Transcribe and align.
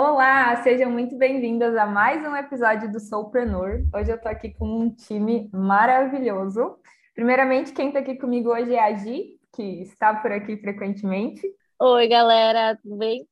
Olá, 0.00 0.54
sejam 0.62 0.92
muito 0.92 1.16
bem-vindas 1.16 1.76
a 1.76 1.84
mais 1.84 2.24
um 2.24 2.36
episódio 2.36 2.88
do 2.88 3.00
Soulpreneur. 3.00 3.82
Hoje 3.92 4.12
eu 4.12 4.14
estou 4.14 4.30
aqui 4.30 4.54
com 4.54 4.64
um 4.64 4.94
time 4.94 5.50
maravilhoso. 5.52 6.78
Primeiramente, 7.16 7.72
quem 7.72 7.88
está 7.88 7.98
aqui 7.98 8.14
comigo 8.14 8.48
hoje 8.48 8.76
é 8.76 8.80
a 8.80 8.96
Gi, 8.96 9.40
que 9.52 9.82
está 9.82 10.14
por 10.14 10.30
aqui 10.30 10.56
frequentemente. 10.56 11.42
Oi, 11.80 12.06
galera, 12.06 12.78
tudo 12.80 12.96
bem? 12.96 13.26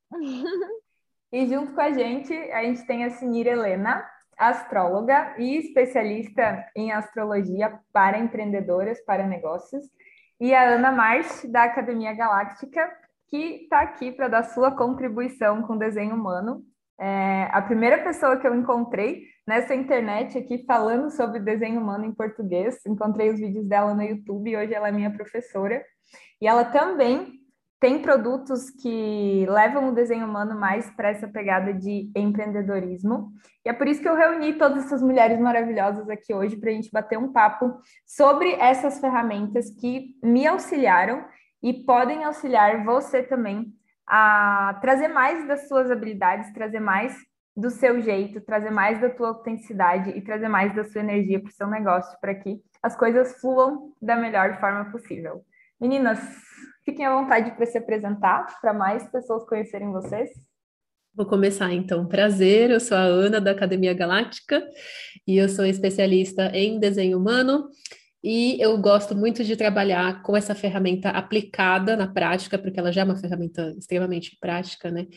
e 1.31 1.47
junto 1.47 1.73
com 1.73 1.79
a 1.79 1.91
gente, 1.93 2.33
a 2.33 2.61
gente 2.63 2.85
tem 2.85 3.05
a 3.05 3.11
Sinira 3.11 3.51
Helena, 3.51 4.05
astróloga 4.37 5.35
e 5.37 5.55
especialista 5.55 6.69
em 6.75 6.91
astrologia 6.91 7.79
para 7.93 8.19
empreendedoras, 8.19 8.99
para 9.05 9.25
negócios, 9.25 9.85
e 10.37 10.53
a 10.53 10.71
Ana 10.71 10.91
March, 10.91 11.47
da 11.47 11.63
Academia 11.63 12.13
Galáctica, 12.13 12.91
que 13.29 13.63
está 13.63 13.81
aqui 13.81 14.11
para 14.11 14.27
dar 14.27 14.43
sua 14.43 14.71
contribuição 14.71 15.61
com 15.63 15.73
o 15.73 15.79
desenho 15.79 16.15
humano. 16.15 16.63
É 16.99 17.47
a 17.51 17.61
primeira 17.61 18.03
pessoa 18.03 18.37
que 18.37 18.47
eu 18.47 18.55
encontrei 18.55 19.23
nessa 19.47 19.75
internet 19.75 20.37
aqui 20.37 20.65
falando 20.65 21.11
sobre 21.11 21.39
desenho 21.39 21.79
humano 21.79 22.05
em 22.05 22.11
português. 22.11 22.83
Encontrei 22.85 23.29
os 23.29 23.39
vídeos 23.39 23.65
dela 23.65 23.93
no 23.93 24.01
YouTube 24.01 24.49
e 24.49 24.57
hoje 24.57 24.73
ela 24.73 24.87
é 24.87 24.91
minha 24.91 25.11
professora. 25.11 25.83
E 26.41 26.47
ela 26.47 26.65
também 26.65 27.37
tem 27.79 28.01
produtos 28.01 28.71
que 28.71 29.45
levam 29.47 29.89
o 29.89 29.93
desenho 29.93 30.25
humano 30.25 30.59
mais 30.59 30.89
para 30.91 31.09
essa 31.09 31.27
pegada 31.27 31.71
de 31.73 32.09
empreendedorismo. 32.15 33.31
E 33.63 33.69
é 33.69 33.73
por 33.73 33.87
isso 33.87 34.01
que 34.01 34.09
eu 34.09 34.15
reuni 34.15 34.53
todas 34.53 34.85
essas 34.85 35.01
mulheres 35.01 35.39
maravilhosas 35.39 36.09
aqui 36.09 36.33
hoje 36.33 36.57
para 36.57 36.71
a 36.71 36.73
gente 36.73 36.89
bater 36.91 37.19
um 37.19 37.31
papo 37.31 37.79
sobre 38.05 38.53
essas 38.53 38.99
ferramentas 38.99 39.69
que 39.69 40.15
me 40.23 40.47
auxiliaram 40.47 41.23
e 41.61 41.73
podem 41.73 42.23
auxiliar 42.23 42.83
você 42.83 43.23
também 43.23 43.73
a 44.07 44.77
trazer 44.81 45.09
mais 45.09 45.47
das 45.47 45.67
suas 45.67 45.91
habilidades, 45.91 46.53
trazer 46.53 46.79
mais 46.79 47.15
do 47.55 47.69
seu 47.69 47.99
jeito, 48.01 48.39
trazer 48.39 48.69
mais 48.69 49.01
da 49.01 49.09
tua 49.09 49.29
autenticidade 49.29 50.11
e 50.11 50.21
trazer 50.21 50.47
mais 50.47 50.75
da 50.75 50.85
sua 50.85 51.01
energia 51.01 51.39
para 51.39 51.49
o 51.49 51.53
seu 51.53 51.67
negócio, 51.67 52.17
para 52.21 52.35
que 52.35 52.61
as 52.81 52.95
coisas 52.95 53.41
fluam 53.41 53.93
da 54.01 54.15
melhor 54.15 54.59
forma 54.59 54.91
possível. 54.91 55.43
Meninas, 55.81 56.19
fiquem 56.85 57.05
à 57.05 57.13
vontade 57.13 57.51
para 57.51 57.65
se 57.65 57.77
apresentar, 57.77 58.45
para 58.61 58.73
mais 58.73 59.09
pessoas 59.11 59.43
conhecerem 59.45 59.91
vocês. 59.91 60.29
Vou 61.15 61.25
começar 61.25 61.73
então. 61.73 62.07
Prazer, 62.07 62.69
eu 62.69 62.79
sou 62.79 62.95
a 62.95 63.01
Ana 63.01 63.41
da 63.41 63.49
Academia 63.49 63.93
Galáctica 63.93 64.63
e 65.27 65.35
eu 65.35 65.49
sou 65.49 65.65
especialista 65.65 66.51
em 66.53 66.79
desenho 66.79 67.17
humano 67.17 67.69
e 68.29 68.61
eu 68.61 68.77
gosto 68.77 69.15
muito 69.15 69.41
de 69.41 69.55
trabalhar 69.55 70.21
com 70.21 70.35
essa 70.35 70.53
ferramenta 70.53 71.11
aplicada 71.11 71.95
na 71.95 72.09
prática, 72.09 72.57
porque 72.57 72.77
ela 72.77 72.91
já 72.91 72.99
é 72.99 73.03
uma 73.05 73.15
ferramenta 73.15 73.73
extremamente 73.77 74.35
prática, 74.41 74.91
né? 74.91 75.07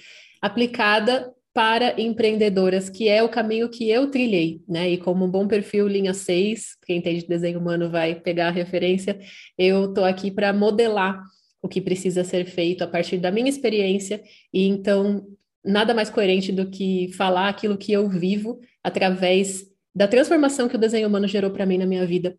Aplicada 0.41 1.35
para 1.53 2.01
empreendedoras, 2.01 2.89
que 2.89 3.09
é 3.09 3.21
o 3.21 3.29
caminho 3.29 3.69
que 3.69 3.91
eu 3.91 4.13
trilhei, 4.13 4.63
né? 4.69 4.91
E 4.91 4.97
como 4.97 5.25
um 5.25 5.29
bom 5.29 5.49
perfil 5.49 5.89
linha 5.89 6.15
6, 6.15 6.77
quem 6.87 6.99
entende 6.99 7.23
de 7.23 7.27
desenho 7.27 7.59
humano 7.59 7.91
vai 7.91 8.15
pegar 8.15 8.47
a 8.47 8.53
referência, 8.53 9.19
eu 9.59 9.93
tô 9.93 10.05
aqui 10.05 10.31
para 10.31 10.53
modelar 10.53 11.21
o 11.61 11.67
que 11.67 11.81
precisa 11.81 12.23
ser 12.23 12.45
feito 12.45 12.85
a 12.85 12.87
partir 12.87 13.19
da 13.19 13.33
minha 13.33 13.49
experiência, 13.49 14.23
e 14.55 14.69
então 14.69 15.27
nada 15.65 15.93
mais 15.93 16.11
coerente 16.11 16.53
do 16.53 16.71
que 16.71 17.13
falar 17.15 17.49
aquilo 17.49 17.77
que 17.77 17.91
eu 17.91 18.09
vivo 18.09 18.61
através 18.85 19.65
da 19.93 20.07
transformação 20.07 20.69
que 20.69 20.77
o 20.77 20.79
desenho 20.79 21.09
humano 21.09 21.27
gerou 21.27 21.51
para 21.51 21.67
mim 21.67 21.77
na 21.77 21.87
minha 21.87 22.07
vida 22.07 22.39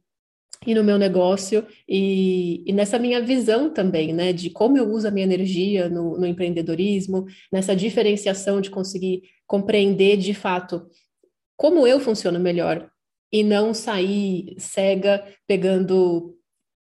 e 0.66 0.76
no 0.76 0.84
meu 0.84 0.98
negócio 0.98 1.66
e, 1.88 2.64
e, 2.66 2.74
nessa 2.74 3.00
minha 3.00 3.20
visão 3.22 3.74
também, 3.74 4.14
né, 4.14 4.32
de 4.32 4.50
como 4.50 4.78
eu 4.78 4.90
uso 4.92 5.08
a 5.08 5.12
minha 5.12 5.26
energia 5.26 5.90
no, 5.90 6.18
no 6.20 6.26
empreendedorismo, 6.26 7.26
nessa 7.52 7.76
diferenciação 7.76 8.62
de 8.62 8.70
conseguir 8.70 9.24
compreender 9.48 10.18
de 10.18 10.34
fato 10.34 10.88
como 11.58 11.88
eu 11.88 12.00
funciono 12.00 12.40
melhor 12.40 12.90
e 13.32 13.44
não 13.44 13.74
sair 13.74 14.56
cega 14.60 15.26
pegando 15.48 16.36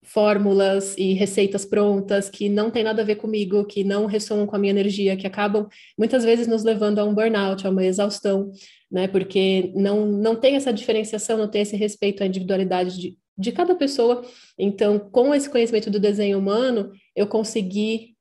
fórmulas 0.04 0.96
e 0.98 1.14
receitas 1.14 1.66
prontas 1.66 2.30
que 2.30 2.48
não 2.48 2.72
tem 2.72 2.84
nada 2.84 3.02
a 3.02 3.06
ver 3.06 3.16
comigo, 3.16 3.66
que 3.66 3.84
não 3.84 4.06
ressoam 4.06 4.48
com 4.48 4.56
a 4.56 4.60
minha 4.60 4.72
energia, 4.72 5.18
que 5.18 5.28
acabam 5.28 5.68
muitas 5.98 6.24
vezes 6.24 6.48
nos 6.48 6.64
levando 6.64 7.00
a 7.00 7.04
um 7.04 7.14
burnout, 7.14 7.68
a 7.68 7.70
uma 7.70 7.84
exaustão, 7.84 8.50
né? 8.90 9.08
Porque 9.08 9.74
não, 9.76 10.06
não 10.06 10.36
tem 10.36 10.56
essa 10.56 10.72
diferenciação, 10.72 11.38
não 11.38 11.50
tem 11.50 11.62
esse 11.62 11.76
respeito 11.76 12.24
à 12.24 12.26
individualidade 12.26 12.98
de, 12.98 13.18
de 13.38 13.52
cada 13.52 13.76
pessoa. 13.76 14.26
Então, 14.58 14.98
com 14.98 15.34
esse 15.34 15.50
conhecimento 15.50 15.90
do 15.92 16.00
desenho 16.00 16.40
humano, 16.40 16.92
eu 17.16 17.28
consegui 17.28 18.16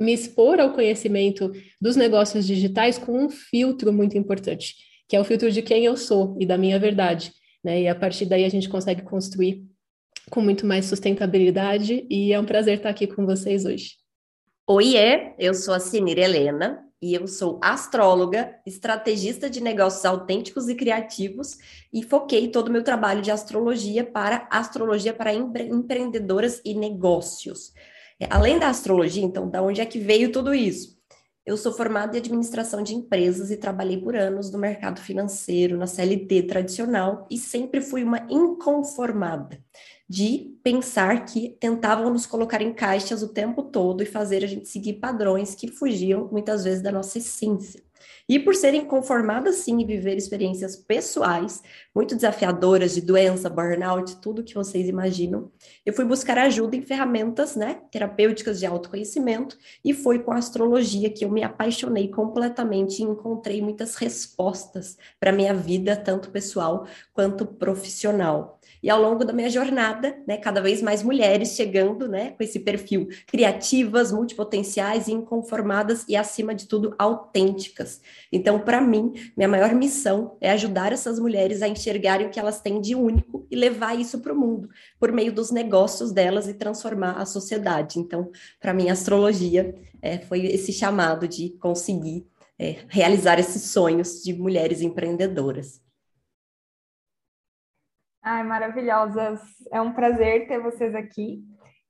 me 0.00 0.12
expor 0.12 0.58
ao 0.60 0.72
conhecimento 0.72 1.52
dos 1.80 1.96
negócios 1.96 2.46
digitais 2.46 2.98
com 2.98 3.26
um 3.26 3.30
filtro 3.30 3.92
muito 3.92 4.16
importante, 4.16 4.74
que 5.08 5.14
é 5.14 5.20
o 5.20 5.24
filtro 5.24 5.50
de 5.50 5.62
quem 5.62 5.84
eu 5.84 5.96
sou 5.96 6.36
e 6.40 6.46
da 6.46 6.58
minha 6.58 6.78
verdade. 6.78 7.32
Né? 7.62 7.82
E 7.82 7.88
a 7.88 7.94
partir 7.94 8.26
daí 8.26 8.44
a 8.44 8.48
gente 8.48 8.68
consegue 8.68 9.02
construir 9.02 9.64
com 10.30 10.40
muito 10.40 10.66
mais 10.66 10.86
sustentabilidade 10.86 12.06
e 12.10 12.32
é 12.32 12.40
um 12.40 12.44
prazer 12.44 12.78
estar 12.78 12.88
aqui 12.88 13.06
com 13.06 13.24
vocês 13.26 13.64
hoje. 13.64 13.92
Oiê, 14.66 15.34
eu 15.38 15.54
sou 15.54 15.74
a 15.74 15.80
Sinira 15.80 16.22
Helena 16.22 16.82
e 17.02 17.14
eu 17.14 17.26
sou 17.26 17.58
astróloga, 17.60 18.54
estrategista 18.64 19.50
de 19.50 19.60
negócios 19.60 20.04
autênticos 20.04 20.68
e 20.68 20.76
criativos 20.76 21.58
e 21.92 22.04
foquei 22.04 22.46
todo 22.46 22.68
o 22.68 22.70
meu 22.70 22.84
trabalho 22.84 23.20
de 23.20 23.32
astrologia 23.32 24.04
para 24.04 24.46
astrologia 24.48 25.12
para 25.12 25.34
empre 25.34 25.64
empreendedoras 25.64 26.62
e 26.64 26.74
negócios. 26.74 27.72
É, 28.20 28.28
além 28.30 28.56
da 28.56 28.68
astrologia, 28.68 29.24
então, 29.24 29.50
da 29.50 29.60
onde 29.60 29.80
é 29.80 29.86
que 29.86 29.98
veio 29.98 30.30
tudo 30.30 30.54
isso? 30.54 30.96
Eu 31.44 31.56
sou 31.56 31.72
formada 31.72 32.16
em 32.16 32.20
administração 32.20 32.84
de 32.84 32.94
empresas 32.94 33.50
e 33.50 33.56
trabalhei 33.56 34.00
por 34.00 34.14
anos 34.14 34.52
no 34.52 34.58
mercado 34.60 35.00
financeiro, 35.00 35.76
na 35.76 35.88
CLT 35.88 36.44
tradicional 36.44 37.26
e 37.28 37.36
sempre 37.36 37.80
fui 37.80 38.04
uma 38.04 38.28
inconformada 38.30 39.60
de 40.12 40.58
pensar 40.62 41.24
que 41.24 41.56
tentavam 41.58 42.10
nos 42.10 42.26
colocar 42.26 42.60
em 42.60 42.74
caixas 42.74 43.22
o 43.22 43.28
tempo 43.28 43.62
todo 43.62 44.02
e 44.02 44.06
fazer 44.06 44.44
a 44.44 44.46
gente 44.46 44.68
seguir 44.68 45.00
padrões 45.00 45.54
que 45.54 45.68
fugiam 45.68 46.28
muitas 46.30 46.64
vezes 46.64 46.82
da 46.82 46.92
nossa 46.92 47.16
essência. 47.16 47.82
E 48.28 48.38
por 48.38 48.54
serem 48.54 48.84
conformadas 48.84 49.56
sim 49.56 49.80
e 49.80 49.86
viver 49.86 50.18
experiências 50.18 50.76
pessoais 50.76 51.62
muito 51.94 52.14
desafiadoras 52.14 52.94
de 52.94 53.00
doença, 53.00 53.48
burnout, 53.48 54.20
tudo 54.20 54.44
que 54.44 54.54
vocês 54.54 54.86
imaginam, 54.86 55.50
eu 55.84 55.94
fui 55.94 56.04
buscar 56.04 56.36
ajuda 56.36 56.76
em 56.76 56.82
ferramentas, 56.82 57.56
né, 57.56 57.80
terapêuticas 57.90 58.58
de 58.58 58.66
autoconhecimento 58.66 59.56
e 59.82 59.94
foi 59.94 60.18
com 60.18 60.32
a 60.32 60.36
astrologia 60.36 61.08
que 61.08 61.24
eu 61.24 61.30
me 61.30 61.42
apaixonei 61.42 62.08
completamente 62.08 62.98
e 62.98 63.02
encontrei 63.02 63.62
muitas 63.62 63.94
respostas 63.94 64.98
para 65.18 65.32
minha 65.32 65.54
vida, 65.54 65.96
tanto 65.96 66.30
pessoal 66.30 66.86
quanto 67.14 67.46
profissional. 67.46 68.60
E 68.82 68.90
ao 68.90 69.00
longo 69.00 69.24
da 69.24 69.32
minha 69.32 69.48
jornada, 69.48 70.16
né, 70.26 70.36
cada 70.36 70.60
vez 70.60 70.82
mais 70.82 71.02
mulheres 71.02 71.54
chegando, 71.54 72.08
né, 72.08 72.30
com 72.30 72.42
esse 72.42 72.60
perfil 72.60 73.08
criativas, 73.26 74.10
multipotenciais, 74.10 75.08
inconformadas 75.08 76.04
e 76.08 76.16
acima 76.16 76.54
de 76.54 76.66
tudo 76.66 76.94
autênticas. 76.98 78.00
Então, 78.32 78.58
para 78.58 78.80
mim, 78.80 79.12
minha 79.36 79.48
maior 79.48 79.74
missão 79.74 80.36
é 80.40 80.50
ajudar 80.50 80.92
essas 80.92 81.18
mulheres 81.18 81.62
a 81.62 81.68
enxergarem 81.68 82.26
o 82.26 82.30
que 82.30 82.40
elas 82.40 82.60
têm 82.60 82.80
de 82.80 82.94
único 82.94 83.46
e 83.50 83.54
levar 83.54 83.98
isso 83.98 84.20
para 84.20 84.32
o 84.32 84.36
mundo, 84.36 84.68
por 84.98 85.12
meio 85.12 85.32
dos 85.32 85.50
negócios 85.50 86.10
delas 86.10 86.48
e 86.48 86.54
transformar 86.54 87.12
a 87.12 87.24
sociedade. 87.24 87.98
Então, 87.98 88.30
para 88.60 88.74
mim, 88.74 88.88
a 88.88 88.94
astrologia 88.94 89.74
é, 90.00 90.18
foi 90.18 90.46
esse 90.46 90.72
chamado 90.72 91.28
de 91.28 91.50
conseguir 91.60 92.26
é, 92.58 92.78
realizar 92.88 93.38
esses 93.38 93.70
sonhos 93.70 94.22
de 94.22 94.32
mulheres 94.32 94.80
empreendedoras. 94.80 95.80
Ai, 98.22 98.44
maravilhosas. 98.44 99.40
É 99.72 99.80
um 99.80 99.92
prazer 99.92 100.46
ter 100.46 100.60
vocês 100.60 100.94
aqui. 100.94 101.42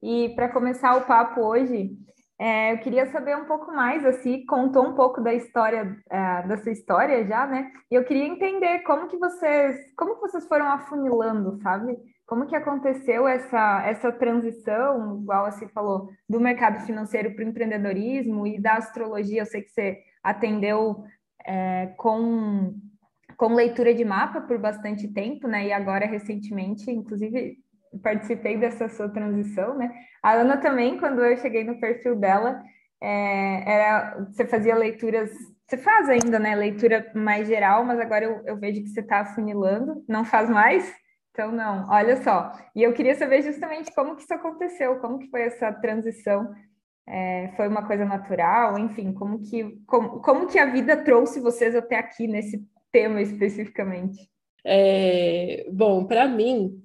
E 0.03 0.31
para 0.35 0.49
começar 0.49 0.97
o 0.97 1.05
papo 1.05 1.43
hoje, 1.43 1.91
é, 2.39 2.73
eu 2.73 2.79
queria 2.79 3.07
saber 3.13 3.37
um 3.37 3.45
pouco 3.45 3.71
mais, 3.71 4.05
assim, 4.05 4.45
contou 4.47 4.87
um 4.89 4.95
pouco 4.95 5.21
da 5.21 5.35
história, 5.35 5.95
é, 6.11 6.43
da 6.49 6.57
sua 6.57 6.73
história 6.73 7.25
já, 7.27 7.47
né? 7.47 7.71
E 7.91 7.95
eu 7.95 8.05
queria 8.05 8.25
entender 8.25 8.81
como 8.81 9.09
que 9.09 9.19
vocês, 9.19 9.77
como 9.95 10.15
que 10.15 10.23
vocês 10.23 10.49
foram 10.49 10.67
afunilando, 10.71 11.61
sabe? 11.63 11.99
Como 12.27 12.47
que 12.47 12.57
aconteceu 12.57 13.29
essa, 13.29 13.83
essa 13.87 14.11
transição, 14.11 15.21
igual 15.21 15.53
você 15.53 15.69
falou, 15.69 16.09
do 16.27 16.41
mercado 16.41 16.81
financeiro 16.87 17.35
para 17.35 17.45
o 17.45 17.49
empreendedorismo 17.49 18.47
e 18.47 18.59
da 18.59 18.77
astrologia? 18.77 19.43
Eu 19.43 19.47
sei 19.47 19.61
que 19.61 19.71
você 19.71 19.99
atendeu 20.25 21.05
é, 21.45 21.89
com 21.99 22.75
com 23.43 23.55
leitura 23.55 23.93
de 23.93 24.05
mapa 24.05 24.41
por 24.41 24.57
bastante 24.57 25.09
tempo, 25.09 25.49
né? 25.49 25.67
E 25.67 25.73
agora 25.73 26.07
recentemente, 26.07 26.89
inclusive, 26.89 27.57
participei 28.01 28.57
dessa 28.57 28.89
sua 28.89 29.09
transição, 29.09 29.77
né? 29.77 29.93
A 30.23 30.35
Ana 30.35 30.59
também, 30.59 30.97
quando 30.97 31.25
eu 31.25 31.37
cheguei 31.37 31.65
no 31.65 31.81
perfil 31.81 32.15
dela, 32.15 32.63
é, 33.01 33.65
era 33.69 34.27
você 34.31 34.47
fazia 34.47 34.77
leituras, 34.77 35.29
você 35.67 35.77
faz 35.77 36.09
ainda, 36.09 36.39
né? 36.39 36.55
Leitura 36.55 37.11
mais 37.17 37.49
geral, 37.49 37.85
mas 37.85 37.99
agora 37.99 38.27
eu, 38.27 38.43
eu 38.47 38.57
vejo 38.57 38.81
que 38.81 38.91
você 38.91 39.01
está 39.01 39.23
afunilando, 39.23 40.05
não 40.09 40.25
faz 40.25 40.49
mais? 40.49 40.95
Então, 41.33 41.51
não, 41.51 41.89
olha 41.91 42.23
só. 42.23 42.53
E 42.77 42.83
eu 42.85 42.93
queria 42.93 43.17
saber 43.17 43.43
justamente 43.43 43.93
como 43.93 44.15
que 44.15 44.23
isso 44.23 44.35
aconteceu, 44.35 45.01
como 45.01 45.19
que 45.19 45.29
foi 45.29 45.43
essa 45.43 45.73
transição 45.73 46.49
É, 47.07 47.53
foi 47.57 47.67
uma 47.69 47.87
coisa 47.87 48.05
natural? 48.05 48.79
Enfim, 48.79 49.13
como 49.13 49.41
que, 49.41 49.83
como, 49.87 50.21
como 50.21 50.47
que 50.47 50.59
a 50.59 50.67
vida 50.67 50.97
trouxe 51.05 51.41
vocês 51.41 51.75
até 51.75 51.97
aqui 51.99 52.29
nesse 52.29 52.65
tema 52.93 53.21
especificamente? 53.23 54.31
É, 54.65 55.67
bom, 55.73 56.05
para 56.05 56.29
mim, 56.29 56.83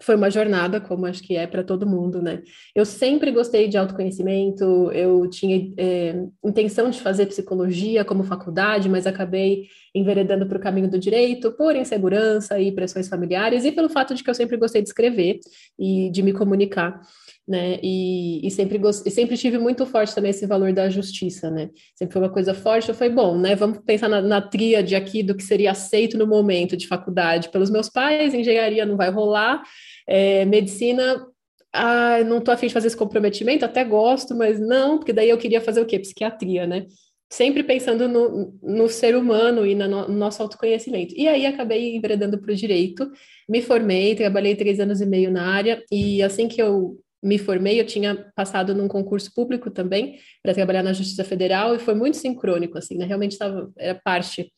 foi 0.00 0.16
uma 0.16 0.30
jornada, 0.30 0.80
como 0.80 1.06
acho 1.06 1.22
que 1.22 1.36
é 1.36 1.46
para 1.46 1.62
todo 1.62 1.86
mundo, 1.86 2.20
né? 2.20 2.42
Eu 2.74 2.84
sempre 2.84 3.30
gostei 3.30 3.68
de 3.68 3.78
autoconhecimento, 3.78 4.90
eu 4.92 5.28
tinha 5.30 5.72
é, 5.78 6.14
intenção 6.44 6.90
de 6.90 7.00
fazer 7.00 7.26
psicologia 7.26 8.04
como 8.04 8.24
faculdade, 8.24 8.88
mas 8.88 9.06
acabei 9.06 9.68
enveredando 9.94 10.46
para 10.46 10.58
o 10.58 10.60
caminho 10.60 10.90
do 10.90 10.98
direito 10.98 11.52
por 11.52 11.76
insegurança 11.76 12.60
e 12.60 12.72
pressões 12.72 13.08
familiares 13.08 13.64
e 13.64 13.70
pelo 13.70 13.88
fato 13.88 14.14
de 14.14 14.24
que 14.24 14.30
eu 14.30 14.34
sempre 14.34 14.56
gostei 14.56 14.82
de 14.82 14.88
escrever 14.88 15.38
e 15.78 16.10
de 16.10 16.22
me 16.22 16.32
comunicar 16.32 17.00
né? 17.46 17.78
E, 17.82 18.46
e 18.46 18.50
sempre 18.50 18.78
gost... 18.78 19.06
e 19.06 19.10
sempre 19.10 19.36
tive 19.36 19.58
muito 19.58 19.84
forte 19.84 20.14
também 20.14 20.30
esse 20.30 20.46
valor 20.46 20.72
da 20.72 20.88
justiça, 20.88 21.50
né? 21.50 21.70
Sempre 21.94 22.14
foi 22.14 22.22
uma 22.22 22.32
coisa 22.32 22.54
forte. 22.54 22.88
Eu 22.88 22.94
falei, 22.94 23.12
bom, 23.12 23.38
né? 23.38 23.54
Vamos 23.54 23.78
pensar 23.84 24.08
na, 24.08 24.20
na 24.20 24.40
tríade 24.40 24.94
aqui 24.96 25.22
do 25.22 25.36
que 25.36 25.42
seria 25.42 25.72
aceito 25.72 26.16
no 26.16 26.26
momento 26.26 26.76
de 26.76 26.86
faculdade 26.86 27.50
pelos 27.50 27.70
meus 27.70 27.88
pais. 27.88 28.34
Engenharia 28.34 28.86
não 28.86 28.96
vai 28.96 29.10
rolar, 29.10 29.62
é, 30.06 30.44
medicina. 30.44 31.26
Ah, 31.72 32.22
não 32.24 32.40
tô 32.40 32.50
afim 32.50 32.68
de 32.68 32.72
fazer 32.72 32.86
esse 32.86 32.96
comprometimento, 32.96 33.64
até 33.64 33.84
gosto, 33.84 34.34
mas 34.34 34.60
não, 34.60 34.96
porque 34.96 35.12
daí 35.12 35.28
eu 35.28 35.38
queria 35.38 35.60
fazer 35.60 35.80
o 35.80 35.86
quê? 35.86 35.98
Psiquiatria, 35.98 36.66
né? 36.66 36.86
sempre 37.34 37.64
pensando 37.64 38.08
no, 38.08 38.56
no 38.62 38.88
ser 38.88 39.16
humano 39.16 39.66
e 39.66 39.74
no, 39.74 39.88
no, 39.88 40.08
nosso 40.08 40.40
autoconhecimento. 40.40 41.14
E 41.16 41.26
aí 41.26 41.46
acabei 41.46 41.96
enveredando 41.96 42.38
para 42.38 42.52
o 42.52 42.56
direito, 42.56 43.10
me 43.48 43.60
formei, 43.60 44.14
trabalhei 44.14 44.54
três 44.54 44.78
anos 44.78 45.00
e 45.00 45.06
meio 45.06 45.32
na 45.32 45.44
área, 45.44 45.82
e 45.90 46.22
assim 46.22 46.46
que 46.46 46.62
eu 46.62 46.96
me 47.24 47.38
formei, 47.38 47.80
eu 47.80 47.86
tinha 47.86 48.30
passado 48.36 48.74
num 48.74 48.86
concurso 48.86 49.32
público 49.34 49.70
também 49.70 50.18
para 50.42 50.52
trabalhar 50.52 50.82
na 50.82 50.92
Justiça 50.92 51.24
Federal 51.24 51.74
e 51.74 51.78
foi 51.78 51.94
muito 51.94 52.18
sincrônico, 52.18 52.76
assim, 52.76 52.98
né? 52.98 53.06
Realmente 53.06 53.32
estava 53.32 53.72
era 53.78 53.98
parte 54.04 54.52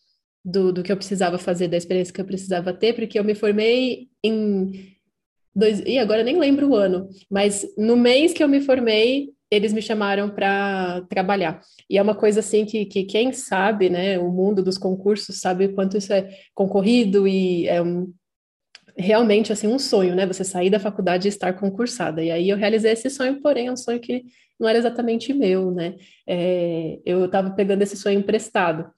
do, 0.45 0.73
do 0.73 0.83
que 0.83 0.91
eu 0.91 0.97
precisava 0.97 1.39
fazer, 1.39 1.69
da 1.69 1.77
experiência 1.77 2.13
que 2.13 2.21
eu 2.21 2.25
precisava 2.25 2.73
ter, 2.73 2.95
porque 2.95 3.19
eu 3.19 3.25
me 3.25 3.35
formei 3.35 4.09
em 4.23 4.97
dois, 5.55 5.81
e 5.87 5.97
agora 5.99 6.25
nem 6.25 6.39
lembro 6.39 6.69
o 6.69 6.75
ano, 6.75 7.09
mas 7.31 7.65
no 7.79 7.97
mês 7.97 8.33
que 8.33 8.43
eu 8.43 8.49
me 8.49 8.61
formei, 8.61 9.31
eles 9.51 9.73
me 9.73 9.81
chamaram 9.81 10.29
para 10.29 11.03
trabalhar. 11.09 11.61
E 11.89 11.97
é 11.97 12.03
uma 12.03 12.17
coisa 12.17 12.41
assim 12.41 12.65
que, 12.65 12.85
que 12.85 13.05
quem 13.05 13.33
sabe, 13.33 13.89
né, 13.89 14.19
o 14.19 14.31
mundo 14.31 14.63
dos 14.63 14.77
concursos 14.77 15.39
sabe 15.39 15.69
quanto 15.69 15.97
isso 15.97 16.13
é 16.13 16.29
concorrido 16.53 17.29
e 17.29 17.69
é 17.69 17.81
um, 17.81 18.13
realmente 18.97 19.53
assim 19.53 19.67
um 19.67 19.79
sonho, 19.79 20.15
né? 20.15 20.27
Você 20.27 20.45
sair 20.45 20.71
da 20.71 20.81
faculdade 20.81 21.29
e 21.29 21.31
estar 21.31 21.53
concursada. 21.53 22.23
E 22.23 22.31
aí 22.31 22.49
eu 22.49 22.57
realizei 22.57 22.93
esse 22.93 23.11
sonho, 23.11 23.41
porém 23.41 23.69
é 23.69 23.73
um 23.73 23.77
sonho 23.77 24.01
que 24.01 24.25
não 24.59 24.69
era 24.69 24.79
exatamente 24.79 25.35
meu, 25.35 25.71
né? 25.71 25.97
É, 26.27 26.99
eu 27.05 27.27
estava 27.27 27.51
pegando 27.51 27.83
esse 27.83 27.97
sonho 27.97 28.19
emprestado. 28.19 28.91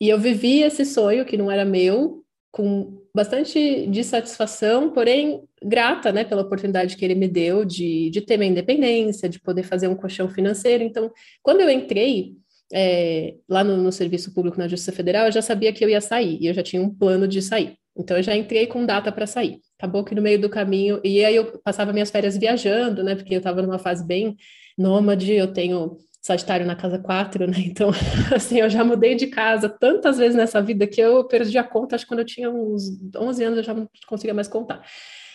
E 0.00 0.08
eu 0.08 0.18
vivi 0.18 0.62
esse 0.62 0.84
sonho 0.84 1.24
que 1.24 1.36
não 1.36 1.50
era 1.50 1.64
meu 1.64 2.22
com 2.52 3.00
bastante 3.14 3.86
dissatisfação, 3.86 4.90
porém 4.90 5.42
grata, 5.62 6.12
né, 6.12 6.24
pela 6.24 6.42
oportunidade 6.42 6.96
que 6.96 7.04
ele 7.04 7.14
me 7.14 7.26
deu 7.28 7.64
de, 7.64 8.10
de 8.10 8.20
ter 8.20 8.36
minha 8.36 8.50
independência, 8.50 9.28
de 9.28 9.40
poder 9.40 9.62
fazer 9.62 9.88
um 9.88 9.94
colchão 9.94 10.28
financeiro. 10.28 10.84
Então, 10.84 11.10
quando 11.42 11.60
eu 11.62 11.70
entrei 11.70 12.36
é, 12.72 13.34
lá 13.48 13.64
no, 13.64 13.76
no 13.76 13.92
Serviço 13.92 14.34
Público 14.34 14.58
na 14.58 14.68
Justiça 14.68 14.92
Federal, 14.92 15.26
eu 15.26 15.32
já 15.32 15.42
sabia 15.42 15.72
que 15.72 15.84
eu 15.84 15.88
ia 15.88 16.00
sair, 16.00 16.38
e 16.40 16.46
eu 16.46 16.54
já 16.54 16.62
tinha 16.62 16.82
um 16.82 16.92
plano 16.92 17.26
de 17.26 17.40
sair. 17.40 17.76
Então 17.96 18.16
eu 18.16 18.22
já 18.22 18.34
entrei 18.34 18.66
com 18.66 18.86
data 18.86 19.12
para 19.12 19.26
sair. 19.26 19.60
Acabou 19.78 20.04
que 20.04 20.14
no 20.14 20.22
meio 20.22 20.40
do 20.40 20.48
caminho, 20.48 21.00
e 21.04 21.24
aí 21.24 21.36
eu 21.36 21.58
passava 21.60 21.92
minhas 21.92 22.10
férias 22.10 22.36
viajando, 22.36 23.02
né? 23.02 23.14
Porque 23.14 23.34
eu 23.34 23.38
estava 23.38 23.62
numa 23.62 23.78
fase 23.78 24.06
bem 24.06 24.36
nômade, 24.78 25.32
eu 25.32 25.52
tenho 25.52 25.98
Sagitário 26.22 26.64
na 26.64 26.76
casa 26.76 26.98
4, 26.98 27.48
né? 27.48 27.56
Então, 27.66 27.90
assim, 28.34 28.60
eu 28.60 28.70
já 28.70 28.84
mudei 28.84 29.16
de 29.16 29.26
casa 29.26 29.68
tantas 29.68 30.18
vezes 30.18 30.36
nessa 30.36 30.62
vida 30.62 30.86
que 30.86 31.00
eu 31.00 31.24
perdi 31.24 31.58
a 31.58 31.64
conta, 31.64 31.96
acho 31.96 32.04
que 32.04 32.08
quando 32.08 32.20
eu 32.20 32.24
tinha 32.24 32.48
uns 32.48 32.84
11 33.16 33.44
anos 33.44 33.58
eu 33.58 33.64
já 33.64 33.74
não 33.74 33.88
conseguia 34.06 34.32
mais 34.32 34.46
contar. 34.46 34.82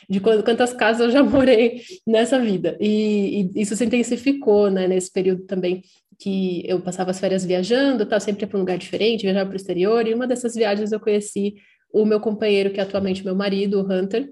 De 0.09 0.21
quantas 0.21 0.71
casas 0.71 1.07
eu 1.07 1.11
já 1.11 1.21
morei 1.21 1.81
nessa 2.07 2.39
vida. 2.39 2.77
E, 2.79 3.51
e 3.53 3.61
isso 3.61 3.75
se 3.75 3.83
intensificou, 3.83 4.71
né, 4.71 4.87
nesse 4.87 5.11
período 5.11 5.43
também 5.43 5.83
que 6.19 6.63
eu 6.65 6.81
passava 6.81 7.11
as 7.11 7.19
férias 7.19 7.45
viajando, 7.45 8.05
tá, 8.05 8.19
sempre 8.19 8.47
para 8.47 8.57
um 8.57 8.61
lugar 8.61 8.77
diferente, 8.77 9.23
viajava 9.23 9.45
para 9.45 9.53
o 9.53 9.57
exterior, 9.57 10.07
e 10.07 10.13
uma 10.13 10.25
dessas 10.25 10.55
viagens 10.55 10.91
eu 10.91 10.99
conheci 10.99 11.55
o 11.91 12.05
meu 12.05 12.19
companheiro, 12.19 12.71
que 12.71 12.79
é 12.79 12.83
atualmente 12.83 13.23
meu 13.23 13.35
marido, 13.35 13.79
o 13.79 13.91
Hunter. 13.91 14.29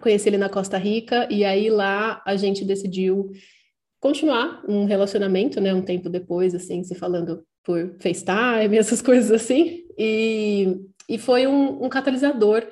Conheci 0.00 0.28
ele 0.28 0.38
na 0.38 0.48
Costa 0.48 0.76
Rica, 0.76 1.28
e 1.30 1.44
aí 1.44 1.70
lá 1.70 2.22
a 2.26 2.36
gente 2.36 2.64
decidiu 2.64 3.30
continuar 4.00 4.62
um 4.68 4.84
relacionamento, 4.84 5.60
né? 5.60 5.74
Um 5.74 5.82
tempo 5.82 6.08
depois, 6.08 6.54
assim, 6.54 6.84
se 6.84 6.94
falando 6.94 7.44
por 7.64 7.96
FaceTime, 8.00 8.76
essas 8.78 9.02
coisas 9.02 9.30
assim. 9.30 9.84
E, 9.98 10.78
e 11.08 11.18
foi 11.18 11.46
um, 11.46 11.84
um 11.84 11.88
catalisador 11.88 12.66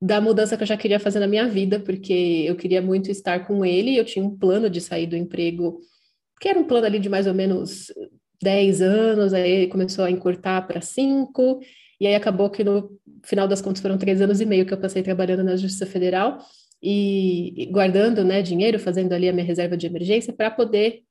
da 0.00 0.20
mudança 0.20 0.56
que 0.56 0.62
eu 0.62 0.66
já 0.66 0.76
queria 0.76 1.00
fazer 1.00 1.18
na 1.18 1.26
minha 1.26 1.48
vida, 1.48 1.80
porque 1.80 2.44
eu 2.46 2.56
queria 2.56 2.82
muito 2.82 3.10
estar 3.10 3.46
com 3.46 3.64
ele, 3.64 3.96
eu 3.96 4.04
tinha 4.04 4.24
um 4.24 4.36
plano 4.36 4.68
de 4.68 4.80
sair 4.80 5.06
do 5.06 5.16
emprego, 5.16 5.80
que 6.40 6.48
era 6.48 6.58
um 6.58 6.64
plano 6.64 6.86
ali 6.86 6.98
de 6.98 7.08
mais 7.08 7.26
ou 7.26 7.32
menos 7.32 7.90
10 8.42 8.82
anos, 8.82 9.32
aí 9.32 9.66
começou 9.68 10.04
a 10.04 10.10
encurtar 10.10 10.66
para 10.66 10.82
5, 10.82 11.60
e 11.98 12.06
aí 12.06 12.14
acabou 12.14 12.50
que 12.50 12.62
no 12.62 12.90
final 13.24 13.48
das 13.48 13.60
contas 13.60 13.82
foram 13.82 13.98
três 13.98 14.20
anos 14.20 14.40
e 14.40 14.46
meio 14.46 14.66
que 14.66 14.72
eu 14.72 14.80
passei 14.80 15.02
trabalhando 15.02 15.42
na 15.44 15.56
Justiça 15.56 15.86
Federal 15.86 16.38
e 16.82 17.68
guardando 17.70 18.24
né, 18.24 18.42
dinheiro, 18.42 18.78
fazendo 18.78 19.12
ali 19.12 19.28
a 19.28 19.32
minha 19.32 19.44
reserva 19.44 19.76
de 19.76 19.86
emergência 19.86 20.32
para 20.32 20.50
poder 20.50 21.02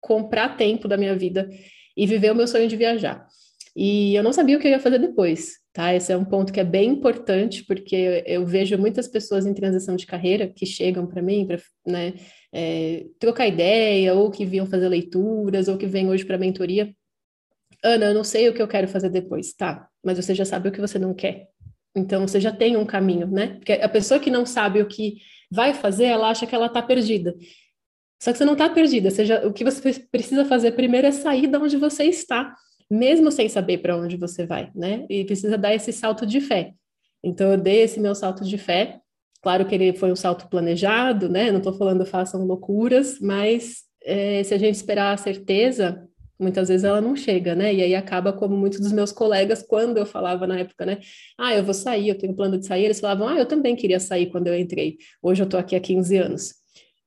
comprar 0.00 0.56
tempo 0.56 0.88
da 0.88 0.96
minha 0.96 1.14
vida 1.16 1.48
e 1.96 2.06
viver 2.06 2.32
o 2.32 2.34
meu 2.34 2.48
sonho 2.48 2.66
de 2.66 2.76
viajar. 2.76 3.26
E 3.74 4.14
eu 4.14 4.22
não 4.22 4.32
sabia 4.32 4.56
o 4.56 4.60
que 4.60 4.66
eu 4.66 4.72
ia 4.72 4.80
fazer 4.80 4.98
depois, 4.98 5.54
tá? 5.72 5.94
Esse 5.94 6.12
é 6.12 6.16
um 6.16 6.24
ponto 6.24 6.52
que 6.52 6.60
é 6.60 6.64
bem 6.64 6.90
importante, 6.90 7.64
porque 7.64 8.22
eu 8.26 8.44
vejo 8.44 8.76
muitas 8.76 9.08
pessoas 9.08 9.46
em 9.46 9.54
transição 9.54 9.96
de 9.96 10.04
carreira 10.04 10.46
que 10.46 10.66
chegam 10.66 11.06
para 11.06 11.22
mim 11.22 11.46
para 11.46 11.58
né, 11.86 12.14
é, 12.52 13.06
trocar 13.18 13.46
ideia, 13.46 14.12
ou 14.14 14.30
que 14.30 14.44
vinham 14.44 14.66
fazer 14.66 14.88
leituras, 14.88 15.68
ou 15.68 15.78
que 15.78 15.86
vêm 15.86 16.08
hoje 16.08 16.24
para 16.24 16.36
mentoria. 16.36 16.94
Ana, 17.82 18.06
eu 18.06 18.14
não 18.14 18.24
sei 18.24 18.48
o 18.48 18.54
que 18.54 18.60
eu 18.60 18.68
quero 18.68 18.88
fazer 18.88 19.08
depois, 19.08 19.54
tá? 19.54 19.88
Mas 20.04 20.16
você 20.16 20.34
já 20.34 20.44
sabe 20.44 20.68
o 20.68 20.72
que 20.72 20.80
você 20.80 20.98
não 20.98 21.14
quer. 21.14 21.48
Então 21.94 22.26
você 22.26 22.40
já 22.40 22.50
tem 22.50 22.76
um 22.76 22.86
caminho, 22.86 23.26
né? 23.26 23.48
Porque 23.58 23.72
a 23.72 23.88
pessoa 23.88 24.18
que 24.18 24.30
não 24.30 24.46
sabe 24.46 24.80
o 24.80 24.86
que 24.86 25.18
vai 25.50 25.74
fazer, 25.74 26.04
ela 26.04 26.30
acha 26.30 26.46
que 26.46 26.54
ela 26.54 26.66
está 26.66 26.82
perdida. 26.82 27.34
Só 28.22 28.32
que 28.32 28.38
você 28.38 28.44
não 28.44 28.54
está 28.54 28.70
perdida. 28.70 29.10
Seja, 29.10 29.46
o 29.46 29.52
que 29.52 29.64
você 29.64 30.00
precisa 30.10 30.44
fazer 30.44 30.72
primeiro 30.72 31.06
é 31.06 31.12
sair 31.12 31.46
de 31.46 31.58
onde 31.58 31.76
você 31.76 32.04
está, 32.04 32.54
mesmo 32.90 33.30
sem 33.30 33.48
saber 33.48 33.78
para 33.78 33.96
onde 33.96 34.16
você 34.16 34.46
vai, 34.46 34.70
né? 34.74 35.04
E 35.10 35.24
precisa 35.24 35.58
dar 35.58 35.74
esse 35.74 35.92
salto 35.92 36.24
de 36.24 36.40
fé. 36.40 36.72
Então 37.22 37.50
eu 37.50 37.58
dei 37.58 37.82
esse 37.82 38.00
meu 38.00 38.14
salto 38.14 38.44
de 38.44 38.56
fé. 38.56 39.00
Claro 39.42 39.66
que 39.66 39.74
ele 39.74 39.92
foi 39.92 40.12
um 40.12 40.16
salto 40.16 40.48
planejado, 40.48 41.28
né? 41.28 41.50
Não 41.50 41.58
estou 41.58 41.72
falando 41.72 42.06
façam 42.06 42.44
loucuras, 42.44 43.18
mas 43.20 43.82
é, 44.04 44.42
se 44.42 44.54
a 44.54 44.58
gente 44.58 44.76
esperar 44.76 45.12
a 45.12 45.16
certeza, 45.16 46.08
muitas 46.42 46.68
vezes 46.68 46.84
ela 46.84 47.00
não 47.00 47.16
chega, 47.16 47.54
né? 47.54 47.72
E 47.72 47.82
aí 47.82 47.94
acaba 47.94 48.32
como 48.32 48.56
muitos 48.56 48.80
dos 48.80 48.92
meus 48.92 49.12
colegas, 49.12 49.62
quando 49.62 49.96
eu 49.98 50.04
falava 50.04 50.46
na 50.46 50.58
época, 50.58 50.84
né? 50.84 50.98
Ah, 51.38 51.54
eu 51.54 51.64
vou 51.64 51.72
sair, 51.72 52.08
eu 52.08 52.18
tenho 52.18 52.34
plano 52.34 52.58
de 52.58 52.66
sair, 52.66 52.84
eles 52.84 53.00
falavam, 53.00 53.28
ah, 53.28 53.38
eu 53.38 53.46
também 53.46 53.76
queria 53.76 54.00
sair 54.00 54.26
quando 54.26 54.48
eu 54.48 54.58
entrei. 54.58 54.98
Hoje 55.22 55.42
eu 55.42 55.44
estou 55.44 55.58
aqui 55.58 55.76
há 55.76 55.80
15 55.80 56.16
anos. 56.16 56.54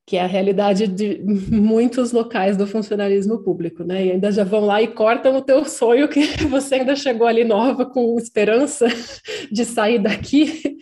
Que 0.08 0.18
é 0.18 0.22
a 0.22 0.28
realidade 0.28 0.88
de 0.88 1.22
muitos 1.52 2.12
locais 2.12 2.56
do 2.58 2.66
funcionalismo 2.66 3.44
público, 3.44 3.84
né? 3.84 4.06
E 4.06 4.12
ainda 4.14 4.32
já 4.32 4.44
vão 4.44 4.66
lá 4.66 4.82
e 4.82 4.88
cortam 4.88 5.36
o 5.38 5.42
teu 5.42 5.66
sonho 5.66 6.08
que 6.08 6.22
você 6.48 6.76
ainda 6.76 6.96
chegou 6.96 7.28
ali 7.28 7.44
nova 7.44 7.86
com 7.86 8.18
esperança 8.18 8.88
de 9.52 9.66
sair 9.66 10.00
daqui, 10.00 10.78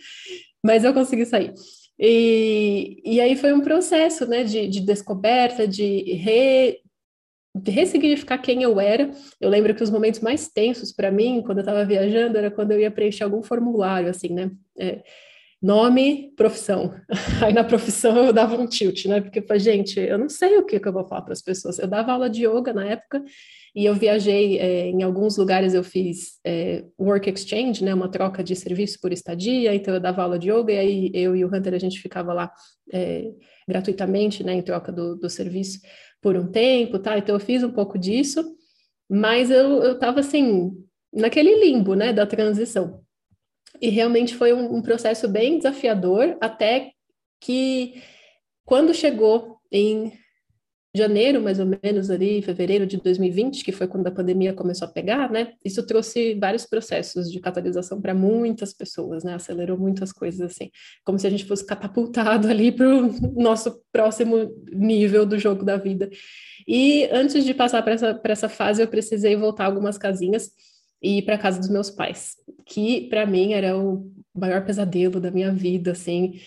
mas 0.62 0.84
eu 0.84 0.94
consegui 0.94 1.26
sair. 1.26 1.52
E, 1.98 3.00
e 3.04 3.20
aí 3.20 3.36
foi 3.36 3.52
um 3.52 3.60
processo, 3.60 4.26
né, 4.26 4.42
de, 4.42 4.66
de 4.66 4.80
descoberta, 4.80 5.66
de 5.66 6.14
re, 6.14 6.80
ressignificar 7.66 8.38
quem 8.38 8.62
eu 8.62 8.80
era. 8.80 9.10
Eu 9.40 9.48
lembro 9.48 9.74
que 9.74 9.82
os 9.82 9.90
momentos 9.90 10.20
mais 10.20 10.48
tensos 10.48 10.92
para 10.92 11.10
mim, 11.10 11.42
quando 11.44 11.58
eu 11.58 11.62
estava 11.62 11.84
viajando, 11.84 12.36
era 12.36 12.50
quando 12.50 12.72
eu 12.72 12.80
ia 12.80 12.90
preencher 12.90 13.24
algum 13.24 13.42
formulário, 13.42 14.08
assim, 14.08 14.28
né? 14.28 14.50
É, 14.78 15.02
nome, 15.62 16.32
profissão. 16.36 16.94
Aí 17.42 17.52
na 17.52 17.64
profissão 17.64 18.26
eu 18.26 18.32
dava 18.32 18.56
um 18.56 18.66
tilt, 18.66 19.06
né? 19.06 19.20
Porque, 19.20 19.42
gente, 19.58 19.98
eu 20.00 20.18
não 20.18 20.28
sei 20.28 20.58
o 20.58 20.66
que, 20.66 20.80
que 20.80 20.88
eu 20.88 20.92
vou 20.92 21.06
falar 21.06 21.22
para 21.22 21.32
as 21.32 21.40
pessoas. 21.40 21.78
Eu 21.78 21.86
dava 21.86 22.12
aula 22.12 22.28
de 22.28 22.44
yoga 22.44 22.72
na 22.72 22.84
época 22.84 23.22
e 23.74 23.84
eu 23.84 23.94
viajei 23.94 24.58
é, 24.58 24.88
em 24.88 25.02
alguns 25.02 25.36
lugares, 25.36 25.74
eu 25.74 25.82
fiz 25.82 26.38
é, 26.44 26.84
work 27.00 27.30
exchange, 27.30 27.82
né? 27.82 27.94
Uma 27.94 28.10
troca 28.10 28.42
de 28.42 28.54
serviço 28.54 29.00
por 29.00 29.12
estadia, 29.12 29.74
então 29.74 29.94
eu 29.94 30.00
dava 30.00 30.22
aula 30.22 30.38
de 30.38 30.50
yoga 30.50 30.72
e 30.72 30.78
aí 30.78 31.10
eu 31.14 31.34
e 31.34 31.44
o 31.44 31.48
Hunter 31.48 31.72
a 31.72 31.78
gente 31.78 32.00
ficava 32.00 32.32
lá 32.34 32.52
é, 32.92 33.30
gratuitamente, 33.66 34.44
né? 34.44 34.54
Em 34.54 34.62
troca 34.62 34.92
do, 34.92 35.16
do 35.16 35.30
serviço 35.30 35.78
por 36.24 36.38
um 36.38 36.50
tempo, 36.50 36.98
tá? 36.98 37.18
Então 37.18 37.34
eu 37.34 37.40
fiz 37.40 37.62
um 37.62 37.70
pouco 37.70 37.98
disso, 37.98 38.42
mas 39.06 39.50
eu, 39.50 39.82
eu 39.82 39.98
tava 39.98 40.20
assim, 40.20 40.72
naquele 41.12 41.54
limbo, 41.62 41.94
né, 41.94 42.14
da 42.14 42.26
transição. 42.26 43.04
E 43.78 43.90
realmente 43.90 44.34
foi 44.34 44.54
um, 44.54 44.74
um 44.74 44.80
processo 44.80 45.28
bem 45.28 45.58
desafiador, 45.58 46.38
até 46.40 46.92
que 47.38 48.02
quando 48.64 48.94
chegou 48.94 49.58
em 49.70 50.14
janeiro, 50.94 51.42
mais 51.42 51.58
ou 51.58 51.66
menos, 51.66 52.08
ali, 52.08 52.40
fevereiro 52.40 52.86
de 52.86 52.96
2020, 52.96 53.64
que 53.64 53.72
foi 53.72 53.88
quando 53.88 54.06
a 54.06 54.12
pandemia 54.12 54.52
começou 54.52 54.86
a 54.86 54.90
pegar, 54.90 55.30
né? 55.30 55.54
Isso 55.64 55.84
trouxe 55.84 56.34
vários 56.34 56.64
processos 56.64 57.30
de 57.30 57.40
catalisação 57.40 58.00
para 58.00 58.14
muitas 58.14 58.72
pessoas, 58.72 59.24
né? 59.24 59.34
Acelerou 59.34 59.76
muitas 59.76 60.12
coisas, 60.12 60.40
assim, 60.40 60.70
como 61.04 61.18
se 61.18 61.26
a 61.26 61.30
gente 61.30 61.44
fosse 61.44 61.66
catapultado 61.66 62.46
ali 62.48 62.70
para 62.70 62.86
o 62.86 63.12
nosso 63.34 63.82
próximo 63.90 64.54
nível 64.72 65.26
do 65.26 65.38
jogo 65.38 65.64
da 65.64 65.76
vida. 65.76 66.08
E 66.66 67.08
antes 67.10 67.44
de 67.44 67.52
passar 67.52 67.82
para 67.82 67.94
essa, 67.94 68.20
essa 68.24 68.48
fase, 68.48 68.80
eu 68.80 68.88
precisei 68.88 69.34
voltar 69.36 69.64
algumas 69.64 69.98
casinhas 69.98 70.50
e 71.02 71.18
ir 71.18 71.22
para 71.22 71.36
casa 71.36 71.58
dos 71.58 71.68
meus 71.68 71.90
pais, 71.90 72.36
que 72.64 73.08
para 73.08 73.26
mim 73.26 73.52
era 73.52 73.76
o 73.76 74.10
maior 74.34 74.64
pesadelo 74.64 75.20
da 75.20 75.30
minha 75.30 75.52
vida, 75.52 75.92
assim. 75.92 76.40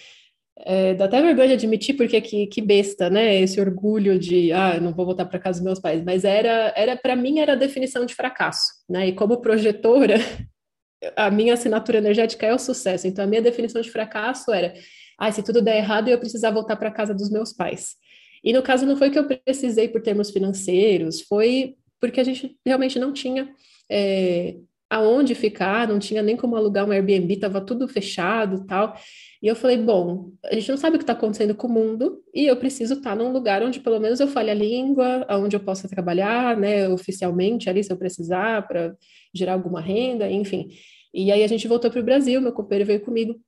É, 0.59 0.95
dá 0.95 1.05
até 1.05 1.21
vergonha 1.21 1.49
de 1.49 1.53
admitir, 1.53 1.95
porque 1.95 2.19
que, 2.19 2.47
que 2.47 2.61
besta, 2.61 3.09
né? 3.09 3.39
Esse 3.39 3.61
orgulho 3.61 4.17
de, 4.17 4.51
ah, 4.51 4.79
não 4.79 4.93
vou 4.93 5.05
voltar 5.05 5.25
para 5.25 5.39
casa 5.39 5.59
dos 5.59 5.65
meus 5.65 5.79
pais. 5.79 6.03
Mas 6.03 6.23
era, 6.23 6.73
era 6.75 6.95
para 6.95 7.15
mim, 7.15 7.39
era 7.39 7.53
a 7.53 7.55
definição 7.55 8.05
de 8.05 8.15
fracasso, 8.15 8.73
né? 8.89 9.07
E 9.07 9.13
como 9.13 9.39
projetora, 9.39 10.15
a 11.15 11.29
minha 11.29 11.53
assinatura 11.53 11.99
energética 11.99 12.45
é 12.45 12.53
o 12.53 12.59
sucesso. 12.59 13.07
Então, 13.07 13.23
a 13.23 13.27
minha 13.27 13.41
definição 13.41 13.81
de 13.81 13.91
fracasso 13.91 14.51
era, 14.51 14.73
ah, 15.19 15.31
se 15.31 15.43
tudo 15.43 15.61
der 15.61 15.77
errado, 15.77 16.07
eu 16.09 16.19
precisar 16.19 16.51
voltar 16.51 16.75
para 16.75 16.91
casa 16.91 17.13
dos 17.13 17.29
meus 17.29 17.53
pais. 17.53 17.95
E 18.43 18.51
no 18.51 18.63
caso, 18.63 18.85
não 18.85 18.97
foi 18.97 19.11
que 19.11 19.19
eu 19.19 19.27
precisei 19.27 19.87
por 19.87 20.01
termos 20.01 20.31
financeiros, 20.31 21.21
foi 21.21 21.75
porque 21.99 22.19
a 22.19 22.23
gente 22.23 22.55
realmente 22.65 22.99
não 22.99 23.11
tinha 23.11 23.49
é, 23.89 24.55
aonde 24.89 25.35
ficar, 25.35 25.87
não 25.87 25.99
tinha 25.99 26.21
nem 26.21 26.37
como 26.37 26.55
alugar 26.55 26.87
um 26.87 26.91
Airbnb, 26.91 27.33
estava 27.33 27.59
tudo 27.59 27.87
fechado 27.87 28.65
tal. 28.65 28.95
E 29.41 29.47
eu 29.47 29.55
falei, 29.55 29.77
bom, 29.77 30.31
a 30.45 30.55
gente 30.55 30.69
não 30.69 30.77
sabe 30.77 30.95
o 30.95 30.99
que 30.99 31.03
está 31.03 31.13
acontecendo 31.13 31.53
com 31.53 31.67
o 31.67 31.71
mundo 31.71 32.23
e 32.33 32.45
eu 32.45 32.55
preciso 32.55 32.95
estar 32.95 33.11
tá 33.11 33.15
num 33.15 33.31
lugar 33.31 33.61
onde 33.61 33.79
pelo 33.79 33.99
menos 33.99 34.19
eu 34.19 34.27
fale 34.27 34.49
a 34.49 34.53
língua, 34.53 35.25
onde 35.29 35.55
eu 35.55 35.59
possa 35.59 35.87
trabalhar, 35.87 36.57
né, 36.57 36.87
oficialmente 36.89 37.69
ali, 37.69 37.83
se 37.83 37.91
eu 37.91 37.97
precisar, 37.97 38.67
para 38.67 38.95
gerar 39.33 39.53
alguma 39.53 39.81
renda, 39.81 40.29
enfim. 40.29 40.69
E 41.13 41.31
aí 41.31 41.43
a 41.43 41.47
gente 41.47 41.67
voltou 41.67 41.91
para 41.91 41.99
o 41.99 42.03
Brasil, 42.03 42.41
meu 42.41 42.53
companheiro 42.53 42.87
veio 42.87 43.01
comigo. 43.01 43.39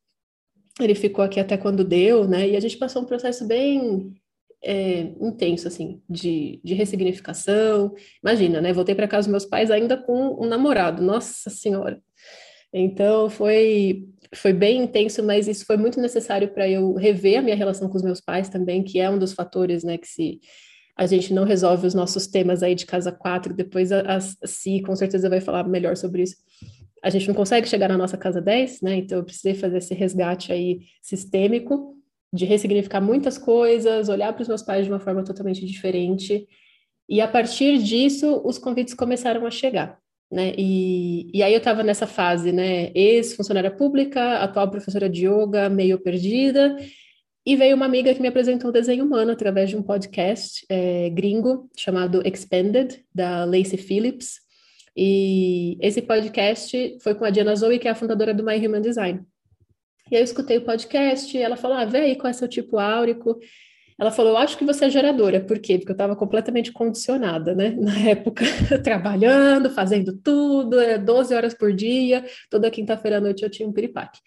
Ele 0.79 0.96
ficou 0.96 1.24
aqui 1.24 1.39
até 1.39 1.58
quando 1.58 1.84
deu, 1.84 2.27
né? 2.27 2.48
E 2.50 2.55
a 2.55 2.60
gente 2.60 2.77
passou 2.77 3.01
um 3.01 3.05
processo 3.05 3.46
bem 3.46 4.13
é, 4.63 5.13
intenso, 5.19 5.67
assim, 5.67 6.01
de, 6.09 6.59
de 6.63 6.73
ressignificação. 6.73 7.93
Imagina, 8.23 8.61
né? 8.61 8.73
Voltei 8.73 8.95
para 8.95 9.07
casa 9.07 9.27
dos 9.27 9.31
meus 9.31 9.45
pais 9.45 9.71
ainda 9.71 9.97
com 9.97 10.43
um 10.43 10.47
namorado, 10.47 11.01
nossa 11.01 11.49
senhora. 11.49 12.01
Então 12.73 13.29
foi 13.29 14.07
foi 14.35 14.53
bem 14.53 14.83
intenso, 14.83 15.23
mas 15.23 15.47
isso 15.47 15.65
foi 15.65 15.75
muito 15.75 15.99
necessário 15.99 16.53
para 16.53 16.69
eu 16.69 16.93
rever 16.93 17.39
a 17.39 17.41
minha 17.41 17.55
relação 17.55 17.89
com 17.89 17.97
os 17.97 18.03
meus 18.03 18.21
pais 18.21 18.47
também, 18.47 18.83
que 18.83 18.99
é 18.99 19.09
um 19.09 19.17
dos 19.17 19.33
fatores, 19.33 19.83
né, 19.83 19.97
que 19.97 20.07
se 20.07 20.39
a 20.95 21.07
gente 21.07 21.33
não 21.33 21.45
resolve 21.45 21.87
os 21.87 21.95
nossos 21.95 22.27
temas 22.27 22.61
aí 22.61 22.75
de 22.75 22.85
casa 22.85 23.11
quatro, 23.11 23.55
depois 23.55 23.91
a, 23.91 24.17
a 24.17 24.19
Si 24.19 24.83
com 24.83 24.95
certeza 24.95 25.29
vai 25.29 25.41
falar 25.41 25.67
melhor 25.67 25.97
sobre 25.97 26.21
isso. 26.21 26.35
A 27.01 27.09
gente 27.09 27.27
não 27.27 27.33
consegue 27.33 27.67
chegar 27.67 27.87
na 27.87 27.97
nossa 27.97 28.17
casa 28.17 28.39
10, 28.39 28.81
né? 28.81 28.97
Então 28.97 29.17
eu 29.17 29.23
precisei 29.23 29.55
fazer 29.55 29.77
esse 29.77 29.95
resgate 29.95 30.51
aí 30.51 30.81
sistêmico 31.01 31.99
de 32.31 32.45
ressignificar 32.45 33.01
muitas 33.01 33.38
coisas, 33.38 34.09
olhar 34.09 34.33
para 34.33 34.41
os 34.41 34.48
meus 34.48 34.62
pais 34.62 34.86
de 34.86 34.91
uma 34.91 35.00
forma 35.00 35.24
totalmente 35.24 35.65
diferente. 35.65 36.48
E 37.07 37.21
a 37.21 37.27
partir 37.27 37.79
disso, 37.79 38.41
os 38.45 38.57
convites 38.57 38.93
começaram 38.93 39.45
a 39.45 39.51
chegar. 39.51 40.00
Né? 40.31 40.53
E, 40.57 41.29
e 41.33 41.41
aí 41.41 41.53
eu 41.53 41.57
estava 41.57 41.81
nessa 41.81 42.05
fase, 42.05 42.51
né? 42.51 42.91
Ex-funcionária 42.93 43.71
pública, 43.71 44.38
atual 44.38 44.69
professora 44.69 45.09
de 45.09 45.25
yoga, 45.25 45.69
meio 45.69 45.98
perdida, 45.98 46.77
e 47.43 47.55
veio 47.55 47.75
uma 47.75 47.86
amiga 47.86 48.13
que 48.13 48.21
me 48.21 48.27
apresentou 48.27 48.69
o 48.69 48.74
desenho 48.74 49.05
humano 49.05 49.31
através 49.31 49.71
de 49.71 49.75
um 49.75 49.81
podcast 49.81 50.63
é, 50.69 51.09
gringo 51.09 51.67
chamado 51.75 52.21
Expanded, 52.24 53.03
da 53.13 53.43
Lacey 53.43 53.77
Phillips. 53.77 54.36
E 54.95 55.77
esse 55.81 56.01
podcast 56.01 56.98
foi 57.01 57.15
com 57.15 57.25
a 57.25 57.31
Diana 57.31 57.55
Zoe, 57.55 57.79
que 57.79 57.88
é 57.88 57.91
a 57.91 57.95
fundadora 57.95 58.36
do 58.36 58.43
My 58.43 58.63
Human 58.63 58.81
Design. 58.81 59.25
E 60.11 60.15
aí 60.15 60.21
eu 60.21 60.25
escutei 60.25 60.57
o 60.57 60.65
podcast, 60.65 61.37
ela 61.37 61.55
falou: 61.55 61.77
Ah, 61.77 61.85
vê 61.85 61.99
aí 61.99 62.15
qual 62.15 62.29
é 62.29 62.33
seu 62.33 62.47
tipo 62.47 62.77
áurico. 62.79 63.39
Ela 63.99 64.11
falou: 64.11 64.31
Eu 64.31 64.37
acho 64.37 64.57
que 64.57 64.65
você 64.65 64.85
é 64.85 64.89
geradora. 64.89 65.41
Por 65.41 65.59
quê? 65.59 65.77
Porque 65.77 65.91
eu 65.91 65.95
estava 65.95 66.15
completamente 66.15 66.71
condicionada, 66.71 67.53
né? 67.53 67.71
Na 67.79 67.97
época, 67.99 68.43
trabalhando, 68.83 69.69
fazendo 69.69 70.17
tudo, 70.17 70.77
12 71.05 71.33
é, 71.33 71.37
horas 71.37 71.53
por 71.53 71.73
dia, 71.73 72.25
toda 72.49 72.71
quinta-feira 72.71 73.17
à 73.17 73.21
noite 73.21 73.43
eu 73.43 73.49
tinha 73.49 73.67
um 73.67 73.73
piripaque. 73.73 74.19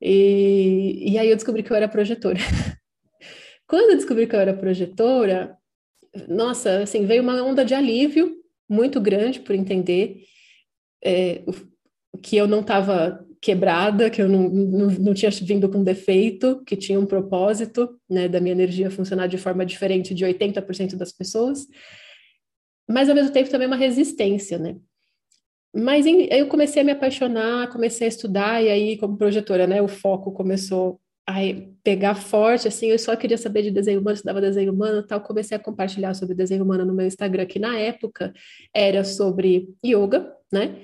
E, 0.00 1.12
e 1.12 1.18
aí 1.18 1.30
eu 1.30 1.36
descobri 1.36 1.62
que 1.62 1.70
eu 1.70 1.76
era 1.76 1.88
projetora. 1.88 2.38
Quando 3.66 3.90
eu 3.92 3.96
descobri 3.96 4.26
que 4.26 4.36
eu 4.36 4.40
era 4.40 4.52
projetora, 4.52 5.56
nossa, 6.28 6.82
assim, 6.82 7.06
veio 7.06 7.22
uma 7.22 7.42
onda 7.42 7.64
de 7.64 7.74
alívio 7.74 8.36
muito 8.68 9.00
grande 9.00 9.40
por 9.40 9.54
entender 9.54 10.22
é, 11.02 11.42
que 12.22 12.36
eu 12.36 12.46
não 12.46 12.60
estava 12.60 13.23
quebrada, 13.44 14.08
que 14.08 14.22
eu 14.22 14.28
não, 14.28 14.48
não, 14.48 14.86
não, 14.86 15.12
tinha 15.12 15.30
vindo 15.30 15.68
com 15.68 15.84
defeito, 15.84 16.62
que 16.64 16.74
tinha 16.74 16.98
um 16.98 17.04
propósito, 17.04 18.00
né, 18.08 18.26
da 18.26 18.40
minha 18.40 18.54
energia 18.54 18.90
funcionar 18.90 19.26
de 19.26 19.36
forma 19.36 19.66
diferente 19.66 20.14
de 20.14 20.24
80% 20.24 20.96
das 20.96 21.12
pessoas, 21.12 21.66
mas 22.88 23.10
ao 23.10 23.14
mesmo 23.14 23.30
tempo 23.30 23.50
também 23.50 23.66
uma 23.66 23.76
resistência, 23.76 24.56
né? 24.56 24.76
Mas 25.76 26.06
em, 26.06 26.26
eu 26.30 26.46
comecei 26.46 26.80
a 26.80 26.84
me 26.86 26.92
apaixonar, 26.92 27.68
comecei 27.68 28.06
a 28.06 28.08
estudar, 28.08 28.64
e 28.64 28.70
aí, 28.70 28.96
como 28.96 29.18
projetora, 29.18 29.66
né, 29.66 29.82
o 29.82 29.88
foco 29.88 30.32
começou 30.32 30.98
a 31.28 31.34
pegar 31.82 32.14
forte, 32.14 32.66
assim, 32.66 32.86
eu 32.86 32.98
só 32.98 33.14
queria 33.14 33.36
saber 33.36 33.60
de 33.62 33.70
desenho 33.70 34.00
humano, 34.00 34.14
estudava 34.14 34.40
desenho 34.40 34.72
humano 34.72 35.06
tal, 35.06 35.20
comecei 35.20 35.54
a 35.54 35.60
compartilhar 35.60 36.14
sobre 36.14 36.34
desenho 36.34 36.64
humano 36.64 36.86
no 36.86 36.94
meu 36.94 37.06
Instagram, 37.06 37.44
que 37.44 37.58
na 37.58 37.78
época 37.78 38.32
era 38.74 39.04
sobre 39.04 39.68
yoga, 39.84 40.32
né? 40.50 40.78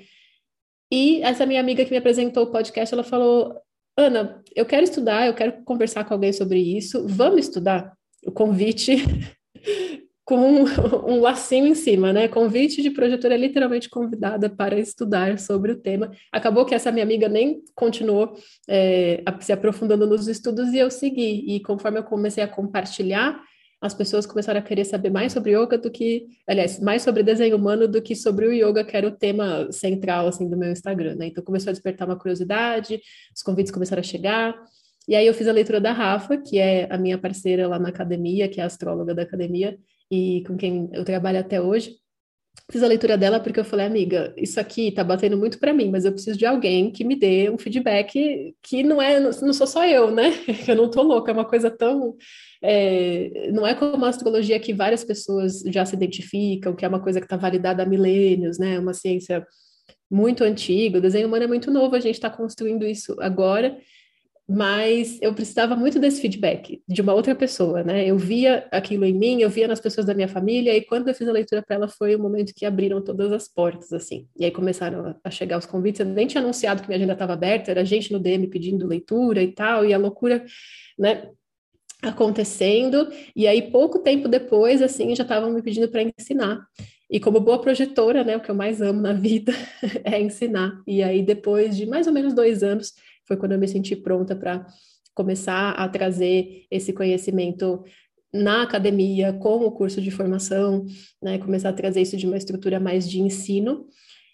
E 0.91 1.21
essa 1.21 1.45
minha 1.45 1.61
amiga 1.61 1.85
que 1.85 1.91
me 1.91 1.97
apresentou 1.97 2.43
o 2.43 2.51
podcast, 2.51 2.93
ela 2.93 3.03
falou: 3.03 3.55
Ana, 3.97 4.43
eu 4.55 4.65
quero 4.65 4.83
estudar, 4.83 5.27
eu 5.27 5.33
quero 5.33 5.63
conversar 5.63 6.03
com 6.03 6.13
alguém 6.13 6.33
sobre 6.33 6.59
isso, 6.59 7.07
vamos 7.07 7.39
estudar? 7.39 7.93
O 8.25 8.31
convite 8.31 8.97
com 10.25 10.63
um 11.11 11.19
lacinho 11.19 11.67
em 11.67 11.75
cima, 11.75 12.13
né? 12.13 12.27
Convite 12.27 12.81
de 12.81 12.91
projetora 12.91 13.35
literalmente 13.35 13.89
convidada 13.89 14.49
para 14.49 14.79
estudar 14.79 15.37
sobre 15.39 15.71
o 15.71 15.77
tema. 15.77 16.11
Acabou 16.31 16.65
que 16.65 16.75
essa 16.75 16.91
minha 16.91 17.03
amiga 17.03 17.27
nem 17.27 17.61
continuou 17.75 18.37
é, 18.67 19.23
se 19.41 19.51
aprofundando 19.51 20.07
nos 20.07 20.27
estudos 20.27 20.71
e 20.73 20.77
eu 20.77 20.89
segui. 20.89 21.55
E 21.55 21.59
conforme 21.61 21.99
eu 21.99 22.03
comecei 22.03 22.43
a 22.43 22.47
compartilhar 22.47 23.41
as 23.81 23.95
pessoas 23.95 24.27
começaram 24.27 24.59
a 24.59 24.63
querer 24.63 24.85
saber 24.85 25.09
mais 25.09 25.33
sobre 25.33 25.57
yoga 25.57 25.77
do 25.77 25.89
que, 25.89 26.27
aliás, 26.47 26.79
mais 26.79 27.01
sobre 27.01 27.23
desenho 27.23 27.57
humano 27.57 27.87
do 27.87 28.01
que 28.01 28.15
sobre 28.15 28.45
o 28.45 28.53
yoga, 28.53 28.85
que 28.85 28.95
era 28.95 29.07
o 29.07 29.11
tema 29.11 29.71
central, 29.71 30.27
assim, 30.27 30.47
do 30.47 30.55
meu 30.55 30.71
Instagram, 30.71 31.15
né? 31.15 31.27
Então 31.27 31.43
começou 31.43 31.71
a 31.71 31.73
despertar 31.73 32.07
uma 32.07 32.17
curiosidade, 32.17 33.01
os 33.35 33.41
convites 33.41 33.71
começaram 33.71 34.01
a 34.01 34.03
chegar, 34.03 34.55
e 35.07 35.15
aí 35.15 35.25
eu 35.25 35.33
fiz 35.33 35.47
a 35.47 35.51
leitura 35.51 35.81
da 35.81 35.91
Rafa, 35.91 36.37
que 36.37 36.59
é 36.59 36.87
a 36.91 36.97
minha 36.97 37.17
parceira 37.17 37.67
lá 37.67 37.79
na 37.79 37.89
academia, 37.89 38.47
que 38.47 38.61
é 38.61 38.63
astróloga 38.63 39.15
da 39.15 39.23
academia, 39.23 39.77
e 40.11 40.43
com 40.45 40.55
quem 40.55 40.89
eu 40.93 41.03
trabalho 41.03 41.39
até 41.39 41.59
hoje. 41.59 42.00
Fiz 42.69 42.83
a 42.83 42.87
leitura 42.87 43.17
dela 43.17 43.39
porque 43.39 43.59
eu 43.59 43.65
falei, 43.65 43.85
amiga, 43.85 44.33
isso 44.37 44.59
aqui 44.59 44.91
tá 44.91 45.03
batendo 45.03 45.37
muito 45.37 45.59
para 45.59 45.73
mim, 45.73 45.89
mas 45.89 46.05
eu 46.05 46.11
preciso 46.11 46.37
de 46.37 46.45
alguém 46.45 46.91
que 46.91 47.03
me 47.03 47.15
dê 47.15 47.49
um 47.49 47.57
feedback 47.57 48.55
que 48.61 48.83
não 48.83 49.01
é, 49.01 49.19
não 49.19 49.53
sou 49.53 49.67
só 49.67 49.85
eu, 49.85 50.11
né? 50.11 50.31
Eu 50.67 50.75
não 50.75 50.89
tô 50.89 51.01
louca, 51.01 51.31
é 51.31 51.33
uma 51.33 51.45
coisa 51.45 51.69
tão 51.69 52.15
é, 52.63 53.49
não 53.51 53.65
é 53.65 53.73
como 53.73 54.05
a 54.05 54.09
astrologia 54.09 54.59
que 54.59 54.73
várias 54.73 55.03
pessoas 55.03 55.61
já 55.65 55.83
se 55.85 55.95
identificam, 55.95 56.75
que 56.75 56.85
é 56.85 56.87
uma 56.87 57.01
coisa 57.01 57.19
que 57.19 57.25
está 57.25 57.35
validada 57.35 57.81
há 57.83 57.85
milênios, 57.85 58.59
né? 58.59 58.75
É 58.75 58.79
uma 58.79 58.93
ciência 58.93 59.45
muito 60.09 60.43
antiga, 60.43 60.97
o 60.97 61.01
desenho 61.01 61.27
humano 61.27 61.45
é 61.45 61.47
muito 61.47 61.71
novo, 61.71 61.95
a 61.95 61.99
gente 61.99 62.15
está 62.15 62.29
construindo 62.29 62.85
isso 62.85 63.15
agora, 63.19 63.77
mas 64.53 65.17
eu 65.21 65.33
precisava 65.33 65.77
muito 65.77 65.97
desse 65.97 66.19
feedback 66.19 66.83
de 66.85 67.01
uma 67.01 67.13
outra 67.13 67.33
pessoa, 67.33 67.85
né? 67.85 68.05
Eu 68.05 68.17
via 68.17 68.67
aquilo 68.69 69.05
em 69.05 69.13
mim, 69.13 69.41
eu 69.41 69.49
via 69.49 69.65
nas 69.65 69.79
pessoas 69.79 70.05
da 70.05 70.13
minha 70.13 70.27
família, 70.27 70.75
e 70.75 70.81
quando 70.81 71.07
eu 71.07 71.13
fiz 71.13 71.25
a 71.25 71.31
leitura 71.31 71.63
para 71.65 71.77
ela 71.77 71.87
foi 71.87 72.13
o 72.15 72.19
momento 72.19 72.53
que 72.53 72.65
abriram 72.65 73.01
todas 73.01 73.31
as 73.31 73.47
portas, 73.47 73.93
assim. 73.93 74.27
E 74.37 74.43
aí 74.43 74.51
começaram 74.51 75.15
a 75.23 75.31
chegar 75.31 75.57
os 75.57 75.65
convites, 75.65 76.01
eu 76.01 76.05
nem 76.05 76.27
tinha 76.27 76.43
anunciado 76.43 76.81
que 76.81 76.89
minha 76.89 76.97
agenda 76.97 77.13
estava 77.13 77.31
aberta, 77.31 77.71
era 77.71 77.85
gente 77.85 78.11
no 78.11 78.19
DM 78.19 78.45
pedindo 78.47 78.85
leitura 78.85 79.41
e 79.41 79.53
tal, 79.53 79.85
e 79.85 79.93
a 79.93 79.97
loucura, 79.97 80.43
né? 80.99 81.29
acontecendo, 82.01 83.09
e 83.35 83.47
aí 83.47 83.71
pouco 83.71 83.99
tempo 83.99 84.27
depois, 84.27 84.81
assim, 84.81 85.15
já 85.15 85.21
estavam 85.21 85.51
me 85.51 85.61
pedindo 85.61 85.87
para 85.87 86.01
ensinar. 86.01 86.59
E 87.09 87.19
como 87.19 87.39
boa 87.39 87.61
projetora, 87.61 88.23
né, 88.23 88.37
o 88.37 88.41
que 88.41 88.49
eu 88.49 88.55
mais 88.55 88.81
amo 88.81 88.99
na 88.99 89.13
vida 89.13 89.53
é 90.03 90.19
ensinar. 90.19 90.81
E 90.87 91.03
aí 91.03 91.21
depois 91.21 91.77
de 91.77 91.85
mais 91.85 92.07
ou 92.07 92.13
menos 92.13 92.33
dois 92.33 92.63
anos, 92.63 92.93
foi 93.27 93.37
quando 93.37 93.53
eu 93.53 93.59
me 93.59 93.67
senti 93.67 93.95
pronta 93.95 94.35
para 94.35 94.65
começar 95.13 95.71
a 95.71 95.87
trazer 95.87 96.65
esse 96.71 96.93
conhecimento 96.93 97.83
na 98.33 98.63
academia, 98.63 99.33
com 99.33 99.57
o 99.57 99.71
curso 99.71 100.01
de 100.01 100.09
formação, 100.09 100.85
né, 101.21 101.37
começar 101.37 101.69
a 101.69 101.73
trazer 101.73 102.01
isso 102.01 102.15
de 102.15 102.25
uma 102.25 102.37
estrutura 102.37 102.79
mais 102.79 103.09
de 103.09 103.19
ensino. 103.19 103.85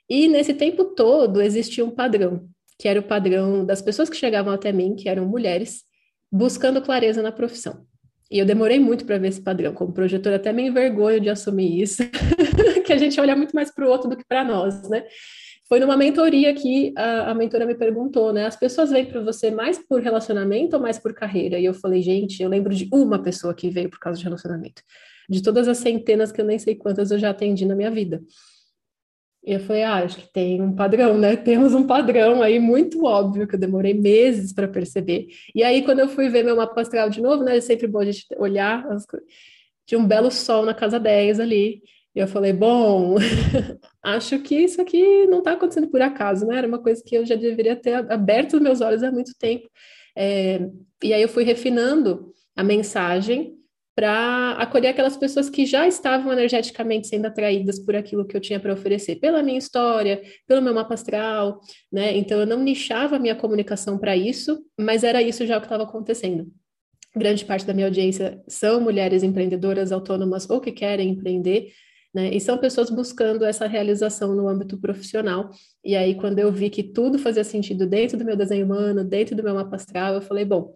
E 0.09 0.27
nesse 0.27 0.53
tempo 0.53 0.85
todo 0.85 1.41
existia 1.41 1.83
um 1.83 1.89
padrão, 1.89 2.47
que 2.79 2.87
era 2.87 2.99
o 2.99 3.03
padrão 3.03 3.65
das 3.65 3.81
pessoas 3.81 4.09
que 4.09 4.15
chegavam 4.15 4.53
até 4.53 4.71
mim, 4.71 4.95
que 4.95 5.09
eram 5.09 5.25
mulheres, 5.25 5.83
buscando 6.31 6.81
clareza 6.81 7.21
na 7.21 7.31
profissão. 7.31 7.85
E 8.29 8.39
eu 8.39 8.45
demorei 8.45 8.77
muito 8.77 9.05
para 9.05 9.17
ver 9.17 9.29
esse 9.29 9.41
padrão. 9.41 9.73
Como 9.73 9.93
projetor, 9.93 10.33
até 10.33 10.51
me 10.51 10.67
envergonho 10.67 11.19
de 11.19 11.29
assumir 11.29 11.81
isso, 11.81 12.03
que 12.85 12.93
a 12.93 12.97
gente 12.97 13.19
olha 13.19 13.35
muito 13.35 13.55
mais 13.55 13.73
para 13.73 13.87
o 13.87 13.89
outro 13.89 14.09
do 14.09 14.17
que 14.17 14.25
para 14.27 14.43
nós, 14.43 14.87
né? 14.89 15.05
Foi 15.67 15.79
numa 15.81 15.97
mentoria 15.97 16.53
que 16.53 16.93
a, 16.97 17.31
a 17.31 17.35
mentora 17.35 17.65
me 17.65 17.75
perguntou, 17.75 18.31
né? 18.31 18.45
As 18.45 18.55
pessoas 18.55 18.89
vêm 18.89 19.05
para 19.05 19.21
você 19.21 19.51
mais 19.51 19.77
por 19.77 20.01
relacionamento 20.01 20.77
ou 20.77 20.81
mais 20.81 20.97
por 20.97 21.13
carreira? 21.13 21.59
E 21.59 21.65
eu 21.65 21.73
falei, 21.73 22.01
gente, 22.01 22.41
eu 22.41 22.49
lembro 22.49 22.73
de 22.73 22.87
uma 22.91 23.21
pessoa 23.21 23.53
que 23.53 23.69
veio 23.69 23.89
por 23.89 23.99
causa 23.99 24.17
de 24.17 24.23
relacionamento. 24.23 24.81
De 25.29 25.43
todas 25.43 25.67
as 25.67 25.77
centenas 25.79 26.31
que 26.31 26.39
eu 26.39 26.45
nem 26.45 26.57
sei 26.57 26.75
quantas 26.75 27.11
eu 27.11 27.19
já 27.19 27.31
atendi 27.31 27.65
na 27.65 27.75
minha 27.75 27.91
vida. 27.91 28.23
E 29.45 29.53
eu 29.53 29.59
falei, 29.59 29.83
ah, 29.83 30.03
acho 30.03 30.17
que 30.17 30.31
tem 30.31 30.61
um 30.61 30.73
padrão, 30.73 31.17
né? 31.17 31.35
Temos 31.37 31.73
um 31.73 31.85
padrão 31.85 32.41
aí 32.41 32.59
muito 32.59 33.05
óbvio 33.05 33.47
que 33.47 33.55
eu 33.55 33.59
demorei 33.59 33.93
meses 33.93 34.53
para 34.53 34.67
perceber. 34.67 35.27
E 35.53 35.63
aí, 35.63 35.83
quando 35.83 35.99
eu 35.99 36.07
fui 36.07 36.29
ver 36.29 36.43
meu 36.43 36.55
mapa 36.55 36.79
astral 36.79 37.09
de 37.09 37.21
novo, 37.21 37.43
né? 37.43 37.57
É 37.57 37.61
sempre 37.61 37.87
bom 37.87 37.99
a 37.99 38.05
gente 38.05 38.25
olhar 38.37 38.85
as. 38.91 39.05
Tinha 39.85 39.99
um 39.99 40.07
belo 40.07 40.29
sol 40.31 40.65
na 40.65 40.73
casa 40.73 40.99
10 40.99 41.39
ali. 41.39 41.81
Eu 42.17 42.27
falei, 42.27 42.51
bom, 42.51 43.15
acho 44.01 44.39
que 44.39 44.55
isso 44.55 44.81
aqui 44.81 45.27
não 45.27 45.37
está 45.39 45.51
acontecendo 45.51 45.87
por 45.87 46.01
acaso, 46.01 46.47
né? 46.47 46.57
Era 46.57 46.67
uma 46.67 46.81
coisa 46.81 47.03
que 47.05 47.15
eu 47.15 47.23
já 47.23 47.35
deveria 47.35 47.75
ter 47.75 47.93
aberto 48.11 48.55
os 48.55 48.59
meus 48.59 48.81
olhos 48.81 49.03
há 49.03 49.11
muito 49.11 49.33
tempo. 49.37 49.69
É, 50.17 50.67
e 51.03 51.13
aí 51.13 51.21
eu 51.21 51.29
fui 51.29 51.43
refinando 51.43 52.33
a 52.55 52.63
mensagem 52.63 53.55
para 53.95 54.53
acolher 54.53 54.87
aquelas 54.87 55.15
pessoas 55.15 55.47
que 55.47 55.63
já 55.63 55.87
estavam 55.87 56.33
energeticamente 56.33 57.07
sendo 57.07 57.27
atraídas 57.27 57.77
por 57.77 57.95
aquilo 57.95 58.25
que 58.25 58.35
eu 58.35 58.41
tinha 58.41 58.59
para 58.59 58.73
oferecer, 58.73 59.17
pela 59.17 59.43
minha 59.43 59.59
história, 59.59 60.19
pelo 60.47 60.61
meu 60.61 60.73
mapa 60.73 60.95
astral, 60.95 61.61
né? 61.91 62.17
Então 62.17 62.39
eu 62.39 62.47
não 62.47 62.63
nichava 62.63 63.17
a 63.17 63.19
minha 63.19 63.35
comunicação 63.35 63.95
para 63.95 64.17
isso, 64.17 64.65
mas 64.79 65.03
era 65.03 65.21
isso 65.21 65.45
já 65.45 65.57
o 65.57 65.61
que 65.61 65.67
estava 65.67 65.83
acontecendo. 65.83 66.47
Grande 67.15 67.45
parte 67.45 67.65
da 67.65 67.75
minha 67.75 67.85
audiência 67.85 68.41
são 68.47 68.81
mulheres 68.81 69.21
empreendedoras 69.21 69.91
autônomas 69.91 70.49
ou 70.49 70.59
que 70.59 70.71
querem 70.71 71.09
empreender, 71.09 71.71
né? 72.13 72.33
E 72.33 72.39
são 72.39 72.57
pessoas 72.57 72.89
buscando 72.89 73.45
essa 73.45 73.67
realização 73.67 74.35
no 74.35 74.47
âmbito 74.47 74.77
profissional. 74.77 75.51
E 75.83 75.95
aí, 75.95 76.15
quando 76.15 76.39
eu 76.39 76.51
vi 76.51 76.69
que 76.69 76.83
tudo 76.83 77.19
fazia 77.19 77.43
sentido 77.43 77.85
dentro 77.85 78.17
do 78.17 78.25
meu 78.25 78.35
desenho 78.35 78.65
humano, 78.65 79.03
dentro 79.03 79.35
do 79.35 79.43
meu 79.43 79.53
mapa 79.53 79.75
astral, 79.75 80.15
eu 80.15 80.21
falei, 80.21 80.45
bom, 80.45 80.73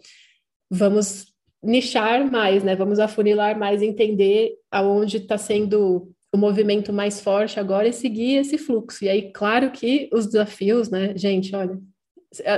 vamos 0.69 1.27
nichar 1.63 2.29
mais, 2.29 2.63
né? 2.63 2.75
Vamos 2.75 2.99
afunilar 2.99 3.57
mais, 3.57 3.81
entender 3.81 4.53
aonde 4.69 5.17
está 5.17 5.37
sendo 5.37 6.11
o 6.33 6.37
movimento 6.37 6.93
mais 6.93 7.19
forte 7.19 7.59
agora 7.59 7.87
e 7.87 7.93
seguir 7.93 8.35
esse 8.35 8.57
fluxo. 8.57 9.03
E 9.03 9.09
aí, 9.09 9.31
claro 9.31 9.71
que 9.71 10.09
os 10.13 10.25
desafios, 10.27 10.89
né, 10.89 11.15
gente, 11.17 11.53
olha, 11.55 11.77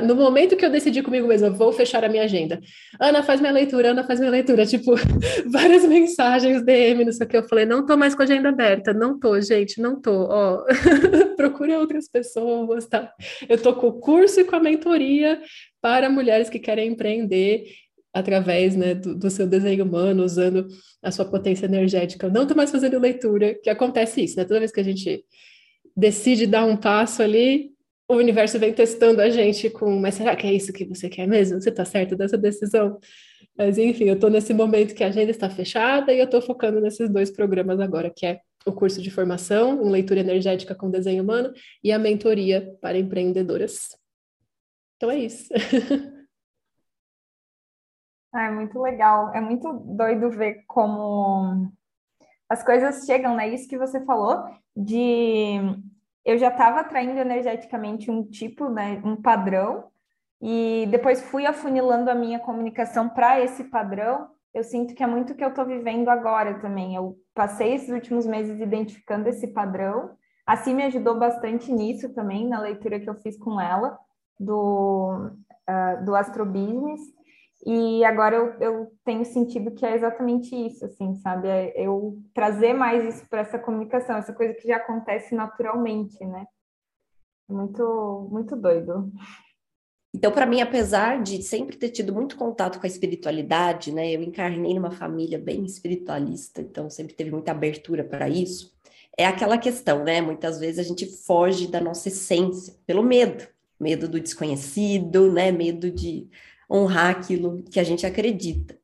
no 0.03 0.13
momento 0.13 0.55
que 0.55 0.63
eu 0.63 0.69
decidi 0.69 1.01
comigo 1.01 1.27
mesma, 1.27 1.49
vou 1.49 1.73
fechar 1.73 2.03
a 2.03 2.09
minha 2.09 2.23
agenda. 2.23 2.61
Ana, 2.99 3.23
faz 3.23 3.41
minha 3.41 3.51
leitura, 3.51 3.89
Ana, 3.89 4.03
faz 4.03 4.19
minha 4.19 4.31
leitura. 4.31 4.65
Tipo, 4.67 4.93
várias 5.49 5.83
mensagens, 5.83 6.63
DM, 6.63 7.05
não 7.05 7.11
sei 7.11 7.25
o 7.25 7.29
que. 7.29 7.37
Eu 7.37 7.47
falei, 7.47 7.65
não 7.65 7.83
tô 7.85 7.97
mais 7.97 8.13
com 8.13 8.21
a 8.21 8.25
agenda 8.25 8.49
aberta. 8.49 8.93
Não 8.93 9.19
tô, 9.19 9.39
gente, 9.41 9.81
não 9.81 9.99
tô. 9.99 10.27
Ó, 10.29 10.63
procure 11.35 11.75
outras 11.75 12.07
pessoas, 12.07 12.85
tá? 12.85 13.11
Eu 13.49 13.59
tô 13.59 13.73
com 13.73 13.87
o 13.87 13.99
curso 13.99 14.41
e 14.41 14.43
com 14.43 14.55
a 14.55 14.59
mentoria 14.59 15.41
para 15.81 16.07
mulheres 16.09 16.49
que 16.49 16.59
querem 16.59 16.89
empreender 16.89 17.65
através 18.13 18.75
né, 18.75 18.93
do, 18.93 19.15
do, 19.15 19.29
seu 19.31 19.47
desenho 19.47 19.83
humano, 19.83 20.23
usando 20.23 20.67
a 21.01 21.11
sua 21.11 21.25
potência 21.25 21.65
energética. 21.65 22.27
Eu 22.27 22.31
não 22.31 22.43
estou 22.43 22.55
mais 22.55 22.69
fazendo 22.69 22.99
leitura, 22.99 23.55
que 23.55 23.71
acontece 23.71 24.23
isso, 24.23 24.37
né? 24.37 24.45
Toda 24.45 24.59
vez 24.59 24.71
que 24.71 24.79
a 24.79 24.83
gente 24.83 25.25
decide 25.97 26.45
dar 26.45 26.63
um 26.63 26.77
passo 26.77 27.23
ali, 27.23 27.72
o 28.13 28.17
universo 28.17 28.59
vem 28.59 28.73
testando 28.73 29.21
a 29.21 29.29
gente 29.29 29.69
com, 29.69 29.99
mas 29.99 30.15
será 30.15 30.35
que 30.35 30.47
é 30.47 30.53
isso 30.53 30.73
que 30.73 30.85
você 30.85 31.09
quer 31.09 31.27
mesmo? 31.27 31.61
Você 31.61 31.69
está 31.69 31.83
certo 31.85 32.15
dessa 32.15 32.37
decisão? 32.37 32.99
Mas 33.57 33.77
enfim, 33.77 34.05
eu 34.05 34.15
estou 34.15 34.29
nesse 34.29 34.53
momento 34.53 34.95
que 34.95 35.03
a 35.03 35.07
agenda 35.07 35.31
está 35.31 35.49
fechada 35.49 36.11
e 36.11 36.19
eu 36.19 36.25
estou 36.25 36.41
focando 36.41 36.81
nesses 36.81 37.09
dois 37.09 37.29
programas 37.29 37.79
agora, 37.79 38.09
que 38.09 38.25
é 38.25 38.39
o 38.65 38.71
curso 38.71 39.01
de 39.01 39.11
formação, 39.11 39.81
um 39.81 39.89
leitura 39.89 40.21
energética 40.21 40.73
com 40.73 40.89
desenho 40.89 41.23
humano, 41.23 41.51
e 41.83 41.91
a 41.91 41.99
mentoria 41.99 42.75
para 42.81 42.97
empreendedoras. 42.97 43.97
Então 44.97 45.11
é 45.11 45.17
isso. 45.17 45.49
É 48.35 48.49
muito 48.49 48.81
legal, 48.81 49.31
é 49.35 49.39
muito 49.39 49.71
doido 49.95 50.31
ver 50.31 50.63
como 50.65 51.71
as 52.49 52.63
coisas 52.63 53.05
chegam, 53.05 53.35
né? 53.35 53.47
Isso 53.53 53.69
que 53.69 53.77
você 53.77 54.03
falou 54.05 54.43
de 54.75 55.59
eu 56.25 56.37
já 56.37 56.49
estava 56.49 56.79
atraindo 56.79 57.19
energeticamente 57.19 58.09
um 58.09 58.23
tipo, 58.23 58.69
né, 58.69 59.01
um 59.03 59.15
padrão, 59.15 59.85
e 60.45 60.85
depois 60.91 61.21
fui 61.21 61.45
afunilando 61.45 62.09
a 62.09 62.15
minha 62.15 62.37
comunicação 62.37 63.07
para 63.07 63.39
esse 63.39 63.63
padrão. 63.63 64.27
Eu 64.53 64.61
sinto 64.61 64.93
que 64.93 65.01
é 65.01 65.07
muito 65.07 65.31
o 65.31 65.35
que 65.35 65.43
eu 65.43 65.49
estou 65.49 65.65
vivendo 65.65 66.09
agora 66.09 66.59
também. 66.59 66.95
Eu 66.95 67.17
passei 67.33 67.75
esses 67.75 67.87
últimos 67.87 68.27
meses 68.27 68.59
identificando 68.59 69.29
esse 69.29 69.47
padrão. 69.47 70.11
Assim 70.45 70.73
me 70.73 70.83
ajudou 70.83 71.17
bastante 71.17 71.71
nisso 71.71 72.13
também, 72.13 72.45
na 72.45 72.59
leitura 72.59 72.99
que 72.99 73.09
eu 73.09 73.15
fiz 73.15 73.37
com 73.37 73.59
ela, 73.59 73.97
do, 74.37 75.31
uh, 75.69 76.03
do 76.03 76.13
Astro 76.13 76.45
Business. 76.45 76.99
E 77.65 78.03
agora 78.03 78.35
eu, 78.35 78.53
eu 78.59 78.91
tenho 79.05 79.23
sentido 79.23 79.71
que 79.71 79.85
é 79.85 79.95
exatamente 79.95 80.53
isso, 80.53 80.83
assim, 80.85 81.15
sabe? 81.15 81.47
É 81.47 81.87
eu 81.87 82.21
trazer 82.33 82.73
mais 82.73 83.15
isso 83.15 83.27
para 83.29 83.39
essa 83.39 83.57
comunicação, 83.57 84.17
essa 84.17 84.33
coisa 84.33 84.53
que 84.53 84.67
já 84.67 84.77
acontece 84.77 85.33
naturalmente, 85.33 86.23
né? 86.25 86.45
Muito, 87.47 88.27
muito 88.29 88.55
doido. 88.55 89.11
Então, 90.13 90.31
para 90.31 90.45
mim, 90.45 90.61
apesar 90.61 91.23
de 91.23 91.41
sempre 91.41 91.75
ter 91.75 91.89
tido 91.89 92.13
muito 92.13 92.35
contato 92.35 92.79
com 92.79 92.85
a 92.85 92.89
espiritualidade, 92.89 93.93
né? 93.93 94.11
Eu 94.11 94.21
encarnei 94.21 94.73
numa 94.73 94.91
família 94.91 95.39
bem 95.39 95.65
espiritualista, 95.65 96.61
então 96.61 96.89
sempre 96.89 97.13
teve 97.13 97.31
muita 97.31 97.51
abertura 97.51 98.03
para 98.03 98.27
isso. 98.29 98.73
É 99.17 99.25
aquela 99.25 99.57
questão, 99.57 100.03
né? 100.03 100.21
Muitas 100.21 100.59
vezes 100.59 100.79
a 100.79 100.83
gente 100.83 101.05
foge 101.05 101.67
da 101.67 101.79
nossa 101.79 102.09
essência 102.09 102.75
pelo 102.85 103.01
medo, 103.03 103.47
medo 103.79 104.07
do 104.07 104.19
desconhecido, 104.19 105.31
né? 105.31 105.51
Medo 105.51 105.89
de 105.89 106.29
honrar 106.69 107.09
aquilo 107.09 107.63
que 107.63 107.79
a 107.79 107.83
gente 107.83 108.05
acredita. 108.05 108.77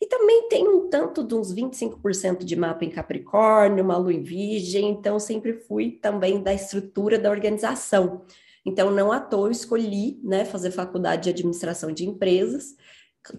E 0.00 0.06
também 0.06 0.48
tem 0.48 0.68
um 0.68 0.88
tanto 0.90 1.24
de 1.24 1.34
uns 1.34 1.54
25% 1.54 2.44
de 2.44 2.54
mapa 2.54 2.84
em 2.84 2.90
Capricórnio, 2.90 3.82
uma 3.82 3.96
lua 3.96 4.12
em 4.12 4.22
Virgem, 4.22 4.90
então 4.90 5.18
sempre 5.18 5.54
fui 5.54 5.92
também 5.92 6.42
da 6.42 6.52
estrutura 6.52 7.18
da 7.18 7.30
organização. 7.30 8.22
Então, 8.64 8.90
não 8.90 9.12
à 9.12 9.20
toa 9.20 9.50
escolhi 9.50 10.20
né, 10.22 10.44
fazer 10.44 10.72
faculdade 10.72 11.24
de 11.24 11.30
administração 11.30 11.92
de 11.92 12.06
empresas, 12.06 12.76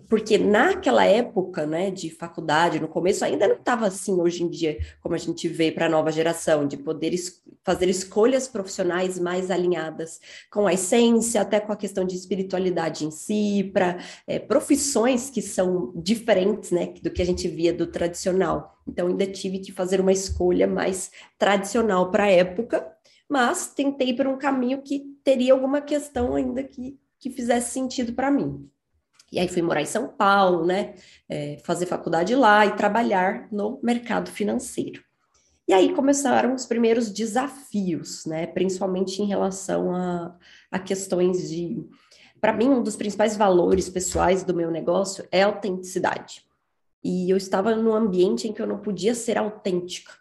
porque 0.10 0.38
naquela 0.38 1.06
época, 1.06 1.66
né, 1.66 1.92
de 1.92 2.10
faculdade, 2.10 2.80
no 2.80 2.88
começo, 2.88 3.24
ainda 3.24 3.48
não 3.48 3.56
estava 3.56 3.88
assim 3.88 4.14
hoje 4.14 4.44
em 4.44 4.50
dia, 4.50 4.78
como 5.02 5.16
a 5.16 5.18
gente 5.18 5.48
vê 5.48 5.72
para 5.72 5.86
a 5.86 5.90
nova 5.90 6.12
geração, 6.12 6.68
de 6.68 6.78
poder 6.78 7.14
es 7.14 7.42
fazer 7.64 7.90
escolhas 7.90 8.48
profissionais 8.48 9.20
mais 9.20 9.52
alinhadas 9.52 10.22
com 10.50 10.68
a 10.68 10.74
essência, 10.74 11.42
até 11.42 11.60
com 11.60 11.72
a 11.72 11.76
questão 11.76 12.06
de 12.06 12.16
espiritualidade 12.16 13.06
em 13.06 13.12
si, 13.12 13.70
para 13.74 13.98
é, 14.26 14.40
profissões 14.40 15.30
que 15.30 15.42
são 15.42 15.92
diferentes, 15.96 16.72
né, 16.72 16.94
do 17.02 17.12
que 17.12 17.22
a 17.22 17.26
gente 17.26 17.48
via 17.48 17.74
do 17.74 17.88
tradicional. 17.88 18.78
Então, 18.88 19.08
ainda 19.08 19.28
tive 19.28 19.60
que 19.60 19.72
fazer 19.72 20.00
uma 20.00 20.14
escolha 20.14 20.66
mais 20.66 21.12
tradicional 21.38 22.10
para 22.10 22.24
a 22.24 22.32
época, 22.32 22.90
mas 23.30 23.74
tentei 23.74 24.14
por 24.14 24.28
um 24.28 24.38
caminho 24.38 24.82
que 24.82 25.18
teria 25.24 25.52
alguma 25.52 25.82
questão 25.82 26.36
ainda 26.36 26.64
que, 26.64 26.98
que 27.20 27.30
fizesse 27.30 27.72
sentido 27.72 28.14
para 28.14 28.32
mim. 28.32 28.70
E 29.32 29.40
aí 29.40 29.48
fui 29.48 29.62
morar 29.62 29.82
em 29.82 29.86
São 29.86 30.08
Paulo, 30.08 30.66
né? 30.66 30.96
É, 31.28 31.58
fazer 31.64 31.86
faculdade 31.86 32.34
lá 32.36 32.66
e 32.66 32.76
trabalhar 32.76 33.48
no 33.52 33.80
mercado 33.84 34.32
financeiro. 34.32 35.04
E 35.68 35.74
aí 35.74 35.94
começaram 35.94 36.54
os 36.54 36.66
primeiros 36.66 37.12
desafios, 37.12 38.26
né? 38.26 38.48
Principalmente 38.48 39.22
em 39.22 39.26
relação 39.26 39.94
a, 39.94 40.36
a 40.72 40.80
questões 40.80 41.50
de. 41.50 41.86
Para 42.40 42.54
mim, 42.54 42.70
um 42.70 42.82
dos 42.82 42.96
principais 42.96 43.36
valores 43.36 43.90
pessoais 43.90 44.44
do 44.44 44.54
meu 44.54 44.72
negócio 44.72 45.28
é 45.30 45.44
autenticidade. 45.44 46.46
E 47.04 47.30
eu 47.30 47.36
estava 47.36 47.76
num 47.76 47.94
ambiente 47.94 48.48
em 48.48 48.54
que 48.54 48.62
eu 48.62 48.68
não 48.68 48.78
podia 48.78 49.14
ser 49.14 49.38
autêntica. 49.38 50.14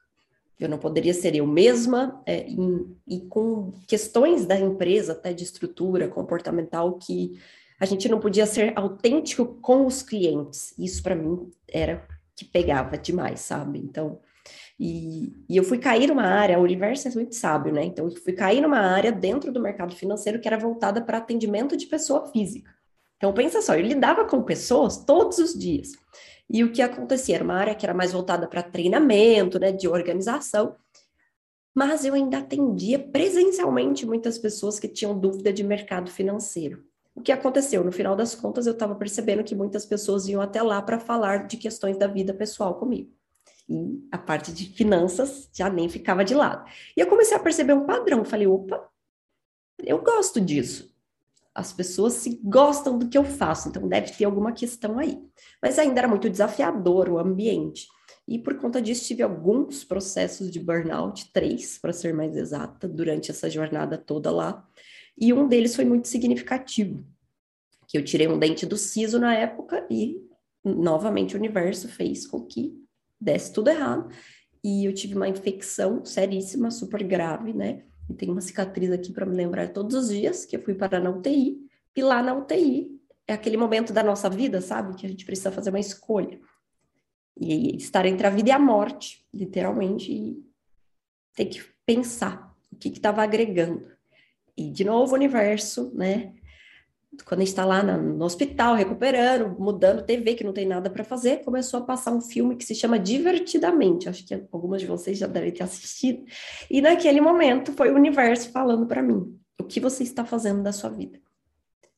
Eu 0.59 0.69
não 0.69 0.79
poderia 0.79 1.13
ser 1.13 1.37
eu 1.37 1.47
mesma, 1.47 2.21
é, 2.27 2.49
em, 2.49 2.97
e 3.07 3.21
com 3.21 3.73
questões 3.87 4.47
da 4.47 4.59
empresa, 4.59 5.13
até 5.13 5.33
de 5.33 5.45
estrutura 5.45 6.09
comportamental, 6.09 6.95
que 6.95 7.39
a 7.81 7.85
gente 7.85 8.09
não 8.09 8.19
podia 8.19 8.47
ser 8.47 8.73
autêntico 8.77 9.45
com 9.61 9.87
os 9.87 10.03
clientes. 10.03 10.75
Isso 10.79 11.03
para 11.03 11.15
mim 11.15 11.51
era 11.69 12.07
que 12.35 12.45
pegava 12.45 12.99
demais, 12.99 13.41
sabe? 13.41 13.79
Então, 13.79 14.21
e, 14.79 15.33
e, 15.49 15.57
eu 15.57 15.65
fui 15.65 15.79
cair 15.79 16.07
numa 16.09 16.25
área, 16.25 16.59
o 16.59 16.63
universo 16.63 17.09
é 17.09 17.11
muito 17.13 17.35
sábio, 17.35 17.73
né? 17.73 17.85
Então, 17.85 18.07
eu 18.07 18.11
fui 18.17 18.33
cair 18.33 18.61
numa 18.61 18.79
área 18.79 19.11
dentro 19.11 19.51
do 19.51 19.61
mercado 19.61 19.95
financeiro 19.95 20.39
que 20.41 20.47
era 20.47 20.59
voltada 20.59 21.01
para 21.01 21.19
atendimento 21.19 21.77
de 21.77 21.87
pessoa 21.87 22.27
física. 22.27 22.71
Então, 23.17 23.33
pensa 23.33 23.63
só, 23.63 23.75
eu 23.75 23.83
lidava 23.83 24.27
com 24.27 24.43
pessoas 24.43 24.99
todos 24.99 25.39
os 25.39 25.59
dias. 25.59 25.93
E 26.49 26.63
o 26.63 26.71
que 26.71 26.83
acontecia? 26.83 27.37
Era 27.37 27.45
uma 27.45 27.55
área 27.55 27.75
que 27.75 27.87
era 27.87 27.95
mais 27.95 28.13
voltada 28.13 28.47
para 28.47 28.63
treinamento, 28.63 29.59
né, 29.59 29.73
de 29.73 29.89
organização, 29.89 30.77
mas 31.75 32.05
eu 32.05 32.15
ainda 32.15 32.39
atendia 32.39 32.99
presencialmente 32.99 34.07
muitas 34.07 34.39
pessoas 34.39 34.79
que 34.79 34.89
tinham 34.89 35.19
dúvida 35.19 35.53
de 35.53 35.65
mercado 35.65 36.11
financeiro. 36.11 36.86
O 37.17 37.23
que 37.23 37.33
aconteceu? 37.33 37.83
No 37.83 37.91
final 37.91 38.15
das 38.15 38.35
contas, 38.35 38.67
eu 38.67 38.75
estava 38.75 38.95
percebendo 38.95 39.43
que 39.43 39.55
muitas 39.55 39.87
pessoas 39.87 40.29
iam 40.29 40.41
até 40.41 40.63
lá 40.63 40.83
para 40.83 41.01
falar 41.01 41.47
de 41.47 41.57
questões 41.57 41.97
da 41.97 42.07
vida 42.07 42.35
pessoal 42.35 42.75
comigo. 42.75 43.11
E 43.67 44.07
a 44.13 44.19
parte 44.19 44.53
de 44.53 44.67
finanças 44.67 45.49
já 45.53 45.71
nem 45.71 45.89
ficava 45.89 46.23
de 46.23 46.35
lado. 46.35 46.71
E 46.95 47.01
eu 47.01 47.07
comecei 47.07 47.35
a 47.35 47.41
perceber 47.41 47.73
um 47.73 47.87
padrão. 47.87 48.23
Falei, 48.23 48.47
opa, 48.47 48.87
eu 49.83 50.03
gosto 50.03 50.41
disso. 50.41 50.95
As 51.55 51.73
pessoas 51.73 52.13
se 52.13 52.39
gostam 52.45 52.99
do 52.99 53.09
que 53.09 53.17
eu 53.17 53.25
faço, 53.25 53.71
então 53.71 53.89
deve 53.89 54.13
ter 54.13 54.27
alguma 54.27 54.53
questão 54.53 54.99
aí. 54.99 55.19
Mas 55.61 55.79
ainda 55.79 56.01
era 56.01 56.09
muito 56.09 56.29
desafiador 56.29 57.09
o 57.09 57.19
ambiente. 57.19 57.89
E 58.29 58.39
por 58.39 58.57
conta 58.59 58.83
disso, 58.83 59.07
tive 59.07 59.23
alguns 59.23 59.85
processos 59.85 60.51
de 60.51 60.61
burnout, 60.61 61.33
três, 61.33 61.79
para 61.79 61.93
ser 61.93 62.13
mais 62.13 62.37
exata, 62.37 62.87
durante 62.87 63.31
essa 63.31 63.49
jornada 63.49 63.97
toda 63.97 64.31
lá. 64.31 64.69
E 65.19 65.33
um 65.33 65.49
deles 65.49 65.75
foi 65.75 65.85
muito 65.85 66.09
significativo, 66.09 67.05
que 67.89 67.97
eu 67.97 68.05
tirei 68.05 68.29
um 68.29 68.39
dente 68.39 68.67
do 68.67 68.77
siso 68.77 69.19
na 69.19 69.35
época 69.35 69.87
e 69.91 70.21
novamente 70.65 71.35
o 71.35 71.39
universo 71.39 71.89
fez 71.89 72.27
com 72.27 72.45
que 72.45 72.75
desse 73.21 73.53
tudo 73.53 73.71
errado. 73.71 74.11
E 74.63 74.85
eu 74.85 74.93
tive 74.93 75.15
uma 75.15 75.29
infecção 75.29 76.05
seríssima, 76.05 76.71
super 76.71 77.03
grave, 77.03 77.53
né? 77.53 77.85
E 78.11 78.15
tem 78.15 78.31
uma 78.31 78.41
cicatriz 78.41 78.91
aqui 78.91 79.13
para 79.13 79.27
me 79.27 79.37
lembrar 79.37 79.73
todos 79.73 79.95
os 79.95 80.09
dias 80.09 80.45
que 80.45 80.57
eu 80.57 80.63
fui 80.63 80.75
parar 80.75 81.01
na 81.01 81.11
UTI. 81.11 81.59
E 81.95 82.03
lá 82.03 82.23
na 82.23 82.35
UTI 82.35 82.91
é 83.27 83.33
aquele 83.33 83.57
momento 83.57 83.93
da 83.93 84.03
nossa 84.03 84.29
vida, 84.29 84.61
sabe? 84.61 84.97
Que 84.97 85.07
a 85.07 85.09
gente 85.09 85.25
precisa 85.25 85.53
fazer 85.53 85.71
uma 85.71 85.81
escolha. 85.81 86.39
E 87.39 87.77
estar 87.77 88.07
entre 88.07 88.27
a 88.27 88.31
vida 88.31 88.49
e 88.49 88.53
a 88.53 88.59
morte, 88.59 89.27
literalmente, 89.33 90.13
e 90.13 90.45
ter 91.35 91.47
que 91.47 91.63
pensar 91.85 92.55
o 92.73 92.77
que 92.77 92.89
estava 92.89 93.23
agregando. 93.23 93.87
E, 94.57 94.71
de 94.71 94.85
novo, 94.85 95.13
o 95.13 95.17
universo, 95.17 95.93
né? 95.95 96.33
Quando 97.25 97.41
a 97.41 97.45
gente 97.45 97.53
está 97.53 97.65
lá 97.65 97.83
no 97.83 98.25
hospital, 98.25 98.75
recuperando, 98.75 99.59
mudando 99.59 100.05
TV, 100.05 100.35
que 100.35 100.45
não 100.45 100.53
tem 100.53 100.67
nada 100.67 100.91
para 100.91 101.05
fazer, 101.05 101.43
começou 101.45 101.81
a 101.81 101.83
passar 101.83 102.13
um 102.13 102.21
filme 102.21 102.57
que 102.57 102.65
se 102.65 102.75
chama 102.75 102.99
Divertidamente. 102.99 104.09
Acho 104.09 104.27
que 104.27 104.35
algumas 104.53 104.81
de 104.81 104.87
vocês 104.87 105.17
já 105.17 105.27
devem 105.27 105.53
ter 105.53 105.63
assistido. 105.63 106.25
E 106.71 106.81
naquele 106.81 107.21
momento 107.21 107.73
foi 107.73 107.91
o 107.91 107.95
universo 107.95 108.51
falando 108.51 108.87
para 108.87 109.03
mim: 109.03 109.39
o 109.59 109.65
que 109.65 109.81
você 109.81 110.03
está 110.03 110.25
fazendo 110.25 110.63
da 110.63 110.73
sua 110.73 110.91
vida? 110.91 111.19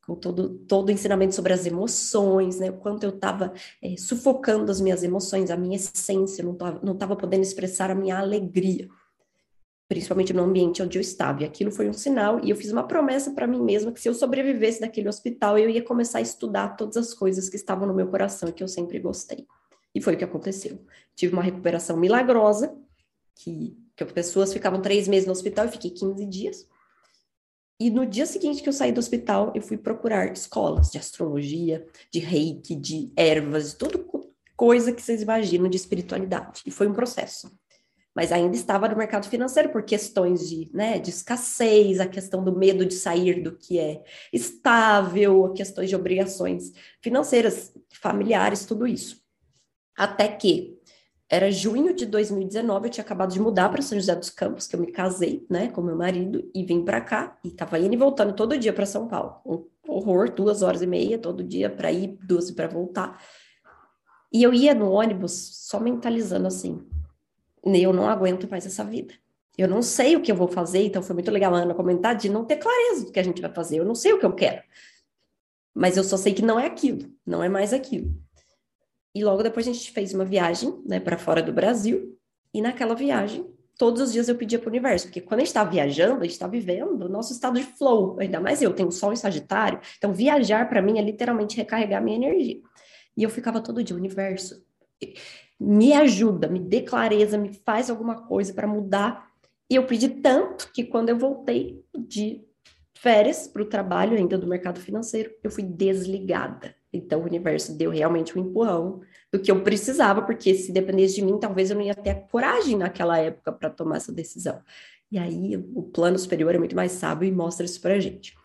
Com 0.07 0.15
todo, 0.15 0.51
todo 0.67 0.89
o 0.89 0.93
ensinamento 0.93 1.35
sobre 1.35 1.53
as 1.53 1.67
emoções, 1.67 2.59
né? 2.59 2.71
O 2.71 2.75
quanto 2.75 3.05
eu 3.05 3.11
estava 3.11 3.53
é, 3.83 3.97
sufocando 3.97 4.71
as 4.71 4.81
minhas 4.81 5.03
emoções, 5.03 5.51
a 5.51 5.57
minha 5.57 5.77
essência, 5.77 6.45
não 6.45 6.53
estava 6.53 6.81
não 6.83 6.97
podendo 6.97 7.43
expressar 7.43 7.91
a 7.91 7.95
minha 7.95 8.19
alegria 8.19 8.89
principalmente 9.89 10.35
no 10.35 10.43
ambiente 10.43 10.83
onde 10.83 10.99
eu 10.99 11.01
estava. 11.01 11.43
E 11.43 11.47
aquilo 11.47 11.73
foi 11.73 11.89
um 11.89 11.93
sinal, 11.93 12.45
e 12.45 12.51
eu 12.51 12.57
fiz 12.57 12.71
uma 12.71 12.87
promessa 12.87 13.33
para 13.33 13.47
mim 13.47 13.61
mesma 13.61 13.91
que 13.91 14.01
se 14.01 14.09
eu 14.09 14.15
sobrevivesse 14.15 14.81
daquele 14.81 15.09
hospital, 15.09 15.59
eu 15.59 15.71
ia 15.71 15.83
começar 15.83 16.19
a 16.19 16.23
estudar 16.23 16.77
todas 16.77 16.97
as 16.97 17.15
coisas 17.15 17.49
que 17.49 17.57
estavam 17.57 17.89
no 17.89 17.95
meu 17.95 18.07
coração 18.09 18.49
e 18.49 18.53
que 18.53 18.63
eu 18.63 18.69
sempre 18.69 18.99
gostei. 18.99 19.47
E 19.95 20.01
foi 20.01 20.15
o 20.15 20.19
que 20.19 20.25
aconteceu. 20.25 20.79
Tive 21.17 21.33
uma 21.33 21.43
recuperação 21.43 21.97
milagrosa, 21.97 22.77
que, 23.35 23.77
que 23.97 24.05
as 24.05 24.13
pessoas 24.13 24.53
ficavam 24.53 24.83
três 24.83 25.09
meses 25.09 25.27
no 25.27 25.33
hospital, 25.33 25.65
eu 25.65 25.73
fiquei 25.73 25.91
15 25.91 26.27
dias. 26.27 26.67
E 27.81 27.91
no 27.91 28.05
dia 28.05 28.27
seguinte 28.27 28.63
que 28.63 28.69
eu 28.69 28.73
saí 28.73 28.93
do 28.93 28.99
hospital, 28.99 29.53
eu 29.55 29.63
fui 29.63 29.79
procurar 29.79 30.33
escolas 30.33 30.91
de 30.91 30.99
astrologia, 30.99 31.87
de 32.13 32.19
reiki, 32.19 32.75
de 32.75 33.13
ervas, 33.17 33.71
de 33.71 33.77
tudo 33.77 33.99
coisa 34.57 34.93
que 34.93 35.01
vocês 35.01 35.23
imaginam 35.23 35.69
de 35.71 35.77
espiritualidade. 35.77 36.63
E 36.67 36.71
foi 36.73 36.89
um 36.89 36.93
processo 36.93 37.49
mas 38.19 38.33
ainda 38.33 38.57
estava 38.57 38.89
no 38.89 38.97
mercado 38.97 39.29
financeiro 39.29 39.69
por 39.69 39.85
questões 39.85 40.49
de, 40.49 40.69
né, 40.75 40.99
de 40.99 41.09
escassez, 41.09 42.01
a 42.01 42.07
questão 42.09 42.43
do 42.43 42.51
medo 42.51 42.85
de 42.85 42.95
sair 42.95 43.41
do 43.45 43.53
que 43.53 43.79
é 43.79 44.03
estável, 44.33 45.53
questões 45.53 45.89
de 45.89 45.95
obrigações 45.95 46.73
financeiras, 47.01 47.73
familiares, 47.93 48.67
tudo 48.67 48.89
isso. 48.89 49.23
Até 49.97 50.27
que 50.27 50.77
era 51.31 51.49
junho 51.53 51.95
de 51.95 52.07
2019, 52.07 52.89
eu 52.89 52.91
tinha 52.91 53.05
acabado 53.05 53.33
de 53.33 53.39
mudar 53.39 53.69
para 53.69 53.83
São 53.83 53.97
José 53.97 54.17
dos 54.17 54.31
Campos, 54.31 54.67
que 54.67 54.75
eu 54.75 54.81
me 54.81 54.91
casei, 54.91 55.47
né, 55.49 55.69
com 55.69 55.81
meu 55.81 55.95
marido, 55.95 56.51
e 56.53 56.65
vim 56.65 56.85
para 56.85 57.01
cá, 57.01 57.39
e 57.45 57.49
estava 57.51 57.79
indo 57.79 57.95
e 57.95 57.97
voltando 57.97 58.33
todo 58.33 58.59
dia 58.59 58.73
para 58.73 58.85
São 58.85 59.07
Paulo. 59.07 59.41
Um 59.47 59.65
horror, 59.87 60.29
duas 60.35 60.61
horas 60.63 60.83
e 60.83 60.89
meia 60.89 61.21
todo 61.21 61.45
dia 61.45 61.71
para 61.71 61.93
ir, 61.93 62.19
duas 62.27 62.51
para 62.51 62.67
voltar. 62.67 63.23
E 64.33 64.43
eu 64.43 64.53
ia 64.53 64.75
no 64.75 64.91
ônibus 64.91 65.67
só 65.69 65.79
mentalizando 65.79 66.49
assim: 66.49 66.85
eu 67.65 67.93
não 67.93 68.09
aguento 68.09 68.49
mais 68.49 68.67
essa 68.67 68.85
vida. 68.85 69.15
Eu 69.57 69.67
não 69.67 69.83
sei 69.83 70.15
o 70.15 70.21
que 70.21 70.31
eu 70.31 70.37
vou 70.37 70.49
fazer, 70.49 70.85
então 70.85 71.03
foi 71.03 71.15
muito 71.15 71.31
legal 71.31 71.53
a 71.55 71.59
Ana 71.59 71.75
comentar 71.75 72.15
de 72.15 72.29
não 72.29 72.45
ter 72.45 72.57
clareza 72.57 73.07
do 73.07 73.13
que 73.13 73.19
a 73.19 73.23
gente 73.25 73.43
vai 73.43 73.53
fazer. 73.53 73.79
Eu 73.79 73.85
não 73.85 73.95
sei 73.95 74.13
o 74.13 74.19
que 74.19 74.25
eu 74.25 74.33
quero. 74.33 74.63
Mas 75.75 75.97
eu 75.97 76.05
só 76.05 76.17
sei 76.17 76.33
que 76.33 76.43
não 76.43 76.59
é 76.59 76.67
aquilo, 76.67 77.11
não 77.27 77.43
é 77.43 77.49
mais 77.49 77.73
aquilo. 77.73 78.15
E 79.15 79.25
logo 79.25 79.43
depois 79.43 79.67
a 79.67 79.73
gente 79.73 79.91
fez 79.91 80.15
uma 80.15 80.25
viagem, 80.25 80.81
né, 80.87 81.01
para 81.01 81.19
fora 81.19 81.43
do 81.43 81.53
Brasil, 81.53 82.17
e 82.55 82.63
naquela 82.63 82.95
viagem, 82.95 83.47
todos 83.77 84.01
os 84.01 84.13
dias 84.13 84.29
eu 84.29 84.37
pedia 84.37 84.59
para 84.59 84.69
o 84.69 84.71
universo, 84.71 85.07
porque 85.07 85.21
quando 85.21 85.41
a 85.41 85.45
gente 85.45 85.49
está 85.49 85.65
viajando, 85.65 86.21
a 86.21 86.25
gente 86.25 86.33
está 86.33 86.47
vivendo 86.47 87.03
o 87.03 87.09
nosso 87.09 87.33
estado 87.33 87.59
de 87.59 87.65
flow, 87.65 88.17
ainda 88.21 88.41
mais 88.41 88.63
eu, 88.63 88.73
tenho 88.73 88.91
sol 88.91 89.13
em 89.13 89.17
Sagitário, 89.17 89.81
então 89.97 90.13
viajar 90.13 90.69
para 90.69 90.83
mim 90.83 90.99
é 90.99 91.03
literalmente 91.03 91.57
recarregar 91.57 92.03
minha 92.03 92.17
energia. 92.17 92.61
E 93.17 93.23
eu 93.23 93.31
ficava 93.31 93.61
todo 93.61 93.83
dia, 93.83 93.97
universo, 93.97 94.65
me 95.59 95.93
ajuda, 95.93 96.49
me 96.49 96.61
dê 96.61 96.83
clareza, 96.83 97.37
me 97.37 97.53
faz 97.53 97.91
alguma 97.91 98.23
coisa 98.27 98.53
para 98.53 98.67
mudar. 98.67 99.29
E 99.71 99.75
eu 99.75 99.87
pedi 99.87 100.09
tanto 100.09 100.71
que 100.73 100.85
quando 100.85 101.09
eu 101.09 101.19
voltei 101.19 101.85
de 101.97 102.45
férias 102.95 103.47
para 103.47 103.63
o 103.63 103.67
trabalho 103.67 104.17
ainda 104.17 104.39
do 104.39 104.47
mercado 104.47 104.81
financeiro, 104.81 105.31
eu 105.43 105.51
fui 105.51 105.63
desligada. 105.63 106.75
Então 106.93 107.21
o 107.21 107.25
universo 107.25 107.77
deu 107.77 107.91
realmente 107.91 108.37
um 108.39 108.43
empurrão 108.43 109.01
do 109.33 109.39
que 109.39 109.51
eu 109.51 109.63
precisava, 109.63 110.23
porque 110.23 110.55
se 110.55 110.73
dependesse 110.73 111.17
de 111.17 111.23
mim, 111.23 111.39
talvez 111.39 111.71
eu 111.71 111.77
não 111.77 111.83
ia 111.83 111.95
ter 111.95 112.11
a 112.11 112.15
coragem 112.15 112.77
naquela 112.77 113.19
época 113.19 113.53
para 113.53 113.69
tomar 113.69 113.97
essa 113.97 114.13
decisão. 114.13 114.63
E 115.11 115.19
aí 115.19 115.57
o 115.75 115.83
plano 115.83 116.19
superior 116.19 116.55
é 116.55 116.59
muito 116.59 116.77
mais 116.77 116.93
sábio 116.93 117.29
e 117.29 117.33
mostra 117.33 117.65
isso 117.65 117.81
para 117.81 118.01
gente. 118.01 118.37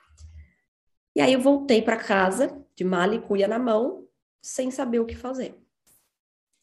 E 1.15 1.21
aí 1.21 1.33
eu 1.33 1.41
voltei 1.41 1.81
para 1.81 1.97
casa 1.97 2.57
de 2.75 2.83
mala 2.83 3.15
e 3.15 3.21
cuia 3.21 3.47
na 3.47 3.59
mão, 3.59 4.07
sem 4.41 4.71
saber 4.71 4.99
o 4.99 5.05
que 5.05 5.15
fazer. 5.15 5.62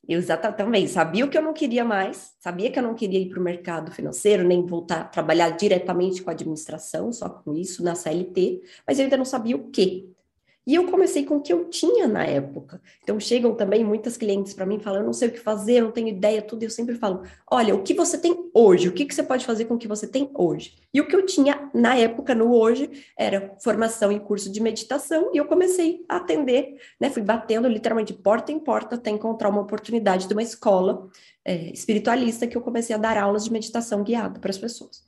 Eu 0.09 0.21
também 0.57 0.89
sabia 0.89 1.25
o 1.25 1.29
que 1.29 1.39
eu 1.39 1.43
não 1.43 1.53
queria 1.53 1.85
mais, 1.85 2.35
sabia 2.39 2.71
que 2.71 2.79
eu 2.79 2.83
não 2.83 2.95
queria 2.95 3.21
ir 3.21 3.29
para 3.29 3.39
o 3.39 3.43
mercado 3.43 3.93
financeiro, 3.93 4.43
nem 4.43 4.67
voltar 4.67 5.03
a 5.03 5.05
trabalhar 5.05 5.51
diretamente 5.51 6.23
com 6.23 6.31
a 6.31 6.33
administração, 6.33 7.13
só 7.13 7.29
com 7.29 7.55
isso, 7.55 7.85
na 7.85 7.95
CLT, 7.95 8.63
mas 8.87 8.99
eu 8.99 9.05
ainda 9.05 9.17
não 9.17 9.25
sabia 9.25 9.57
o 9.57 9.71
que. 9.71 10.11
E 10.67 10.75
eu 10.75 10.87
comecei 10.91 11.25
com 11.25 11.37
o 11.37 11.41
que 11.41 11.53
eu 11.53 11.71
tinha 11.71 12.07
na 12.07 12.25
época. 12.25 12.81
Então 13.03 13.19
chegam 13.19 13.55
também 13.55 13.83
muitas 13.83 14.17
clientes 14.17 14.53
para 14.53 14.67
mim 14.67 14.79
falando, 14.79 15.01
eu 15.01 15.07
não 15.07 15.13
sei 15.13 15.29
o 15.29 15.33
que 15.33 15.41
fazer, 15.41 15.79
eu 15.79 15.85
não 15.85 15.91
tenho 15.91 16.09
ideia, 16.09 16.43
tudo. 16.43 16.63
E 16.63 16.67
eu 16.67 16.71
sempre 16.71 16.95
falo, 16.95 17.23
olha, 17.51 17.75
o 17.75 17.83
que 17.83 17.95
você 17.95 18.19
tem 18.19 18.51
hoje? 18.53 18.89
O 18.89 18.93
que, 18.93 19.07
que 19.07 19.15
você 19.15 19.23
pode 19.23 19.47
fazer 19.47 19.65
com 19.65 19.75
o 19.75 19.79
que 19.79 19.89
você 19.89 20.07
tem 20.07 20.31
hoje? 20.35 20.77
E 20.93 21.01
o 21.01 21.09
que 21.09 21.17
eu 21.17 21.25
tinha 21.25 21.71
na 21.75 21.97
época, 21.97 22.35
no 22.35 22.55
hoje, 22.55 23.05
era 23.17 23.57
formação 23.63 24.13
em 24.13 24.19
curso 24.19 24.53
de 24.53 24.61
meditação. 24.61 25.31
E 25.33 25.39
eu 25.39 25.47
comecei 25.47 26.05
a 26.09 26.17
atender, 26.17 26.77
né? 27.01 27.09
Fui 27.11 27.23
batendo 27.23 27.67
literalmente 27.67 28.13
porta 28.13 28.53
em 28.53 28.59
porta 28.59 28.97
até 28.97 29.11
encontrar 29.11 29.49
uma 29.49 29.63
oportunidade 29.63 30.29
de 30.29 30.35
uma 30.35 30.43
escola 30.43 31.09
é, 31.45 31.73
espiritualista 31.73 32.47
que 32.47 32.57
eu 32.57 32.61
comecei 32.61 32.95
a 32.95 32.99
dar 32.99 33.17
aulas 33.17 33.45
de 33.45 33.53
meditação 33.53 34.05
guiada 34.05 34.39
para 34.39 34.51
as 34.51 34.59
pessoas. 34.59 35.03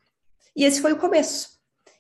E 0.57 0.65
esse 0.65 0.81
foi 0.81 0.93
o 0.93 0.99
começo. 0.99 1.52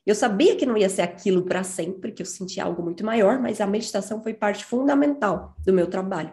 Eu 0.04 0.14
sabia 0.16 0.56
que 0.56 0.66
não 0.66 0.76
ia 0.76 0.88
ser 0.88 1.02
aquilo 1.02 1.44
para 1.44 1.62
sempre, 1.62 2.10
que 2.10 2.22
eu 2.22 2.26
sentia 2.26 2.64
algo 2.64 2.82
muito 2.82 3.04
maior, 3.04 3.40
mas 3.40 3.60
a 3.60 3.66
meditação 3.66 4.20
foi 4.20 4.34
parte 4.34 4.64
fundamental 4.64 5.54
do 5.64 5.72
meu 5.72 5.86
trabalho. 5.86 6.32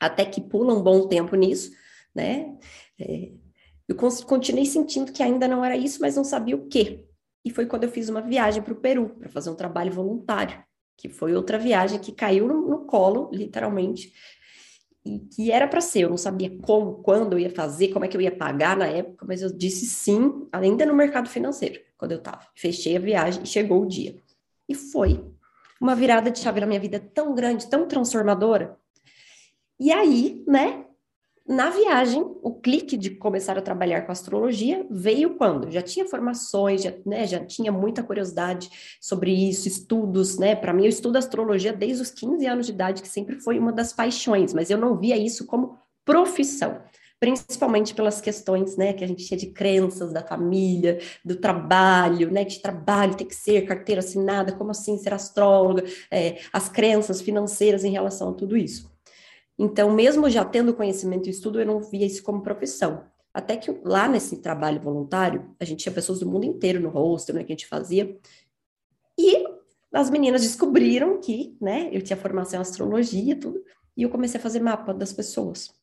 Até 0.00 0.24
que 0.24 0.40
pula 0.40 0.72
um 0.72 0.82
bom 0.82 1.06
tempo 1.06 1.36
nisso, 1.36 1.70
né? 2.14 2.56
É, 2.98 3.30
eu 3.86 3.94
continuei 3.94 4.64
sentindo 4.64 5.12
que 5.12 5.22
ainda 5.22 5.46
não 5.46 5.64
era 5.64 5.76
isso, 5.76 6.00
mas 6.00 6.16
não 6.16 6.24
sabia 6.24 6.56
o 6.56 6.66
quê. 6.66 7.04
E 7.44 7.50
foi 7.50 7.66
quando 7.66 7.84
eu 7.84 7.90
fiz 7.90 8.08
uma 8.08 8.22
viagem 8.22 8.62
para 8.62 8.72
o 8.72 8.76
Peru, 8.76 9.10
para 9.18 9.28
fazer 9.28 9.50
um 9.50 9.54
trabalho 9.54 9.92
voluntário, 9.92 10.62
que 10.96 11.08
foi 11.08 11.34
outra 11.34 11.58
viagem 11.58 11.98
que 11.98 12.12
caiu 12.12 12.48
no, 12.48 12.68
no 12.68 12.86
colo, 12.86 13.30
literalmente, 13.32 14.12
e 15.04 15.18
que 15.18 15.50
era 15.50 15.68
para 15.68 15.80
ser. 15.80 16.04
Eu 16.04 16.10
não 16.10 16.16
sabia 16.16 16.56
como, 16.62 17.02
quando 17.02 17.34
eu 17.34 17.38
ia 17.38 17.50
fazer, 17.50 17.88
como 17.88 18.04
é 18.04 18.08
que 18.08 18.16
eu 18.16 18.20
ia 18.20 18.34
pagar 18.34 18.76
na 18.76 18.86
época, 18.86 19.26
mas 19.26 19.42
eu 19.42 19.54
disse 19.54 19.84
sim, 19.86 20.48
ainda 20.52 20.86
no 20.86 20.94
mercado 20.94 21.28
financeiro 21.28 21.87
quando 21.98 22.12
eu 22.12 22.18
estava. 22.18 22.46
Fechei 22.54 22.96
a 22.96 23.00
viagem 23.00 23.42
e 23.42 23.46
chegou 23.46 23.82
o 23.82 23.86
dia. 23.86 24.16
E 24.68 24.74
foi 24.74 25.22
uma 25.80 25.94
virada 25.94 26.30
de 26.30 26.38
chave 26.38 26.60
na 26.60 26.66
minha 26.66 26.80
vida 26.80 26.98
tão 26.98 27.34
grande, 27.34 27.68
tão 27.68 27.86
transformadora. 27.86 28.76
E 29.78 29.92
aí, 29.92 30.42
né, 30.46 30.84
na 31.48 31.70
viagem, 31.70 32.22
o 32.42 32.52
clique 32.52 32.94
de 32.94 33.10
começar 33.10 33.56
a 33.56 33.62
trabalhar 33.62 34.02
com 34.02 34.12
astrologia 34.12 34.86
veio 34.90 35.36
quando? 35.36 35.70
Já 35.70 35.80
tinha 35.80 36.06
formações, 36.06 36.82
já, 36.82 36.92
né, 37.06 37.26
já 37.26 37.42
tinha 37.44 37.72
muita 37.72 38.02
curiosidade 38.02 38.68
sobre 39.00 39.32
isso, 39.32 39.66
estudos, 39.66 40.36
né? 40.36 40.54
Para 40.54 40.74
mim, 40.74 40.82
eu 40.82 40.90
estudo 40.90 41.16
astrologia 41.16 41.72
desde 41.72 42.02
os 42.02 42.10
15 42.10 42.46
anos 42.46 42.66
de 42.66 42.72
idade, 42.72 43.00
que 43.00 43.08
sempre 43.08 43.36
foi 43.36 43.58
uma 43.58 43.72
das 43.72 43.94
paixões, 43.94 44.52
mas 44.52 44.68
eu 44.68 44.76
não 44.76 44.96
via 44.98 45.16
isso 45.16 45.46
como 45.46 45.78
profissão. 46.04 46.82
Principalmente 47.20 47.94
pelas 47.94 48.20
questões, 48.20 48.76
né, 48.76 48.92
que 48.92 49.02
a 49.02 49.06
gente 49.06 49.26
tinha 49.26 49.38
de 49.38 49.46
crenças 49.46 50.12
da 50.12 50.22
família, 50.22 50.98
do 51.24 51.36
trabalho, 51.36 52.30
né, 52.30 52.44
que 52.44 52.60
trabalho 52.60 53.16
tem 53.16 53.26
que 53.26 53.34
ser 53.34 53.66
carteira 53.66 54.00
assinada, 54.00 54.52
como 54.52 54.70
assim 54.70 54.96
ser 54.98 55.12
astróloga, 55.12 55.84
é, 56.10 56.38
as 56.52 56.68
crenças 56.68 57.20
financeiras 57.20 57.84
em 57.84 57.90
relação 57.90 58.30
a 58.30 58.34
tudo 58.34 58.56
isso. 58.56 58.90
Então, 59.58 59.90
mesmo 59.90 60.30
já 60.30 60.44
tendo 60.44 60.74
conhecimento 60.74 61.26
e 61.26 61.30
estudo, 61.30 61.60
eu 61.60 61.66
não 61.66 61.80
via 61.80 62.06
isso 62.06 62.22
como 62.22 62.42
profissão. 62.42 63.04
Até 63.34 63.56
que 63.56 63.76
lá 63.84 64.08
nesse 64.08 64.36
trabalho 64.36 64.80
voluntário, 64.80 65.54
a 65.58 65.64
gente 65.64 65.82
tinha 65.82 65.92
pessoas 65.92 66.20
do 66.20 66.28
mundo 66.28 66.44
inteiro 66.44 66.80
no 66.80 66.88
hostel, 66.88 67.34
né, 67.34 67.42
que 67.42 67.52
a 67.52 67.56
gente 67.56 67.66
fazia, 67.66 68.16
e 69.18 69.44
as 69.92 70.08
meninas 70.10 70.42
descobriram 70.42 71.20
que, 71.20 71.56
né, 71.60 71.88
eu 71.92 72.00
tinha 72.00 72.16
formação 72.16 72.58
em 72.58 72.62
astrologia 72.62 73.32
e 73.32 73.36
tudo, 73.36 73.60
e 73.96 74.02
eu 74.04 74.10
comecei 74.10 74.38
a 74.38 74.42
fazer 74.42 74.60
mapa 74.60 74.94
das 74.94 75.12
pessoas. 75.12 75.77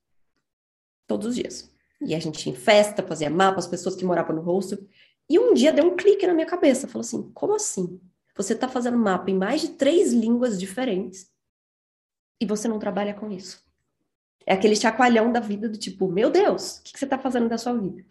Todos 1.08 1.28
os 1.28 1.36
dias. 1.36 1.72
E 2.02 2.14
a 2.14 2.20
gente 2.20 2.50
em 2.50 2.56
festa, 2.56 3.04
fazia 3.04 3.30
mapa, 3.30 3.60
as 3.60 3.68
pessoas 3.68 3.96
que 3.96 4.06
moravam 4.06 4.36
no 4.36 4.42
hostel. 4.42 4.80
E 5.30 5.40
um 5.40 5.54
dia 5.54 5.72
deu 5.72 5.86
um 5.86 5.96
clique 5.96 6.28
na 6.28 6.34
minha 6.34 6.46
cabeça. 6.46 6.88
Falou 6.88 7.02
assim, 7.02 7.32
como 7.34 7.56
assim? 7.56 8.00
Você 8.36 8.54
está 8.54 8.68
fazendo 8.68 8.98
mapa 8.98 9.32
em 9.32 9.38
mais 9.38 9.62
de 9.62 9.70
três 9.70 10.12
línguas 10.12 10.60
diferentes 10.60 11.32
e 12.40 12.46
você 12.46 12.68
não 12.68 12.80
trabalha 12.80 13.14
com 13.14 13.32
isso. 13.32 13.64
É 14.46 14.54
aquele 14.54 14.76
chacoalhão 14.76 15.32
da 15.32 15.40
vida 15.40 15.68
do 15.70 15.78
tipo, 15.78 16.08
meu 16.12 16.30
Deus, 16.30 16.78
o 16.78 16.84
que, 16.84 16.94
que 16.94 17.00
você 17.00 17.06
está 17.06 17.18
fazendo 17.18 17.50
da 17.50 17.58
sua 17.58 17.74
vida? 17.74 18.06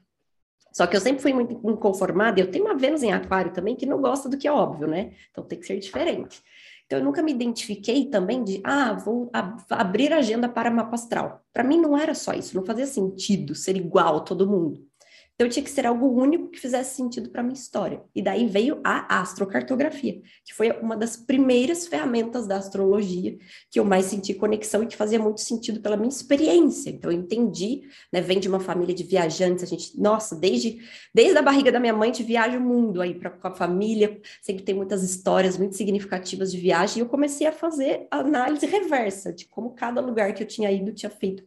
Só 0.73 0.89
que 0.89 0.97
eu 0.97 1.01
sempre 1.01 1.23
fui 1.23 1.33
muito 1.33 1.53
inconformada, 1.53 2.41
eu 2.41 2.51
tenho 2.51 2.65
uma 2.65 2.77
Vênus 2.77 3.05
em 3.05 3.13
aquário 3.13 3.53
também 3.53 3.77
que 3.77 3.87
não 3.87 4.01
gosta 4.01 4.29
do 4.29 4.37
que 4.37 4.49
é 4.49 4.53
óbvio, 4.53 4.89
né? 4.89 5.15
Então 5.31 5.45
tem 5.45 5.61
que 5.61 5.67
ser 5.67 5.79
diferente. 5.79 6.43
Então 6.87 6.99
eu 6.99 7.05
nunca 7.05 7.23
me 7.23 7.33
identifiquei 7.33 8.07
também 8.07 8.45
de, 8.45 8.61
ah, 8.65 8.93
vou 8.93 9.31
ab 9.33 9.63
abrir 9.71 10.13
agenda 10.13 10.49
para 10.49 10.71
mapa 10.71 10.95
astral. 10.95 11.43
Para 11.53 11.65
mim 11.65 11.81
não 11.81 11.97
era 11.97 12.15
só 12.15 12.33
isso, 12.33 12.55
não 12.57 12.65
fazia 12.65 12.87
sentido 12.87 13.55
ser 13.55 13.77
igual 13.77 14.19
a 14.19 14.21
todo 14.21 14.49
mundo. 14.49 14.87
Então 15.35 15.49
tinha 15.49 15.63
que 15.63 15.71
ser 15.71 15.85
algo 15.87 16.07
único 16.09 16.49
que 16.49 16.61
fizesse 16.61 16.97
sentido 16.97 17.29
para 17.29 17.43
minha 17.43 17.55
história. 17.55 18.03
E 18.15 18.23
daí 18.23 18.47
veio 18.47 18.81
a 18.83 19.21
astrocartografia, 19.21 20.23
que 20.45 20.55
foi 20.55 20.71
uma 20.81 20.97
das 20.97 21.17
primeiras 21.17 21.87
ferramentas 21.87 22.47
da 22.47 22.57
astrologia 22.57 23.37
que 23.71 23.79
eu 23.79 23.85
mais 23.85 24.07
senti 24.07 24.33
conexão 24.33 24.83
e 24.83 24.87
que 24.87 24.97
fazia 24.97 25.19
muito 25.19 25.41
sentido 25.41 25.81
pela 25.81 25.97
minha 25.97 26.09
experiência. 26.09 26.91
Então 26.91 27.11
eu 27.11 27.19
entendi, 27.19 27.83
né, 28.13 28.21
vem 28.21 28.41
de 28.41 28.49
uma 28.49 28.61
família 28.61 28.95
de 28.95 29.03
viajantes, 29.05 29.65
a 29.65 29.67
gente, 29.67 30.01
nossa, 30.01 30.35
desde 30.35 30.79
desde 31.13 31.37
a 31.37 31.43
barriga 31.43 31.71
da 31.71 31.81
minha 31.81 31.93
mãe 31.93 32.15
gente 32.15 32.23
viaja 32.23 32.57
o 32.57 32.61
mundo 32.61 33.03
aí 33.03 33.15
para 33.15 33.31
com 33.31 33.49
a 33.49 33.51
família, 33.51 34.21
sempre 34.41 34.63
tem 34.63 34.75
muitas 34.75 35.03
histórias 35.03 35.59
muito 35.59 35.77
significativas 35.77 36.53
de 36.53 36.59
viagem, 36.59 36.99
e 36.99 37.01
eu 37.01 37.09
comecei 37.09 37.47
a 37.47 37.53
fazer 37.53 38.07
análise 38.11 38.65
reversa 38.67 39.33
de 39.33 39.47
como 39.47 39.75
cada 39.75 40.01
lugar 40.01 40.33
que 40.33 40.43
eu 40.43 40.47
tinha 40.47 40.71
ido 40.71 40.93
tinha 40.93 41.11
feito 41.11 41.45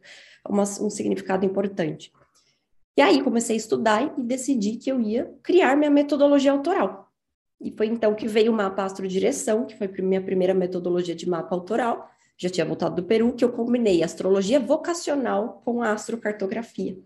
uma, 0.48 0.64
um 0.64 0.90
significado 0.90 1.46
importante. 1.46 2.12
E 2.98 3.02
aí 3.02 3.22
comecei 3.22 3.56
a 3.56 3.58
estudar 3.58 4.14
e 4.18 4.24
decidi 4.24 4.76
que 4.76 4.92
eu 4.92 5.00
ia 5.00 5.32
criar 5.44 5.76
minha 5.76 5.92
metodologia 5.92 6.52
autoral. 6.52 7.12
E 7.62 7.72
foi 7.72 7.86
então 7.86 8.16
que 8.16 8.28
veio 8.28 8.52
o 8.52 8.56
mapa 8.56 8.84
astrodireção, 8.84 9.66
que 9.66 9.78
foi 9.78 9.88
minha 10.00 10.22
primeira 10.22 10.54
metodologia 10.54 11.14
de 11.14 11.30
mapa 11.30 11.54
autoral. 11.54 12.10
Já 12.36 12.50
tinha 12.50 12.66
voltado 12.66 12.96
do 12.96 13.04
Peru, 13.04 13.34
que 13.34 13.46
eu 13.46 13.52
combinei 13.52 14.04
astrologia 14.04 14.60
vocacional 14.60 15.62
com 15.64 15.84
astrocartografia. 15.84 16.98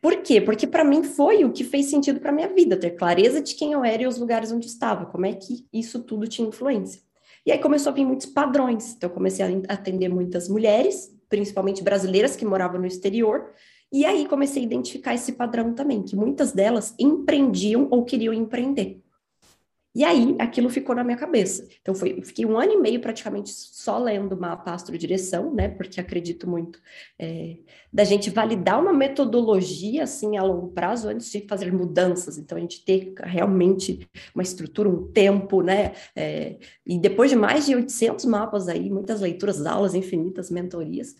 Por 0.00 0.22
quê? 0.22 0.40
Porque 0.40 0.66
para 0.66 0.84
mim 0.84 1.02
foi 1.02 1.42
o 1.44 1.52
que 1.52 1.64
fez 1.64 1.86
sentido 1.86 2.20
para 2.20 2.30
minha 2.30 2.48
vida, 2.48 2.76
ter 2.76 2.90
clareza 2.90 3.40
de 3.40 3.54
quem 3.54 3.72
eu 3.72 3.84
era 3.84 4.02
e 4.02 4.06
os 4.06 4.18
lugares 4.18 4.52
onde 4.52 4.66
estava, 4.66 5.06
como 5.06 5.26
é 5.26 5.32
que 5.32 5.66
isso 5.72 6.02
tudo 6.02 6.28
tinha 6.28 6.46
influência. 6.46 7.02
E 7.44 7.50
aí 7.50 7.58
começou 7.58 7.90
a 7.90 7.94
vir 7.94 8.04
muitos 8.04 8.26
padrões. 8.26 8.94
Então 8.94 9.08
eu 9.08 9.14
comecei 9.14 9.44
a 9.44 9.72
atender 9.72 10.08
muitas 10.08 10.48
mulheres, 10.48 11.17
principalmente 11.28 11.82
brasileiras 11.82 12.36
que 12.36 12.44
moravam 12.44 12.80
no 12.80 12.86
exterior, 12.86 13.52
e 13.92 14.04
aí 14.04 14.26
comecei 14.26 14.62
a 14.62 14.66
identificar 14.66 15.14
esse 15.14 15.32
padrão 15.32 15.74
também, 15.74 16.02
que 16.02 16.14
muitas 16.14 16.52
delas 16.52 16.94
empreendiam 16.98 17.88
ou 17.90 18.04
queriam 18.04 18.34
empreender. 18.34 19.00
E 19.98 20.04
aí 20.04 20.36
aquilo 20.38 20.70
ficou 20.70 20.94
na 20.94 21.02
minha 21.02 21.16
cabeça. 21.16 21.66
Então 21.82 21.92
foi, 21.92 22.22
fiquei 22.22 22.46
um 22.46 22.56
ano 22.56 22.74
e 22.74 22.76
meio 22.76 23.00
praticamente 23.00 23.50
só 23.50 23.98
lendo 23.98 24.36
mapa 24.36 24.76
direção, 24.96 25.52
né? 25.52 25.68
Porque 25.68 26.00
acredito 26.00 26.48
muito 26.48 26.80
é, 27.18 27.56
da 27.92 28.04
gente 28.04 28.30
validar 28.30 28.80
uma 28.80 28.92
metodologia 28.92 30.04
assim 30.04 30.36
a 30.36 30.42
longo 30.44 30.68
prazo 30.68 31.08
antes 31.08 31.32
de 31.32 31.40
fazer 31.48 31.72
mudanças. 31.72 32.38
Então 32.38 32.56
a 32.56 32.60
gente 32.60 32.84
ter 32.84 33.12
realmente 33.24 34.08
uma 34.32 34.44
estrutura, 34.44 34.88
um 34.88 35.10
tempo, 35.10 35.62
né? 35.62 35.94
É, 36.14 36.58
e 36.86 36.96
depois 36.96 37.28
de 37.28 37.36
mais 37.36 37.66
de 37.66 37.74
800 37.74 38.24
mapas 38.24 38.68
aí, 38.68 38.88
muitas 38.88 39.20
leituras, 39.20 39.66
aulas 39.66 39.96
infinitas, 39.96 40.48
mentorias, 40.48 41.16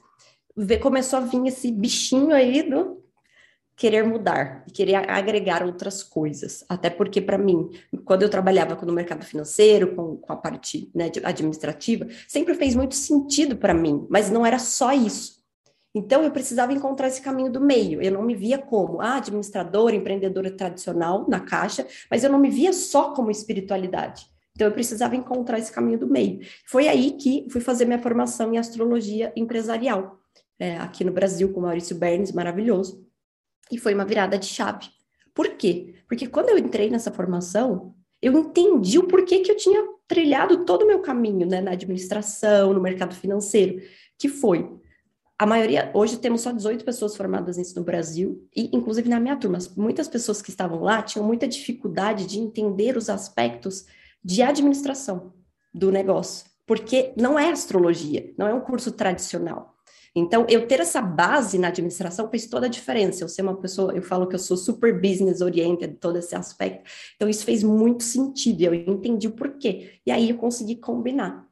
começou 0.80 1.18
a 1.18 1.22
vir 1.22 1.44
esse 1.48 1.72
bichinho 1.72 2.32
aí 2.32 2.62
do 2.62 2.97
querer 3.78 4.04
mudar 4.04 4.64
e 4.66 4.72
querer 4.72 4.96
agregar 5.08 5.62
outras 5.62 6.02
coisas. 6.02 6.64
Até 6.68 6.90
porque, 6.90 7.20
para 7.20 7.38
mim, 7.38 7.70
quando 8.04 8.24
eu 8.24 8.28
trabalhava 8.28 8.74
no 8.84 8.92
mercado 8.92 9.24
financeiro, 9.24 9.94
com, 9.94 10.16
com 10.16 10.32
a 10.32 10.36
parte 10.36 10.90
né, 10.92 11.08
administrativa, 11.22 12.08
sempre 12.26 12.54
fez 12.54 12.74
muito 12.74 12.96
sentido 12.96 13.56
para 13.56 13.72
mim, 13.72 14.04
mas 14.10 14.30
não 14.30 14.44
era 14.44 14.58
só 14.58 14.92
isso. 14.92 15.38
Então, 15.94 16.24
eu 16.24 16.32
precisava 16.32 16.72
encontrar 16.72 17.06
esse 17.06 17.22
caminho 17.22 17.52
do 17.52 17.60
meio. 17.60 18.02
Eu 18.02 18.10
não 18.10 18.22
me 18.22 18.34
via 18.34 18.58
como 18.58 19.00
ah, 19.00 19.16
administradora, 19.16 19.94
empreendedora 19.94 20.50
tradicional 20.50 21.24
na 21.28 21.38
caixa, 21.38 21.86
mas 22.10 22.24
eu 22.24 22.30
não 22.30 22.38
me 22.38 22.50
via 22.50 22.72
só 22.72 23.14
como 23.14 23.30
espiritualidade. 23.30 24.26
Então, 24.56 24.66
eu 24.66 24.72
precisava 24.72 25.14
encontrar 25.14 25.56
esse 25.56 25.70
caminho 25.70 26.00
do 26.00 26.08
meio. 26.08 26.40
Foi 26.66 26.88
aí 26.88 27.12
que 27.12 27.46
fui 27.48 27.60
fazer 27.60 27.84
minha 27.84 28.02
formação 28.02 28.52
em 28.52 28.58
astrologia 28.58 29.32
empresarial 29.36 30.18
é, 30.58 30.76
aqui 30.78 31.04
no 31.04 31.12
Brasil 31.12 31.52
com 31.52 31.60
Maurício 31.60 31.96
Bernes, 31.96 32.32
maravilhoso. 32.32 33.07
E 33.70 33.78
foi 33.78 33.94
uma 33.94 34.04
virada 34.04 34.38
de 34.38 34.46
chave. 34.46 34.88
Por 35.34 35.50
quê? 35.50 35.94
Porque 36.08 36.26
quando 36.26 36.50
eu 36.50 36.58
entrei 36.58 36.90
nessa 36.90 37.12
formação, 37.12 37.94
eu 38.20 38.36
entendi 38.36 38.98
o 38.98 39.06
porquê 39.06 39.40
que 39.40 39.50
eu 39.50 39.56
tinha 39.56 39.86
trilhado 40.06 40.64
todo 40.64 40.82
o 40.82 40.86
meu 40.86 41.00
caminho, 41.00 41.46
né, 41.46 41.60
na 41.60 41.72
administração, 41.72 42.72
no 42.72 42.80
mercado 42.80 43.14
financeiro, 43.14 43.80
que 44.18 44.28
foi 44.28 44.78
a 45.38 45.46
maioria, 45.46 45.92
hoje 45.94 46.18
temos 46.18 46.40
só 46.40 46.50
18 46.50 46.84
pessoas 46.84 47.16
formadas 47.16 47.56
nisso 47.56 47.78
no 47.78 47.84
Brasil, 47.84 48.44
e 48.56 48.76
inclusive 48.76 49.08
na 49.08 49.20
minha 49.20 49.36
turma, 49.36 49.58
muitas 49.76 50.08
pessoas 50.08 50.42
que 50.42 50.50
estavam 50.50 50.80
lá 50.80 51.00
tinham 51.00 51.24
muita 51.24 51.46
dificuldade 51.46 52.26
de 52.26 52.40
entender 52.40 52.96
os 52.96 53.08
aspectos 53.08 53.86
de 54.24 54.42
administração 54.42 55.32
do 55.72 55.92
negócio, 55.92 56.44
porque 56.66 57.12
não 57.16 57.38
é 57.38 57.50
astrologia, 57.50 58.34
não 58.36 58.48
é 58.48 58.52
um 58.52 58.60
curso 58.60 58.90
tradicional. 58.90 59.77
Então, 60.18 60.46
eu 60.48 60.66
ter 60.66 60.80
essa 60.80 61.00
base 61.00 61.58
na 61.58 61.68
administração 61.68 62.28
fez 62.28 62.46
toda 62.46 62.66
a 62.66 62.68
diferença. 62.68 63.22
Eu 63.22 63.28
ser 63.28 63.42
uma 63.42 63.56
pessoa, 63.56 63.92
eu 63.94 64.02
falo 64.02 64.26
que 64.26 64.34
eu 64.34 64.38
sou 64.38 64.56
super 64.56 65.00
business 65.00 65.40
oriented, 65.40 65.96
todo 65.96 66.18
esse 66.18 66.34
aspecto. 66.34 66.90
Então, 67.16 67.28
isso 67.28 67.44
fez 67.44 67.62
muito 67.62 68.02
sentido. 68.02 68.62
Eu 68.62 68.74
entendi 68.74 69.28
o 69.28 69.32
porquê. 69.32 70.00
E 70.04 70.10
aí 70.10 70.30
eu 70.30 70.36
consegui 70.36 70.76
combinar. 70.76 71.46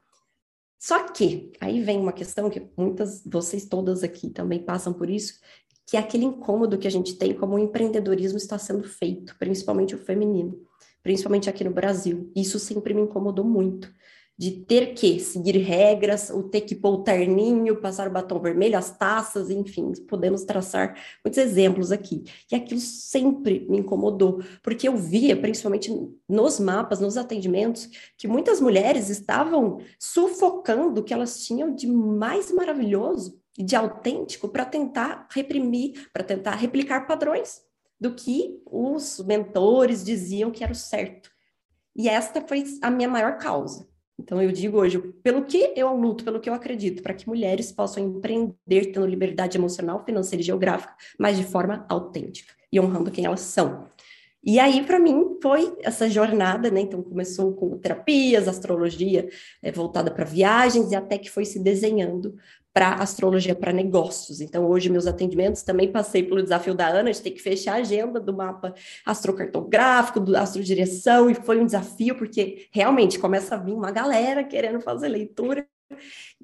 Só 0.78 1.08
que 1.08 1.52
aí 1.60 1.82
vem 1.82 1.98
uma 1.98 2.12
questão 2.12 2.50
que 2.50 2.66
muitas, 2.76 3.22
vocês 3.24 3.64
todas 3.64 4.02
aqui 4.02 4.30
também 4.30 4.62
passam 4.62 4.92
por 4.92 5.08
isso, 5.08 5.40
que 5.86 5.96
é 5.96 6.00
aquele 6.00 6.24
incômodo 6.24 6.78
que 6.78 6.86
a 6.86 6.90
gente 6.90 7.14
tem 7.16 7.32
como 7.32 7.54
o 7.54 7.58
empreendedorismo 7.58 8.36
está 8.36 8.58
sendo 8.58 8.84
feito, 8.84 9.34
principalmente 9.38 9.94
o 9.94 9.98
feminino, 9.98 10.60
principalmente 11.02 11.48
aqui 11.48 11.64
no 11.64 11.70
Brasil. 11.70 12.30
Isso 12.36 12.58
sempre 12.58 12.92
me 12.92 13.02
incomodou 13.02 13.44
muito 13.44 13.90
de 14.38 14.50
ter 14.50 14.92
que 14.92 15.18
seguir 15.18 15.56
regras, 15.58 16.28
ou 16.28 16.42
ter 16.42 16.60
que 16.60 16.74
pôr 16.74 16.94
o 16.94 17.02
terninho, 17.02 17.80
passar 17.80 18.06
o 18.06 18.12
batom 18.12 18.38
vermelho, 18.38 18.76
as 18.76 18.90
taças, 18.90 19.48
enfim, 19.48 19.92
podemos 20.06 20.44
traçar 20.44 20.94
muitos 21.24 21.38
exemplos 21.38 21.90
aqui. 21.90 22.24
E 22.50 22.54
aquilo 22.54 22.80
sempre 22.80 23.66
me 23.68 23.78
incomodou, 23.78 24.42
porque 24.62 24.88
eu 24.88 24.96
via, 24.96 25.36
principalmente 25.36 25.90
nos 26.28 26.60
mapas, 26.60 27.00
nos 27.00 27.16
atendimentos, 27.16 27.88
que 28.18 28.28
muitas 28.28 28.60
mulheres 28.60 29.08
estavam 29.08 29.78
sufocando 29.98 31.00
o 31.00 31.04
que 31.04 31.14
elas 31.14 31.44
tinham 31.44 31.74
de 31.74 31.86
mais 31.86 32.52
maravilhoso 32.52 33.40
e 33.58 33.64
de 33.64 33.74
autêntico 33.74 34.48
para 34.50 34.66
tentar 34.66 35.26
reprimir, 35.30 36.10
para 36.12 36.22
tentar 36.22 36.56
replicar 36.56 37.06
padrões 37.06 37.62
do 37.98 38.14
que 38.14 38.60
os 38.66 39.18
mentores 39.20 40.04
diziam 40.04 40.50
que 40.50 40.62
era 40.62 40.72
o 40.72 40.76
certo. 40.76 41.30
E 41.94 42.10
esta 42.10 42.42
foi 42.42 42.62
a 42.82 42.90
minha 42.90 43.08
maior 43.08 43.38
causa 43.38 43.88
então, 44.18 44.40
eu 44.40 44.50
digo 44.50 44.78
hoje, 44.78 44.98
pelo 45.22 45.44
que 45.44 45.72
eu 45.76 45.94
luto, 45.94 46.24
pelo 46.24 46.40
que 46.40 46.48
eu 46.48 46.54
acredito, 46.54 47.02
para 47.02 47.12
que 47.12 47.28
mulheres 47.28 47.70
possam 47.70 48.02
empreender 48.02 48.92
tendo 48.92 49.06
liberdade 49.06 49.58
emocional, 49.58 50.04
financeira 50.04 50.40
e 50.42 50.44
geográfica, 50.44 50.94
mas 51.18 51.36
de 51.36 51.44
forma 51.44 51.84
autêntica 51.88 52.54
e 52.72 52.80
honrando 52.80 53.10
quem 53.10 53.26
elas 53.26 53.40
são. 53.40 53.88
E 54.42 54.58
aí, 54.58 54.84
para 54.84 54.98
mim, 54.98 55.38
foi 55.42 55.76
essa 55.82 56.08
jornada, 56.08 56.70
né? 56.70 56.80
Então, 56.80 57.02
começou 57.02 57.52
com 57.54 57.76
terapias, 57.78 58.48
astrologia 58.48 59.28
é, 59.62 59.72
voltada 59.72 60.10
para 60.10 60.24
viagens, 60.24 60.92
e 60.92 60.94
até 60.94 61.18
que 61.18 61.28
foi 61.28 61.44
se 61.44 61.58
desenhando 61.58 62.36
para 62.76 62.96
astrologia 62.96 63.54
para 63.54 63.72
negócios. 63.72 64.42
Então, 64.42 64.68
hoje, 64.68 64.90
meus 64.90 65.06
atendimentos 65.06 65.62
também 65.62 65.90
passei 65.90 66.22
pelo 66.22 66.42
desafio 66.42 66.74
da 66.74 66.86
Ana 66.86 67.10
de 67.10 67.22
ter 67.22 67.30
que 67.30 67.40
fechar 67.40 67.72
a 67.72 67.76
agenda 67.76 68.20
do 68.20 68.34
mapa 68.34 68.74
astrocartográfico, 69.06 70.20
do 70.20 70.36
astrodireção, 70.36 71.30
e 71.30 71.34
foi 71.34 71.58
um 71.58 71.64
desafio, 71.64 72.14
porque 72.18 72.68
realmente 72.70 73.18
começa 73.18 73.54
a 73.54 73.58
vir 73.58 73.72
uma 73.72 73.90
galera 73.90 74.44
querendo 74.44 74.78
fazer 74.82 75.08
leitura 75.08 75.66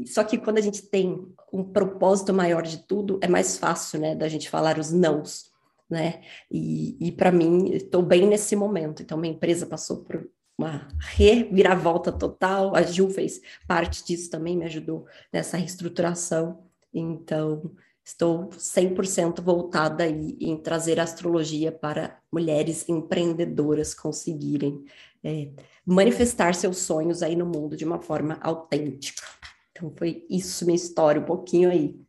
Só 0.07 0.25
que 0.25 0.38
quando 0.38 0.57
a 0.57 0.62
gente 0.62 0.81
tem 0.88 1.23
um 1.53 1.62
propósito 1.62 2.33
maior 2.33 2.62
de 2.62 2.79
tudo, 2.87 3.21
é 3.23 3.29
mais 3.29 3.59
fácil, 3.59 4.01
né, 4.01 4.14
da 4.14 4.27
gente 4.27 4.49
falar 4.49 4.79
os 4.79 4.90
nãos, 4.90 5.51
né? 5.90 6.23
E, 6.51 6.97
e 7.09 7.12
para 7.12 7.31
mim, 7.31 7.75
estou 7.75 8.01
bem 8.01 8.27
nesse 8.27 8.57
momento. 8.57 9.03
Então, 9.03 9.18
minha 9.18 9.35
empresa 9.35 9.66
passou 9.66 9.99
por 9.99 10.27
uma 10.62 10.88
reviravolta 10.98 12.11
total. 12.11 12.75
A 12.75 12.83
Gil 12.83 13.11
fez 13.11 13.40
parte 13.66 14.05
disso 14.05 14.31
também, 14.31 14.57
me 14.57 14.64
ajudou 14.64 15.07
nessa 15.33 15.57
reestruturação. 15.57 16.64
Então, 16.92 17.72
estou 18.05 18.48
100% 18.48 19.40
voltada 19.40 20.05
aí 20.05 20.37
em 20.40 20.57
trazer 20.57 20.98
astrologia 20.98 21.70
para 21.70 22.18
mulheres 22.31 22.88
empreendedoras 22.88 23.94
conseguirem 23.94 24.85
é, 25.22 25.51
manifestar 25.87 26.55
seus 26.55 26.79
sonhos 26.79 27.22
aí 27.22 27.37
no 27.37 27.46
mundo 27.46 27.77
de 27.77 27.85
uma 27.85 28.01
forma 28.01 28.38
autêntica. 28.40 29.22
Então, 29.70 29.92
foi 29.96 30.27
isso 30.29 30.64
minha 30.64 30.77
história, 30.77 31.20
um 31.20 31.25
pouquinho 31.25 31.70
aí. 31.70 32.01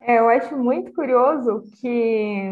É, 0.00 0.18
eu 0.18 0.28
acho 0.28 0.56
muito 0.56 0.92
curioso 0.92 1.62
que 1.80 2.50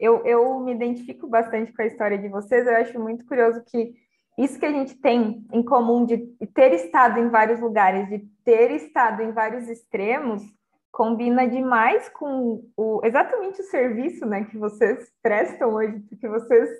eu, 0.00 0.24
eu 0.24 0.60
me 0.60 0.72
identifico 0.72 1.26
bastante 1.26 1.72
com 1.72 1.82
a 1.82 1.86
história 1.86 2.18
de 2.18 2.28
vocês, 2.28 2.66
eu 2.66 2.76
acho 2.76 2.98
muito 2.98 3.24
curioso 3.26 3.62
que 3.64 3.94
isso 4.38 4.58
que 4.58 4.66
a 4.66 4.72
gente 4.72 4.94
tem 5.00 5.46
em 5.52 5.62
comum 5.62 6.04
de 6.04 6.18
ter 6.54 6.72
estado 6.74 7.18
em 7.18 7.28
vários 7.28 7.60
lugares, 7.60 8.08
de 8.08 8.18
ter 8.44 8.70
estado 8.72 9.22
em 9.22 9.32
vários 9.32 9.68
extremos, 9.68 10.42
combina 10.92 11.46
demais 11.46 12.08
com 12.10 12.62
o, 12.76 13.00
exatamente 13.04 13.60
o 13.60 13.64
serviço 13.64 14.26
né, 14.26 14.44
que 14.44 14.58
vocês 14.58 15.10
prestam 15.22 15.74
hoje, 15.74 16.00
porque 16.08 16.28
vocês 16.28 16.70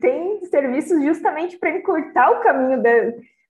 têm 0.00 0.44
serviços 0.44 1.02
justamente 1.02 1.58
para 1.58 1.76
encurtar 1.76 2.30
o 2.30 2.40
caminho, 2.40 2.82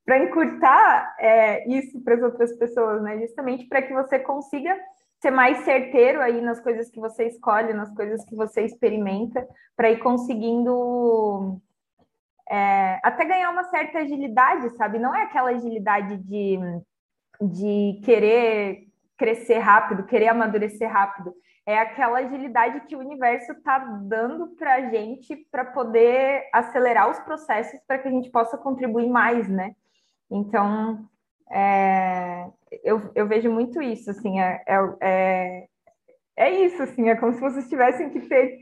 para 0.05 0.25
encurtar 0.25 1.15
é, 1.19 1.69
isso 1.69 2.01
para 2.03 2.15
as 2.15 2.23
outras 2.23 2.57
pessoas, 2.57 3.03
né? 3.03 3.19
justamente 3.19 3.67
para 3.67 3.83
que 3.83 3.93
você 3.93 4.19
consiga 4.19 4.79
ser 5.21 5.31
mais 5.31 5.59
certeiro 5.59 6.21
aí 6.21 6.41
nas 6.41 6.61
coisas 6.61 6.91
que 6.91 7.01
você 7.01 7.27
escolhe, 7.27 7.73
nas 7.73 7.93
coisas 7.95 8.25
que 8.25 8.37
você 8.37 8.63
experimenta, 8.63 9.47
para 9.77 9.91
ir 9.91 9.99
conseguindo 9.99 11.61
é, 12.49 13.01
até 13.03 13.25
ganhar 13.25 13.51
uma 13.51 13.65
certa 13.65 13.99
agilidade, 13.99 14.71
sabe? 14.77 14.99
Não 14.99 15.15
é 15.15 15.23
aquela 15.23 15.51
agilidade 15.51 16.17
de, 16.19 16.59
de 17.41 18.01
querer 18.05 18.89
crescer 19.17 19.59
rápido, 19.59 20.07
querer 20.07 20.29
amadurecer 20.29 20.91
rápido. 20.91 21.35
É 21.67 21.79
aquela 21.79 22.21
agilidade 22.21 22.87
que 22.87 22.97
o 22.97 23.01
universo 23.01 23.53
está 23.53 23.79
dando 23.79 24.49
para 24.57 24.77
a 24.77 24.89
gente 24.89 25.37
para 25.51 25.67
poder 25.67 26.49
acelerar 26.53 27.11
os 27.11 27.19
processos 27.19 27.79
para 27.87 27.99
que 27.99 28.09
a 28.09 28.11
gente 28.11 28.31
possa 28.31 28.57
contribuir 28.57 29.11
mais, 29.11 29.49
né? 29.49 29.75
Então, 30.31 31.07
é, 31.51 32.47
eu, 32.83 33.11
eu 33.15 33.27
vejo 33.27 33.51
muito 33.51 33.81
isso, 33.81 34.11
assim, 34.11 34.41
é, 34.41 34.63
é, 34.67 34.79
é, 35.01 35.69
é 36.37 36.65
isso, 36.65 36.83
assim, 36.83 37.09
é 37.09 37.17
como 37.17 37.33
se 37.33 37.41
vocês 37.41 37.69
tivessem 37.69 38.11
que 38.11 38.21
ter, 38.21 38.59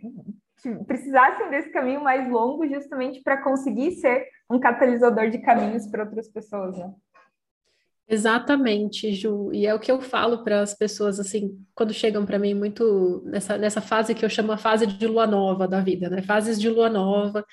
precisassem 0.87 1.51
desse 1.51 1.71
caminho 1.71 2.03
mais 2.03 2.29
longo 2.29 2.67
justamente 2.67 3.23
para 3.23 3.43
conseguir 3.43 3.93
ser 3.93 4.27
um 4.51 4.59
catalisador 4.59 5.29
de 5.31 5.39
caminhos 5.39 5.87
para 5.89 6.05
outras 6.05 6.29
pessoas, 6.29 6.79
né? 6.79 6.93
Exatamente, 8.09 9.13
Ju. 9.13 9.51
E 9.53 9.67
é 9.67 9.75
o 9.75 9.81
que 9.81 9.91
eu 9.91 10.01
falo 10.01 10.45
para 10.45 10.61
as 10.61 10.73
pessoas, 10.73 11.19
assim, 11.19 11.59
quando 11.75 11.93
chegam 11.93 12.25
para 12.25 12.39
mim 12.39 12.55
muito 12.55 13.21
nessa, 13.25 13.59
nessa 13.59 13.81
fase 13.81 14.15
que 14.15 14.25
eu 14.25 14.29
chamo 14.31 14.53
a 14.53 14.57
fase 14.59 14.87
de 14.87 15.07
lua 15.09 15.27
nova 15.27 15.67
da 15.67 15.81
vida, 15.81 16.09
né? 16.09 16.23
Fases 16.23 16.61
de 16.61 16.69
lua 16.69 16.89
nova, 16.89 17.45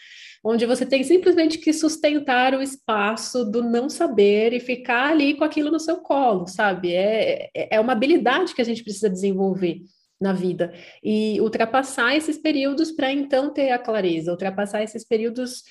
onde 0.43 0.67
você 0.67 0.85
tem 0.85 1.03
simplesmente 1.03 1.57
que 1.57 1.73
sustentar 1.73 2.53
o 2.53 2.61
espaço 2.61 3.43
do 3.45 3.63
não 3.63 3.89
saber 3.89 4.53
e 4.53 4.59
ficar 4.59 5.09
ali 5.09 5.35
com 5.35 5.43
aquilo 5.43 5.71
no 5.71 5.79
seu 5.79 5.97
colo, 6.01 6.45
sabe? 6.45 6.93
É, 6.93 7.49
é, 7.55 7.75
é 7.77 7.79
uma 7.79 7.93
habilidade 7.93 8.53
que 8.53 8.61
a 8.61 8.65
gente 8.65 8.83
precisa 8.83 9.09
desenvolver 9.09 9.81
na 10.21 10.33
vida 10.33 10.71
e 11.03 11.41
ultrapassar 11.41 12.15
esses 12.15 12.37
períodos 12.37 12.91
para 12.91 13.11
então 13.11 13.51
ter 13.51 13.71
a 13.71 13.79
clareza, 13.79 14.31
ultrapassar 14.31 14.83
esses 14.83 15.03
períodos 15.03 15.63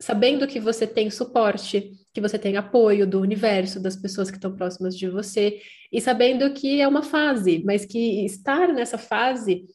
sabendo 0.00 0.46
que 0.46 0.60
você 0.60 0.86
tem 0.86 1.10
suporte, 1.10 1.90
que 2.16 2.20
você 2.22 2.38
tem 2.38 2.56
apoio 2.56 3.06
do 3.06 3.20
universo, 3.20 3.78
das 3.78 3.94
pessoas 3.94 4.30
que 4.30 4.38
estão 4.38 4.56
próximas 4.56 4.96
de 4.96 5.06
você, 5.06 5.60
e 5.92 6.00
sabendo 6.00 6.50
que 6.54 6.80
é 6.80 6.88
uma 6.88 7.02
fase, 7.02 7.62
mas 7.62 7.84
que 7.84 8.24
estar 8.24 8.72
nessa 8.72 8.96
fase 8.96 9.66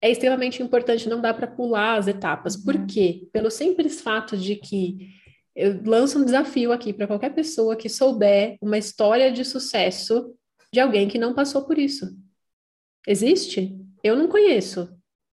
é 0.00 0.10
extremamente 0.10 0.62
importante, 0.62 1.06
não 1.06 1.20
dá 1.20 1.34
para 1.34 1.46
pular 1.46 1.98
as 1.98 2.08
etapas. 2.08 2.54
Uhum. 2.54 2.64
Por 2.64 2.86
quê? 2.86 3.28
Pelo 3.30 3.50
simples 3.50 4.00
fato 4.00 4.38
de 4.38 4.56
que 4.56 5.10
eu 5.54 5.82
lanço 5.84 6.18
um 6.18 6.24
desafio 6.24 6.72
aqui 6.72 6.94
para 6.94 7.06
qualquer 7.06 7.34
pessoa 7.34 7.76
que 7.76 7.90
souber 7.90 8.56
uma 8.62 8.78
história 8.78 9.30
de 9.30 9.44
sucesso 9.44 10.34
de 10.72 10.80
alguém 10.80 11.06
que 11.06 11.18
não 11.18 11.34
passou 11.34 11.66
por 11.66 11.78
isso. 11.78 12.06
Existe? 13.06 13.76
Eu 14.02 14.16
não 14.16 14.28
conheço. 14.28 14.88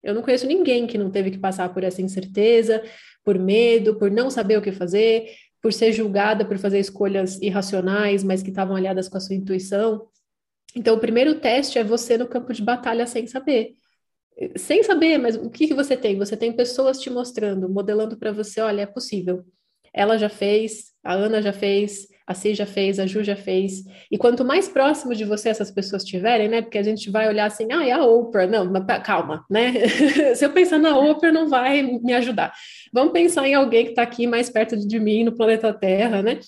Eu 0.03 0.15
não 0.15 0.23
conheço 0.23 0.47
ninguém 0.47 0.87
que 0.87 0.97
não 0.97 1.11
teve 1.11 1.33
que 1.33 1.39
passar 1.39 1.69
por 1.75 1.85
essa 1.85 2.01
incerteza, 2.01 2.83
por 3.23 3.39
medo, 3.39 3.99
por 3.99 4.11
não 4.11 4.31
saber 4.31 4.57
o 4.57 4.63
que 4.63 4.73
fazer, 4.73 5.35
por 5.63 5.73
ser 5.73 5.93
julgada 5.93 6.45
por 6.45 6.59
fazer 6.59 6.79
escolhas 6.79 7.41
irracionais, 7.41 8.25
mas 8.25 8.43
que 8.43 8.51
estavam 8.51 8.77
aliadas 8.77 9.09
com 9.09 9.17
a 9.17 9.21
sua 9.21 9.37
intuição. 9.37 10.09
Então, 10.75 10.95
o 10.95 11.01
primeiro 11.01 11.41
teste 11.41 11.79
é 11.79 11.85
você 11.85 12.17
no 12.17 12.27
campo 12.27 12.53
de 12.53 12.63
batalha 12.63 13.07
sem 13.07 13.27
saber. 13.27 13.75
Sem 14.57 14.83
saber, 14.83 15.19
mas 15.19 15.37
o 15.37 15.51
que, 15.51 15.67
que 15.69 15.75
você 15.75 15.97
tem? 15.97 16.17
Você 16.17 16.37
tem 16.37 16.53
pessoas 16.53 16.99
te 16.99 17.11
mostrando, 17.11 17.69
modelando 17.69 18.17
para 18.17 18.33
você: 18.33 18.61
olha, 18.61 18.83
é 18.83 18.87
possível. 18.87 19.45
Ela 19.93 20.17
já 20.17 20.29
fez, 20.29 20.93
a 21.05 21.13
Ana 21.13 21.43
já 21.43 21.53
fez, 21.53 22.07
a 22.31 22.35
Cis 22.35 22.57
já 22.57 22.65
fez, 22.65 23.01
a 23.01 23.07
Ju 23.07 23.25
já 23.25 23.35
fez. 23.35 23.83
E 24.09 24.17
quanto 24.17 24.45
mais 24.45 24.69
próximo 24.69 25.17
de 25.17 25.25
você 25.25 25.49
essas 25.49 25.69
pessoas 25.69 26.05
estiverem, 26.05 26.47
né? 26.49 26.63
Porque 26.63 26.79
a 26.79 26.83
gente 26.83 27.11
vai 27.11 27.27
olhar 27.27 27.47
assim, 27.47 27.67
ah, 27.73 27.85
é 27.85 27.91
a 27.91 28.05
Oprah. 28.05 28.47
Não, 28.47 28.73
calma, 29.03 29.45
né? 29.51 29.73
Se 30.37 30.45
eu 30.45 30.53
pensar 30.53 30.79
na 30.79 30.97
Oprah, 30.97 31.33
não 31.33 31.49
vai 31.49 31.83
me 31.83 32.13
ajudar. 32.15 32.53
Vamos 32.93 33.13
pensar 33.13 33.49
em 33.49 33.55
alguém 33.55 33.83
que 33.85 33.91
está 33.91 34.03
aqui 34.03 34.29
mais 34.29 34.49
perto 34.49 34.77
de 34.77 35.01
mim, 35.01 35.25
no 35.25 35.35
planeta 35.35 35.75
Terra, 35.75 36.23
né? 36.23 36.39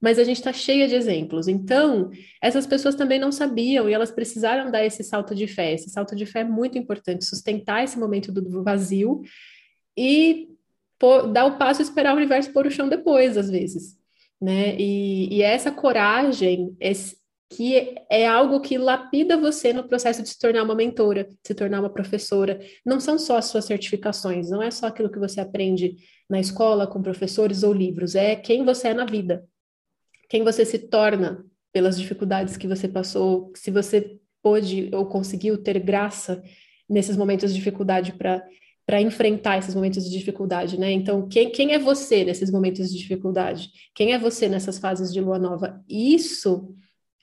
Mas 0.00 0.18
a 0.18 0.24
gente 0.24 0.38
está 0.38 0.54
cheia 0.54 0.88
de 0.88 0.94
exemplos. 0.94 1.48
Então, 1.48 2.10
essas 2.40 2.66
pessoas 2.66 2.94
também 2.94 3.18
não 3.18 3.30
sabiam 3.30 3.90
e 3.90 3.92
elas 3.92 4.10
precisaram 4.10 4.70
dar 4.70 4.86
esse 4.86 5.04
salto 5.04 5.34
de 5.34 5.46
fé. 5.46 5.74
Esse 5.74 5.90
salto 5.90 6.16
de 6.16 6.24
fé 6.24 6.40
é 6.40 6.44
muito 6.44 6.78
importante, 6.78 7.26
sustentar 7.26 7.84
esse 7.84 7.98
momento 7.98 8.32
do 8.32 8.62
vazio 8.62 9.20
e 9.94 10.48
dar 11.30 11.44
o 11.44 11.58
passo 11.58 11.82
e 11.82 11.84
esperar 11.84 12.14
o 12.14 12.16
universo 12.16 12.50
pôr 12.54 12.66
o 12.66 12.70
chão 12.70 12.88
depois, 12.88 13.36
às 13.36 13.50
vezes 13.50 13.98
né? 14.40 14.76
E, 14.78 15.34
e 15.34 15.42
essa 15.42 15.70
coragem 15.70 16.76
que 17.48 17.94
é 18.10 18.26
algo 18.26 18.60
que 18.60 18.76
lapida 18.76 19.36
você 19.36 19.72
no 19.72 19.86
processo 19.86 20.22
de 20.22 20.28
se 20.28 20.38
tornar 20.38 20.64
uma 20.64 20.74
mentora, 20.74 21.24
de 21.24 21.36
se 21.46 21.54
tornar 21.54 21.80
uma 21.80 21.90
professora. 21.90 22.60
Não 22.84 22.98
são 22.98 23.18
só 23.18 23.36
as 23.36 23.46
suas 23.46 23.64
certificações, 23.64 24.50
não 24.50 24.62
é 24.62 24.70
só 24.70 24.86
aquilo 24.86 25.10
que 25.10 25.18
você 25.18 25.40
aprende 25.40 25.96
na 26.28 26.40
escola 26.40 26.86
com 26.86 27.02
professores 27.02 27.62
ou 27.62 27.72
livros, 27.72 28.14
é 28.14 28.34
quem 28.34 28.64
você 28.64 28.88
é 28.88 28.94
na 28.94 29.04
vida, 29.04 29.46
quem 30.28 30.42
você 30.42 30.64
se 30.64 30.78
torna 30.78 31.44
pelas 31.72 31.98
dificuldades 31.98 32.56
que 32.56 32.66
você 32.66 32.88
passou, 32.88 33.52
se 33.54 33.70
você 33.70 34.18
pôde 34.42 34.90
ou 34.92 35.06
conseguiu 35.06 35.56
ter 35.56 35.78
graça 35.78 36.42
nesses 36.88 37.16
momentos 37.16 37.52
de 37.52 37.58
dificuldade 37.58 38.12
para 38.12 38.42
para 38.86 39.00
enfrentar 39.00 39.58
esses 39.58 39.74
momentos 39.74 40.04
de 40.04 40.16
dificuldade, 40.16 40.78
né? 40.78 40.92
Então, 40.92 41.28
quem, 41.28 41.50
quem 41.50 41.72
é 41.72 41.78
você 41.78 42.24
nesses 42.24 42.52
momentos 42.52 42.90
de 42.90 42.98
dificuldade? 42.98 43.68
Quem 43.92 44.12
é 44.12 44.18
você 44.18 44.48
nessas 44.48 44.78
fases 44.78 45.12
de 45.12 45.20
lua 45.20 45.40
nova? 45.40 45.82
Isso 45.88 46.72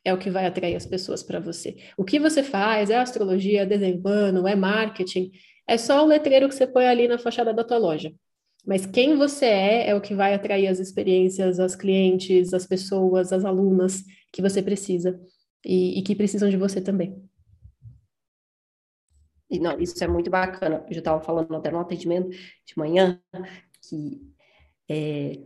é 0.03 0.13
o 0.13 0.17
que 0.17 0.29
vai 0.29 0.45
atrair 0.45 0.75
as 0.75 0.85
pessoas 0.85 1.23
para 1.23 1.39
você. 1.39 1.77
O 1.97 2.03
que 2.03 2.19
você 2.19 2.43
faz 2.43 2.89
é 2.89 2.97
astrologia, 2.97 3.61
é 3.61 3.65
desenho 3.65 4.01
é 4.45 4.55
marketing, 4.55 5.31
é 5.65 5.77
só 5.77 6.03
o 6.03 6.07
letreiro 6.07 6.49
que 6.49 6.55
você 6.55 6.67
põe 6.67 6.85
ali 6.85 7.07
na 7.07 7.17
fachada 7.17 7.53
da 7.53 7.63
tua 7.63 7.77
loja. 7.77 8.13
Mas 8.65 8.85
quem 8.85 9.15
você 9.15 9.45
é 9.45 9.89
é 9.89 9.95
o 9.95 10.01
que 10.01 10.13
vai 10.13 10.33
atrair 10.33 10.67
as 10.67 10.79
experiências, 10.79 11.59
as 11.59 11.75
clientes, 11.75 12.53
as 12.53 12.65
pessoas, 12.65 13.31
as 13.31 13.45
alunas 13.45 14.03
que 14.31 14.41
você 14.41 14.61
precisa 14.61 15.17
e, 15.65 15.99
e 15.99 16.01
que 16.01 16.15
precisam 16.15 16.49
de 16.49 16.57
você 16.57 16.81
também. 16.81 17.15
E 19.53 19.59
não, 19.59 19.79
isso 19.79 20.03
é 20.03 20.07
muito 20.07 20.31
bacana. 20.31 20.83
Eu 20.87 20.93
já 20.93 20.99
estava 20.99 21.21
falando 21.21 21.55
até 21.55 21.69
no 21.69 21.79
atendimento 21.79 22.29
de 22.29 22.75
manhã 22.75 23.21
que 23.87 24.19
é, 24.89 25.39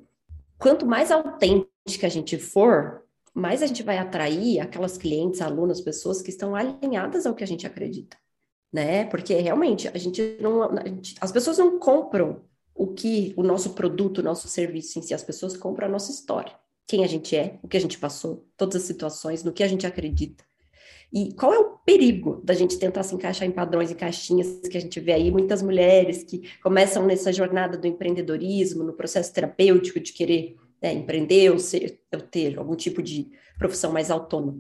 quanto 0.58 0.86
mais 0.86 1.12
autêntica 1.12 2.08
a 2.08 2.10
gente 2.10 2.38
for, 2.38 3.04
mais 3.34 3.62
a 3.62 3.68
gente 3.68 3.84
vai 3.84 3.98
atrair 3.98 4.62
aquelas 4.62 4.98
clientes, 4.98 5.42
alunos, 5.42 5.82
pessoas 5.82 6.22
que 6.22 6.30
estão 6.30 6.56
alinhadas 6.56 7.26
ao 7.26 7.36
que 7.36 7.44
a 7.44 7.48
gente 7.48 7.68
acredita, 7.68 8.18
né? 8.72 9.06
Porque 9.06 9.36
realmente 9.36 9.90
a 9.90 9.98
gente 9.98 10.38
não, 10.40 10.64
a 10.64 10.88
gente, 10.88 11.16
as 11.20 11.32
pessoas 11.32 11.58
não 11.58 11.78
compram 11.78 12.42
o 12.74 12.88
que 12.88 13.34
o 13.36 13.44
nosso 13.44 13.74
produto, 13.74 14.20
o 14.20 14.24
nosso 14.24 14.48
serviço 14.48 15.00
em 15.00 15.02
si, 15.02 15.14
as 15.14 15.24
pessoas 15.24 15.58
compram 15.58 15.88
a 15.88 15.92
nossa 15.92 16.12
história, 16.12 16.54
quem 16.88 17.04
a 17.04 17.08
gente 17.08 17.36
é, 17.36 17.60
o 17.62 17.68
que 17.68 17.76
a 17.76 17.82
gente 17.82 17.98
passou, 18.00 18.48
todas 18.56 18.78
as 18.78 18.88
situações, 18.88 19.44
no 19.44 19.52
que 19.52 19.64
a 19.64 19.68
gente 19.68 19.86
acredita. 19.86 20.47
E 21.12 21.34
qual 21.34 21.54
é 21.54 21.60
o 21.60 21.78
perigo 21.86 22.42
da 22.44 22.54
gente 22.54 22.78
tentar 22.78 23.04
se 23.04 23.16
encaixar 23.16 23.48
em 23.48 23.52
padrões 23.52 23.90
e 23.90 23.96
caixinhas 23.96 24.60
que 24.70 24.78
a 24.78 24.82
gente 24.82 25.00
vê 25.00 25.14
aí? 25.14 25.32
Muitas 25.32 25.62
mulheres 25.62 26.24
que 26.24 26.50
começam 26.62 27.06
nessa 27.06 27.32
jornada 27.32 27.78
do 27.78 27.88
empreendedorismo, 27.88 28.84
no 28.84 28.94
processo 28.94 29.34
terapêutico 29.34 30.00
de 30.00 30.12
querer 30.12 30.58
né, 30.82 30.94
empreender 30.94 31.50
ou, 31.50 31.60
ser, 31.60 32.00
ou 32.14 32.22
ter 32.22 32.58
algum 32.60 32.76
tipo 32.76 33.02
de 33.02 33.32
profissão 33.58 33.92
mais 33.92 34.12
autônoma. 34.12 34.60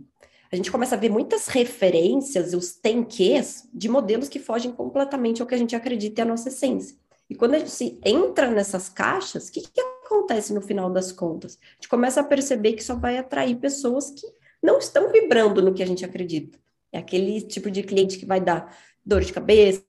A 0.51 0.55
gente 0.55 0.71
começa 0.71 0.95
a 0.95 0.97
ver 0.97 1.09
muitas 1.09 1.47
referências, 1.47 2.53
os 2.53 2.73
tem 2.73 3.03
quês, 3.03 3.67
de 3.73 3.89
modelos 3.89 4.29
que 4.29 4.39
fogem 4.39 4.71
completamente 4.71 5.41
ao 5.41 5.47
que 5.47 5.53
a 5.53 5.57
gente 5.57 5.75
acredita 5.75 6.21
é 6.21 6.23
a 6.23 6.27
nossa 6.27 6.47
essência. 6.47 6.95
E 7.29 7.35
quando 7.35 7.55
a 7.55 7.59
gente 7.59 7.99
entra 8.05 8.49
nessas 8.49 8.87
caixas, 8.87 9.49
o 9.49 9.51
que, 9.51 9.61
que 9.61 9.81
acontece 10.05 10.53
no 10.53 10.61
final 10.61 10.89
das 10.89 11.11
contas? 11.11 11.59
A 11.61 11.73
gente 11.75 11.89
começa 11.89 12.21
a 12.21 12.23
perceber 12.23 12.73
que 12.73 12.83
só 12.83 12.95
vai 12.95 13.17
atrair 13.17 13.57
pessoas 13.57 14.11
que 14.11 14.25
não 14.61 14.77
estão 14.77 15.11
vibrando 15.11 15.61
no 15.61 15.73
que 15.73 15.83
a 15.83 15.85
gente 15.85 16.03
acredita. 16.03 16.59
É 16.91 16.99
aquele 16.99 17.41
tipo 17.41 17.69
de 17.69 17.83
cliente 17.83 18.17
que 18.17 18.25
vai 18.25 18.39
dar 18.39 18.75
dor 19.05 19.21
de 19.21 19.33
cabeça, 19.33 19.83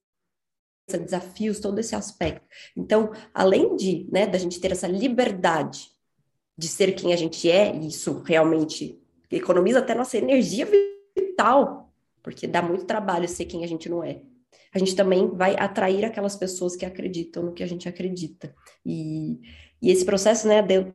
desafios, 0.89 1.61
todo 1.61 1.79
esse 1.79 1.95
aspecto. 1.95 2.47
Então, 2.77 3.13
além 3.35 3.77
de, 3.77 4.09
né, 4.11 4.27
da 4.27 4.39
gente 4.39 4.61
ter 4.61 4.73
essa 4.73 4.87
liberdade 4.87 5.91
de 6.57 6.67
ser 6.67 6.93
quem 6.93 7.13
a 7.13 7.17
gente 7.17 7.51
é, 7.51 7.75
e 7.75 7.89
isso 7.89 8.23
realmente 8.23 9.01
economiza 9.31 9.81
até 9.81 9.95
nossa 9.95 10.17
energia 10.17 10.67
vital, 11.17 11.93
porque 12.23 12.47
dá 12.47 12.63
muito 12.63 12.85
trabalho 12.85 13.29
ser 13.29 13.45
quem 13.45 13.65
a 13.65 13.67
gente 13.67 13.89
não 13.89 14.03
é. 14.03 14.23
A 14.73 14.79
gente 14.79 14.95
também 14.95 15.29
vai 15.31 15.57
atrair 15.57 16.05
aquelas 16.05 16.37
pessoas 16.37 16.77
que 16.77 16.85
acreditam 16.85 17.43
no 17.43 17.53
que 17.53 17.63
a 17.63 17.67
gente 17.67 17.89
acredita. 17.89 18.55
E, 18.85 19.41
e 19.81 19.91
esse 19.91 20.05
processo, 20.05 20.49
né, 20.49 20.63
dentro 20.63 20.95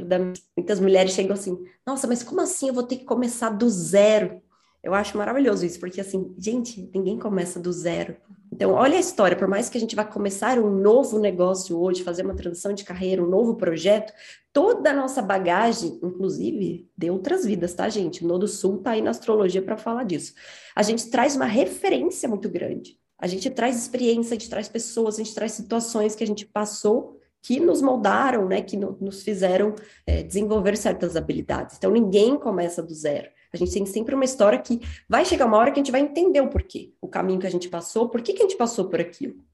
da, 0.00 0.18
muitas 0.56 0.80
mulheres 0.80 1.12
chegam 1.12 1.34
assim, 1.34 1.58
nossa, 1.86 2.06
mas 2.06 2.22
como 2.22 2.40
assim 2.40 2.68
eu 2.68 2.74
vou 2.74 2.82
ter 2.82 2.96
que 2.96 3.04
começar 3.04 3.50
do 3.50 3.68
zero? 3.68 4.42
Eu 4.82 4.92
acho 4.92 5.16
maravilhoso 5.16 5.64
isso, 5.64 5.80
porque 5.80 6.00
assim, 6.00 6.34
gente, 6.38 6.90
ninguém 6.94 7.18
começa 7.18 7.58
do 7.58 7.72
zero. 7.72 8.16
Então, 8.52 8.72
olha 8.72 8.96
a 8.96 9.00
história, 9.00 9.36
por 9.36 9.48
mais 9.48 9.68
que 9.68 9.76
a 9.76 9.80
gente 9.80 9.96
vá 9.96 10.04
começar 10.04 10.58
um 10.58 10.70
novo 10.70 11.18
negócio 11.18 11.76
hoje, 11.76 12.04
fazer 12.04 12.22
uma 12.24 12.36
transição 12.36 12.72
de 12.72 12.84
carreira, 12.84 13.22
um 13.22 13.28
novo 13.28 13.56
projeto, 13.56 14.12
toda 14.52 14.90
a 14.90 14.94
nossa 14.94 15.20
bagagem, 15.20 15.98
inclusive, 16.02 16.88
de 16.96 17.10
outras 17.10 17.44
vidas, 17.44 17.74
tá, 17.74 17.88
gente? 17.88 18.24
O 18.24 18.28
Nodo 18.28 18.46
Sul 18.46 18.78
tá 18.78 18.90
aí 18.92 19.02
na 19.02 19.10
astrologia 19.10 19.60
para 19.60 19.76
falar 19.76 20.04
disso. 20.04 20.34
A 20.76 20.82
gente 20.82 21.10
traz 21.10 21.34
uma 21.34 21.46
referência 21.46 22.28
muito 22.28 22.48
grande. 22.48 22.96
A 23.18 23.26
gente 23.26 23.50
traz 23.50 23.76
experiência, 23.76 24.36
a 24.36 24.38
gente 24.38 24.50
traz 24.50 24.68
pessoas, 24.68 25.16
a 25.16 25.24
gente 25.24 25.34
traz 25.34 25.52
situações 25.52 26.14
que 26.14 26.22
a 26.22 26.26
gente 26.26 26.46
passou 26.46 27.18
que 27.44 27.60
nos 27.60 27.82
moldaram, 27.82 28.48
né, 28.48 28.62
que 28.62 28.74
no, 28.74 28.96
nos 28.98 29.22
fizeram 29.22 29.74
é, 30.06 30.22
desenvolver 30.22 30.78
certas 30.78 31.14
habilidades. 31.14 31.76
Então, 31.76 31.90
ninguém 31.90 32.38
começa 32.38 32.82
do 32.82 32.94
zero. 32.94 33.28
A 33.52 33.58
gente 33.58 33.70
tem 33.70 33.84
sempre 33.84 34.14
uma 34.14 34.24
história 34.24 34.58
que 34.58 34.80
vai 35.06 35.26
chegar 35.26 35.44
uma 35.44 35.58
hora 35.58 35.70
que 35.70 35.78
a 35.78 35.82
gente 35.82 35.92
vai 35.92 36.00
entender 36.00 36.40
o 36.40 36.48
porquê, 36.48 36.94
o 37.02 37.06
caminho 37.06 37.38
que 37.38 37.46
a 37.46 37.50
gente 37.50 37.68
passou, 37.68 38.08
por 38.08 38.22
que, 38.22 38.32
que 38.32 38.38
a 38.38 38.46
gente 38.46 38.56
passou 38.56 38.88
por 38.88 38.98
aquilo. 38.98 39.44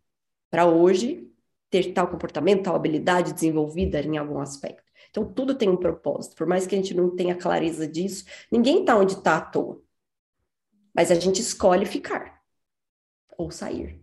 Para 0.48 0.66
hoje 0.66 1.28
ter 1.68 1.92
tal 1.92 2.06
comportamento, 2.06 2.62
tal 2.62 2.76
habilidade 2.76 3.32
desenvolvida 3.32 4.00
em 4.00 4.16
algum 4.16 4.38
aspecto. 4.38 4.84
Então, 5.10 5.24
tudo 5.24 5.56
tem 5.56 5.68
um 5.68 5.76
propósito. 5.76 6.36
Por 6.36 6.46
mais 6.46 6.68
que 6.68 6.76
a 6.76 6.78
gente 6.78 6.94
não 6.94 7.16
tenha 7.16 7.34
clareza 7.34 7.88
disso, 7.88 8.24
ninguém 8.52 8.82
está 8.82 8.96
onde 8.96 9.14
está 9.14 9.36
à 9.36 9.40
toa. 9.40 9.82
Mas 10.94 11.10
a 11.10 11.16
gente 11.16 11.40
escolhe 11.40 11.84
ficar 11.84 12.40
ou 13.36 13.50
sair. 13.50 13.99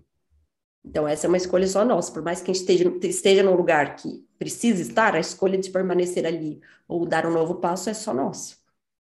Então, 0.87 1.05
essa 1.05 1.27
é 1.27 1.29
uma 1.29 1.35
escolha 1.35 1.67
só 1.67 1.83
nossa. 1.83 2.13
Por 2.13 2.23
mais 2.23 2.41
que 2.41 2.49
a 2.49 2.53
gente 2.53 2.61
esteja, 2.61 2.89
esteja 3.03 3.43
num 3.43 3.55
lugar 3.55 3.97
que 3.97 4.25
precisa 4.39 4.81
estar, 4.81 5.15
a 5.15 5.19
escolha 5.19 5.57
de 5.57 5.69
permanecer 5.69 6.25
ali 6.25 6.61
ou 6.87 7.05
dar 7.05 7.25
um 7.25 7.33
novo 7.33 7.55
passo 7.55 7.89
é 7.89 7.93
só 7.93 8.13
nossa. 8.13 8.55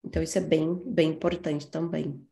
Então, 0.04 0.22
isso 0.22 0.36
é 0.36 0.42
bem, 0.42 0.74
bem 0.84 1.10
importante 1.10 1.70
também. 1.70 2.22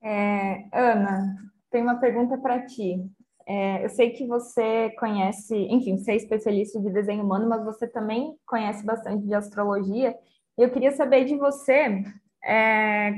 É, 0.00 0.68
Ana, 0.72 1.36
tem 1.68 1.82
uma 1.82 1.98
pergunta 1.98 2.38
para 2.38 2.64
ti. 2.64 3.04
É, 3.44 3.84
eu 3.84 3.88
sei 3.88 4.10
que 4.10 4.24
você 4.24 4.90
conhece, 5.00 5.56
enfim, 5.56 5.98
você 5.98 6.12
é 6.12 6.16
especialista 6.16 6.80
de 6.80 6.92
desenho 6.92 7.24
humano, 7.24 7.48
mas 7.48 7.64
você 7.64 7.88
também 7.88 8.36
conhece 8.46 8.84
bastante 8.84 9.26
de 9.26 9.34
astrologia. 9.34 10.16
Eu 10.56 10.70
queria 10.70 10.92
saber 10.92 11.24
de 11.24 11.36
você 11.36 12.04
é, 12.44 13.12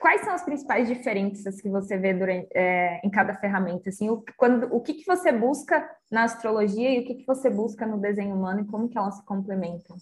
quais 0.00 0.22
são 0.22 0.32
as 0.32 0.42
principais 0.42 0.88
diferenças 0.88 1.60
que 1.60 1.68
você 1.68 1.98
vê 1.98 2.14
durante, 2.14 2.48
é, 2.54 3.00
em 3.04 3.10
cada 3.10 3.34
ferramenta. 3.34 3.90
Assim, 3.90 4.08
o, 4.08 4.24
quando, 4.36 4.74
o 4.74 4.80
que, 4.80 4.94
que 4.94 5.06
você 5.06 5.30
busca 5.30 5.88
na 6.10 6.24
astrologia 6.24 6.90
e 6.90 7.00
o 7.00 7.04
que, 7.04 7.16
que 7.16 7.26
você 7.26 7.50
busca 7.50 7.86
no 7.86 8.00
desenho 8.00 8.34
humano 8.34 8.60
e 8.60 8.64
como 8.64 8.88
que 8.88 8.96
elas 8.96 9.16
se 9.16 9.24
complementam? 9.26 9.96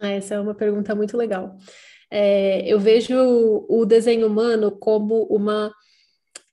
Ah, 0.00 0.08
essa 0.08 0.34
é 0.34 0.40
uma 0.40 0.54
pergunta 0.54 0.96
muito 0.96 1.16
legal. 1.16 1.56
É, 2.10 2.66
eu 2.66 2.80
vejo 2.80 3.14
o 3.68 3.86
desenho 3.86 4.26
humano 4.26 4.72
como 4.72 5.22
uma 5.26 5.72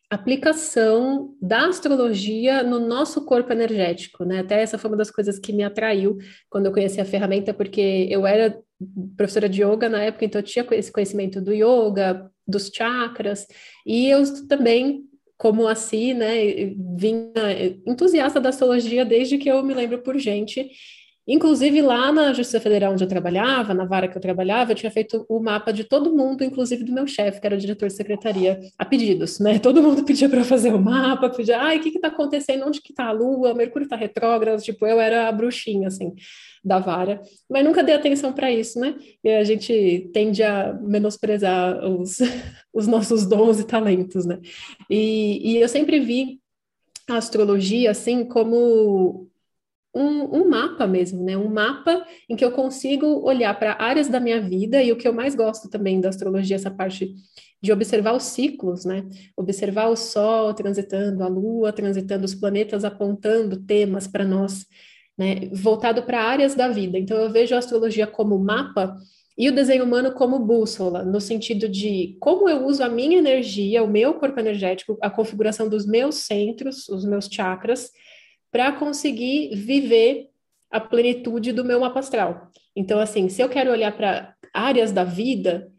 aplicação 0.08 1.36
da 1.42 1.68
astrologia 1.68 2.62
no 2.62 2.80
nosso 2.80 3.26
corpo 3.26 3.52
energético, 3.52 4.24
né? 4.24 4.40
Até 4.40 4.62
essa 4.62 4.78
foi 4.78 4.92
uma 4.92 4.98
das 4.98 5.12
coisas 5.12 5.40
que 5.40 5.52
me 5.52 5.64
atraiu 5.64 6.18
quando 6.48 6.68
eu 6.68 6.72
conheci 6.72 7.02
a 7.02 7.06
ferramenta, 7.06 7.54
porque 7.54 8.08
eu 8.10 8.26
era 8.26 8.60
professora 9.18 9.50
de 9.50 9.62
yoga 9.62 9.90
na 9.90 10.02
época, 10.04 10.26
então 10.26 10.40
eu 10.40 10.46
tinha 10.46 10.66
esse 10.72 10.92
conhecimento 10.92 11.42
do 11.42 11.54
yoga, 11.54 12.32
dos 12.48 12.72
chakras, 12.74 13.46
e 13.86 14.08
eu 14.08 14.24
também, 14.48 15.04
como 15.38 15.68
assim, 15.68 16.14
né, 16.14 16.36
vinha 16.98 17.32
entusiasta 17.86 18.40
da 18.40 18.50
astrologia 18.50 19.06
desde 19.06 19.38
que 19.38 19.50
eu 19.50 19.62
me 19.64 19.74
lembro 19.74 20.00
por 20.00 20.18
gente, 20.18 20.70
Inclusive, 21.32 21.80
lá 21.84 22.12
na 22.12 22.34
Justiça 22.34 22.60
Federal, 22.60 22.92
onde 22.92 23.04
eu 23.04 23.08
trabalhava, 23.08 23.72
na 23.72 23.86
vara 23.86 24.08
que 24.08 24.18
eu 24.18 24.22
trabalhava, 24.22 24.72
eu 24.72 24.76
tinha 24.76 24.92
feito 24.92 25.24
o 25.30 25.40
mapa 25.40 25.72
de 25.72 25.84
todo 25.84 26.12
mundo, 26.12 26.44
inclusive 26.44 26.84
do 26.84 26.92
meu 26.92 27.06
chefe, 27.06 27.40
que 27.40 27.46
era 27.46 27.56
o 27.56 27.60
diretor 27.60 27.88
de 27.88 27.94
secretaria, 27.94 28.60
a 28.76 28.84
pedidos, 28.84 29.40
né? 29.40 29.60
Todo 29.70 29.84
mundo 29.84 30.04
pedia 30.04 30.28
para 30.28 30.44
fazer 30.44 30.74
o 30.74 30.82
mapa, 30.82 31.30
pedia, 31.30 31.62
ai, 31.62 31.78
o 31.78 31.82
que 31.82 31.90
está 31.90 32.08
acontecendo? 32.08 32.66
Onde 32.66 32.82
que 32.82 32.92
está 32.92 33.06
a 33.06 33.12
Lua? 33.12 33.54
Mercúrio 33.54 33.84
está 33.84 33.96
retrógrado? 33.96 34.60
Tipo, 34.60 34.88
eu 34.88 35.00
era 35.00 35.28
a 35.28 35.32
bruxinha, 35.32 35.88
assim, 35.88 36.16
da 36.66 36.80
vara. 36.80 37.22
Mas 37.48 37.64
nunca 37.64 37.84
dei 37.84 37.94
atenção 37.94 38.34
para 38.34 38.52
isso, 38.52 38.80
né? 38.80 38.96
E 39.24 39.30
a 39.30 39.44
gente 39.44 40.10
tende 40.12 40.42
a 40.42 40.74
menosprezar 40.82 41.86
os, 41.86 42.18
os 42.74 42.88
nossos 42.88 43.28
dons 43.28 43.60
e 43.60 43.68
talentos, 43.68 44.26
né? 44.26 44.40
E, 44.90 45.54
e 45.54 45.58
eu 45.58 45.70
sempre 45.70 46.00
vi 46.00 46.40
a 47.08 47.18
astrologia, 47.18 47.92
assim, 47.92 48.26
como 48.26 49.29
um, 49.94 50.42
um, 50.42 50.50
mapa 50.50 50.86
mesmo, 50.86 51.24
né? 51.24 51.36
Um 51.36 51.50
mapa 51.50 52.06
em 52.30 52.36
que 52.36 52.46
eu 52.46 52.52
consigo 52.52 53.06
olhar 53.26 53.58
para 53.58 53.76
áreas 53.82 54.08
da 54.08 54.20
minha 54.20 54.40
vida 54.40 54.82
e 54.84 54.92
o 54.92 54.98
que 54.98 55.08
eu 55.08 55.14
mais 55.14 55.36
gosto 55.36 55.70
também 55.70 56.00
da 56.00 56.10
astrologia, 56.10 56.56
essa 56.56 56.72
parte 56.72 57.16
de 57.62 57.72
observar 57.72 58.16
os 58.16 58.24
ciclos, 58.24 58.86
né? 58.86 59.04
Observar 59.36 59.88
o 59.88 59.96
Sol 59.96 60.54
transitando, 60.54 61.24
a 61.24 61.28
Lua 61.28 61.74
transitando, 61.74 62.26
os 62.26 62.36
planetas 62.36 62.86
apontando 62.86 63.58
temas 63.66 64.08
para 64.08 64.24
nós, 64.24 64.66
né? 65.18 65.50
Voltado 65.52 66.04
para 66.04 66.24
áreas 66.24 66.56
da 66.56 66.68
vida. 66.70 66.98
Então 66.98 67.18
eu 67.18 67.32
vejo 67.32 67.56
a 67.56 67.58
astrologia 67.58 68.08
como 68.08 68.38
mapa 68.38 68.96
e 69.38 69.50
o 69.50 69.56
desenho 69.56 69.86
humano 69.86 70.12
como 70.12 70.38
bússola, 70.38 71.04
no 71.04 71.20
sentido 71.20 71.68
de 71.68 72.18
como 72.20 72.48
eu 72.50 72.66
uso 72.66 72.84
a 72.84 72.90
minha 72.90 73.18
energia, 73.18 73.84
o 73.84 73.90
meu 73.90 74.14
corpo 74.16 74.40
energético, 74.40 74.98
a 75.02 75.10
configuração 75.10 75.68
dos 75.70 75.86
meus 75.86 76.16
centros, 76.16 76.90
os 76.90 77.06
meus 77.06 77.26
chakras 77.26 77.90
para 78.52 78.72
conseguir 78.72 79.56
viver 79.56 80.30
a 80.70 80.80
plenitude 80.80 81.52
do 81.52 81.66
meu 81.66 81.80
mapa 81.80 82.00
astral. 82.00 82.50
Então, 82.76 83.00
assim, 83.00 83.30
se 83.30 83.42
eu 83.42 83.50
quero 83.50 83.72
olhar 83.72 83.96
para 83.96 84.36
áreas 84.54 84.92
da 84.92 85.04
vida, 85.04 85.72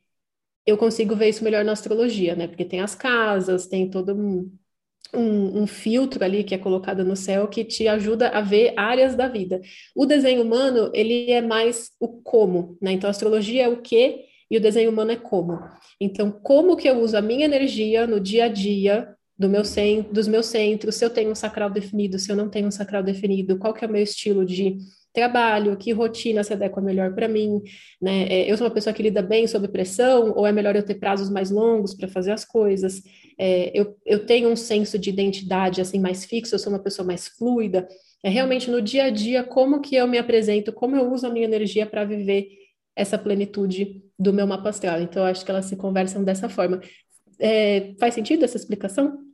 eu 0.66 0.77
consigo 0.77 1.14
ver 1.14 1.29
isso 1.29 1.45
melhor 1.45 1.64
na 1.64 1.73
astrologia, 1.73 2.35
né? 2.35 2.47
Porque 2.47 2.64
tem 2.64 2.81
as 2.81 2.95
casas, 2.95 3.66
tem 3.66 3.89
todo 3.89 4.14
um, 4.14 4.53
um, 5.14 5.62
um, 5.62 5.66
filtro 5.66 6.23
ali 6.25 6.45
que 6.45 6.55
é 6.55 6.59
colocado 6.59 7.05
no 7.05 7.16
céu 7.16 7.49
que 7.49 7.64
te 7.64 7.89
ajuda 7.89 8.29
a 8.29 8.41
ver 8.41 8.75
áreas 8.77 9.14
da 9.14 9.29
vida. 9.29 9.61
O 9.95 10.07
desenho 10.07 10.43
humano, 10.43 10.91
ele 10.95 11.31
é 11.31 11.41
mais 11.41 11.93
o 11.99 12.09
como, 12.23 12.77
né? 12.81 12.93
Então, 12.93 13.09
a 13.09 13.11
astrologia 13.12 13.64
é 13.64 13.68
o 13.68 13.81
que 13.81 14.25
e 14.51 14.57
o 14.57 14.61
desenho 14.61 14.91
humano 14.91 15.12
é 15.12 15.16
como. 15.16 15.59
Então, 16.01 16.31
como 16.31 16.77
que 16.77 16.89
eu 16.89 17.01
uso 17.01 17.16
a 17.16 17.23
minha 17.23 17.45
energia 17.45 18.07
no 18.07 18.21
dia 18.21 18.45
a 18.47 18.49
dia 18.49 19.16
do 19.41 19.49
meu 19.49 19.64
centro, 19.64 20.12
dos 20.12 20.28
meus 20.28 20.47
centros, 20.47 20.97
se 20.97 21.05
eu 21.05 21.09
tenho 21.09 21.30
um 21.30 21.34
sacral 21.34 21.70
definido, 21.70 22.18
se 22.18 22.30
eu 22.30 22.36
não 22.36 22.51
tenho 22.51 22.68
um 22.68 22.70
sacral 22.70 23.03
definido, 23.03 23.59
qual 23.59 23.72
que 23.72 23.82
é 23.82 23.88
o 23.88 23.91
meu 23.91 24.03
estilo 24.03 24.45
de 24.45 24.76
trabalho, 25.14 25.78
que 25.78 25.93
rotina 25.93 26.45
se 26.45 26.53
adequa 26.53 26.78
melhor 26.78 27.14
para 27.14 27.26
mim, 27.26 27.62
né? 28.01 28.28
É, 28.28 28.53
eu 28.53 28.57
sou 28.59 28.66
uma 28.66 28.72
pessoa 28.72 28.93
que 28.93 29.03
lida 29.03 29.22
bem 29.22 29.47
sob 29.47 29.66
pressão, 29.68 30.34
ou 30.36 30.47
é 30.47 30.53
melhor 30.53 30.76
eu 30.76 30.82
ter 30.82 30.97
prazos 30.97 31.30
mais 31.30 31.51
longos 31.51 31.95
para 31.95 32.07
fazer 32.07 32.32
as 32.32 32.45
coisas? 32.45 33.03
É, 33.38 33.72
eu, 33.74 33.97
eu 34.05 34.26
tenho 34.26 34.51
um 34.51 34.55
senso 34.55 34.99
de 34.99 35.09
identidade 35.09 35.80
assim 35.80 35.99
mais 35.99 36.26
fixo, 36.26 36.55
eu 36.55 36.59
sou 36.59 36.70
uma 36.70 36.78
pessoa 36.78 37.07
mais 37.07 37.26
fluida. 37.26 37.88
É 38.22 38.28
realmente 38.28 38.70
no 38.70 38.82
dia 38.82 39.05
a 39.05 39.11
dia 39.11 39.43
como 39.43 39.80
que 39.80 39.97
eu 39.97 40.07
me 40.07 40.18
apresento, 40.18 40.70
como 40.70 40.97
eu 40.97 41.11
uso 41.11 41.26
a 41.26 41.30
minha 41.30 41.47
energia 41.47 41.86
para 41.86 42.05
viver 42.05 42.47
essa 42.95 43.16
plenitude 43.16 44.03
do 44.18 44.34
meu 44.34 44.47
mapa 44.47 44.68
astral. 44.68 45.01
Então, 45.01 45.22
eu 45.22 45.30
acho 45.30 45.47
que 45.47 45.51
elas 45.51 45.64
se 45.64 45.76
conversam 45.76 46.22
dessa 46.22 46.47
forma. 46.47 46.78
É, 47.38 47.95
faz 47.99 48.12
sentido 48.12 48.45
essa 48.45 48.59
explicação? 48.59 49.30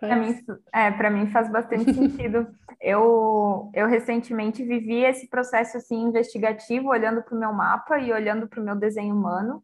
Para 0.00 0.16
mim, 0.16 0.38
é, 0.72 0.90
para 0.90 1.10
mim 1.10 1.26
faz 1.28 1.50
bastante 1.50 1.92
sentido. 1.94 2.46
Eu, 2.80 3.70
eu 3.74 3.86
recentemente 3.88 4.62
vivi 4.62 5.04
esse 5.04 5.28
processo 5.28 5.76
assim 5.76 6.02
investigativo, 6.02 6.88
olhando 6.88 7.22
para 7.22 7.34
o 7.34 7.38
meu 7.38 7.52
mapa 7.52 7.98
e 7.98 8.12
olhando 8.12 8.46
para 8.46 8.60
o 8.60 8.64
meu 8.64 8.76
desenho 8.76 9.14
humano, 9.14 9.62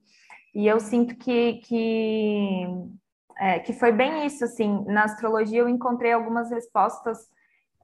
e 0.55 0.67
eu 0.67 0.79
sinto 0.79 1.17
que, 1.17 1.55
que, 1.55 2.67
é, 3.39 3.59
que 3.59 3.73
foi 3.73 3.91
bem 3.91 4.25
isso, 4.25 4.45
assim, 4.45 4.85
na 4.87 5.05
astrologia 5.05 5.61
eu 5.61 5.69
encontrei 5.69 6.13
algumas 6.13 6.51
respostas 6.51 7.19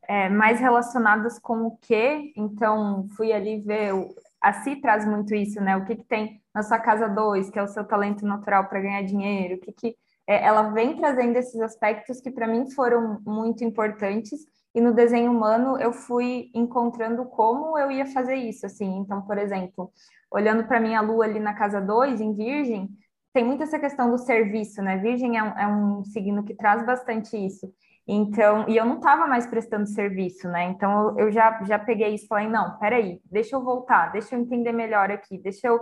é, 0.09 0.29
mais 0.29 0.61
relacionadas 0.61 1.39
com 1.39 1.67
o 1.67 1.77
que, 1.79 2.33
então 2.37 3.07
fui 3.17 3.33
ali 3.33 3.61
ver, 3.61 3.93
a 4.41 4.53
Si 4.53 4.77
traz 4.77 5.05
muito 5.05 5.35
isso, 5.35 5.61
né? 5.61 5.77
O 5.77 5.85
que, 5.85 5.97
que 5.97 6.05
tem 6.05 6.41
na 6.55 6.63
sua 6.63 6.79
casa 6.79 7.09
2, 7.09 7.51
que 7.51 7.59
é 7.59 7.63
o 7.63 7.69
seu 7.69 7.85
talento 7.85 8.25
natural 8.25 8.69
para 8.69 8.81
ganhar 8.81 9.03
dinheiro, 9.03 9.57
o 9.57 9.59
que, 9.59 9.73
que 9.73 9.97
ela 10.35 10.71
vem 10.71 10.97
trazendo 10.97 11.37
esses 11.37 11.61
aspectos 11.61 12.21
que 12.21 12.31
para 12.31 12.47
mim 12.47 12.71
foram 12.71 13.21
muito 13.27 13.65
importantes 13.65 14.41
e 14.75 14.81
no 14.81 14.95
desenho 14.95 15.33
humano 15.33 15.79
eu 15.81 15.93
fui 15.93 16.51
encontrando 16.55 17.25
como 17.25 17.77
eu 17.77 17.91
ia 17.91 18.07
fazer 18.07 18.37
isso, 18.37 18.67
assim. 18.67 18.99
Então, 18.99 19.23
por 19.23 19.39
exemplo, 19.39 19.91
olhando 20.31 20.65
para 20.65 20.81
minha 20.81 21.01
lua 21.01 21.25
ali 21.25 21.41
na 21.41 21.55
casa 21.55 21.81
2, 21.81 22.21
em 22.21 22.35
Virgem, 22.35 22.89
tem 23.33 23.45
muito 23.45 23.63
essa 23.63 23.79
questão 23.79 24.11
do 24.11 24.19
serviço, 24.19 24.83
né? 24.83 24.97
Virgem 24.99 25.37
é 25.39 25.43
um, 25.43 25.59
é 25.59 25.67
um 25.67 26.05
signo 26.05 26.45
que 26.45 26.55
traz 26.55 26.85
bastante 26.85 27.37
isso. 27.37 27.73
Então, 28.07 28.69
e 28.69 28.77
eu 28.77 28.85
não 28.85 28.97
estava 28.97 29.27
mais 29.27 29.47
prestando 29.47 29.87
serviço, 29.87 30.49
né? 30.49 30.65
Então 30.65 31.19
eu 31.19 31.31
já, 31.31 31.63
já 31.65 31.79
peguei 31.79 32.15
isso 32.15 32.25
e 32.25 32.29
falei, 32.29 32.49
não, 32.49 32.79
peraí, 32.79 33.21
deixa 33.25 33.57
eu 33.57 33.63
voltar, 33.63 34.11
deixa 34.13 34.35
eu 34.35 34.41
entender 34.41 34.73
melhor 34.73 35.11
aqui, 35.11 35.39
deixa 35.39 35.69
eu 35.69 35.81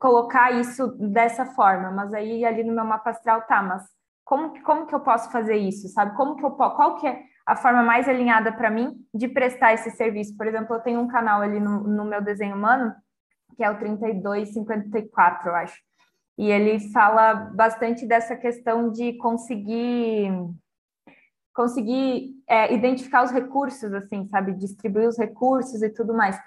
colocar 0.00 0.50
isso 0.52 0.88
dessa 0.98 1.44
forma, 1.44 1.90
mas 1.90 2.14
aí 2.14 2.44
ali 2.44 2.64
no 2.64 2.74
meu 2.74 2.84
mapa 2.84 3.10
astral 3.10 3.42
tá, 3.42 3.62
mas 3.62 3.84
como, 4.24 4.60
como 4.62 4.86
que 4.86 4.94
eu 4.94 5.00
posso 5.00 5.30
fazer 5.30 5.56
isso, 5.56 5.88
sabe? 5.88 6.16
Como 6.16 6.36
que 6.36 6.44
eu 6.44 6.50
qual 6.52 6.96
que 6.96 7.06
é 7.06 7.22
a 7.46 7.54
forma 7.54 7.82
mais 7.82 8.08
alinhada 8.08 8.50
para 8.50 8.70
mim 8.70 8.96
de 9.12 9.28
prestar 9.28 9.74
esse 9.74 9.90
serviço? 9.90 10.36
Por 10.36 10.46
exemplo, 10.46 10.74
eu 10.74 10.80
tenho 10.80 11.00
um 11.00 11.08
canal 11.08 11.42
ali 11.42 11.60
no, 11.60 11.82
no 11.82 12.04
meu 12.04 12.22
desenho 12.22 12.56
humano, 12.56 12.94
que 13.56 13.62
é 13.62 13.70
o 13.70 13.78
3254, 13.78 15.48
eu 15.48 15.54
acho. 15.54 15.78
E 16.38 16.50
ele 16.50 16.80
fala 16.92 17.34
bastante 17.34 18.06
dessa 18.06 18.34
questão 18.34 18.90
de 18.90 19.12
conseguir 19.18 20.30
conseguir 21.52 22.36
é, 22.48 22.72
identificar 22.72 23.22
os 23.22 23.32
recursos, 23.32 23.92
assim, 23.92 24.26
sabe, 24.28 24.54
distribuir 24.54 25.08
os 25.08 25.18
recursos 25.18 25.82
e 25.82 25.90
tudo 25.90 26.14
mais. 26.14 26.38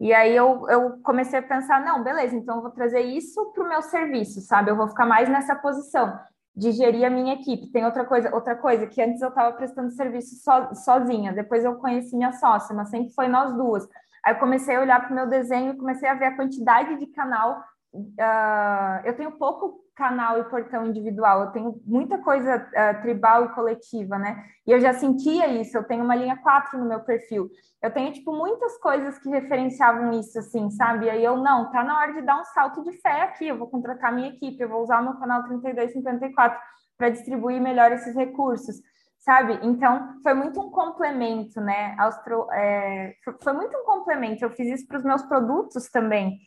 E 0.00 0.14
aí 0.14 0.34
eu, 0.34 0.66
eu 0.70 0.98
comecei 1.02 1.38
a 1.38 1.42
pensar, 1.42 1.84
não, 1.84 2.02
beleza, 2.02 2.34
então 2.34 2.56
eu 2.56 2.62
vou 2.62 2.70
trazer 2.70 3.00
isso 3.00 3.52
para 3.52 3.62
o 3.62 3.68
meu 3.68 3.82
serviço, 3.82 4.40
sabe? 4.40 4.70
Eu 4.70 4.76
vou 4.76 4.88
ficar 4.88 5.04
mais 5.04 5.28
nessa 5.28 5.54
posição 5.54 6.18
de 6.56 6.72
gerir 6.72 7.04
a 7.04 7.10
minha 7.10 7.34
equipe. 7.34 7.70
Tem 7.70 7.84
outra 7.84 8.04
coisa, 8.04 8.34
outra 8.34 8.56
coisa 8.56 8.86
que 8.86 9.02
antes 9.02 9.20
eu 9.20 9.28
estava 9.28 9.54
prestando 9.54 9.90
serviço 9.90 10.36
so, 10.36 10.74
sozinha, 10.84 11.34
depois 11.34 11.64
eu 11.64 11.76
conheci 11.76 12.16
minha 12.16 12.32
sócia, 12.32 12.74
mas 12.74 12.88
sempre 12.88 13.12
foi 13.12 13.28
nós 13.28 13.52
duas. 13.54 13.86
Aí 14.24 14.34
eu 14.34 14.38
comecei 14.38 14.74
a 14.74 14.80
olhar 14.80 15.00
para 15.00 15.12
o 15.12 15.14
meu 15.14 15.26
desenho, 15.28 15.76
comecei 15.76 16.08
a 16.08 16.14
ver 16.14 16.26
a 16.26 16.36
quantidade 16.36 16.98
de 16.98 17.06
canal. 17.08 17.62
Uh, 17.92 19.04
eu 19.04 19.16
tenho 19.16 19.32
pouco 19.32 19.80
canal 19.96 20.38
e 20.38 20.44
portão 20.44 20.86
individual, 20.86 21.42
eu 21.42 21.50
tenho 21.50 21.80
muita 21.84 22.18
coisa 22.18 22.56
uh, 22.56 23.02
tribal 23.02 23.44
e 23.44 23.48
coletiva, 23.48 24.18
né? 24.18 24.44
E 24.66 24.70
eu 24.70 24.80
já 24.80 24.94
sentia 24.94 25.48
isso, 25.48 25.76
eu 25.76 25.84
tenho 25.84 26.04
uma 26.04 26.14
linha 26.14 26.36
4 26.36 26.78
no 26.78 26.86
meu 26.86 27.00
perfil. 27.00 27.50
Eu 27.82 27.90
tenho, 27.90 28.12
tipo, 28.12 28.32
muitas 28.32 28.78
coisas 28.78 29.18
que 29.18 29.28
referenciavam 29.28 30.12
isso, 30.18 30.38
assim, 30.38 30.70
sabe? 30.70 31.06
E 31.06 31.10
aí 31.10 31.24
eu, 31.24 31.36
não, 31.36 31.70
tá 31.70 31.82
na 31.82 31.98
hora 31.98 32.12
de 32.12 32.22
dar 32.22 32.40
um 32.40 32.44
salto 32.44 32.82
de 32.82 32.92
fé 33.00 33.22
aqui, 33.22 33.48
eu 33.48 33.58
vou 33.58 33.68
contratar 33.68 34.14
minha 34.14 34.28
equipe, 34.28 34.60
eu 34.60 34.68
vou 34.68 34.82
usar 34.82 35.00
o 35.00 35.04
meu 35.04 35.14
canal 35.18 35.42
3254 35.44 36.58
para 36.96 37.10
distribuir 37.10 37.60
melhor 37.60 37.90
esses 37.92 38.14
recursos, 38.14 38.76
sabe? 39.18 39.58
Então, 39.62 40.20
foi 40.22 40.34
muito 40.34 40.60
um 40.60 40.70
complemento, 40.70 41.60
né? 41.60 41.96
Austro, 41.98 42.46
é, 42.52 43.14
foi 43.42 43.52
muito 43.52 43.76
um 43.76 43.84
complemento, 43.84 44.44
eu 44.44 44.50
fiz 44.50 44.68
isso 44.68 44.86
para 44.86 44.98
os 44.98 45.04
meus 45.04 45.22
produtos 45.22 45.90
também. 45.90 46.38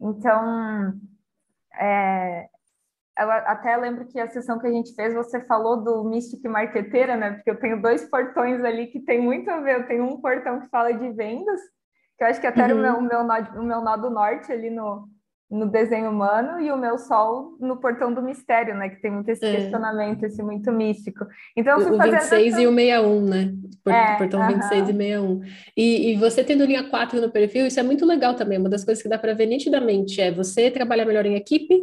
Então, 0.00 0.92
é, 1.74 2.48
eu 3.18 3.30
até 3.30 3.76
lembro 3.76 4.06
que 4.06 4.20
a 4.20 4.28
sessão 4.28 4.58
que 4.58 4.66
a 4.66 4.70
gente 4.70 4.94
fez, 4.94 5.12
você 5.12 5.40
falou 5.40 5.82
do 5.82 6.04
Mystic 6.04 6.44
Marqueteira, 6.44 7.16
né? 7.16 7.32
Porque 7.32 7.50
eu 7.50 7.58
tenho 7.58 7.82
dois 7.82 8.08
portões 8.08 8.62
ali 8.62 8.86
que 8.86 9.00
tem 9.00 9.20
muito 9.20 9.50
a 9.50 9.60
ver. 9.60 9.80
Eu 9.80 9.86
tenho 9.86 10.04
um 10.04 10.20
portão 10.20 10.60
que 10.60 10.68
fala 10.68 10.92
de 10.92 11.10
vendas, 11.10 11.60
que 12.16 12.24
eu 12.24 12.28
acho 12.28 12.40
que 12.40 12.46
até 12.46 12.62
uhum. 12.62 12.64
era 12.66 12.74
o 12.74 12.80
meu, 12.80 12.94
o, 12.96 13.02
meu 13.02 13.24
nó, 13.24 13.60
o 13.60 13.62
meu 13.64 13.80
nó 13.80 13.96
do 13.96 14.10
norte 14.10 14.52
ali 14.52 14.70
no, 14.70 15.08
no 15.50 15.66
desenho 15.66 16.10
humano, 16.10 16.60
e 16.60 16.70
o 16.70 16.76
meu 16.76 16.98
sol 16.98 17.56
no 17.58 17.78
portão 17.78 18.12
do 18.12 18.20
mistério, 18.20 18.74
né? 18.74 18.90
Que 18.90 19.00
tem 19.00 19.10
muito 19.10 19.28
esse 19.30 19.44
é. 19.44 19.56
questionamento, 19.56 20.24
esse 20.24 20.42
muito 20.42 20.70
místico. 20.70 21.26
Então, 21.56 21.78
eu 21.78 21.86
fui 21.86 21.96
o 21.96 22.02
26 22.02 22.52
essa... 22.52 22.60
e 22.60 22.66
o 22.66 22.74
61, 22.74 23.24
né? 23.24 23.54
é, 23.86 24.16
portão 24.16 24.40
uh 24.40 24.44
-huh. 24.44 24.54
26 24.54 24.88
e 24.88 24.92
61. 24.92 25.40
E, 25.76 26.10
e 26.12 26.16
você 26.16 26.44
tendo 26.44 26.64
linha 26.64 26.88
4 26.88 27.20
no 27.20 27.30
perfil, 27.30 27.66
isso 27.66 27.80
é 27.80 27.82
muito 27.82 28.04
legal 28.04 28.34
também. 28.34 28.58
Uma 28.58 28.68
das 28.68 28.84
coisas 28.84 29.02
que 29.02 29.08
dá 29.08 29.18
para 29.18 29.34
ver 29.34 29.46
nitidamente 29.46 30.20
é 30.20 30.30
você 30.30 30.70
trabalhar 30.70 31.06
melhor 31.06 31.24
em 31.24 31.34
equipe 31.34 31.82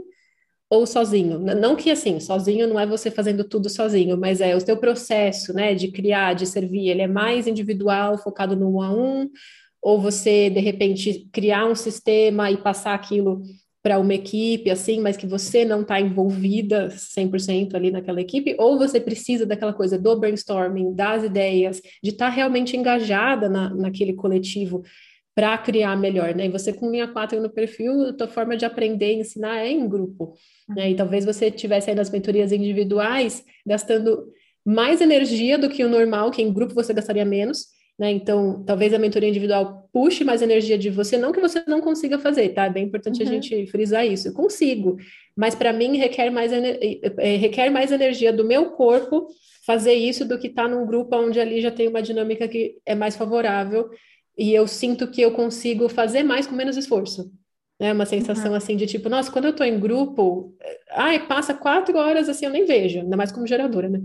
ou 0.70 0.86
sozinho. 0.86 1.40
Não 1.40 1.76
que 1.76 1.92
assim, 1.92 2.20
sozinho 2.20 2.68
não 2.68 2.80
é 2.80 2.86
você 2.86 3.12
fazendo 3.12 3.44
tudo 3.44 3.70
sozinho, 3.70 4.18
mas 4.18 4.42
é 4.42 4.56
o 4.56 4.60
seu 4.60 4.78
processo, 4.78 5.54
né, 5.54 5.74
de 5.74 5.92
criar, 5.92 6.34
de 6.34 6.46
servir, 6.46 6.90
ele 6.90 7.02
é 7.02 7.08
mais 7.08 7.48
individual, 7.48 8.18
focado 8.18 8.56
no 8.56 8.76
um 8.76 8.82
a 8.82 8.92
um, 8.92 9.30
ou 9.86 10.02
você 10.02 10.50
de 10.50 10.60
repente 10.60 11.30
criar 11.32 11.68
um 11.68 11.76
sistema 11.76 12.50
e 12.50 12.58
passar 12.58 12.96
aquilo 12.96 13.44
para 13.84 14.00
uma 14.00 14.16
equipe 14.16 14.72
assim, 14.72 15.00
mas 15.00 15.16
que 15.16 15.28
você 15.28 15.64
não 15.64 15.84
está 15.84 16.02
envolvida 16.02 16.90
100% 16.90 17.76
ali 17.76 17.92
naquela 17.92 18.20
equipe, 18.20 18.56
ou 18.58 18.80
você 18.80 19.00
precisa 19.00 19.46
daquela 19.46 19.72
coisa 19.72 19.96
do 19.96 20.20
brainstorming, 20.20 20.96
das 20.96 21.24
ideias, 21.24 21.80
de 22.02 22.10
estar 22.10 22.30
tá 22.30 22.32
realmente 22.32 22.76
engajada 22.76 23.48
na, 23.48 23.70
naquele 23.76 24.14
coletivo 24.14 24.82
para 25.36 25.56
criar 25.60 25.96
melhor, 25.96 26.34
né? 26.34 26.48
E 26.48 26.50
você 26.50 26.74
com 26.74 26.90
linha 26.90 27.08
4 27.08 27.40
no 27.40 27.52
perfil, 27.52 28.10
a 28.10 28.14
tua 28.14 28.28
forma 28.28 28.58
de 28.58 28.66
aprender 28.66 29.14
e 29.14 29.20
ensinar 29.20 29.60
é 29.60 29.70
em 29.70 29.88
grupo, 29.88 30.34
né? 30.68 30.90
E 30.90 30.96
talvez 30.96 31.26
você 31.26 31.52
tivesse 31.52 31.92
aí 31.92 31.96
nas 31.96 32.10
mentorias 32.10 32.52
individuais 32.52 33.46
gastando 33.64 34.34
mais 34.66 35.00
energia 35.00 35.60
do 35.60 35.70
que 35.70 35.84
o 35.84 35.90
normal, 35.90 36.32
que 36.32 36.42
em 36.42 36.52
grupo 36.52 36.74
você 36.74 36.92
gastaria 36.92 37.24
menos, 37.24 37.75
né? 37.98 38.12
Então, 38.12 38.64
talvez 38.66 38.94
a 38.94 39.00
mentoria 39.00 39.30
individual 39.30 39.90
puxe 39.92 40.24
mais 40.24 40.42
energia 40.42 40.78
de 40.78 40.90
você, 40.90 41.18
não 41.18 41.32
que 41.32 41.40
você 41.40 41.64
não 41.68 41.80
consiga 41.82 42.20
fazer, 42.20 42.50
tá? 42.50 42.66
É 42.66 42.70
bem 42.70 42.86
importante 42.86 43.22
uhum. 43.22 43.30
a 43.30 43.32
gente 43.32 43.66
frisar 43.68 44.06
isso. 44.06 44.28
Eu 44.28 44.34
consigo, 44.34 44.98
mas 45.36 45.56
para 45.56 45.72
mim 45.72 45.98
requer 45.98 46.30
mais, 46.30 46.52
é, 46.52 47.36
requer 47.38 47.70
mais 47.70 47.92
energia 47.92 48.34
do 48.34 48.44
meu 48.44 48.72
corpo 48.72 49.28
fazer 49.66 49.94
isso 49.94 50.26
do 50.26 50.38
que 50.38 50.48
estar 50.48 50.64
tá 50.64 50.70
num 50.70 50.86
grupo 50.86 51.16
onde 51.16 51.40
ali 51.40 51.62
já 51.62 51.72
tem 51.72 51.88
uma 51.88 52.02
dinâmica 52.02 52.48
que 52.48 52.78
é 52.86 52.94
mais 52.94 53.16
favorável 53.16 53.90
e 54.38 54.54
eu 54.54 54.68
sinto 54.68 55.10
que 55.10 55.22
eu 55.22 55.32
consigo 55.32 55.88
fazer 55.90 56.24
mais 56.24 56.46
com 56.46 56.56
menos 56.56 56.78
esforço. 56.78 57.32
É 57.80 57.92
uma 57.92 58.06
sensação 58.06 58.52
uhum. 58.52 58.58
assim 58.58 58.78
de 58.78 58.86
tipo, 58.86 59.10
nossa, 59.10 59.32
quando 59.32 59.46
eu 59.46 59.56
tô 59.56 59.64
em 59.64 59.80
grupo, 59.80 60.56
ai, 60.92 61.26
passa 61.28 61.54
quatro 61.54 61.98
horas 61.98 62.30
assim, 62.30 62.46
eu 62.46 62.52
nem 62.52 62.66
vejo, 62.66 63.00
ainda 63.00 63.18
mais 63.18 63.32
como 63.32 63.48
geradora, 63.48 63.90
né? 63.90 64.02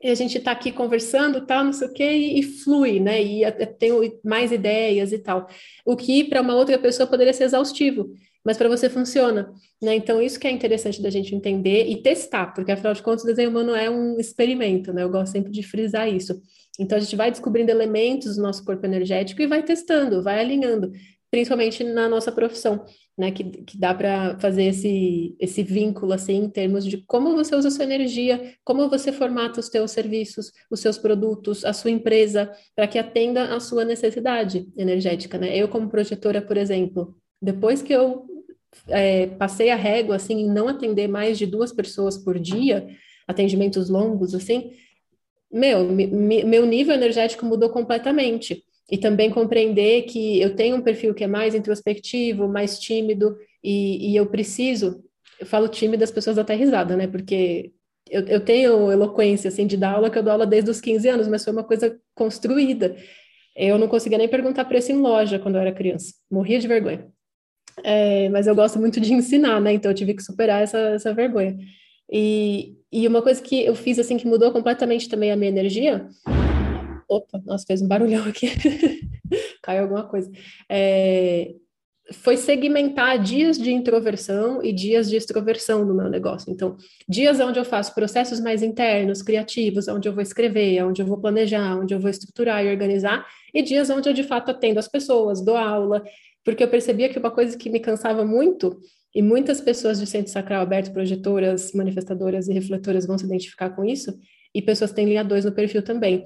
E 0.00 0.08
a 0.08 0.14
gente 0.14 0.38
tá 0.38 0.52
aqui 0.52 0.70
conversando, 0.70 1.44
tal, 1.44 1.64
não 1.64 1.72
sei 1.72 1.88
o 1.88 1.92
quê, 1.92 2.10
e, 2.10 2.38
e 2.38 2.42
flui, 2.42 3.00
né? 3.00 3.20
E 3.20 3.50
tem 3.78 3.90
mais 4.24 4.52
ideias 4.52 5.12
e 5.12 5.18
tal. 5.18 5.48
O 5.84 5.96
que 5.96 6.24
para 6.24 6.40
uma 6.40 6.54
outra 6.54 6.78
pessoa 6.78 7.06
poderia 7.06 7.32
ser 7.32 7.44
exaustivo, 7.44 8.12
mas 8.44 8.56
para 8.56 8.68
você 8.68 8.88
funciona, 8.88 9.52
né? 9.82 9.96
Então, 9.96 10.22
isso 10.22 10.38
que 10.38 10.46
é 10.46 10.50
interessante 10.50 11.02
da 11.02 11.10
gente 11.10 11.34
entender 11.34 11.86
e 11.88 12.00
testar, 12.00 12.54
porque 12.54 12.70
afinal 12.70 12.94
de 12.94 13.02
contas, 13.02 13.24
o 13.24 13.26
desenho 13.26 13.50
humano 13.50 13.74
é 13.74 13.90
um 13.90 14.18
experimento, 14.18 14.92
né? 14.92 15.02
Eu 15.02 15.10
gosto 15.10 15.32
sempre 15.32 15.50
de 15.50 15.62
frisar 15.62 16.08
isso. 16.08 16.40
Então, 16.78 16.96
a 16.96 17.00
gente 17.00 17.16
vai 17.16 17.30
descobrindo 17.30 17.70
elementos 17.70 18.36
do 18.36 18.42
nosso 18.42 18.64
corpo 18.64 18.86
energético 18.86 19.42
e 19.42 19.46
vai 19.48 19.64
testando, 19.64 20.22
vai 20.22 20.38
alinhando, 20.38 20.92
principalmente 21.30 21.84
na 21.84 22.08
nossa 22.08 22.32
profissão, 22.32 22.84
né? 23.16 23.30
Que, 23.30 23.44
que 23.44 23.78
dá 23.78 23.94
para 23.94 24.38
fazer 24.38 24.64
esse, 24.64 25.36
esse 25.38 25.62
vínculo, 25.62 26.12
assim, 26.12 26.36
em 26.44 26.50
termos 26.50 26.84
de 26.84 26.98
como 27.06 27.34
você 27.34 27.54
usa 27.54 27.68
a 27.68 27.70
sua 27.70 27.84
energia, 27.84 28.54
como 28.64 28.88
você 28.88 29.12
formata 29.12 29.60
os 29.60 29.66
seus 29.66 29.90
serviços, 29.90 30.52
os 30.70 30.80
seus 30.80 30.96
produtos, 30.96 31.64
a 31.64 31.72
sua 31.72 31.90
empresa, 31.90 32.50
para 32.74 32.86
que 32.86 32.98
atenda 32.98 33.54
à 33.54 33.60
sua 33.60 33.84
necessidade 33.84 34.66
energética, 34.76 35.38
né? 35.38 35.56
Eu, 35.56 35.68
como 35.68 35.90
projetora, 35.90 36.40
por 36.40 36.56
exemplo, 36.56 37.16
depois 37.40 37.82
que 37.82 37.92
eu 37.92 38.26
é, 38.88 39.26
passei 39.26 39.70
a 39.70 39.76
régua, 39.76 40.16
assim, 40.16 40.40
em 40.40 40.50
não 40.50 40.68
atender 40.68 41.08
mais 41.08 41.38
de 41.38 41.46
duas 41.46 41.72
pessoas 41.72 42.16
por 42.16 42.38
dia, 42.38 42.86
atendimentos 43.26 43.88
longos, 43.88 44.34
assim, 44.34 44.72
meu, 45.50 45.84
mi, 45.84 46.44
meu 46.44 46.66
nível 46.66 46.94
energético 46.94 47.44
mudou 47.46 47.70
completamente. 47.70 48.64
E 48.90 48.96
também 48.96 49.30
compreender 49.30 50.02
que 50.02 50.40
eu 50.40 50.56
tenho 50.56 50.76
um 50.76 50.80
perfil 50.80 51.14
que 51.14 51.24
é 51.24 51.26
mais 51.26 51.54
introspectivo, 51.54 52.48
mais 52.48 52.78
tímido, 52.78 53.36
e, 53.62 54.12
e 54.12 54.16
eu 54.16 54.26
preciso, 54.26 55.04
eu 55.38 55.46
falo 55.46 55.68
tímido, 55.68 56.02
as 56.02 56.10
pessoas 56.10 56.38
até 56.38 56.54
risada, 56.54 56.96
né? 56.96 57.06
Porque 57.06 57.72
eu, 58.10 58.22
eu 58.26 58.40
tenho 58.40 58.90
eloquência, 58.90 59.48
assim, 59.48 59.66
de 59.66 59.76
dar 59.76 59.92
aula, 59.92 60.10
que 60.10 60.18
eu 60.18 60.22
dou 60.22 60.32
aula 60.32 60.46
desde 60.46 60.70
os 60.70 60.80
15 60.80 61.08
anos, 61.08 61.28
mas 61.28 61.44
foi 61.44 61.52
uma 61.52 61.64
coisa 61.64 61.98
construída. 62.14 62.96
Eu 63.54 63.78
não 63.78 63.88
conseguia 63.88 64.18
nem 64.18 64.28
perguntar 64.28 64.64
preço 64.64 64.92
em 64.92 64.96
loja 64.96 65.38
quando 65.38 65.56
eu 65.56 65.60
era 65.60 65.72
criança, 65.72 66.14
morria 66.30 66.58
de 66.58 66.68
vergonha. 66.68 67.08
É, 67.84 68.28
mas 68.30 68.46
eu 68.46 68.54
gosto 68.54 68.78
muito 68.78 69.00
de 69.00 69.12
ensinar, 69.12 69.60
né? 69.60 69.72
Então 69.72 69.90
eu 69.90 69.94
tive 69.94 70.14
que 70.14 70.22
superar 70.22 70.62
essa, 70.62 70.78
essa 70.78 71.14
vergonha. 71.14 71.56
E, 72.10 72.74
e 72.90 73.06
uma 73.06 73.22
coisa 73.22 73.42
que 73.42 73.64
eu 73.64 73.74
fiz 73.74 73.98
assim 73.98 74.16
que 74.16 74.26
mudou 74.26 74.50
completamente 74.50 75.08
também 75.08 75.30
a 75.30 75.36
minha 75.36 75.50
energia. 75.50 76.08
Opa, 77.08 77.40
nossa, 77.44 77.64
fez 77.66 77.80
um 77.80 77.88
barulhão 77.88 78.24
aqui. 78.24 78.48
Caiu 79.62 79.82
alguma 79.82 80.06
coisa. 80.06 80.30
É, 80.68 81.54
foi 82.12 82.36
segmentar 82.36 83.22
dias 83.22 83.58
de 83.58 83.70
introversão 83.70 84.62
e 84.62 84.72
dias 84.72 85.08
de 85.08 85.16
extroversão 85.16 85.84
no 85.84 85.94
meu 85.94 86.08
negócio. 86.08 86.50
Então, 86.50 86.76
dias 87.08 87.38
onde 87.40 87.58
eu 87.58 87.64
faço 87.64 87.94
processos 87.94 88.40
mais 88.40 88.62
internos, 88.62 89.22
criativos, 89.22 89.88
onde 89.88 90.08
eu 90.08 90.12
vou 90.12 90.22
escrever, 90.22 90.82
onde 90.84 91.02
eu 91.02 91.06
vou 91.06 91.18
planejar, 91.18 91.78
onde 91.78 91.94
eu 91.94 92.00
vou 92.00 92.10
estruturar 92.10 92.64
e 92.64 92.70
organizar, 92.70 93.26
e 93.52 93.62
dias 93.62 93.90
onde 93.90 94.08
eu 94.08 94.12
de 94.12 94.22
fato 94.22 94.50
atendo 94.50 94.78
as 94.78 94.88
pessoas, 94.88 95.44
dou 95.44 95.56
aula, 95.56 96.02
porque 96.44 96.64
eu 96.64 96.68
percebia 96.68 97.08
que 97.08 97.18
uma 97.18 97.30
coisa 97.30 97.56
que 97.56 97.68
me 97.68 97.80
cansava 97.80 98.24
muito, 98.24 98.78
e 99.14 99.22
muitas 99.22 99.60
pessoas 99.60 99.98
de 99.98 100.06
centro 100.06 100.32
sacral 100.32 100.62
aberto, 100.62 100.92
projetoras, 100.92 101.72
manifestadoras 101.72 102.48
e 102.48 102.52
refletoras 102.52 103.06
vão 103.06 103.18
se 103.18 103.24
identificar 103.24 103.70
com 103.70 103.84
isso, 103.84 104.18
e 104.54 104.62
pessoas 104.62 104.92
têm 104.92 105.06
linha 105.06 105.24
2 105.24 105.44
no 105.44 105.52
perfil 105.52 105.82
também, 105.82 106.24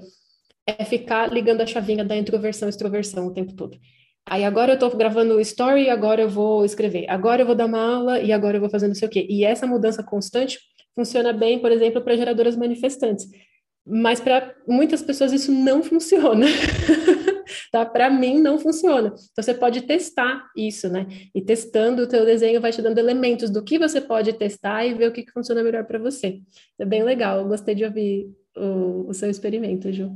é 0.67 0.85
ficar 0.85 1.31
ligando 1.31 1.61
a 1.61 1.65
chavinha 1.65 2.03
da 2.03 2.15
introversão 2.15 2.67
e 2.67 2.69
extroversão 2.69 3.27
o 3.27 3.33
tempo 3.33 3.53
todo. 3.53 3.77
Aí 4.25 4.43
agora 4.45 4.71
eu 4.71 4.75
estou 4.75 4.89
gravando 4.95 5.39
story, 5.41 5.89
agora 5.89 6.21
eu 6.21 6.29
vou 6.29 6.63
escrever, 6.63 7.05
agora 7.09 7.41
eu 7.41 7.45
vou 7.45 7.55
dar 7.55 7.65
uma 7.65 7.79
aula 7.79 8.19
e 8.19 8.31
agora 8.31 8.55
eu 8.55 8.61
vou 8.61 8.69
fazer 8.69 8.87
não 8.87 8.95
sei 8.95 9.07
o 9.07 9.11
quê. 9.11 9.27
E 9.29 9.43
essa 9.43 9.67
mudança 9.67 10.01
constante 10.01 10.59
funciona 10.95 11.33
bem, 11.33 11.59
por 11.59 11.71
exemplo, 11.71 12.01
para 12.01 12.15
geradoras 12.15 12.55
manifestantes. 12.55 13.27
Mas 13.85 14.21
para 14.21 14.55
muitas 14.65 15.01
pessoas 15.01 15.33
isso 15.33 15.51
não 15.51 15.83
funciona. 15.83 16.45
tá? 17.69 17.85
Para 17.85 18.09
mim 18.09 18.39
não 18.39 18.57
funciona. 18.57 19.09
Então 19.09 19.43
você 19.43 19.53
pode 19.53 19.81
testar 19.81 20.49
isso, 20.55 20.87
né? 20.87 21.05
E 21.35 21.41
testando 21.41 22.03
o 22.03 22.07
teu 22.07 22.25
desenho 22.25 22.61
vai 22.61 22.71
te 22.71 22.81
dando 22.81 22.97
elementos 22.97 23.49
do 23.49 23.61
que 23.61 23.77
você 23.77 23.99
pode 23.99 24.31
testar 24.33 24.85
e 24.85 24.93
ver 24.93 25.09
o 25.09 25.11
que, 25.11 25.23
que 25.23 25.33
funciona 25.33 25.61
melhor 25.61 25.83
para 25.85 25.99
você. 25.99 26.39
É 26.79 26.85
bem 26.85 27.03
legal. 27.03 27.39
Eu 27.39 27.47
gostei 27.47 27.75
de 27.75 27.83
ouvir 27.83 28.29
o, 28.55 29.09
o 29.09 29.13
seu 29.13 29.29
experimento, 29.29 29.91
Ju. 29.91 30.09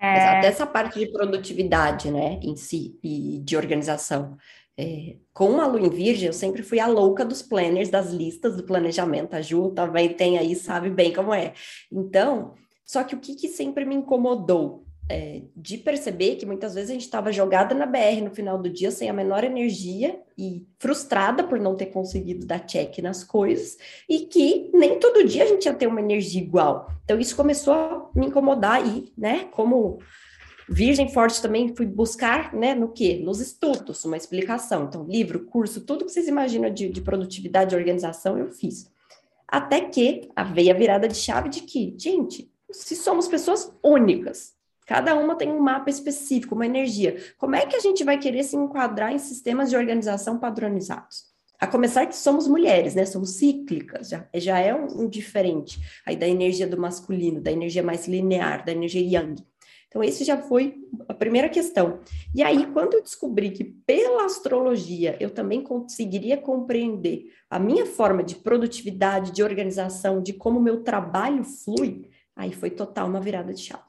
É... 0.00 0.40
Dessa 0.40 0.66
parte 0.66 0.98
de 0.98 1.10
produtividade, 1.10 2.10
né, 2.10 2.38
em 2.42 2.56
si, 2.56 2.98
e 3.02 3.40
de 3.40 3.56
organização. 3.56 4.36
É, 4.80 5.16
com 5.32 5.60
a 5.60 5.66
Lu 5.66 5.78
em 5.78 5.90
Virgem, 5.90 6.28
eu 6.28 6.32
sempre 6.32 6.62
fui 6.62 6.78
a 6.78 6.86
louca 6.86 7.24
dos 7.24 7.42
planners, 7.42 7.88
das 7.90 8.12
listas 8.12 8.56
do 8.56 8.62
planejamento. 8.62 9.34
A 9.34 9.42
Ju 9.42 9.70
também 9.72 10.14
tem 10.14 10.38
aí, 10.38 10.54
sabe 10.54 10.88
bem 10.88 11.12
como 11.12 11.34
é. 11.34 11.52
Então, 11.90 12.54
só 12.84 13.02
que 13.02 13.14
o 13.14 13.20
que, 13.20 13.34
que 13.34 13.48
sempre 13.48 13.84
me 13.84 13.96
incomodou? 13.96 14.87
É, 15.08 15.42
de 15.56 15.78
perceber 15.78 16.36
que 16.36 16.44
muitas 16.44 16.74
vezes 16.74 16.90
a 16.90 16.92
gente 16.92 17.04
estava 17.04 17.32
jogada 17.32 17.74
na 17.74 17.86
BR 17.86 18.22
no 18.22 18.30
final 18.30 18.58
do 18.58 18.68
dia 18.68 18.90
sem 18.90 19.08
a 19.08 19.12
menor 19.12 19.42
energia 19.42 20.20
e 20.36 20.66
frustrada 20.78 21.42
por 21.42 21.58
não 21.58 21.74
ter 21.74 21.86
conseguido 21.86 22.46
dar 22.46 22.60
check 22.60 22.98
nas 22.98 23.24
coisas 23.24 23.78
e 24.08 24.20
que 24.20 24.70
nem 24.74 24.98
todo 24.98 25.24
dia 25.24 25.44
a 25.44 25.46
gente 25.46 25.64
ia 25.64 25.74
ter 25.74 25.86
uma 25.86 26.00
energia 26.00 26.42
igual. 26.42 26.90
Então 27.04 27.18
isso 27.18 27.34
começou 27.34 27.72
a 27.72 28.10
me 28.14 28.26
incomodar 28.26 28.86
e, 28.86 29.10
né, 29.16 29.48
como 29.50 29.98
Virgem 30.68 31.08
Forte 31.08 31.40
também 31.40 31.74
fui 31.74 31.86
buscar, 31.86 32.52
né, 32.52 32.74
no 32.74 32.88
quê? 32.88 33.18
Nos 33.24 33.40
estudos, 33.40 34.04
uma 34.04 34.18
explicação. 34.18 34.84
Então, 34.84 35.04
livro, 35.04 35.46
curso, 35.46 35.80
tudo 35.80 36.04
que 36.04 36.12
vocês 36.12 36.28
imaginam 36.28 36.68
de, 36.68 36.90
de 36.90 37.00
produtividade 37.00 37.74
e 37.74 37.78
organização 37.78 38.36
eu 38.36 38.50
fiz. 38.50 38.92
Até 39.46 39.80
que 39.80 40.28
a 40.36 40.44
virada 40.44 41.08
de 41.08 41.14
chave 41.14 41.48
de 41.48 41.62
que, 41.62 41.94
gente, 41.96 42.52
se 42.70 42.94
somos 42.94 43.26
pessoas 43.26 43.72
únicas, 43.82 44.57
Cada 44.88 45.14
uma 45.14 45.36
tem 45.36 45.52
um 45.52 45.60
mapa 45.60 45.90
específico, 45.90 46.54
uma 46.54 46.64
energia. 46.64 47.18
Como 47.36 47.54
é 47.54 47.66
que 47.66 47.76
a 47.76 47.78
gente 47.78 48.02
vai 48.02 48.16
querer 48.16 48.42
se 48.42 48.56
enquadrar 48.56 49.12
em 49.12 49.18
sistemas 49.18 49.68
de 49.68 49.76
organização 49.76 50.38
padronizados? 50.38 51.26
A 51.60 51.66
começar 51.66 52.06
que 52.06 52.16
somos 52.16 52.48
mulheres, 52.48 52.94
né? 52.94 53.04
Somos 53.04 53.36
cíclicas, 53.36 54.08
já, 54.08 54.26
já 54.34 54.58
é 54.58 54.74
um, 54.74 55.02
um 55.02 55.06
diferente 55.06 55.78
aí 56.06 56.16
da 56.16 56.26
energia 56.26 56.66
do 56.66 56.80
masculino, 56.80 57.38
da 57.38 57.52
energia 57.52 57.82
mais 57.82 58.08
linear, 58.08 58.64
da 58.64 58.72
energia 58.72 59.02
yang. 59.02 59.44
Então, 59.88 60.02
esse 60.02 60.24
já 60.24 60.38
foi 60.38 60.76
a 61.06 61.12
primeira 61.12 61.50
questão. 61.50 62.00
E 62.34 62.42
aí, 62.42 62.64
quando 62.72 62.94
eu 62.94 63.02
descobri 63.02 63.50
que 63.50 63.64
pela 63.64 64.24
astrologia 64.24 65.18
eu 65.20 65.28
também 65.28 65.62
conseguiria 65.62 66.38
compreender 66.38 67.26
a 67.50 67.58
minha 67.58 67.84
forma 67.84 68.22
de 68.22 68.36
produtividade, 68.36 69.32
de 69.32 69.42
organização, 69.42 70.22
de 70.22 70.32
como 70.32 70.58
o 70.58 70.62
meu 70.62 70.82
trabalho 70.82 71.44
flui, 71.44 72.08
aí 72.34 72.52
foi 72.52 72.70
total 72.70 73.06
uma 73.06 73.20
virada 73.20 73.52
de 73.52 73.60
chave. 73.60 73.87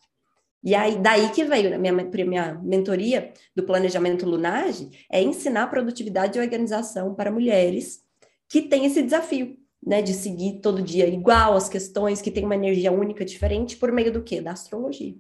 E 0.64 0.76
aí, 0.76 0.98
daí 0.98 1.30
que 1.32 1.44
veio, 1.46 1.70
né? 1.70 1.78
minha, 1.78 1.94
minha 1.94 2.54
mentoria 2.62 3.34
do 3.56 3.64
planejamento 3.64 4.26
Lunage 4.26 4.90
é 5.12 5.22
ensinar 5.22 5.68
produtividade 5.68 6.38
e 6.38 6.42
organização 6.42 7.16
para 7.16 7.32
mulheres 7.32 8.04
que 8.50 8.64
têm 8.64 8.86
esse 8.86 9.02
desafio, 9.02 9.58
né? 9.86 10.02
De 10.02 10.14
seguir 10.14 10.60
todo 10.62 10.82
dia 10.82 11.08
igual 11.08 11.56
as 11.56 11.70
questões, 11.70 12.22
que 12.22 12.32
tem 12.32 12.44
uma 12.46 12.56
energia 12.56 12.92
única, 12.92 13.24
diferente, 13.24 13.78
por 13.78 13.92
meio 13.92 14.12
do 14.12 14.24
quê? 14.24 14.42
Da 14.42 14.52
astrologia 14.52 15.16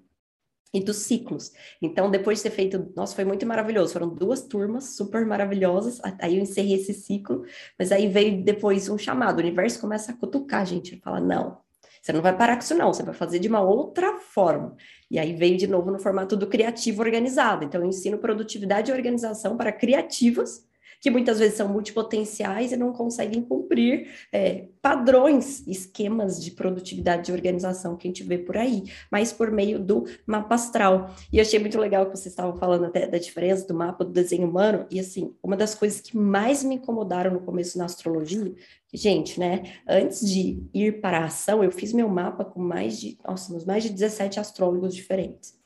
e 0.73 0.79
dos 0.79 0.97
ciclos. 0.97 1.51
Então, 1.81 2.11
depois 2.11 2.39
de 2.39 2.43
ter 2.43 2.51
feito, 2.51 2.91
nossa, 2.95 3.15
foi 3.15 3.25
muito 3.25 3.45
maravilhoso. 3.45 3.93
Foram 3.93 4.09
duas 4.09 4.41
turmas 4.43 4.95
super 4.95 5.25
maravilhosas. 5.25 5.99
Aí 6.19 6.37
eu 6.37 6.41
encerrei 6.41 6.75
esse 6.75 6.93
ciclo, 6.93 7.43
mas 7.77 7.91
aí 7.91 8.07
veio 8.07 8.43
depois 8.43 8.89
um 8.89 8.97
chamado. 8.97 9.37
O 9.37 9.41
universo 9.41 9.79
começa 9.79 10.11
a 10.11 10.15
cutucar 10.15 10.61
a 10.61 10.65
gente, 10.65 10.99
fala: 10.99 11.19
não, 11.19 11.57
você 12.01 12.13
não 12.13 12.21
vai 12.21 12.35
parar 12.35 12.55
com 12.55 12.63
isso, 12.63 12.75
não, 12.75 12.93
você 12.93 13.03
vai 13.03 13.13
fazer 13.13 13.39
de 13.39 13.47
uma 13.47 13.61
outra 13.61 14.17
forma. 14.17 14.75
E 15.09 15.17
aí 15.19 15.33
veio 15.33 15.57
de 15.57 15.67
novo 15.67 15.91
no 15.91 15.99
formato 15.99 16.35
do 16.35 16.47
criativo 16.47 17.01
organizado. 17.01 17.65
Então, 17.65 17.81
eu 17.81 17.87
ensino 17.87 18.17
produtividade 18.17 18.91
e 18.91 18.93
organização 18.93 19.57
para 19.57 19.71
criativas 19.71 20.67
que 21.01 21.09
muitas 21.09 21.39
vezes 21.39 21.55
são 21.55 21.67
multipotenciais 21.67 22.71
e 22.71 22.77
não 22.77 22.91
conseguem 22.91 23.41
cumprir 23.41 24.09
é, 24.31 24.67
padrões, 24.81 25.65
esquemas 25.65 26.43
de 26.43 26.51
produtividade 26.51 27.31
e 27.31 27.33
organização 27.33 27.95
que 27.95 28.07
a 28.07 28.09
gente 28.09 28.23
vê 28.23 28.37
por 28.37 28.57
aí, 28.57 28.83
mas 29.09 29.31
por 29.31 29.49
meio 29.51 29.79
do 29.79 30.05
mapa 30.25 30.55
astral. 30.55 31.15
E 31.31 31.39
achei 31.39 31.59
muito 31.59 31.79
legal 31.79 32.05
que 32.05 32.17
vocês 32.17 32.27
estavam 32.27 32.57
falando 32.57 32.85
até 32.85 33.07
da 33.07 33.17
diferença 33.17 33.65
do 33.65 33.73
mapa 33.73 34.03
do 34.03 34.11
desenho 34.11 34.47
humano, 34.47 34.85
e 34.91 34.99
assim, 34.99 35.33
uma 35.41 35.55
das 35.55 35.73
coisas 35.73 36.01
que 36.01 36.17
mais 36.17 36.63
me 36.63 36.75
incomodaram 36.75 37.31
no 37.31 37.39
começo 37.39 37.77
na 37.77 37.85
astrologia, 37.85 38.53
gente, 38.93 39.39
né, 39.39 39.63
antes 39.87 40.27
de 40.27 40.63
ir 40.73 40.99
para 41.01 41.19
a 41.19 41.25
ação, 41.25 41.63
eu 41.63 41.71
fiz 41.71 41.93
meu 41.93 42.09
mapa 42.09 42.43
com 42.43 42.59
mais 42.59 42.99
de, 42.99 43.17
nossa, 43.25 43.65
mais 43.65 43.83
de 43.83 43.89
17 43.89 44.39
astrólogos 44.39 44.95
diferentes 44.95 45.59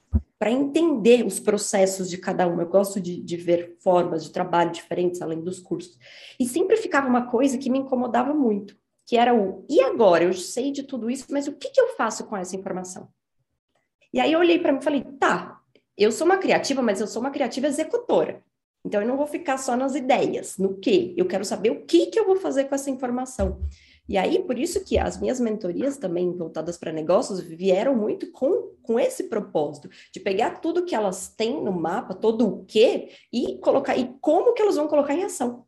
para 0.43 0.51
entender 0.51 1.25
os 1.25 1.39
processos 1.39 2.09
de 2.09 2.17
cada 2.17 2.45
um. 2.45 2.59
Eu 2.59 2.67
gosto 2.67 2.99
de, 2.99 3.21
de, 3.21 3.37
ver 3.37 3.77
formas 3.79 4.25
de 4.25 4.29
trabalho 4.29 4.71
diferentes 4.71 5.21
além 5.21 5.39
dos 5.39 5.57
cursos. 5.57 5.97
E 6.37 6.45
sempre 6.45 6.75
ficava 6.75 7.07
uma 7.07 7.31
coisa 7.31 7.57
que 7.57 7.69
me 7.69 7.79
incomodava 7.79 8.33
muito, 8.33 8.75
que 9.05 9.15
era 9.15 9.33
o 9.33 9.65
e 9.69 9.81
agora? 9.81 10.25
Eu 10.25 10.33
sei 10.33 10.69
de 10.69 10.83
tudo 10.83 11.09
isso, 11.09 11.27
mas 11.29 11.47
o 11.47 11.53
que, 11.53 11.69
que 11.69 11.79
eu 11.79 11.95
faço 11.95 12.25
com 12.25 12.35
essa 12.35 12.57
informação? 12.57 13.07
E 14.11 14.19
aí 14.19 14.33
eu 14.33 14.39
olhei 14.39 14.59
para 14.59 14.73
mim 14.73 14.79
e 14.79 14.83
falei, 14.83 15.03
tá, 15.17 15.61
eu 15.97 16.11
sou 16.11 16.25
uma 16.25 16.37
criativa, 16.37 16.81
mas 16.81 16.99
eu 16.99 17.07
sou 17.07 17.21
uma 17.21 17.31
criativa 17.31 17.67
executora. 17.67 18.43
Então 18.85 19.01
eu 19.01 19.07
não 19.07 19.17
vou 19.17 19.27
ficar 19.27 19.57
só 19.57 19.77
nas 19.77 19.95
ideias, 19.95 20.57
no 20.57 20.77
que. 20.77 21.13
Eu 21.17 21.25
quero 21.25 21.45
saber 21.45 21.71
o 21.71 21.85
que, 21.85 22.07
que 22.07 22.19
eu 22.19 22.25
vou 22.25 22.35
fazer 22.35 22.65
com 22.65 22.75
essa 22.75 22.89
informação. 22.89 23.61
E 24.07 24.17
aí, 24.17 24.43
por 24.43 24.59
isso 24.59 24.83
que 24.83 24.97
as 24.97 25.19
minhas 25.19 25.39
mentorias 25.39 25.97
também 25.97 26.35
voltadas 26.35 26.77
para 26.77 26.91
negócios 26.91 27.39
vieram 27.39 27.95
muito 27.95 28.29
com, 28.31 28.73
com 28.81 28.99
esse 28.99 29.23
propósito, 29.29 29.89
de 30.11 30.19
pegar 30.19 30.59
tudo 30.59 30.83
que 30.83 30.93
elas 30.93 31.29
têm 31.29 31.63
no 31.63 31.71
mapa, 31.71 32.13
todo 32.13 32.45
o 32.45 32.65
quê, 32.65 33.09
e 33.31 33.57
colocar, 33.59 33.95
e 33.95 34.13
como 34.19 34.53
que 34.53 34.61
elas 34.61 34.75
vão 34.75 34.89
colocar 34.89 35.13
em 35.13 35.23
ação. 35.23 35.65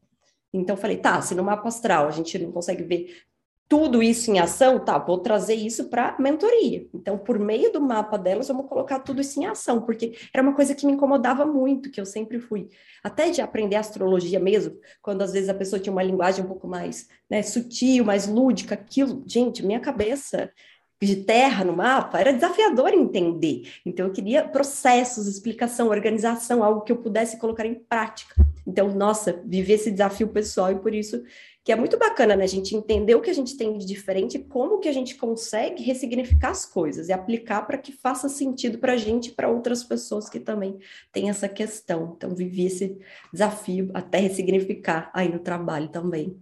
Então, 0.54 0.76
falei, 0.76 0.98
tá, 0.98 1.22
se 1.22 1.34
no 1.34 1.44
mapa 1.44 1.70
astral 1.70 2.08
a 2.08 2.12
gente 2.12 2.38
não 2.38 2.52
consegue 2.52 2.84
ver 2.84 3.24
tudo 3.68 4.04
isso 4.04 4.30
em 4.30 4.40
ação, 4.40 4.80
tá, 4.80 4.98
vou 4.98 5.18
trazer 5.18 5.56
isso 5.56 5.90
para 5.90 6.16
mentoria. 6.20 6.88
Então, 6.94 7.18
por 7.18 7.40
meio 7.40 7.72
do 7.72 7.82
mapa 7.82 8.18
delas, 8.18 8.48
vamos 8.48 8.68
colocar 8.68 9.00
tudo 9.00 9.22
isso 9.22 9.40
em 9.40 9.48
ação, 9.48 9.82
porque 9.82 10.16
era 10.32 10.44
uma 10.44 10.54
coisa 10.54 10.76
que 10.76 10.86
me 10.86 10.94
incomodava 10.94 11.46
muito, 11.46 11.90
que 11.90 12.00
eu 12.00 12.06
sempre 12.06 12.40
fui, 12.40 12.70
até 13.04 13.32
de 13.32 13.42
aprender 13.42 13.76
astrologia 13.76 14.40
mesmo, 14.40 14.78
quando 15.02 15.24
às 15.24 15.34
vezes 15.34 15.50
a 15.50 15.54
pessoa 15.54 15.80
tinha 15.80 15.92
uma 15.92 16.04
linguagem 16.04 16.46
um 16.46 16.48
pouco 16.48 16.68
mais 16.68 17.08
né, 17.30 17.42
sutil, 17.42 18.06
mais 18.06 18.28
lúdica, 18.28 18.76
aquilo, 18.76 19.24
gente, 19.26 19.66
minha 19.66 19.80
cabeça 19.80 20.52
de 21.02 21.18
terra 21.18 21.64
no 21.64 21.76
mapa, 21.76 22.20
era 22.20 22.34
desafiador 22.34 22.90
entender. 22.94 23.70
Então, 23.86 24.08
eu 24.08 24.14
queria 24.14 24.48
processos, 24.48 25.28
explicação, 25.28 25.90
organização, 25.90 26.64
algo 26.64 26.82
que 26.82 26.92
eu 26.92 26.98
pudesse 26.98 27.38
colocar 27.38 27.66
em 27.66 27.76
prática. 27.76 28.36
Então, 28.66 28.90
nossa, 28.94 29.42
viver 29.46 29.74
esse 29.74 29.92
desafio 29.92 30.28
pessoal 30.30 30.72
e 30.72 30.80
por 30.80 30.94
isso 30.94 31.22
que 31.66 31.72
é 31.72 31.76
muito 31.76 31.98
bacana, 31.98 32.36
né? 32.36 32.44
A 32.44 32.48
gente 32.48 32.76
entender 32.76 33.16
o 33.16 33.22
que 33.22 33.30
a 33.32 33.34
gente 33.34 33.58
tem 33.58 33.76
de 33.76 33.88
diferente 33.88 34.38
e 34.38 34.44
como 34.44 34.78
que 34.78 34.88
a 34.88 34.94
gente 34.94 35.16
consegue 35.16 35.82
ressignificar 35.82 36.52
as 36.52 36.64
coisas 36.64 37.10
e 37.10 37.12
aplicar 37.12 37.64
para 37.64 37.76
que 37.76 37.92
faça 37.92 38.30
sentido 38.30 38.78
para 38.78 38.94
a 38.94 38.98
gente 38.98 39.30
e 39.30 39.32
para 39.32 39.50
outras 39.50 39.84
pessoas 39.84 40.30
que 40.30 40.40
também 40.40 40.78
têm 41.12 41.28
essa 41.28 41.50
questão. 41.50 42.14
Então, 42.16 42.36
vivi 42.36 42.68
esse 42.68 42.96
desafio 43.34 43.90
até 43.96 44.20
ressignificar 44.20 45.10
aí 45.12 45.28
no 45.28 45.40
trabalho 45.40 45.88
também. 45.88 46.40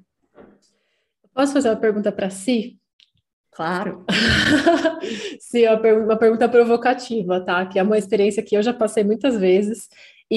Posso 1.33 1.53
fazer 1.53 1.69
uma 1.69 1.77
pergunta 1.77 2.11
para 2.11 2.29
si? 2.29 2.77
Claro. 3.49 4.05
Sim, 5.39 5.67
uma 6.03 6.17
pergunta 6.17 6.49
provocativa, 6.49 7.39
tá? 7.39 7.65
Que 7.65 7.79
é 7.79 7.83
uma 7.83 7.97
experiência 7.97 8.43
que 8.43 8.57
eu 8.57 8.61
já 8.61 8.73
passei 8.73 9.05
muitas 9.05 9.39
vezes 9.39 9.87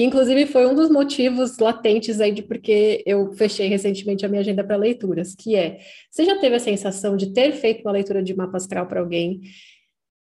inclusive, 0.03 0.45
foi 0.45 0.67
um 0.67 0.75
dos 0.75 0.89
motivos 0.89 1.57
latentes 1.57 2.19
aí 2.19 2.31
de 2.31 2.41
porque 2.41 3.03
eu 3.05 3.31
fechei 3.33 3.67
recentemente 3.67 4.25
a 4.25 4.29
minha 4.29 4.41
agenda 4.41 4.63
para 4.63 4.75
leituras, 4.75 5.33
que 5.33 5.55
é, 5.55 5.79
você 6.11 6.25
já 6.25 6.37
teve 6.37 6.55
a 6.55 6.59
sensação 6.59 7.15
de 7.15 7.33
ter 7.33 7.53
feito 7.53 7.81
uma 7.81 7.91
leitura 7.91 8.21
de 8.21 8.35
mapa 8.35 8.57
astral 8.57 8.85
para 8.87 8.99
alguém 8.99 9.41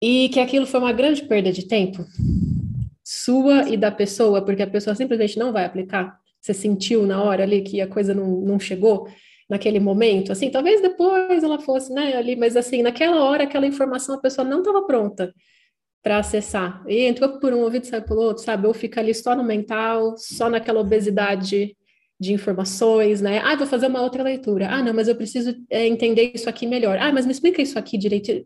e 0.01 0.29
que 0.29 0.39
aquilo 0.39 0.65
foi 0.65 0.79
uma 0.79 0.93
grande 0.93 1.23
perda 1.23 1.51
de 1.51 1.67
tempo? 1.67 2.05
Sua 3.03 3.67
e 3.67 3.75
da 3.75 3.91
pessoa, 3.91 4.43
porque 4.43 4.63
a 4.63 4.67
pessoa 4.67 4.95
simplesmente 4.95 5.37
não 5.37 5.51
vai 5.51 5.65
aplicar? 5.65 6.17
Você 6.39 6.53
sentiu 6.53 7.05
na 7.05 7.21
hora 7.21 7.43
ali 7.43 7.61
que 7.61 7.81
a 7.81 7.87
coisa 7.87 8.13
não, 8.13 8.41
não 8.41 8.59
chegou 8.59 9.07
naquele 9.49 9.79
momento? 9.79 10.31
Assim, 10.31 10.49
talvez 10.49 10.81
depois 10.81 11.43
ela 11.43 11.59
fosse, 11.59 11.91
né, 11.93 12.15
ali, 12.15 12.35
mas 12.35 12.55
assim, 12.55 12.81
naquela 12.81 13.23
hora, 13.23 13.43
aquela 13.43 13.67
informação 13.67 14.15
a 14.15 14.21
pessoa 14.21 14.47
não 14.47 14.59
estava 14.59 14.85
pronta 14.85 15.33
para 16.01 16.19
acessar. 16.19 16.83
E 16.87 17.05
entrou 17.05 17.39
por 17.39 17.53
um 17.53 17.59
ouvido 17.59 17.85
saiu 17.85 18.03
pelo 18.03 18.21
outro, 18.21 18.43
sabe? 18.43 18.67
Ou 18.67 18.73
fica 18.73 18.99
ali 18.99 19.13
só 19.13 19.35
no 19.35 19.43
mental, 19.43 20.17
só 20.17 20.49
naquela 20.49 20.79
obesidade 20.79 21.75
de 22.19 22.33
informações, 22.33 23.21
né? 23.21 23.39
Ah, 23.39 23.55
vou 23.55 23.65
fazer 23.65 23.87
uma 23.87 24.01
outra 24.01 24.21
leitura. 24.23 24.69
Ah, 24.69 24.83
não, 24.83 24.93
mas 24.93 25.07
eu 25.07 25.15
preciso 25.15 25.55
é, 25.69 25.87
entender 25.87 26.31
isso 26.33 26.49
aqui 26.49 26.67
melhor. 26.67 26.97
Ah, 26.97 27.11
mas 27.11 27.25
me 27.25 27.31
explica 27.31 27.61
isso 27.61 27.79
aqui 27.79 27.97
direito. 27.97 28.45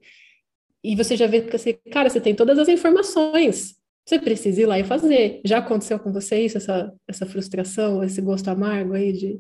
E 0.83 0.95
você 0.95 1.15
já 1.15 1.25
vê 1.27 1.41
que 1.41 1.57
você, 1.57 1.73
cara, 1.91 2.09
você 2.09 2.21
tem 2.21 2.35
todas 2.35 2.59
as 2.59 2.67
informações. 2.67 3.75
Você 4.05 4.19
precisa 4.19 4.61
ir 4.61 4.65
lá 4.65 4.79
e 4.79 4.83
fazer. 4.83 5.41
Já 5.45 5.59
aconteceu 5.59 5.97
com 5.97 6.11
você 6.11 6.43
isso, 6.45 6.57
essa, 6.57 6.93
essa 7.07 7.25
frustração, 7.25 8.03
esse 8.03 8.21
gosto 8.21 8.49
amargo 8.49 8.93
aí 8.93 9.13
de. 9.13 9.39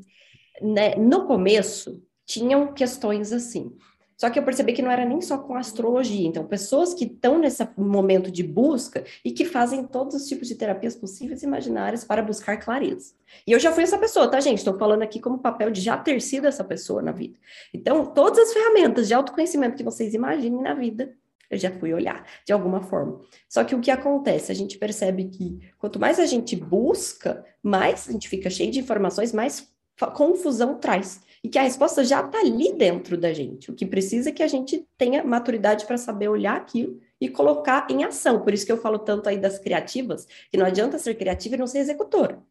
Né? 0.61 0.95
No 0.95 1.27
começo, 1.27 2.01
tinham 2.25 2.73
questões 2.73 3.33
assim. 3.33 3.71
Só 4.17 4.29
que 4.29 4.37
eu 4.37 4.43
percebi 4.43 4.73
que 4.73 4.81
não 4.81 4.91
era 4.91 5.05
nem 5.05 5.21
só 5.21 5.37
com 5.37 5.55
astrologia. 5.55 6.27
Então, 6.27 6.45
pessoas 6.45 6.93
que 6.93 7.05
estão 7.05 7.39
nesse 7.39 7.67
momento 7.77 8.31
de 8.31 8.43
busca 8.43 9.03
e 9.23 9.31
que 9.31 9.45
fazem 9.45 9.83
todos 9.85 10.15
os 10.15 10.27
tipos 10.27 10.47
de 10.47 10.55
terapias 10.55 10.95
possíveis 10.95 11.41
e 11.41 11.45
imaginárias 11.45 12.03
para 12.03 12.21
buscar 12.21 12.57
clareza. 12.57 13.13
E 13.45 13.51
eu 13.51 13.59
já 13.59 13.71
fui 13.71 13.83
essa 13.83 13.97
pessoa, 13.97 14.27
tá, 14.27 14.39
gente? 14.39 14.59
Estou 14.59 14.77
falando 14.77 15.01
aqui 15.01 15.19
como 15.19 15.39
papel 15.39 15.71
de 15.71 15.81
já 15.81 15.97
ter 15.97 16.21
sido 16.21 16.47
essa 16.47 16.63
pessoa 16.63 17.01
na 17.01 17.11
vida. 17.11 17.37
Então, 17.73 18.05
todas 18.05 18.39
as 18.39 18.53
ferramentas 18.53 19.07
de 19.07 19.13
autoconhecimento 19.13 19.75
que 19.75 19.83
vocês 19.83 20.13
imaginem 20.13 20.61
na 20.61 20.73
vida, 20.73 21.13
eu 21.49 21.57
já 21.57 21.71
fui 21.71 21.93
olhar 21.93 22.25
de 22.45 22.51
alguma 22.51 22.81
forma. 22.81 23.21
Só 23.47 23.63
que 23.63 23.75
o 23.75 23.79
que 23.79 23.91
acontece? 23.91 24.51
A 24.51 24.55
gente 24.55 24.77
percebe 24.77 25.25
que 25.25 25.59
quanto 25.77 25.99
mais 25.99 26.19
a 26.19 26.25
gente 26.25 26.55
busca, 26.55 27.45
mais 27.61 28.09
a 28.09 28.11
gente 28.11 28.27
fica 28.27 28.49
cheio 28.49 28.71
de 28.71 28.79
informações, 28.79 29.31
mais 29.31 29.71
confusão 30.15 30.79
traz 30.79 31.21
e 31.43 31.49
que 31.49 31.59
a 31.59 31.63
resposta 31.63 32.03
já 32.05 32.25
está 32.25 32.39
ali 32.39 32.73
dentro 32.73 33.17
da 33.17 33.33
gente. 33.33 33.69
O 33.69 33.75
que 33.75 33.85
precisa 33.85 34.29
é 34.29 34.31
que 34.31 34.41
a 34.41 34.47
gente 34.47 34.87
tenha 34.97 35.23
maturidade 35.23 35.85
para 35.85 35.97
saber 35.97 36.29
olhar 36.29 36.55
aquilo 36.55 36.99
e 37.19 37.27
colocar 37.27 37.85
em 37.89 38.05
ação. 38.05 38.41
Por 38.41 38.53
isso 38.53 38.65
que 38.65 38.71
eu 38.71 38.77
falo 38.77 38.97
tanto 38.97 39.27
aí 39.27 39.37
das 39.37 39.59
criativas, 39.59 40.25
que 40.49 40.57
não 40.57 40.65
adianta 40.65 40.97
ser 40.97 41.15
criativa 41.15 41.55
e 41.55 41.57
não 41.57 41.67
ser 41.67 41.79
executora. 41.79 42.41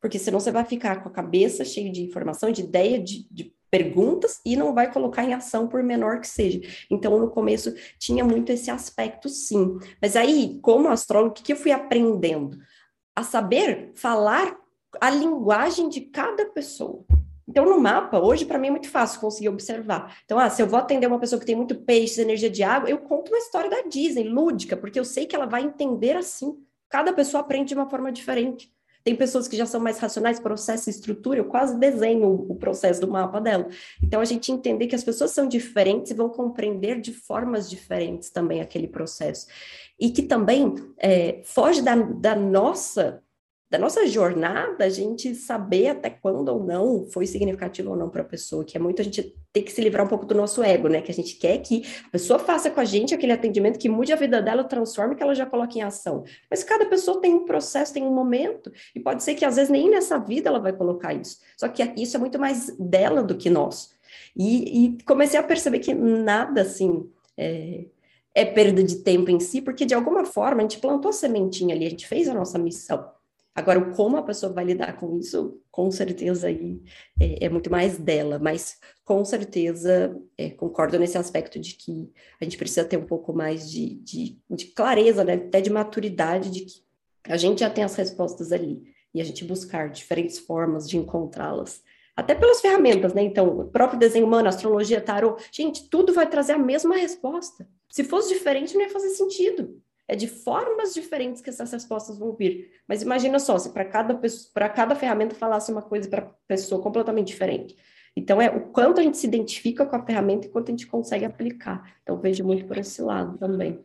Porque 0.00 0.20
senão 0.20 0.38
você 0.38 0.52
vai 0.52 0.64
ficar 0.64 1.02
com 1.02 1.08
a 1.08 1.12
cabeça 1.12 1.64
cheia 1.64 1.90
de 1.90 2.02
informação, 2.04 2.52
de 2.52 2.62
ideia, 2.62 3.02
de, 3.02 3.26
de 3.28 3.52
perguntas 3.68 4.40
e 4.46 4.56
não 4.56 4.72
vai 4.72 4.90
colocar 4.92 5.24
em 5.24 5.34
ação 5.34 5.66
por 5.66 5.82
menor 5.82 6.20
que 6.20 6.28
seja. 6.28 6.60
Então, 6.88 7.18
no 7.18 7.30
começo 7.30 7.74
tinha 7.98 8.24
muito 8.24 8.52
esse 8.52 8.70
aspecto, 8.70 9.28
sim. 9.28 9.78
Mas 10.00 10.14
aí, 10.14 10.60
como 10.62 10.88
astrólogo, 10.88 11.32
o 11.32 11.34
que, 11.34 11.42
que 11.42 11.52
eu 11.52 11.56
fui 11.56 11.72
aprendendo? 11.72 12.56
A 13.16 13.24
saber 13.24 13.90
falar 13.96 14.56
a 15.00 15.10
linguagem 15.10 15.88
de 15.88 16.02
cada 16.02 16.46
pessoa. 16.46 17.04
Então, 17.48 17.64
no 17.64 17.80
mapa, 17.80 18.18
hoje, 18.18 18.44
para 18.44 18.58
mim, 18.58 18.68
é 18.68 18.70
muito 18.70 18.90
fácil 18.90 19.20
conseguir 19.20 19.48
observar. 19.48 20.18
Então, 20.26 20.38
ah, 20.38 20.50
se 20.50 20.60
eu 20.60 20.66
vou 20.66 20.78
atender 20.78 21.06
uma 21.06 21.18
pessoa 21.18 21.40
que 21.40 21.46
tem 21.46 21.56
muito 21.56 21.76
peixe, 21.76 22.20
energia 22.20 22.50
de 22.50 22.62
água, 22.62 22.90
eu 22.90 22.98
conto 22.98 23.30
uma 23.30 23.38
história 23.38 23.70
da 23.70 23.88
Disney, 23.88 24.24
lúdica, 24.24 24.76
porque 24.76 25.00
eu 25.00 25.04
sei 25.04 25.24
que 25.24 25.34
ela 25.34 25.46
vai 25.46 25.62
entender 25.62 26.14
assim. 26.14 26.58
Cada 26.90 27.10
pessoa 27.10 27.40
aprende 27.40 27.68
de 27.68 27.74
uma 27.74 27.88
forma 27.88 28.12
diferente. 28.12 28.70
Tem 29.02 29.16
pessoas 29.16 29.48
que 29.48 29.56
já 29.56 29.64
são 29.64 29.80
mais 29.80 29.98
racionais, 29.98 30.38
processo 30.38 30.90
e 30.90 30.92
estrutura, 30.92 31.38
eu 31.38 31.46
quase 31.46 31.78
desenho 31.78 32.28
o 32.28 32.54
processo 32.54 33.00
do 33.00 33.08
mapa 33.08 33.40
dela. 33.40 33.66
Então, 34.02 34.20
a 34.20 34.24
gente 34.26 34.52
entender 34.52 34.86
que 34.86 34.94
as 34.94 35.04
pessoas 35.04 35.30
são 35.30 35.48
diferentes 35.48 36.10
e 36.10 36.14
vão 36.14 36.28
compreender 36.28 37.00
de 37.00 37.14
formas 37.14 37.70
diferentes 37.70 38.28
também 38.28 38.60
aquele 38.60 38.88
processo. 38.88 39.46
E 39.98 40.10
que 40.10 40.20
também 40.20 40.74
é, 40.98 41.40
foge 41.44 41.80
da, 41.80 41.96
da 41.96 42.36
nossa 42.36 43.22
da 43.70 43.78
nossa 43.78 44.06
jornada, 44.06 44.84
a 44.84 44.88
gente 44.88 45.34
saber 45.34 45.88
até 45.88 46.08
quando 46.08 46.48
ou 46.48 46.64
não 46.64 47.06
foi 47.10 47.26
significativo 47.26 47.90
ou 47.90 47.96
não 47.96 48.08
para 48.08 48.22
a 48.22 48.24
pessoa, 48.24 48.64
que 48.64 48.78
é 48.78 48.80
muito 48.80 49.02
a 49.02 49.04
gente 49.04 49.34
ter 49.52 49.60
que 49.60 49.70
se 49.70 49.82
livrar 49.82 50.06
um 50.06 50.08
pouco 50.08 50.24
do 50.24 50.34
nosso 50.34 50.62
ego, 50.62 50.88
né? 50.88 51.02
Que 51.02 51.10
a 51.10 51.14
gente 51.14 51.36
quer 51.36 51.58
que 51.58 51.82
a 52.06 52.10
pessoa 52.10 52.38
faça 52.38 52.70
com 52.70 52.80
a 52.80 52.84
gente 52.84 53.14
aquele 53.14 53.32
atendimento 53.32 53.78
que 53.78 53.88
mude 53.88 54.10
a 54.10 54.16
vida 54.16 54.40
dela, 54.40 54.64
transforme, 54.64 55.14
que 55.14 55.22
ela 55.22 55.34
já 55.34 55.44
coloque 55.44 55.78
em 55.78 55.82
ação. 55.82 56.24
Mas 56.50 56.64
cada 56.64 56.86
pessoa 56.86 57.20
tem 57.20 57.34
um 57.34 57.44
processo, 57.44 57.92
tem 57.92 58.04
um 58.04 58.14
momento, 58.14 58.72
e 58.94 59.00
pode 59.00 59.22
ser 59.22 59.34
que 59.34 59.44
às 59.44 59.56
vezes 59.56 59.70
nem 59.70 59.90
nessa 59.90 60.16
vida 60.18 60.48
ela 60.48 60.60
vai 60.60 60.72
colocar 60.72 61.12
isso. 61.12 61.38
Só 61.54 61.68
que 61.68 61.82
isso 61.96 62.16
é 62.16 62.20
muito 62.20 62.38
mais 62.38 62.74
dela 62.78 63.22
do 63.22 63.36
que 63.36 63.50
nós. 63.50 63.90
E, 64.34 64.86
e 64.86 65.02
comecei 65.02 65.38
a 65.38 65.42
perceber 65.42 65.80
que 65.80 65.92
nada 65.92 66.62
assim. 66.62 67.06
É, 67.36 67.84
é 68.34 68.44
perda 68.44 68.84
de 68.84 68.96
tempo 68.96 69.30
em 69.32 69.40
si, 69.40 69.60
porque 69.60 69.84
de 69.84 69.94
alguma 69.94 70.24
forma 70.24 70.60
a 70.60 70.62
gente 70.62 70.78
plantou 70.78 71.08
a 71.08 71.12
sementinha 71.12 71.74
ali, 71.74 71.86
a 71.86 71.90
gente 71.90 72.06
fez 72.06 72.28
a 72.28 72.34
nossa 72.34 72.56
missão. 72.56 73.17
Agora, 73.58 73.92
como 73.92 74.16
a 74.16 74.22
pessoa 74.22 74.52
vai 74.52 74.64
lidar 74.64 74.96
com 74.96 75.18
isso, 75.18 75.60
com 75.68 75.90
certeza 75.90 76.46
aí 76.46 76.80
é, 77.20 77.46
é 77.46 77.48
muito 77.48 77.68
mais 77.68 77.98
dela, 77.98 78.38
mas 78.38 78.78
com 79.04 79.24
certeza 79.24 80.16
é, 80.36 80.50
concordo 80.50 80.96
nesse 80.96 81.18
aspecto 81.18 81.58
de 81.58 81.74
que 81.74 82.08
a 82.40 82.44
gente 82.44 82.56
precisa 82.56 82.84
ter 82.84 82.96
um 82.96 83.04
pouco 83.04 83.32
mais 83.32 83.68
de, 83.68 83.96
de, 83.96 84.38
de 84.48 84.66
clareza, 84.66 85.24
né? 85.24 85.34
até 85.34 85.60
de 85.60 85.70
maturidade, 85.70 86.52
de 86.52 86.66
que 86.66 86.84
a 87.24 87.36
gente 87.36 87.58
já 87.58 87.68
tem 87.68 87.82
as 87.82 87.96
respostas 87.96 88.52
ali 88.52 88.80
e 89.12 89.20
a 89.20 89.24
gente 89.24 89.44
buscar 89.44 89.90
diferentes 89.90 90.38
formas 90.38 90.88
de 90.88 90.96
encontrá-las. 90.96 91.82
Até 92.14 92.36
pelas 92.36 92.60
ferramentas, 92.60 93.12
né? 93.12 93.22
Então, 93.22 93.58
o 93.58 93.64
próprio 93.64 93.98
desenho 93.98 94.26
humano, 94.26 94.48
astrologia, 94.48 95.00
tarô, 95.00 95.36
gente, 95.50 95.88
tudo 95.88 96.12
vai 96.12 96.28
trazer 96.28 96.52
a 96.52 96.58
mesma 96.58 96.96
resposta. 96.96 97.68
Se 97.90 98.04
fosse 98.04 98.32
diferente, 98.34 98.74
não 98.74 98.82
ia 98.82 98.90
fazer 98.90 99.10
sentido. 99.10 99.80
É 100.08 100.16
de 100.16 100.26
formas 100.26 100.94
diferentes 100.94 101.42
que 101.42 101.50
essas 101.50 101.70
respostas 101.70 102.18
vão 102.18 102.32
vir. 102.32 102.70
Mas 102.88 103.02
imagina 103.02 103.38
só, 103.38 103.58
se 103.58 103.70
para 103.70 103.84
cada, 103.84 104.18
para 104.54 104.68
cada 104.68 104.94
ferramenta 104.94 105.34
falasse 105.34 105.70
uma 105.70 105.82
coisa 105.82 106.08
para 106.08 106.30
pessoa 106.48 106.82
completamente 106.82 107.28
diferente. 107.28 107.76
Então, 108.16 108.40
é 108.40 108.48
o 108.48 108.72
quanto 108.72 108.98
a 109.00 109.02
gente 109.02 109.18
se 109.18 109.26
identifica 109.26 109.86
com 109.86 109.94
a 109.94 110.04
ferramenta 110.04 110.46
e 110.46 110.50
quanto 110.50 110.68
a 110.68 110.72
gente 110.72 110.86
consegue 110.86 111.24
aplicar. 111.24 111.94
Então, 112.02 112.18
vejo 112.18 112.42
muito 112.44 112.64
por 112.64 112.78
esse 112.78 113.00
lado 113.02 113.38
também. 113.38 113.78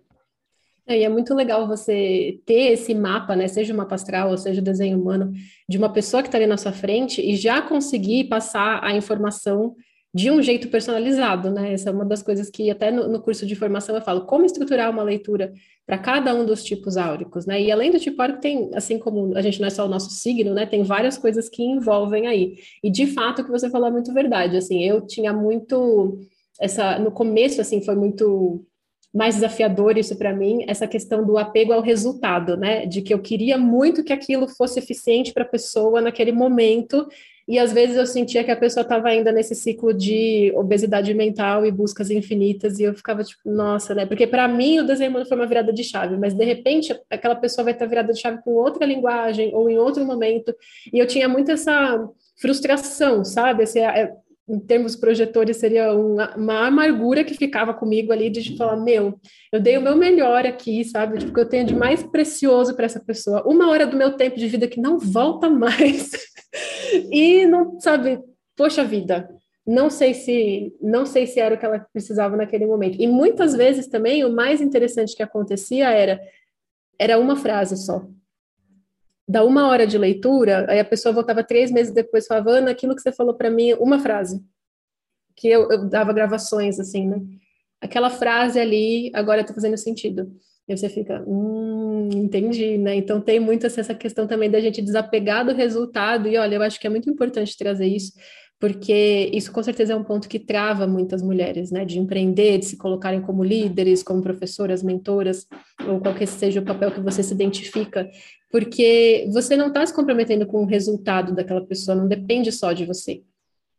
É, 0.85 0.99
e 0.99 1.03
é 1.03 1.09
muito 1.09 1.33
legal 1.33 1.67
você 1.67 2.41
ter 2.45 2.73
esse 2.73 2.93
mapa, 2.93 3.35
né? 3.35 3.47
Seja 3.47 3.73
o 3.73 3.77
mapa 3.77 3.95
astral 3.95 4.31
ou 4.31 4.37
seja 4.37 4.59
o 4.59 4.63
desenho 4.63 4.99
humano, 4.99 5.33
de 5.67 5.77
uma 5.77 5.91
pessoa 5.91 6.21
que 6.21 6.27
está 6.27 6.37
ali 6.37 6.47
na 6.47 6.57
sua 6.57 6.73
frente 6.73 7.21
e 7.21 7.35
já 7.35 7.61
conseguir 7.61 8.25
passar 8.25 8.83
a 8.83 8.93
informação 8.95 9.75
de 10.13 10.29
um 10.29 10.43
jeito 10.43 10.67
personalizado, 10.67 11.49
né? 11.49 11.73
Essa 11.73 11.89
é 11.89 11.91
uma 11.93 12.05
das 12.05 12.21
coisas 12.21 12.47
que 12.49 12.69
até 12.69 12.91
no, 12.91 13.07
no 13.07 13.19
curso 13.19 13.47
de 13.47 13.55
formação 13.55 13.95
eu 13.95 14.01
falo, 14.01 14.25
como 14.25 14.45
estruturar 14.45 14.91
uma 14.91 15.01
leitura 15.01 15.51
para 15.87 15.97
cada 15.97 16.35
um 16.35 16.45
dos 16.45 16.63
tipos 16.63 16.97
áuricos, 16.97 17.47
né? 17.47 17.59
E 17.59 17.71
além 17.71 17.89
do 17.89 17.99
tipo 17.99 18.21
áurico 18.21 18.39
tem, 18.39 18.69
assim 18.75 18.99
como 18.99 19.35
a 19.35 19.41
gente 19.41 19.59
não 19.59 19.67
é 19.67 19.71
só 19.71 19.85
o 19.85 19.89
nosso 19.89 20.11
signo, 20.11 20.53
né? 20.53 20.67
Tem 20.67 20.83
várias 20.83 21.17
coisas 21.17 21.49
que 21.49 21.63
envolvem 21.63 22.27
aí. 22.27 22.57
E 22.83 22.91
de 22.91 23.07
fato 23.07 23.41
o 23.41 23.45
que 23.45 23.51
você 23.51 23.69
falou 23.71 23.87
é 23.87 23.91
muito 23.91 24.13
verdade, 24.13 24.55
assim, 24.55 24.83
eu 24.83 25.01
tinha 25.01 25.33
muito 25.33 26.19
essa 26.61 26.99
no 26.99 27.11
começo 27.11 27.59
assim 27.59 27.81
foi 27.81 27.95
muito 27.95 28.63
mais 29.13 29.35
desafiador 29.35 29.97
isso 29.97 30.15
para 30.15 30.33
mim, 30.33 30.63
essa 30.67 30.87
questão 30.87 31.25
do 31.25 31.37
apego 31.37 31.73
ao 31.73 31.81
resultado, 31.81 32.55
né? 32.55 32.85
De 32.85 33.01
que 33.01 33.13
eu 33.13 33.19
queria 33.19 33.57
muito 33.57 34.03
que 34.03 34.13
aquilo 34.13 34.47
fosse 34.47 34.77
eficiente 34.79 35.33
para 35.33 35.43
a 35.43 35.49
pessoa 35.49 36.01
naquele 36.01 36.31
momento 36.31 37.07
e 37.47 37.59
às 37.59 37.73
vezes 37.73 37.97
eu 37.97 38.05
sentia 38.05 38.43
que 38.43 38.51
a 38.51 38.55
pessoa 38.55 38.83
estava 38.83 39.09
ainda 39.09 39.31
nesse 39.31 39.53
ciclo 39.53 39.93
de 39.93 40.51
obesidade 40.55 41.13
mental 41.13 41.65
e 41.65 41.71
buscas 41.71 42.09
infinitas, 42.09 42.79
e 42.79 42.83
eu 42.83 42.93
ficava 42.93 43.23
tipo, 43.23 43.41
nossa, 43.45 43.93
né? 43.93 44.05
Porque 44.05 44.25
para 44.25 44.47
mim 44.47 44.79
o 44.79 44.87
desenho 44.87 45.09
humano 45.09 45.25
foi 45.25 45.37
uma 45.37 45.47
virada 45.47 45.73
de 45.73 45.83
chave, 45.83 46.17
mas 46.17 46.33
de 46.33 46.45
repente 46.45 46.95
aquela 47.09 47.35
pessoa 47.35 47.63
vai 47.65 47.73
estar 47.73 47.85
virada 47.85 48.13
de 48.13 48.19
chave 48.19 48.41
com 48.41 48.51
outra 48.51 48.85
linguagem 48.85 49.53
ou 49.53 49.69
em 49.69 49.77
outro 49.77 50.05
momento, 50.05 50.55
e 50.91 50.99
eu 50.99 51.05
tinha 51.05 51.27
muito 51.27 51.51
essa 51.51 52.07
frustração, 52.39 53.23
sabe? 53.23 53.63
Esse, 53.63 53.79
é, 53.79 54.13
em 54.47 54.59
termos 54.59 54.95
projetores, 54.95 55.57
seria 55.57 55.93
uma, 55.93 56.35
uma, 56.35 56.67
amargura 56.67 57.23
que 57.23 57.33
ficava 57.33 57.73
comigo 57.73 58.11
ali 58.11 58.29
de 58.29 58.57
falar: 58.57 58.75
meu, 58.75 59.17
eu 59.51 59.59
dei 59.59 59.77
o 59.77 59.81
meu 59.81 59.95
melhor 59.95 60.45
aqui, 60.45 60.83
sabe? 60.83 61.19
Tipo, 61.19 61.39
eu 61.39 61.47
tenho 61.47 61.65
de 61.65 61.75
mais 61.75 62.03
precioso 62.03 62.75
para 62.75 62.85
essa 62.85 62.99
pessoa. 62.99 63.43
Uma 63.47 63.69
hora 63.69 63.87
do 63.87 63.95
meu 63.95 64.17
tempo 64.17 64.37
de 64.37 64.47
vida 64.47 64.67
que 64.67 64.81
não 64.81 64.99
volta 64.99 65.49
mais. 65.49 66.11
e 67.11 67.45
não, 67.45 67.79
sabe, 67.79 68.21
poxa 68.55 68.83
vida, 68.83 69.29
não 69.65 69.89
sei 69.89 70.13
se 70.13 70.75
não 70.81 71.05
sei 71.05 71.25
se 71.25 71.39
era 71.39 71.55
o 71.55 71.57
que 71.57 71.65
ela 71.65 71.79
precisava 71.91 72.35
naquele 72.35 72.65
momento. 72.65 73.01
E 73.01 73.07
muitas 73.07 73.55
vezes 73.55 73.87
também 73.87 74.23
o 74.23 74.33
mais 74.33 74.61
interessante 74.61 75.15
que 75.15 75.23
acontecia 75.23 75.89
era 75.89 76.19
era 76.99 77.17
uma 77.17 77.35
frase 77.35 77.77
só 77.77 78.05
da 79.27 79.43
uma 79.43 79.67
hora 79.67 79.87
de 79.87 79.97
leitura, 79.97 80.65
aí 80.69 80.79
a 80.79 80.85
pessoa 80.85 81.13
voltava 81.13 81.43
três 81.43 81.71
meses 81.71 81.93
depois 81.93 82.27
falava, 82.27 82.51
Ana, 82.51 82.71
aquilo 82.71 82.95
que 82.95 83.01
você 83.01 83.11
falou 83.11 83.33
para 83.33 83.49
mim, 83.49 83.73
uma 83.75 83.99
frase, 83.99 84.43
que 85.35 85.47
eu, 85.47 85.69
eu, 85.71 85.89
dava 85.89 86.13
gravações, 86.13 86.79
assim, 86.79 87.07
né? 87.07 87.21
Aquela 87.81 88.09
frase 88.09 88.59
ali, 88.59 89.11
agora 89.13 89.41
está 89.41 89.53
fazendo 89.53 89.77
sentido. 89.77 90.31
E 90.67 90.77
você 90.77 90.87
fica, 90.87 91.21
hum, 91.27 92.09
entendi, 92.13 92.77
né? 92.77 92.95
Então 92.95 93.19
tem 93.19 93.39
muito 93.39 93.65
essa 93.65 93.93
questão 93.93 94.25
também 94.25 94.49
da 94.49 94.61
gente 94.61 94.81
desapegar 94.81 95.45
do 95.45 95.53
resultado, 95.53 96.27
e 96.29 96.37
olha, 96.37 96.55
eu 96.55 96.61
acho 96.61 96.79
que 96.79 96.87
é 96.87 96.89
muito 96.89 97.09
importante 97.09 97.57
trazer 97.57 97.85
isso, 97.85 98.13
porque 98.59 99.29
isso 99.33 99.51
com 99.51 99.61
certeza 99.61 99.91
é 99.91 99.95
um 99.95 100.05
ponto 100.05 100.29
que 100.29 100.39
trava 100.39 100.87
muitas 100.87 101.21
mulheres, 101.21 101.69
né, 101.69 101.83
de 101.83 101.99
empreender, 101.99 102.59
de 102.59 102.65
se 102.65 102.77
colocarem 102.77 103.21
como 103.21 103.43
líderes, 103.43 104.01
como 104.01 104.21
professoras, 104.21 104.81
mentoras, 104.81 105.45
ou 105.85 105.99
qualquer 105.99 106.27
seja 106.27 106.61
o 106.61 106.65
papel 106.65 106.91
que 106.91 107.01
você 107.01 107.21
se 107.21 107.33
identifica, 107.33 108.09
porque 108.49 109.27
você 109.33 109.57
não 109.57 109.67
está 109.67 109.85
se 109.85 109.93
comprometendo 109.93 110.47
com 110.47 110.63
o 110.63 110.65
resultado 110.65 111.35
daquela 111.35 111.65
pessoa, 111.65 111.93
não 111.93 112.07
depende 112.07 112.53
só 112.53 112.71
de 112.71 112.85
você. 112.85 113.21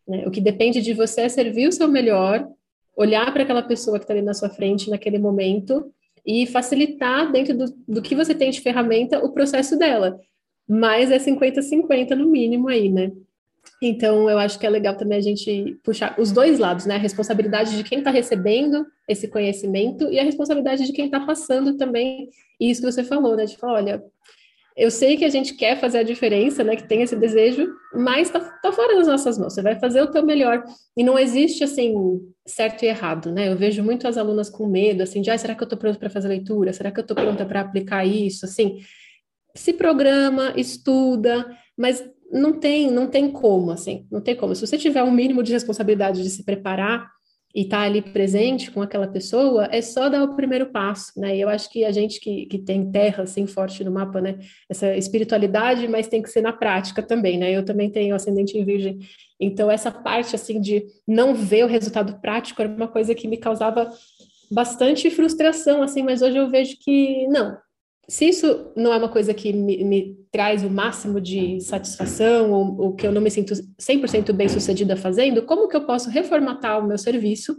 Né? 0.06 0.24
O 0.26 0.30
que 0.30 0.40
depende 0.40 0.82
de 0.82 0.92
você 0.92 1.22
é 1.22 1.28
servir 1.30 1.66
o 1.66 1.72
seu 1.72 1.88
melhor, 1.88 2.46
olhar 2.94 3.32
para 3.32 3.42
aquela 3.42 3.62
pessoa 3.62 3.98
que 3.98 4.04
está 4.04 4.12
ali 4.12 4.22
na 4.22 4.34
sua 4.34 4.50
frente 4.50 4.90
naquele 4.90 5.18
momento 5.18 5.90
e 6.26 6.46
facilitar 6.46 7.30
dentro 7.30 7.56
do, 7.56 7.64
do 7.86 8.02
que 8.02 8.14
você 8.14 8.34
tem 8.34 8.50
de 8.50 8.60
ferramenta 8.60 9.18
o 9.18 9.32
processo 9.32 9.78
dela. 9.78 10.18
Mas 10.68 11.10
é 11.10 11.18
50-50 11.18 12.10
no 12.10 12.26
mínimo 12.26 12.68
aí, 12.68 12.88
né? 12.88 13.12
Então, 13.82 14.28
eu 14.30 14.38
acho 14.38 14.58
que 14.58 14.66
é 14.66 14.70
legal 14.70 14.96
também 14.96 15.18
a 15.18 15.22
gente 15.22 15.78
puxar 15.82 16.18
os 16.18 16.32
dois 16.32 16.58
lados, 16.58 16.86
né? 16.86 16.94
A 16.94 16.98
responsabilidade 16.98 17.76
de 17.76 17.84
quem 17.84 17.98
está 17.98 18.10
recebendo 18.10 18.86
esse 19.08 19.28
conhecimento 19.28 20.10
e 20.10 20.18
a 20.18 20.24
responsabilidade 20.24 20.86
de 20.86 20.92
quem 20.92 21.06
está 21.06 21.20
passando 21.20 21.76
também. 21.76 22.28
E 22.58 22.70
isso 22.70 22.80
que 22.80 22.90
você 22.90 23.04
falou, 23.04 23.36
né? 23.36 23.44
De 23.44 23.56
falar, 23.56 23.74
olha, 23.74 24.04
eu 24.76 24.90
sei 24.90 25.16
que 25.16 25.24
a 25.24 25.28
gente 25.28 25.54
quer 25.54 25.78
fazer 25.78 25.98
a 25.98 26.02
diferença, 26.02 26.64
né? 26.64 26.74
Que 26.74 26.88
tem 26.88 27.02
esse 27.02 27.14
desejo, 27.14 27.68
mas 27.94 28.28
tá, 28.28 28.40
tá 28.40 28.72
fora 28.72 28.96
das 28.96 29.06
nossas 29.06 29.38
mãos. 29.38 29.54
Você 29.54 29.62
vai 29.62 29.78
fazer 29.78 30.02
o 30.02 30.10
teu 30.10 30.24
melhor. 30.24 30.64
E 30.96 31.04
não 31.04 31.16
existe, 31.16 31.62
assim, 31.62 31.94
certo 32.44 32.82
e 32.82 32.86
errado, 32.86 33.30
né? 33.30 33.48
Eu 33.48 33.56
vejo 33.56 33.84
muito 33.84 34.08
as 34.08 34.18
alunas 34.18 34.50
com 34.50 34.66
medo, 34.66 35.02
assim, 35.02 35.22
de, 35.22 35.30
ah, 35.30 35.38
será 35.38 35.54
que 35.54 35.62
eu 35.62 35.66
estou 35.66 35.78
pronta 35.78 35.98
para 35.98 36.10
fazer 36.10 36.26
leitura? 36.26 36.72
Será 36.72 36.90
que 36.90 36.98
eu 36.98 37.02
estou 37.02 37.16
pronta 37.16 37.46
para 37.46 37.60
aplicar 37.60 38.04
isso? 38.04 38.44
Assim, 38.44 38.80
se 39.54 39.72
programa, 39.72 40.52
estuda, 40.56 41.56
mas 41.78 42.04
não 42.32 42.58
tem, 42.58 42.90
não 42.90 43.06
tem 43.06 43.30
como, 43.30 43.70
assim, 43.70 44.08
não 44.10 44.20
tem 44.20 44.34
como. 44.34 44.56
Se 44.56 44.66
você 44.66 44.76
tiver 44.76 45.04
um 45.04 45.12
mínimo 45.12 45.40
de 45.40 45.52
responsabilidade 45.52 46.20
de 46.20 46.30
se 46.30 46.44
preparar 46.44 47.13
e 47.54 47.62
estar 47.62 47.78
tá 47.78 47.82
ali 47.84 48.02
presente 48.02 48.70
com 48.70 48.82
aquela 48.82 49.06
pessoa, 49.06 49.68
é 49.70 49.80
só 49.80 50.08
dar 50.08 50.24
o 50.24 50.34
primeiro 50.34 50.66
passo, 50.66 51.12
né? 51.16 51.36
E 51.36 51.40
eu 51.40 51.48
acho 51.48 51.70
que 51.70 51.84
a 51.84 51.92
gente 51.92 52.18
que, 52.18 52.46
que 52.46 52.58
tem 52.58 52.90
terra, 52.90 53.22
assim, 53.22 53.46
forte 53.46 53.84
no 53.84 53.92
mapa, 53.92 54.20
né? 54.20 54.38
Essa 54.68 54.96
espiritualidade, 54.96 55.86
mas 55.86 56.08
tem 56.08 56.20
que 56.20 56.30
ser 56.30 56.40
na 56.40 56.52
prática 56.52 57.00
também, 57.00 57.38
né? 57.38 57.52
Eu 57.52 57.64
também 57.64 57.88
tenho 57.88 58.14
ascendente 58.14 58.58
em 58.58 58.64
virgem, 58.64 58.98
então 59.38 59.70
essa 59.70 59.90
parte, 59.90 60.34
assim, 60.34 60.60
de 60.60 60.84
não 61.06 61.34
ver 61.34 61.64
o 61.64 61.68
resultado 61.68 62.20
prático 62.20 62.60
era 62.60 62.74
uma 62.74 62.88
coisa 62.88 63.14
que 63.14 63.28
me 63.28 63.36
causava 63.36 63.88
bastante 64.50 65.08
frustração, 65.10 65.82
assim, 65.82 66.02
mas 66.02 66.22
hoje 66.22 66.36
eu 66.36 66.50
vejo 66.50 66.76
que, 66.80 67.26
não, 67.28 67.56
se 68.08 68.28
isso 68.28 68.72
não 68.76 68.92
é 68.92 68.96
uma 68.96 69.08
coisa 69.08 69.32
que 69.32 69.52
me, 69.52 69.84
me 69.84 70.16
traz 70.30 70.62
o 70.62 70.70
máximo 70.70 71.20
de 71.20 71.60
satisfação 71.60 72.50
ou, 72.52 72.80
ou, 72.80 72.94
que 72.94 73.06
eu 73.06 73.12
não 73.12 73.20
me 73.20 73.30
sinto 73.30 73.54
100% 73.54 74.32
bem 74.32 74.48
sucedida 74.48 74.96
fazendo, 74.96 75.42
como 75.42 75.68
que 75.68 75.76
eu 75.76 75.84
posso 75.84 76.10
reformatar 76.10 76.78
o 76.80 76.86
meu 76.86 76.98
serviço 76.98 77.56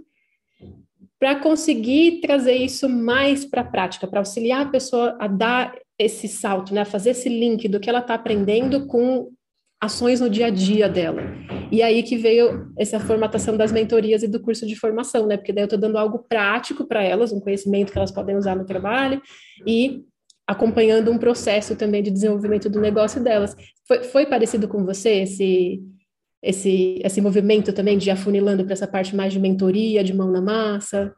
para 1.19 1.35
conseguir 1.35 2.19
trazer 2.21 2.55
isso 2.55 2.87
mais 2.89 3.45
para 3.45 3.61
a 3.61 3.65
prática, 3.65 4.07
para 4.07 4.19
auxiliar 4.19 4.65
a 4.65 4.69
pessoa 4.69 5.17
a 5.19 5.27
dar 5.27 5.73
esse 5.97 6.27
salto, 6.27 6.73
né, 6.73 6.81
a 6.81 6.85
fazer 6.85 7.11
esse 7.11 7.29
link 7.29 7.67
do 7.67 7.79
que 7.79 7.89
ela 7.89 7.99
está 7.99 8.13
aprendendo 8.13 8.85
com 8.85 9.31
ações 9.81 10.19
no 10.19 10.29
dia 10.29 10.47
a 10.47 10.49
dia 10.49 10.89
dela. 10.89 11.21
E 11.71 11.81
aí 11.81 12.03
que 12.03 12.17
veio 12.17 12.71
essa 12.77 12.99
formatação 12.99 13.55
das 13.55 13.71
mentorias 13.71 14.23
e 14.23 14.27
do 14.27 14.39
curso 14.39 14.65
de 14.65 14.75
formação, 14.75 15.25
né? 15.27 15.37
Porque 15.37 15.53
daí 15.53 15.63
eu 15.63 15.65
estou 15.65 15.79
dando 15.79 15.97
algo 15.97 16.19
prático 16.19 16.85
para 16.85 17.03
elas, 17.03 17.31
um 17.31 17.39
conhecimento 17.39 17.91
que 17.91 17.97
elas 17.97 18.11
podem 18.11 18.35
usar 18.35 18.55
no 18.55 18.65
trabalho 18.65 19.21
e 19.65 20.03
acompanhando 20.47 21.11
um 21.11 21.17
processo 21.17 21.75
também 21.75 22.03
de 22.03 22.11
desenvolvimento 22.11 22.69
do 22.69 22.79
negócio 22.79 23.23
delas. 23.23 23.55
Foi, 23.87 24.03
foi 24.03 24.25
parecido 24.25 24.67
com 24.67 24.85
você 24.85 25.21
esse, 25.21 25.83
esse, 26.41 27.01
esse 27.03 27.21
movimento 27.21 27.73
também 27.73 27.97
de 27.97 28.11
afunilando 28.11 28.63
para 28.63 28.73
essa 28.73 28.87
parte 28.87 29.15
mais 29.15 29.33
de 29.33 29.39
mentoria, 29.39 30.03
de 30.03 30.13
mão 30.13 30.31
na 30.31 30.41
massa? 30.41 31.13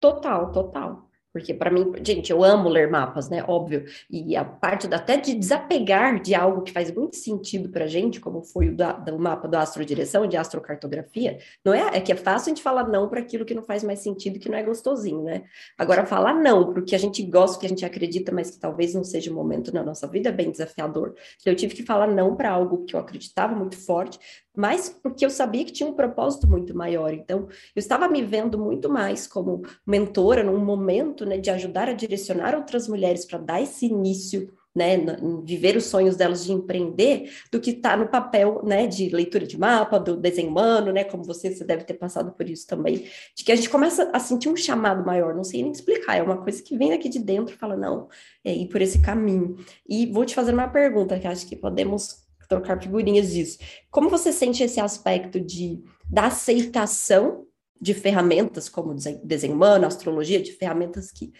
Total, 0.00 0.50
total. 0.52 1.10
Porque 1.34 1.52
para 1.52 1.68
mim, 1.68 1.92
gente, 2.00 2.30
eu 2.30 2.44
amo 2.44 2.68
ler 2.68 2.88
mapas, 2.88 3.28
né? 3.28 3.44
Óbvio. 3.48 3.84
E 4.08 4.36
a 4.36 4.44
parte 4.44 4.86
da, 4.86 4.98
até 4.98 5.16
de 5.16 5.34
desapegar 5.34 6.22
de 6.22 6.32
algo 6.32 6.62
que 6.62 6.70
faz 6.70 6.94
muito 6.94 7.16
sentido 7.16 7.70
para 7.70 7.88
gente, 7.88 8.20
como 8.20 8.40
foi 8.40 8.68
o 8.68 8.76
da, 8.76 8.92
do 8.92 9.18
mapa 9.18 9.48
do 9.48 9.56
astrodireção, 9.56 10.28
de 10.28 10.36
astrocartografia, 10.36 11.38
não 11.64 11.74
é? 11.74 11.96
É 11.96 12.00
que 12.00 12.12
é 12.12 12.14
fácil 12.14 12.52
a 12.52 12.54
gente 12.54 12.62
falar 12.62 12.86
não 12.86 13.08
para 13.08 13.18
aquilo 13.18 13.44
que 13.44 13.52
não 13.52 13.64
faz 13.64 13.82
mais 13.82 13.98
sentido, 13.98 14.38
que 14.38 14.48
não 14.48 14.56
é 14.56 14.62
gostosinho, 14.62 15.24
né? 15.24 15.42
Agora, 15.76 16.06
falar 16.06 16.34
não 16.34 16.72
para 16.72 16.80
o 16.80 16.84
que 16.84 16.94
a 16.94 16.98
gente 16.98 17.20
gosta, 17.24 17.58
que 17.58 17.66
a 17.66 17.68
gente 17.68 17.84
acredita, 17.84 18.30
mas 18.30 18.52
que 18.52 18.60
talvez 18.60 18.94
não 18.94 19.02
seja 19.02 19.32
o 19.32 19.34
momento 19.34 19.74
na 19.74 19.82
nossa 19.82 20.06
vida, 20.06 20.28
é 20.28 20.32
bem 20.32 20.52
desafiador. 20.52 21.16
Então, 21.40 21.52
eu 21.52 21.56
tive 21.56 21.74
que 21.74 21.82
falar 21.82 22.06
não 22.06 22.36
para 22.36 22.52
algo 22.52 22.84
que 22.84 22.94
eu 22.94 23.00
acreditava 23.00 23.56
muito 23.56 23.76
forte, 23.76 24.20
mas 24.56 24.88
porque 24.88 25.24
eu 25.24 25.30
sabia 25.30 25.64
que 25.64 25.72
tinha 25.72 25.88
um 25.88 25.94
propósito 25.94 26.46
muito 26.46 26.76
maior. 26.76 27.12
Então, 27.12 27.48
eu 27.74 27.80
estava 27.80 28.08
me 28.08 28.22
vendo 28.22 28.58
muito 28.58 28.88
mais 28.88 29.26
como 29.26 29.62
mentora 29.86 30.42
num 30.42 30.58
momento, 30.58 31.26
né, 31.26 31.38
de 31.38 31.50
ajudar 31.50 31.88
a 31.88 31.92
direcionar 31.92 32.54
outras 32.54 32.88
mulheres 32.88 33.24
para 33.24 33.38
dar 33.38 33.60
esse 33.60 33.86
início, 33.86 34.52
né, 34.74 34.98
viver 35.44 35.76
os 35.76 35.84
sonhos 35.84 36.16
delas 36.16 36.44
de 36.44 36.52
empreender, 36.52 37.32
do 37.50 37.60
que 37.60 37.70
estar 37.70 37.90
tá 37.90 37.96
no 37.96 38.08
papel, 38.08 38.60
né, 38.64 38.86
de 38.86 39.08
leitura 39.08 39.46
de 39.46 39.58
mapa, 39.58 40.00
do 40.00 40.16
desenho 40.16 40.48
humano, 40.48 40.92
né, 40.92 41.04
como 41.04 41.22
você, 41.22 41.54
você 41.54 41.64
deve 41.64 41.84
ter 41.84 41.94
passado 41.94 42.32
por 42.32 42.48
isso 42.48 42.66
também, 42.66 43.08
de 43.36 43.44
que 43.44 43.52
a 43.52 43.56
gente 43.56 43.70
começa 43.70 44.10
a 44.12 44.18
sentir 44.18 44.48
um 44.48 44.56
chamado 44.56 45.04
maior, 45.06 45.34
não 45.34 45.44
sei 45.44 45.62
nem 45.62 45.70
explicar, 45.70 46.16
é 46.16 46.22
uma 46.22 46.38
coisa 46.38 46.60
que 46.60 46.76
vem 46.76 46.92
aqui 46.92 47.08
de 47.08 47.20
dentro, 47.20 47.56
fala, 47.56 47.76
não, 47.76 48.08
é 48.44 48.52
ir 48.52 48.68
por 48.68 48.82
esse 48.82 49.00
caminho. 49.00 49.56
E 49.88 50.06
vou 50.06 50.24
te 50.24 50.34
fazer 50.34 50.52
uma 50.52 50.68
pergunta 50.68 51.18
que 51.20 51.26
acho 51.28 51.46
que 51.46 51.54
podemos 51.54 52.23
trocar 52.54 52.80
figurinhas 52.80 53.32
disso. 53.32 53.58
Como 53.90 54.08
você 54.08 54.32
sente 54.32 54.62
esse 54.62 54.80
aspecto 54.80 55.40
de 55.40 55.82
da 56.08 56.26
aceitação 56.26 57.46
de 57.80 57.94
ferramentas 57.94 58.68
como 58.68 58.94
desenho 59.22 59.54
humano, 59.54 59.86
astrologia, 59.86 60.40
de 60.40 60.52
ferramentas 60.52 61.10
que 61.10 61.32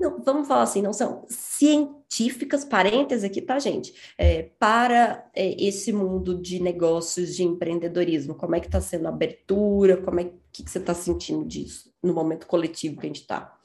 não, 0.00 0.20
vamos 0.20 0.48
falar 0.48 0.62
assim, 0.62 0.82
não 0.82 0.92
são 0.92 1.24
científicas, 1.28 2.64
parênteses 2.64 3.22
aqui, 3.22 3.40
tá, 3.40 3.58
gente? 3.60 3.94
É, 4.18 4.50
para 4.58 5.30
é, 5.32 5.54
esse 5.64 5.92
mundo 5.92 6.40
de 6.40 6.60
negócios, 6.60 7.36
de 7.36 7.44
empreendedorismo, 7.44 8.34
como 8.34 8.56
é 8.56 8.60
que 8.60 8.66
está 8.66 8.80
sendo 8.80 9.06
a 9.06 9.10
abertura, 9.10 9.96
como 9.98 10.18
é 10.18 10.24
que, 10.52 10.64
que 10.64 10.70
você 10.70 10.78
está 10.78 10.92
sentindo 10.92 11.44
disso 11.44 11.92
no 12.02 12.12
momento 12.12 12.48
coletivo 12.48 13.00
que 13.00 13.06
a 13.06 13.08
gente 13.08 13.20
está? 13.20 13.56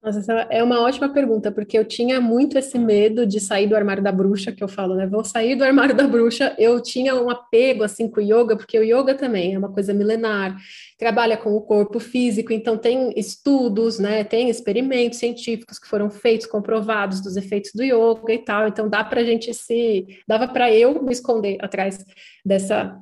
Nossa, 0.00 0.20
essa 0.20 0.32
é 0.48 0.62
uma 0.62 0.80
ótima 0.80 1.08
pergunta, 1.08 1.50
porque 1.50 1.76
eu 1.76 1.84
tinha 1.84 2.20
muito 2.20 2.56
esse 2.56 2.78
medo 2.78 3.26
de 3.26 3.40
sair 3.40 3.66
do 3.66 3.74
armário 3.74 4.00
da 4.00 4.12
bruxa, 4.12 4.52
que 4.52 4.62
eu 4.62 4.68
falo, 4.68 4.94
né? 4.94 5.08
Vou 5.08 5.24
sair 5.24 5.56
do 5.56 5.64
armário 5.64 5.94
da 5.94 6.06
bruxa. 6.06 6.54
Eu 6.56 6.80
tinha 6.80 7.16
um 7.16 7.28
apego, 7.28 7.82
assim, 7.82 8.08
com 8.08 8.20
o 8.20 8.22
yoga, 8.22 8.56
porque 8.56 8.78
o 8.78 8.84
yoga 8.84 9.16
também 9.16 9.54
é 9.54 9.58
uma 9.58 9.72
coisa 9.72 9.92
milenar, 9.92 10.56
trabalha 10.96 11.36
com 11.36 11.52
o 11.52 11.60
corpo 11.60 11.98
físico, 11.98 12.52
então 12.52 12.78
tem 12.78 13.12
estudos, 13.16 13.98
né? 13.98 14.22
Tem 14.22 14.48
experimentos 14.48 15.18
científicos 15.18 15.80
que 15.80 15.88
foram 15.88 16.08
feitos, 16.08 16.46
comprovados 16.46 17.20
dos 17.20 17.36
efeitos 17.36 17.72
do 17.74 17.82
yoga 17.82 18.32
e 18.32 18.38
tal. 18.38 18.68
Então 18.68 18.88
dá 18.88 19.02
para 19.02 19.20
a 19.20 19.24
gente 19.24 19.52
se. 19.52 20.06
Dava 20.28 20.46
para 20.46 20.72
eu 20.72 21.02
me 21.02 21.12
esconder 21.12 21.58
atrás 21.60 22.04
dessa 22.44 22.96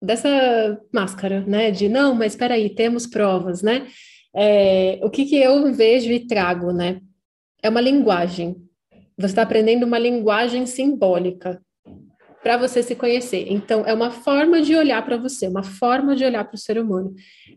dessa 0.00 0.80
máscara, 0.92 1.44
né? 1.46 1.70
De 1.70 1.88
não, 1.88 2.14
mas 2.14 2.32
espera 2.32 2.54
aí, 2.54 2.74
temos 2.74 3.06
provas, 3.06 3.62
né? 3.62 3.86
É, 4.34 4.98
o 5.02 5.10
que, 5.10 5.24
que 5.24 5.36
eu 5.36 5.72
vejo 5.72 6.10
e 6.10 6.26
trago, 6.26 6.72
né? 6.72 7.00
É 7.62 7.68
uma 7.68 7.80
linguagem. 7.80 8.56
Você 9.16 9.26
está 9.26 9.42
aprendendo 9.42 9.84
uma 9.84 9.98
linguagem 9.98 10.66
simbólica 10.66 11.60
para 12.42 12.56
você 12.56 12.82
se 12.82 12.94
conhecer. 12.96 13.46
Então, 13.48 13.84
é 13.86 13.94
uma 13.94 14.10
forma 14.10 14.60
de 14.60 14.74
olhar 14.74 15.04
para 15.04 15.16
você, 15.16 15.46
uma 15.46 15.62
forma 15.62 16.16
de 16.16 16.24
olhar 16.24 16.44
para 16.44 16.56
o 16.56 16.58
ser 16.58 16.78
humano. 16.78 17.14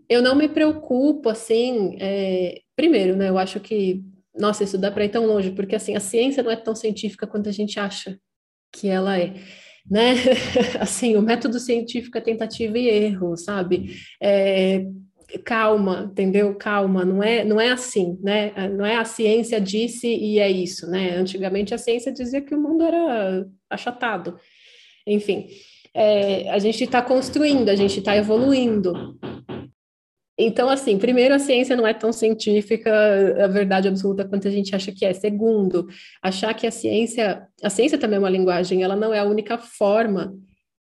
Eu 0.07 0.21
não 0.21 0.35
me 0.35 0.47
preocupo, 0.47 1.29
assim, 1.29 1.97
é, 1.99 2.59
primeiro, 2.75 3.15
né? 3.15 3.29
Eu 3.29 3.37
acho 3.37 3.59
que, 3.59 4.03
nossa, 4.37 4.63
isso 4.63 4.77
dá 4.77 4.91
para 4.91 5.05
ir 5.05 5.09
tão 5.09 5.25
longe, 5.25 5.51
porque, 5.51 5.75
assim, 5.75 5.95
a 5.95 5.99
ciência 5.99 6.43
não 6.43 6.51
é 6.51 6.55
tão 6.55 6.75
científica 6.75 7.25
quanto 7.25 7.49
a 7.49 7.51
gente 7.51 7.79
acha 7.79 8.19
que 8.71 8.87
ela 8.87 9.17
é 9.17 9.33
né? 9.89 10.13
assim, 10.79 11.15
o 11.15 11.21
método 11.21 11.59
científico 11.59 12.17
é 12.17 12.21
tentativa 12.21 12.77
e 12.77 12.87
erro, 12.87 13.37
sabe? 13.37 13.95
É, 14.21 14.85
calma, 15.43 16.09
entendeu? 16.11 16.55
Calma, 16.55 17.03
não 17.03 17.21
é, 17.21 17.43
não 17.43 17.59
é 17.59 17.69
assim, 17.69 18.17
né? 18.21 18.51
Não 18.69 18.85
é 18.85 18.95
a 18.95 19.05
ciência 19.05 19.59
disse 19.59 20.07
e 20.07 20.39
é 20.39 20.49
isso, 20.49 20.89
né? 20.89 21.15
Antigamente 21.15 21.73
a 21.73 21.77
ciência 21.77 22.11
dizia 22.11 22.41
que 22.41 22.53
o 22.53 22.61
mundo 22.61 22.83
era 22.83 23.47
achatado. 23.69 24.37
Enfim, 25.05 25.47
é, 25.93 26.49
a 26.49 26.59
gente 26.59 26.83
está 26.83 27.01
construindo, 27.01 27.69
a 27.69 27.75
gente 27.75 27.99
está 27.99 28.15
evoluindo. 28.15 29.17
Então, 30.37 30.69
assim, 30.69 30.97
primeiro, 30.97 31.33
a 31.33 31.39
ciência 31.39 31.77
não 31.77 31.87
é 31.87 31.93
tão 31.93 32.11
científica, 32.11 32.91
a 33.43 33.47
verdade 33.47 33.87
absoluta 33.87 34.25
quanto 34.25 34.47
a 34.47 34.51
gente 34.51 34.75
acha 34.75 34.91
que 34.91 35.05
é. 35.05 35.13
Segundo, 35.13 35.87
achar 36.21 36.53
que 36.53 36.67
a 36.67 36.71
ciência, 36.71 37.47
a 37.63 37.69
ciência 37.69 37.97
também 37.97 38.17
é 38.17 38.19
uma 38.19 38.29
linguagem, 38.29 38.83
ela 38.83 38.95
não 38.95 39.13
é 39.13 39.19
a 39.19 39.23
única 39.23 39.57
forma 39.57 40.35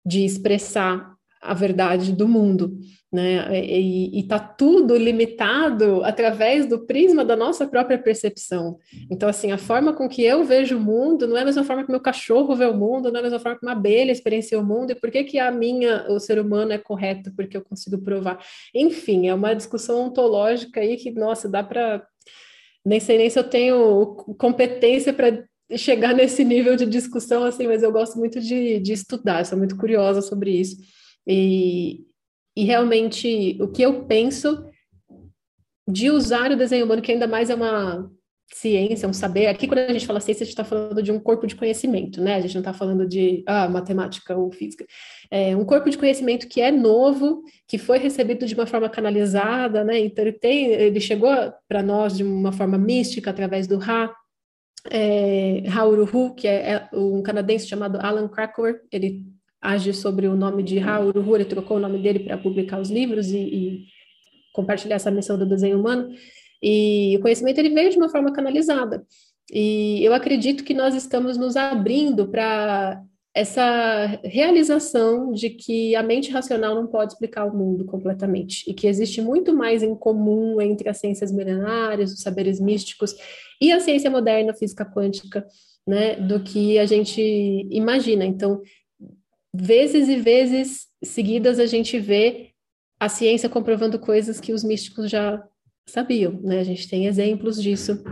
de 0.05 0.23
expressar 0.23 1.15
a 1.41 1.53
verdade 1.53 2.11
do 2.11 2.27
mundo, 2.27 2.77
né? 3.11 3.65
E 3.65 4.19
está 4.19 4.37
tudo 4.37 4.95
limitado 4.95 6.03
através 6.03 6.65
do 6.65 6.85
prisma 6.85 7.23
da 7.23 7.35
nossa 7.35 7.65
própria 7.65 7.97
percepção. 7.97 8.77
Então, 9.09 9.29
assim, 9.29 9.51
a 9.51 9.57
forma 9.57 9.93
com 9.93 10.07
que 10.09 10.23
eu 10.23 10.43
vejo 10.43 10.77
o 10.77 10.81
mundo 10.81 11.27
não 11.27 11.37
é 11.37 11.41
a 11.41 11.45
mesma 11.45 11.63
forma 11.63 11.83
que 11.83 11.91
meu 11.91 12.01
cachorro 12.01 12.55
vê 12.55 12.65
o 12.65 12.73
mundo, 12.73 13.09
não 13.09 13.17
é 13.17 13.19
a 13.21 13.23
mesma 13.23 13.39
forma 13.39 13.57
que 13.57 13.65
uma 13.65 13.71
abelha 13.71 14.11
experiencia 14.11 14.59
o 14.59 14.65
mundo, 14.65 14.91
e 14.91 14.95
por 14.95 15.09
que 15.09 15.23
que 15.23 15.39
a 15.39 15.49
minha, 15.49 16.05
o 16.09 16.19
ser 16.19 16.39
humano 16.39 16.73
é 16.73 16.77
correto, 16.77 17.33
porque 17.35 17.55
eu 17.55 17.63
consigo 17.63 17.97
provar. 17.99 18.43
Enfim, 18.75 19.27
é 19.27 19.33
uma 19.33 19.55
discussão 19.55 20.07
ontológica 20.07 20.81
aí 20.81 20.97
que, 20.97 21.11
nossa, 21.11 21.47
dá 21.47 21.63
para... 21.63 22.05
Nem 22.85 22.99
sei 22.99 23.17
nem 23.17 23.29
se 23.29 23.39
eu 23.39 23.43
tenho 23.43 24.15
competência 24.37 25.13
para 25.13 25.43
chegar 25.77 26.13
nesse 26.15 26.43
nível 26.43 26.75
de 26.75 26.85
discussão, 26.85 27.43
assim, 27.43 27.65
mas 27.65 27.81
eu 27.81 27.91
gosto 27.91 28.17
muito 28.17 28.39
de, 28.41 28.79
de 28.79 28.93
estudar, 28.93 29.45
sou 29.45 29.57
muito 29.57 29.77
curiosa 29.77 30.21
sobre 30.21 30.51
isso. 30.51 30.77
E, 31.27 32.05
e 32.55 32.63
realmente 32.63 33.57
o 33.61 33.67
que 33.67 33.81
eu 33.81 34.05
penso 34.05 34.65
de 35.87 36.11
usar 36.11 36.51
o 36.51 36.57
desenho 36.57 36.85
humano, 36.85 37.01
que 37.01 37.11
ainda 37.11 37.27
mais 37.27 37.49
é 37.49 37.55
uma 37.55 38.09
ciência, 38.53 39.07
um 39.07 39.13
saber. 39.13 39.47
Aqui, 39.47 39.67
quando 39.67 39.79
a 39.79 39.93
gente 39.93 40.05
fala 40.05 40.19
ciência, 40.19 40.43
a 40.43 40.45
gente 40.45 40.53
está 40.53 40.63
falando 40.63 41.01
de 41.01 41.11
um 41.11 41.19
corpo 41.19 41.45
de 41.45 41.55
conhecimento, 41.55 42.21
né? 42.21 42.35
A 42.35 42.41
gente 42.41 42.53
não 42.53 42.61
está 42.61 42.73
falando 42.73 43.07
de 43.07 43.43
ah, 43.45 43.67
matemática 43.69 44.35
ou 44.35 44.51
física. 44.51 44.85
É 45.29 45.55
um 45.55 45.65
corpo 45.65 45.89
de 45.89 45.97
conhecimento 45.97 46.47
que 46.47 46.61
é 46.61 46.71
novo, 46.71 47.43
que 47.67 47.77
foi 47.77 47.97
recebido 47.99 48.45
de 48.45 48.55
uma 48.55 48.65
forma 48.65 48.89
canalizada, 48.89 49.83
né? 49.83 49.99
Então, 49.99 50.23
ele, 50.23 50.33
tem, 50.33 50.67
ele 50.67 50.99
chegou 50.99 51.29
para 51.67 51.83
nós 51.83 52.17
de 52.17 52.23
uma 52.23 52.51
forma 52.51 52.77
mística, 52.77 53.29
através 53.29 53.67
do 53.67 53.77
Ra. 53.77 54.13
É, 54.89 55.63
Hauruhu, 55.69 56.33
que 56.33 56.47
é, 56.47 56.71
é 56.71 56.89
um 56.93 57.21
canadense 57.21 57.67
chamado 57.67 57.99
Alan 58.01 58.29
Krakauer, 58.29 58.81
ele 58.91 59.25
age 59.61 59.93
sobre 59.93 60.27
o 60.27 60.35
nome 60.35 60.63
de 60.63 60.77
Raul 60.77 61.09
Uruhu, 61.09 61.35
ele 61.35 61.45
trocou 61.45 61.77
o 61.77 61.79
nome 61.79 61.99
dele 61.99 62.19
para 62.19 62.37
publicar 62.37 62.79
os 62.79 62.89
livros 62.89 63.31
e, 63.31 63.37
e, 63.37 63.85
compartilhar 64.53 64.95
essa 64.95 65.11
missão 65.11 65.37
do 65.37 65.45
desenho 65.45 65.79
humano. 65.79 66.09
E 66.61 67.15
o 67.17 67.21
conhecimento 67.21 67.59
ele 67.59 67.69
veio 67.69 67.89
de 67.89 67.97
uma 67.97 68.09
forma 68.09 68.31
canalizada. 68.31 69.05
E 69.51 70.03
eu 70.03 70.13
acredito 70.13 70.63
que 70.63 70.73
nós 70.73 70.95
estamos 70.95 71.37
nos 71.37 71.55
abrindo 71.55 72.27
para 72.27 73.01
essa 73.33 74.19
realização 74.23 75.31
de 75.31 75.51
que 75.51 75.95
a 75.95 76.03
mente 76.03 76.31
racional 76.31 76.75
não 76.75 76.87
pode 76.87 77.13
explicar 77.13 77.45
o 77.45 77.55
mundo 77.55 77.85
completamente 77.85 78.69
e 78.69 78.73
que 78.73 78.87
existe 78.87 79.21
muito 79.21 79.55
mais 79.55 79.83
em 79.83 79.95
comum 79.95 80.59
entre 80.59 80.89
as 80.89 80.97
ciências 80.97 81.31
milenares, 81.31 82.11
os 82.11 82.21
saberes 82.21 82.59
místicos 82.59 83.15
e 83.61 83.71
a 83.71 83.79
ciência 83.79 84.09
moderna, 84.09 84.51
a 84.51 84.55
física 84.55 84.83
quântica, 84.83 85.45
né, 85.87 86.15
do 86.15 86.39
que 86.39 86.77
a 86.79 86.85
gente 86.85 87.21
imagina. 87.69 88.25
Então, 88.25 88.61
vezes 89.53 90.07
e 90.07 90.15
vezes 90.17 90.87
seguidas 91.03 91.59
a 91.59 91.65
gente 91.65 91.99
vê 91.99 92.49
a 92.99 93.07
ciência 93.07 93.49
comprovando 93.49 93.97
coisas 93.97 94.39
que 94.39 94.53
os 94.53 94.63
místicos 94.63 95.09
já 95.09 95.41
sabiam, 95.87 96.39
né? 96.43 96.59
A 96.59 96.63
gente 96.63 96.87
tem 96.89 97.07
exemplos 97.07 97.61
disso. 97.61 98.03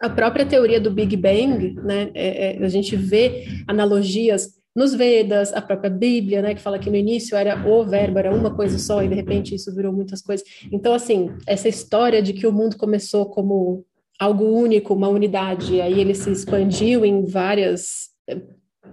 A 0.00 0.08
própria 0.08 0.46
teoria 0.46 0.80
do 0.80 0.90
Big 0.90 1.16
Bang, 1.16 1.74
né? 1.74 2.10
É, 2.14 2.56
é, 2.56 2.64
a 2.64 2.68
gente 2.68 2.96
vê 2.96 3.46
analogias 3.66 4.60
nos 4.74 4.94
Vedas, 4.94 5.52
a 5.52 5.60
própria 5.60 5.90
Bíblia, 5.90 6.40
né, 6.42 6.54
que 6.54 6.60
fala 6.60 6.78
que 6.78 6.88
no 6.88 6.96
início 6.96 7.36
era 7.36 7.68
o 7.68 7.84
verbo, 7.84 8.18
era 8.18 8.32
uma 8.32 8.54
coisa 8.54 8.78
só, 8.78 9.02
e 9.02 9.08
de 9.08 9.16
repente 9.16 9.52
isso 9.54 9.74
virou 9.74 9.92
muitas 9.92 10.22
coisas. 10.22 10.46
Então, 10.70 10.94
assim, 10.94 11.30
essa 11.44 11.68
história 11.68 12.22
de 12.22 12.32
que 12.32 12.46
o 12.46 12.52
mundo 12.52 12.76
começou 12.76 13.26
como 13.26 13.84
algo 14.18 14.44
único, 14.44 14.94
uma 14.94 15.08
unidade, 15.08 15.80
aí 15.80 15.98
ele 15.98 16.14
se 16.14 16.30
expandiu 16.30 17.04
em 17.04 17.24
várias 17.24 18.10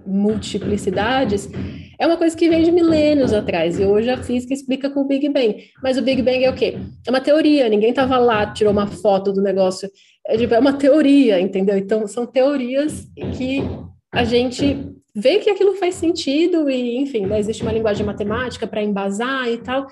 multiplicidades, 0.08 1.50
é 2.00 2.06
uma 2.06 2.18
coisa 2.18 2.36
que 2.38 2.48
vem 2.48 2.64
de 2.64 2.72
milênios 2.72 3.34
atrás, 3.34 3.80
e 3.80 3.84
hoje 3.84 4.10
a 4.10 4.18
física 4.18 4.54
explica 4.54 4.90
com 4.90 5.02
o 5.02 5.08
Big 5.08 5.28
Bang. 5.30 5.64
Mas 5.82 5.98
o 5.98 6.02
Big 6.02 6.22
Bang 6.22 6.44
é 6.44 6.50
o 6.50 6.56
quê? 6.56 6.78
É 7.06 7.10
uma 7.10 7.20
teoria, 7.20 7.68
ninguém 7.68 7.90
estava 7.90 8.18
lá, 8.18 8.52
tirou 8.54 8.72
uma 8.72 8.88
foto 8.88 9.34
do 9.34 9.42
negócio. 9.42 9.90
É, 10.26 10.38
tipo, 10.38 10.54
é 10.54 10.60
uma 10.60 10.74
teoria, 10.74 11.40
entendeu? 11.40 11.78
Então, 11.78 12.08
são 12.08 12.26
teorias 12.26 13.08
que 13.36 13.62
a 14.12 14.24
gente 14.24 14.94
vê 15.16 15.40
que 15.40 15.50
aquilo 15.50 15.74
faz 15.76 15.96
sentido, 15.96 16.70
e, 16.70 16.98
enfim, 16.98 17.26
né, 17.26 17.40
existe 17.40 17.64
uma 17.64 17.72
linguagem 17.72 18.06
matemática 18.06 18.68
para 18.68 18.84
embasar 18.84 19.50
e 19.50 19.58
tal, 19.58 19.88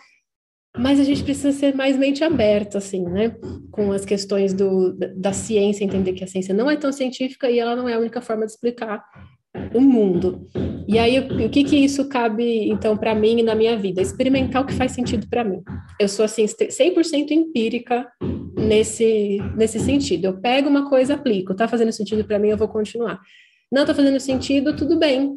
mas 0.78 1.00
a 1.00 1.04
gente 1.04 1.24
precisa 1.24 1.52
ser 1.52 1.74
mais 1.74 1.98
mente 1.98 2.24
aberta, 2.24 2.78
assim, 2.78 3.04
né? 3.04 3.36
Com 3.72 3.92
as 3.92 4.06
questões 4.06 4.54
do, 4.54 4.96
da 5.16 5.32
ciência, 5.32 5.86
entender 5.86 6.14
que 6.14 6.24
a 6.24 6.28
ciência 6.28 6.54
não 6.54 6.70
é 6.70 6.76
tão 6.76 6.92
científica 6.92 7.50
e 7.50 7.58
ela 7.58 7.76
não 7.76 7.88
é 7.88 7.94
a 7.94 8.00
única 8.00 8.22
forma 8.22 8.46
de 8.46 8.52
explicar 8.52 9.04
o 9.74 9.82
mundo. 9.82 10.48
E 10.88 11.00
aí, 11.00 11.20
o, 11.20 11.50
que 11.50 11.64
que 11.64 11.76
isso 11.76 12.08
cabe, 12.08 12.70
então, 12.70 12.96
para 12.96 13.16
mim 13.16 13.40
e 13.40 13.44
na 13.44 13.56
minha 13.56 13.78
vida? 13.78 14.02
Experimentar 14.02 14.62
o 14.62 14.66
que 14.66 14.74
faz 14.74 14.92
sentido 14.92 15.28
para 15.30 15.44
mim. 15.44 15.62
Eu 16.00 16.08
sou, 16.08 16.26
assim, 16.26 16.46
100% 16.46 17.32
empírica 17.32 18.08
nesse, 18.58 19.38
nesse 19.56 19.80
sentido. 19.80 20.26
Eu 20.26 20.40
pego 20.40 20.70
uma 20.70 20.90
coisa, 20.90 21.16
aplico. 21.16 21.56
Tá 21.56 21.68
fazendo 21.68 21.92
sentido 21.92 22.24
para 22.24 22.40
mim, 22.40 22.50
eu 22.50 22.58
vou 22.58 22.68
continuar. 22.68 23.20
Não 23.72 23.82
está 23.82 23.94
fazendo 23.94 24.20
sentido, 24.20 24.76
tudo 24.76 24.98
bem, 24.98 25.36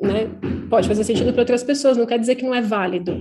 né? 0.00 0.30
Pode 0.68 0.86
fazer 0.86 1.02
sentido 1.02 1.32
para 1.32 1.42
outras 1.42 1.64
pessoas, 1.64 1.96
não 1.96 2.06
quer 2.06 2.18
dizer 2.18 2.34
que 2.34 2.44
não 2.44 2.54
é 2.54 2.60
válido. 2.60 3.20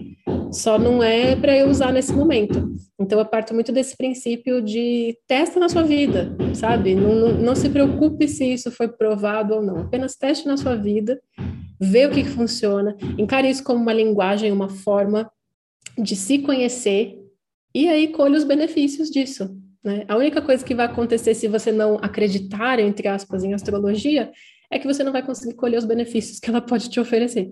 Só 0.51 0.79
não 0.79 1.03
é 1.03 1.35
para 1.35 1.55
eu 1.55 1.69
usar 1.69 1.91
nesse 1.91 2.11
momento. 2.11 2.73
Então, 2.99 3.19
eu 3.19 3.25
parto 3.25 3.53
muito 3.53 3.71
desse 3.71 3.95
princípio 3.95 4.61
de 4.61 5.17
testa 5.27 5.59
na 5.59 5.69
sua 5.69 5.83
vida, 5.83 6.35
sabe? 6.55 6.95
Não, 6.95 7.13
não, 7.13 7.33
não 7.33 7.55
se 7.55 7.69
preocupe 7.69 8.27
se 8.27 8.53
isso 8.53 8.71
foi 8.71 8.87
provado 8.87 9.53
ou 9.53 9.61
não. 9.61 9.81
Apenas 9.81 10.15
teste 10.15 10.47
na 10.47 10.57
sua 10.57 10.75
vida, 10.75 11.21
vê 11.79 12.07
o 12.07 12.11
que, 12.11 12.23
que 12.23 12.29
funciona, 12.29 12.95
encare 13.17 13.49
isso 13.49 13.63
como 13.63 13.79
uma 13.79 13.93
linguagem, 13.93 14.51
uma 14.51 14.69
forma 14.69 15.31
de 15.97 16.15
se 16.15 16.39
conhecer 16.39 17.17
e 17.73 17.87
aí 17.87 18.07
colhe 18.09 18.35
os 18.35 18.43
benefícios 18.43 19.09
disso. 19.09 19.55
Né? 19.83 20.03
A 20.07 20.17
única 20.17 20.41
coisa 20.41 20.65
que 20.65 20.75
vai 20.75 20.87
acontecer 20.87 21.35
se 21.35 21.47
você 21.47 21.71
não 21.71 21.95
acreditar, 22.01 22.79
entre 22.79 23.07
aspas, 23.07 23.43
em 23.43 23.53
astrologia, 23.53 24.31
é 24.71 24.79
que 24.79 24.87
você 24.87 25.03
não 25.03 25.11
vai 25.11 25.23
conseguir 25.23 25.55
colher 25.55 25.77
os 25.77 25.85
benefícios 25.85 26.39
que 26.39 26.49
ela 26.49 26.61
pode 26.61 26.89
te 26.89 26.99
oferecer. 26.99 27.51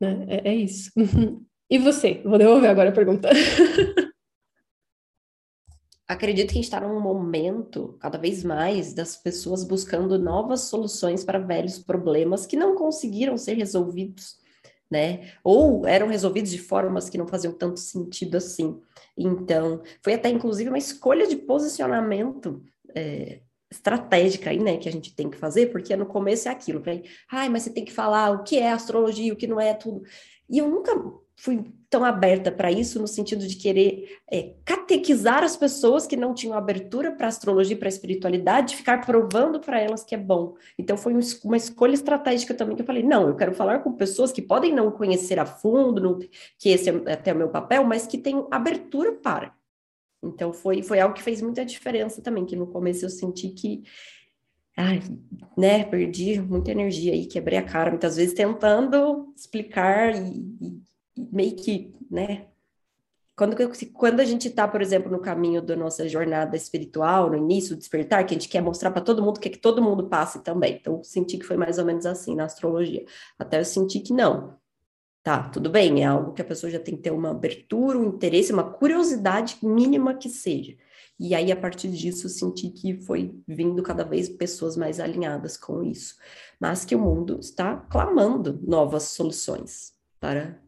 Né? 0.00 0.26
É, 0.28 0.50
é 0.50 0.54
isso. 0.54 0.90
e 1.70 1.78
você? 1.78 2.20
Vou 2.24 2.38
devolver 2.38 2.70
agora 2.70 2.90
a 2.90 2.92
pergunta. 2.92 3.28
Acredito 6.08 6.48
que 6.48 6.52
a 6.52 6.54
gente 6.54 6.64
está 6.64 6.80
num 6.80 6.98
momento, 6.98 7.98
cada 8.00 8.16
vez 8.16 8.42
mais, 8.42 8.94
das 8.94 9.14
pessoas 9.14 9.62
buscando 9.62 10.18
novas 10.18 10.62
soluções 10.62 11.22
para 11.22 11.38
velhos 11.38 11.78
problemas 11.78 12.46
que 12.46 12.56
não 12.56 12.74
conseguiram 12.74 13.36
ser 13.36 13.52
resolvidos, 13.54 14.38
né? 14.90 15.32
Ou 15.44 15.86
eram 15.86 16.08
resolvidos 16.08 16.50
de 16.50 16.58
formas 16.58 17.10
que 17.10 17.18
não 17.18 17.28
faziam 17.28 17.52
tanto 17.52 17.78
sentido 17.78 18.38
assim. 18.38 18.80
Então, 19.14 19.82
foi 20.02 20.14
até 20.14 20.30
inclusive 20.30 20.70
uma 20.70 20.78
escolha 20.78 21.26
de 21.26 21.36
posicionamento 21.36 22.62
é, 22.94 23.40
estratégica 23.70 24.48
aí, 24.48 24.58
né, 24.58 24.78
que 24.78 24.88
a 24.88 24.92
gente 24.92 25.14
tem 25.14 25.28
que 25.28 25.36
fazer, 25.36 25.66
porque 25.66 25.94
no 25.94 26.06
começo 26.06 26.48
é 26.48 26.50
aquilo, 26.50 26.80
vem, 26.80 27.04
ai, 27.30 27.50
mas 27.50 27.64
você 27.64 27.70
tem 27.70 27.84
que 27.84 27.92
falar 27.92 28.30
o 28.30 28.42
que 28.42 28.56
é 28.56 28.72
astrologia, 28.72 29.32
o 29.32 29.36
que 29.36 29.46
não 29.46 29.60
é 29.60 29.74
tudo. 29.74 30.02
E 30.48 30.58
eu 30.58 30.68
nunca 30.70 30.94
fui 31.38 31.64
tão 31.88 32.04
aberta 32.04 32.50
para 32.50 32.70
isso, 32.70 33.00
no 33.00 33.06
sentido 33.06 33.46
de 33.46 33.54
querer 33.54 34.18
é, 34.30 34.54
catequizar 34.64 35.44
as 35.44 35.56
pessoas 35.56 36.04
que 36.04 36.16
não 36.16 36.34
tinham 36.34 36.58
abertura 36.58 37.12
para 37.12 37.28
astrologia, 37.28 37.76
para 37.76 37.88
espiritualidade, 37.88 38.74
ficar 38.74 39.06
provando 39.06 39.60
para 39.60 39.80
elas 39.80 40.02
que 40.02 40.16
é 40.16 40.18
bom. 40.18 40.56
Então 40.76 40.96
foi 40.96 41.14
uma 41.44 41.56
escolha 41.56 41.94
estratégica 41.94 42.52
também 42.52 42.74
que 42.74 42.82
eu 42.82 42.86
falei, 42.86 43.04
não, 43.04 43.28
eu 43.28 43.36
quero 43.36 43.54
falar 43.54 43.78
com 43.78 43.92
pessoas 43.92 44.32
que 44.32 44.42
podem 44.42 44.74
não 44.74 44.90
conhecer 44.90 45.38
a 45.38 45.46
fundo, 45.46 46.00
não, 46.00 46.18
que 46.58 46.68
esse 46.70 46.90
é 46.90 47.12
até 47.12 47.32
o 47.32 47.36
meu 47.36 47.48
papel, 47.48 47.84
mas 47.84 48.06
que 48.06 48.18
têm 48.18 48.44
abertura 48.50 49.12
para. 49.12 49.54
Então 50.20 50.52
foi, 50.52 50.82
foi 50.82 50.98
algo 50.98 51.14
que 51.14 51.22
fez 51.22 51.40
muita 51.40 51.64
diferença 51.64 52.20
também, 52.20 52.44
que 52.44 52.56
no 52.56 52.66
começo 52.66 53.04
eu 53.04 53.10
senti 53.10 53.50
que 53.50 53.84
ai, 54.76 55.00
né, 55.56 55.84
perdi 55.84 56.40
muita 56.40 56.72
energia 56.72 57.12
aí, 57.12 57.26
quebrei 57.26 57.58
a 57.58 57.64
cara 57.64 57.90
muitas 57.90 58.16
vezes 58.16 58.34
tentando 58.34 59.32
explicar 59.36 60.14
e, 60.14 60.56
e 60.60 60.87
meio 61.32 61.56
que, 61.56 61.94
né, 62.10 62.46
quando, 63.38 63.56
quando 63.92 64.18
a 64.18 64.24
gente 64.24 64.48
está, 64.48 64.66
por 64.66 64.82
exemplo, 64.82 65.10
no 65.12 65.20
caminho 65.20 65.62
da 65.62 65.76
nossa 65.76 66.08
jornada 66.08 66.56
espiritual, 66.56 67.30
no 67.30 67.36
início 67.36 67.76
despertar, 67.76 68.26
que 68.26 68.34
a 68.34 68.38
gente 68.38 68.48
quer 68.48 68.60
mostrar 68.60 68.90
para 68.90 69.00
todo 69.00 69.22
mundo 69.22 69.38
que, 69.38 69.46
é 69.48 69.50
que 69.52 69.58
todo 69.58 69.80
mundo 69.80 70.08
passe 70.08 70.42
também. 70.42 70.74
Então, 70.74 71.04
senti 71.04 71.38
que 71.38 71.44
foi 71.46 71.56
mais 71.56 71.78
ou 71.78 71.84
menos 71.84 72.04
assim 72.04 72.34
na 72.34 72.44
astrologia. 72.44 73.04
Até 73.38 73.60
eu 73.60 73.64
senti 73.64 74.00
que 74.00 74.12
não. 74.12 74.58
Tá, 75.22 75.48
tudo 75.50 75.70
bem, 75.70 76.02
é 76.02 76.06
algo 76.06 76.32
que 76.32 76.42
a 76.42 76.44
pessoa 76.44 76.68
já 76.68 76.80
tem 76.80 76.96
que 76.96 77.02
ter 77.02 77.12
uma 77.12 77.30
abertura, 77.30 77.96
um 77.96 78.08
interesse, 78.08 78.52
uma 78.52 78.64
curiosidade 78.64 79.58
mínima 79.62 80.14
que 80.14 80.28
seja. 80.28 80.76
E 81.20 81.32
aí, 81.34 81.52
a 81.52 81.56
partir 81.56 81.90
disso, 81.90 82.28
senti 82.28 82.70
que 82.70 83.00
foi 83.02 83.40
vindo 83.46 83.82
cada 83.84 84.04
vez 84.04 84.28
pessoas 84.28 84.76
mais 84.76 84.98
alinhadas 84.98 85.56
com 85.56 85.82
isso. 85.84 86.16
Mas 86.58 86.84
que 86.84 86.94
o 86.96 86.98
mundo 86.98 87.38
está 87.40 87.76
clamando 87.76 88.58
novas 88.66 89.04
soluções 89.04 89.92
para 90.18 90.58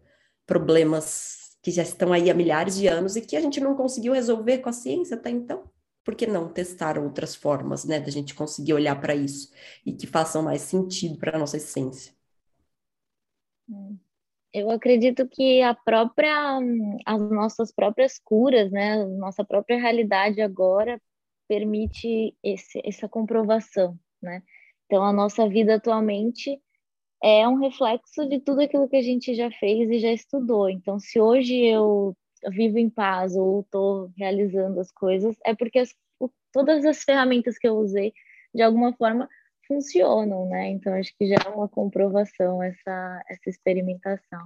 problemas 0.51 1.57
que 1.63 1.71
já 1.71 1.83
estão 1.85 2.13
aí 2.13 2.29
há 2.29 2.35
milhares 2.35 2.75
de 2.75 2.89
anos 2.89 3.15
e 3.15 3.21
que 3.21 3.37
a 3.37 3.41
gente 3.41 3.61
não 3.61 3.77
conseguiu 3.77 4.13
resolver 4.13 4.59
com 4.59 4.69
a 4.69 4.73
ciência 4.73 5.17
até 5.17 5.31
então. 5.31 5.71
Por 6.05 6.17
que 6.17 6.27
não 6.27 6.53
testar 6.53 6.99
outras 6.99 7.37
formas, 7.37 7.85
né, 7.85 8.01
da 8.01 8.11
gente 8.11 8.35
conseguir 8.35 8.75
olhar 8.75 9.01
para 9.01 9.15
isso 9.15 9.53
e 9.87 9.93
que 9.93 10.09
façam 10.09 10.43
mais 10.43 10.63
sentido 10.63 11.17
para 11.19 11.37
a 11.37 11.39
nossa 11.39 11.57
essência? 11.57 12.13
Eu 14.53 14.71
acredito 14.71 15.29
que 15.29 15.63
a 15.63 15.73
própria, 15.73 16.59
as 17.07 17.21
nossas 17.31 17.73
próprias 17.73 18.19
curas, 18.19 18.73
né, 18.73 19.05
nossa 19.05 19.45
própria 19.45 19.79
realidade 19.81 20.43
agora 20.43 21.01
permite 21.47 22.37
esse, 22.43 22.83
essa 22.85 23.09
comprovação, 23.09 23.97
né? 24.21 24.43
Então, 24.87 25.05
a 25.05 25.13
nossa 25.13 25.49
vida 25.49 25.77
atualmente 25.77 26.61
é 27.23 27.47
um 27.47 27.57
reflexo 27.57 28.27
de 28.29 28.41
tudo 28.41 28.63
aquilo 28.63 28.89
que 28.89 28.97
a 28.97 29.03
gente 29.03 29.35
já 29.35 29.51
fez 29.51 29.91
e 29.91 29.99
já 29.99 30.13
estudou. 30.13 30.69
Então, 30.69 30.99
se 30.99 31.21
hoje 31.21 31.55
eu 31.57 32.17
vivo 32.49 32.79
em 32.79 32.89
paz 32.89 33.37
ou 33.37 33.61
estou 33.61 34.11
realizando 34.17 34.81
as 34.81 34.91
coisas, 34.91 35.37
é 35.45 35.55
porque 35.55 35.81
as, 35.81 35.95
todas 36.53 36.85
as 36.85 37.03
ferramentas 37.03 37.59
que 37.59 37.69
eu 37.69 37.77
usei, 37.77 38.13
de 38.55 38.63
alguma 38.63 38.93
forma, 38.95 39.29
funcionam, 39.69 40.49
né? 40.49 40.71
Então, 40.71 40.95
acho 40.95 41.15
que 41.17 41.29
já 41.29 41.37
é 41.45 41.49
uma 41.49 41.69
comprovação 41.69 42.63
essa, 42.63 43.23
essa 43.29 43.51
experimentação. 43.51 44.41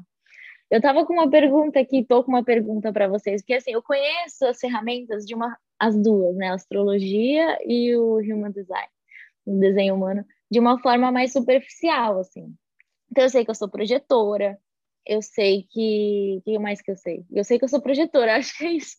Eu 0.71 0.79
estava 0.79 1.07
com 1.07 1.13
uma 1.13 1.31
pergunta 1.31 1.79
aqui, 1.79 2.01
estou 2.01 2.25
com 2.25 2.33
uma 2.33 2.45
pergunta 2.45 2.93
para 2.93 3.07
vocês, 3.07 3.43
porque 3.43 3.55
assim, 3.55 3.73
eu 3.73 3.83
conheço 3.83 4.45
as 4.47 4.59
ferramentas 4.59 5.25
de 5.25 5.35
uma, 5.35 5.57
as 5.79 5.97
duas, 5.97 6.37
né? 6.37 6.49
A 6.49 6.55
astrologia 6.55 7.59
e 7.65 7.95
o 7.97 8.17
Human 8.19 8.51
Design, 8.51 8.89
o 9.47 9.59
desenho 9.59 9.95
humano, 9.95 10.25
de 10.51 10.59
uma 10.59 10.79
forma 10.81 11.13
mais 11.13 11.33
superficial, 11.33 12.19
assim. 12.19 12.55
Então, 13.15 13.23
eu 13.23 13.31
sei 13.31 13.45
que 13.45 13.51
eu 13.53 13.55
sou 13.55 13.69
projetora, 13.69 14.59
eu 15.07 15.23
sei 15.23 15.63
que. 15.71 16.39
O 16.39 16.43
que 16.43 16.59
mais 16.59 16.83
que 16.83 16.91
eu 16.91 16.97
sei? 16.97 17.25
Eu 17.31 17.45
sei 17.45 17.61
que 17.61 17.65
eu 17.65 17.69
sou 17.69 17.81
projetora, 17.81 18.35
acho 18.39 18.59
que 18.59 18.67
é 18.67 18.73
isso. 18.73 18.97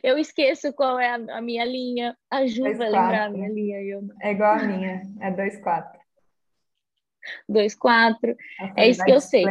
Eu 0.00 0.16
esqueço 0.16 0.72
qual 0.72 1.00
é 1.00 1.08
a, 1.08 1.38
a 1.38 1.42
minha 1.42 1.64
linha. 1.64 2.16
Ajuda 2.30 2.68
a 2.68 2.88
lembrar 2.88 3.26
a 3.26 3.30
minha 3.30 3.48
linha. 3.48 3.82
Eu... 3.82 4.06
É 4.22 4.30
igual 4.30 4.52
a 4.52 4.62
minha, 4.62 5.02
é 5.20 5.32
2-4. 5.32 5.90
2-4. 7.50 8.36
É 8.76 8.88
isso 8.88 9.04
que 9.04 9.10
eu 9.10 9.20
sei. 9.20 9.44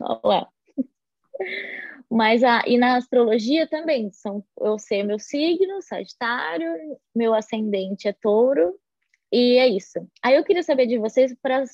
Olha 0.00 0.48
Mas 2.10 2.42
a, 2.42 2.64
e 2.66 2.76
na 2.76 2.96
astrologia 2.96 3.68
também, 3.68 4.10
são, 4.10 4.44
eu 4.60 4.78
sei 4.80 5.04
meu 5.04 5.18
signo, 5.18 5.80
Sagitário, 5.80 6.68
meu 7.14 7.34
ascendente 7.34 8.08
é 8.08 8.12
touro, 8.12 8.76
e 9.32 9.58
é 9.58 9.68
isso. 9.68 10.06
Aí 10.22 10.36
eu 10.36 10.44
queria 10.44 10.62
saber 10.62 10.86
de 10.86 10.98
vocês, 10.98 11.34
para 11.42 11.64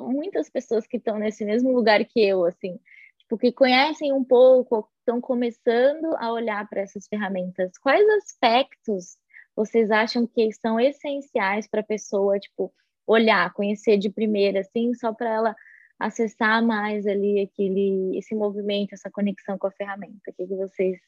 muitas 0.00 0.50
pessoas 0.50 0.86
que 0.86 0.96
estão 0.96 1.18
nesse 1.18 1.44
mesmo 1.44 1.72
lugar 1.72 2.04
que 2.04 2.20
eu, 2.20 2.44
assim, 2.44 2.78
tipo, 3.18 3.38
que 3.38 3.52
conhecem 3.52 4.12
um 4.12 4.24
pouco, 4.24 4.88
estão 5.00 5.20
começando 5.20 6.14
a 6.18 6.32
olhar 6.32 6.68
para 6.68 6.82
essas 6.82 7.06
ferramentas, 7.08 7.76
quais 7.78 8.06
aspectos 8.22 9.16
vocês 9.56 9.90
acham 9.90 10.26
que 10.26 10.52
são 10.52 10.78
essenciais 10.78 11.66
para 11.66 11.80
a 11.80 11.84
pessoa, 11.84 12.38
tipo, 12.38 12.72
olhar, 13.06 13.52
conhecer 13.54 13.96
de 13.98 14.10
primeira, 14.10 14.60
assim, 14.60 14.94
só 14.94 15.12
para 15.12 15.30
ela 15.30 15.56
acessar 15.98 16.64
mais 16.64 17.06
ali 17.06 17.40
aquele, 17.40 18.16
esse 18.16 18.34
movimento, 18.34 18.92
essa 18.92 19.10
conexão 19.10 19.58
com 19.58 19.66
a 19.66 19.72
ferramenta? 19.72 20.30
O 20.30 20.32
que, 20.32 20.46
que 20.46 20.54
vocês 20.54 20.98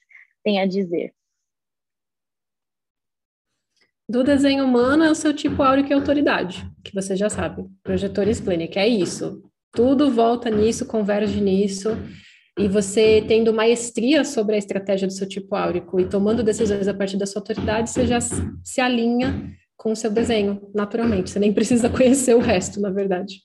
têm 0.42 0.61
a 0.61 0.66
dizer? 0.66 1.14
Do 4.11 4.24
desenho 4.24 4.64
humano 4.64 5.04
é 5.04 5.11
o 5.12 5.14
seu 5.14 5.32
tipo 5.32 5.62
áureo 5.62 5.86
e 5.88 5.92
autoridade, 5.92 6.68
que 6.82 6.92
você 6.92 7.14
já 7.14 7.30
sabe. 7.30 7.64
Projetor 7.80 8.26
esplênico, 8.26 8.76
é 8.76 8.88
isso. 8.88 9.40
Tudo 9.72 10.11
volta 10.11 10.50
nisso, 10.50 10.84
converge 10.84 11.40
nisso. 11.40 11.90
E 12.58 12.66
você 12.66 13.24
tendo 13.28 13.54
maestria 13.54 14.24
sobre 14.24 14.56
a 14.56 14.58
estratégia 14.58 15.06
do 15.06 15.12
seu 15.12 15.28
tipo 15.28 15.54
áurico 15.54 16.00
e 16.00 16.08
tomando 16.08 16.42
decisões 16.42 16.88
a 16.88 16.92
partir 16.92 17.18
da 17.18 17.24
sua 17.24 17.40
autoridade, 17.40 17.90
você 17.90 18.04
já 18.04 18.18
se 18.20 18.80
alinha 18.80 19.48
com 19.76 19.92
o 19.92 19.96
seu 19.96 20.11
desenho, 20.11 20.61
naturalmente. 20.74 21.30
Você 21.30 21.38
nem 21.38 21.52
precisa 21.52 21.86
conhecer 21.96 22.34
o 22.34 22.40
resto, 22.40 22.80
na 22.80 22.90
verdade. 22.90 23.36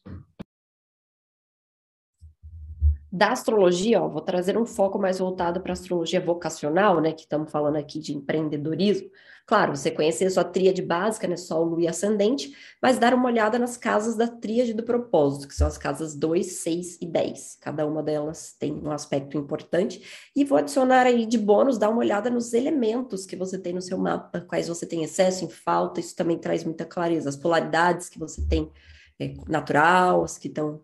Da 3.16 3.30
astrologia, 3.32 4.02
ó, 4.02 4.10
vou 4.10 4.20
trazer 4.20 4.58
um 4.58 4.66
foco 4.66 5.00
mais 5.00 5.20
voltado 5.20 5.62
para 5.62 5.72
a 5.72 5.74
astrologia 5.74 6.20
vocacional, 6.20 7.00
né? 7.00 7.14
Que 7.14 7.22
estamos 7.22 7.50
falando 7.50 7.78
aqui 7.78 7.98
de 7.98 8.14
empreendedorismo. 8.14 9.10
Claro, 9.46 9.74
você 9.74 9.90
conhecer 9.90 10.26
a 10.26 10.30
sua 10.30 10.44
tríade 10.44 10.82
básica, 10.82 11.26
né, 11.26 11.38
Sol, 11.38 11.64
Lua 11.64 11.84
e 11.84 11.88
Ascendente, 11.88 12.54
mas 12.82 13.00
dar 13.00 13.14
uma 13.14 13.28
olhada 13.28 13.58
nas 13.58 13.78
casas 13.78 14.18
da 14.18 14.28
tríade 14.28 14.74
do 14.74 14.84
propósito, 14.84 15.48
que 15.48 15.56
são 15.56 15.66
as 15.66 15.78
casas 15.78 16.14
2, 16.14 16.46
6 16.58 16.98
e 17.00 17.06
10. 17.06 17.58
Cada 17.62 17.88
uma 17.88 18.04
delas 18.04 18.54
tem 18.60 18.74
um 18.74 18.92
aspecto 18.92 19.38
importante. 19.38 20.30
E 20.36 20.44
vou 20.44 20.58
adicionar 20.58 21.06
aí 21.06 21.26
de 21.26 21.38
bônus, 21.38 21.78
dar 21.78 21.92
uma 21.92 22.00
olhada 22.00 22.30
nos 22.30 22.52
elementos 22.54 23.26
que 23.26 23.38
você 23.38 23.58
tem 23.58 23.72
no 23.72 23.82
seu 23.82 23.98
mapa, 23.98 24.42
quais 24.42 24.68
você 24.68 24.86
tem 24.86 25.06
excesso, 25.06 25.46
em 25.46 25.50
falta, 25.50 26.02
isso 26.02 26.14
também 26.18 26.38
traz 26.38 26.66
muita 26.66 26.84
clareza. 26.84 27.30
As 27.30 27.38
polaridades 27.38 28.10
que 28.10 28.20
você 28.20 28.46
tem 28.46 28.70
é, 29.18 29.36
natural, 29.48 30.22
as 30.22 30.38
que 30.38 30.50
estão 30.50 30.84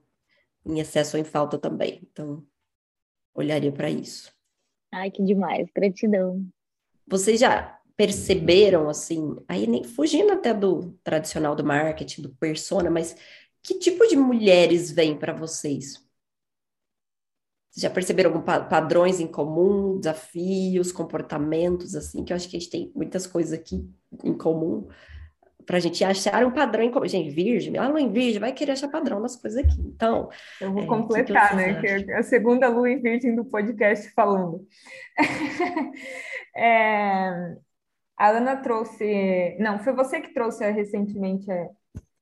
em 0.66 0.80
excesso 0.80 1.18
ou 1.18 1.22
em 1.22 1.26
falta 1.26 1.57
também. 1.57 2.01
Então, 2.03 2.45
olharia 3.34 3.72
para 3.72 3.89
isso. 3.89 4.34
Ai, 4.91 5.09
que 5.09 5.24
demais, 5.24 5.70
gratidão. 5.74 6.45
Vocês 7.07 7.39
já 7.39 7.80
perceberam, 7.95 8.89
assim, 8.89 9.36
aí 9.47 9.68
nem 9.68 9.84
fugindo 9.84 10.32
até 10.32 10.53
do 10.53 10.91
tradicional 11.03 11.55
do 11.55 11.64
marketing, 11.64 12.24
do 12.24 12.36
persona, 12.36 12.89
mas 12.89 13.16
que 13.62 13.78
tipo 13.78 14.07
de 14.07 14.16
mulheres 14.16 14.91
vêm 14.91 15.18
para 15.18 15.34
vocês? 15.34 16.03
Vocês 17.70 17.84
já 17.84 17.89
perceberam 17.89 18.32
algum 18.32 18.43
padrões 18.43 19.20
em 19.20 19.28
comum, 19.28 19.97
desafios, 19.97 20.91
comportamentos, 20.91 21.95
assim, 21.95 22.26
que 22.26 22.34
eu 22.34 22.36
acho 22.36 22.49
que 22.49 22.57
a 22.57 22.59
gente 22.59 22.72
tem 22.72 22.91
muitas 22.93 23.26
coisas 23.26 23.53
aqui 23.53 23.88
em 24.24 24.38
comum 24.38 24.88
para 25.66 25.78
a 25.78 25.80
gente 25.80 26.03
achar 26.03 26.43
um 26.45 26.51
padrão 26.51 26.84
em. 26.84 27.07
Gente, 27.07 27.30
virgem, 27.32 27.78
a 27.78 27.88
lua 27.88 28.01
em 28.01 28.12
virgem 28.12 28.39
vai 28.39 28.51
querer 28.51 28.74
achar 28.74 28.88
padrão 28.89 29.20
nas 29.20 29.36
coisas 29.36 29.64
aqui. 29.64 29.80
Então. 29.80 30.30
Eu 30.59 30.72
vou 30.72 30.84
é, 30.84 30.88
completar, 30.88 31.49
que 31.49 31.55
né? 31.55 31.70
Acham? 31.72 31.82
Que 31.82 32.12
é 32.12 32.18
a 32.18 32.24
segunda 32.24 32.68
lua 32.70 32.89
em 32.89 33.01
virgem 33.01 33.36
do 33.36 33.45
podcast 33.45 34.09
falando. 34.12 34.68
é, 36.55 37.55
a 38.18 38.30
Ana 38.30 38.57
trouxe. 38.57 39.57
Não, 39.59 39.80
foi 39.80 39.93
você 39.93 40.22
que 40.22 40.34
trouxe 40.34 40.70
recentemente, 40.70 41.49
é, 41.51 41.70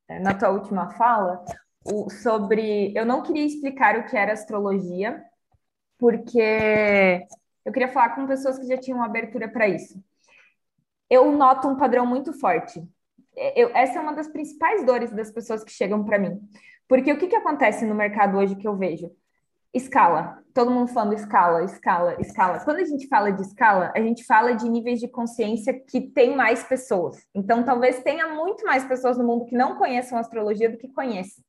é, 0.07 0.19
na 0.19 0.33
tua 0.33 0.49
última 0.49 0.89
fala, 0.91 1.43
o, 1.85 2.09
sobre. 2.09 2.93
Eu 2.95 3.05
não 3.05 3.21
queria 3.21 3.45
explicar 3.45 3.97
o 3.97 4.05
que 4.05 4.15
era 4.15 4.33
astrologia, 4.33 5.21
porque 5.97 7.27
eu 7.65 7.71
queria 7.71 7.89
falar 7.89 8.15
com 8.15 8.27
pessoas 8.27 8.57
que 8.57 8.67
já 8.67 8.77
tinham 8.77 9.03
abertura 9.03 9.47
para 9.47 9.67
isso. 9.67 10.01
Eu 11.09 11.31
noto 11.31 11.67
um 11.67 11.75
padrão 11.75 12.05
muito 12.05 12.33
forte. 12.33 12.81
Eu, 13.55 13.71
essa 13.73 13.99
é 13.99 14.01
uma 14.01 14.13
das 14.13 14.27
principais 14.27 14.85
dores 14.85 15.11
das 15.11 15.31
pessoas 15.31 15.63
que 15.63 15.71
chegam 15.71 16.03
para 16.03 16.19
mim. 16.19 16.39
Porque 16.87 17.11
o 17.11 17.17
que, 17.17 17.27
que 17.27 17.35
acontece 17.35 17.85
no 17.85 17.95
mercado 17.95 18.37
hoje 18.37 18.55
que 18.55 18.67
eu 18.67 18.75
vejo? 18.75 19.11
Escala. 19.73 20.43
Todo 20.53 20.71
mundo 20.71 20.91
falando 20.91 21.13
escala, 21.13 21.63
escala, 21.63 22.17
escala. 22.19 22.59
Quando 22.59 22.77
a 22.77 22.83
gente 22.83 23.07
fala 23.07 23.31
de 23.31 23.43
escala, 23.43 23.93
a 23.95 24.01
gente 24.01 24.25
fala 24.25 24.53
de 24.53 24.67
níveis 24.67 24.99
de 24.99 25.07
consciência 25.07 25.73
que 25.73 26.01
tem 26.01 26.35
mais 26.35 26.63
pessoas. 26.63 27.17
Então, 27.33 27.63
talvez 27.63 28.01
tenha 28.01 28.27
muito 28.27 28.65
mais 28.65 28.83
pessoas 28.83 29.17
no 29.17 29.23
mundo 29.23 29.45
que 29.45 29.55
não 29.55 29.75
conheçam 29.77 30.17
astrologia 30.17 30.69
do 30.69 30.77
que 30.77 30.87
conhecem. 30.87 31.43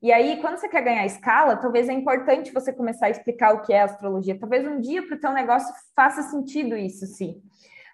E 0.00 0.12
aí, 0.12 0.40
quando 0.40 0.58
você 0.58 0.68
quer 0.68 0.82
ganhar 0.82 1.04
escala, 1.04 1.56
talvez 1.56 1.88
é 1.88 1.92
importante 1.92 2.52
você 2.52 2.72
começar 2.72 3.06
a 3.06 3.10
explicar 3.10 3.54
o 3.54 3.62
que 3.62 3.72
é 3.72 3.82
astrologia. 3.82 4.38
Talvez 4.38 4.66
um 4.66 4.80
dia 4.80 5.06
para 5.06 5.16
o 5.16 5.20
teu 5.20 5.32
negócio 5.32 5.74
faça 5.94 6.22
sentido 6.22 6.76
isso, 6.76 7.04
sim. 7.06 7.42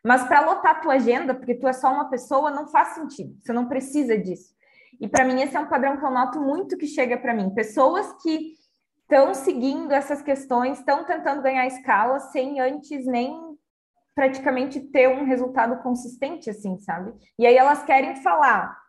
Mas 0.04 0.24
para 0.28 0.40
lotar 0.40 0.72
a 0.72 0.80
tua 0.80 0.94
agenda, 0.94 1.34
porque 1.34 1.54
tu 1.54 1.66
é 1.66 1.72
só 1.72 1.90
uma 1.90 2.10
pessoa, 2.10 2.50
não 2.50 2.68
faz 2.68 2.88
sentido. 2.88 3.36
Você 3.40 3.52
não 3.52 3.66
precisa 3.66 4.18
disso. 4.18 4.54
E 5.00 5.08
para 5.08 5.24
mim 5.24 5.40
esse 5.40 5.56
é 5.56 5.60
um 5.60 5.68
padrão 5.68 5.96
que 5.96 6.04
eu 6.04 6.10
noto 6.10 6.40
muito 6.40 6.76
que 6.76 6.86
chega 6.86 7.16
para 7.16 7.34
mim. 7.34 7.54
Pessoas 7.54 8.12
que 8.22 8.52
estão 9.00 9.32
seguindo 9.32 9.92
essas 9.92 10.20
questões, 10.22 10.78
estão 10.78 11.04
tentando 11.04 11.42
ganhar 11.42 11.66
escala 11.66 12.18
sem 12.18 12.60
antes 12.60 13.06
nem 13.06 13.54
praticamente 14.14 14.80
ter 14.80 15.08
um 15.08 15.24
resultado 15.24 15.82
consistente, 15.82 16.48
assim, 16.48 16.78
sabe? 16.78 17.12
E 17.38 17.46
aí 17.46 17.56
elas 17.56 17.82
querem 17.82 18.16
falar 18.22 18.83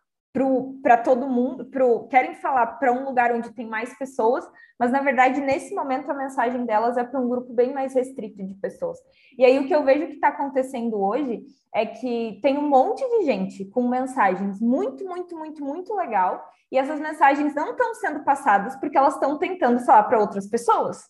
para 0.82 0.98
todo 0.98 1.28
mundo, 1.28 1.64
pro, 1.64 2.06
querem 2.08 2.34
falar 2.34 2.66
para 2.78 2.92
um 2.92 3.04
lugar 3.04 3.32
onde 3.32 3.54
tem 3.54 3.66
mais 3.66 3.96
pessoas, 3.96 4.46
mas 4.78 4.92
na 4.92 5.00
verdade, 5.00 5.40
nesse 5.40 5.74
momento, 5.74 6.10
a 6.10 6.14
mensagem 6.14 6.66
delas 6.66 6.96
é 6.96 7.04
para 7.04 7.20
um 7.20 7.28
grupo 7.28 7.52
bem 7.52 7.72
mais 7.72 7.94
restrito 7.94 8.44
de 8.44 8.54
pessoas. 8.54 8.98
E 9.38 9.44
aí 9.44 9.58
o 9.58 9.66
que 9.66 9.74
eu 9.74 9.84
vejo 9.84 10.06
que 10.06 10.14
está 10.14 10.28
acontecendo 10.28 11.00
hoje 11.00 11.42
é 11.74 11.86
que 11.86 12.38
tem 12.42 12.58
um 12.58 12.68
monte 12.68 13.00
de 13.08 13.24
gente 13.24 13.64
com 13.66 13.88
mensagens 13.88 14.60
muito, 14.60 15.04
muito, 15.06 15.36
muito, 15.36 15.64
muito 15.64 15.94
legal, 15.94 16.44
e 16.70 16.76
essas 16.76 17.00
mensagens 17.00 17.54
não 17.54 17.70
estão 17.70 17.94
sendo 17.94 18.24
passadas 18.24 18.76
porque 18.76 18.98
elas 18.98 19.14
estão 19.14 19.38
tentando 19.38 19.80
falar 19.80 20.02
para 20.04 20.20
outras 20.20 20.46
pessoas. 20.46 21.04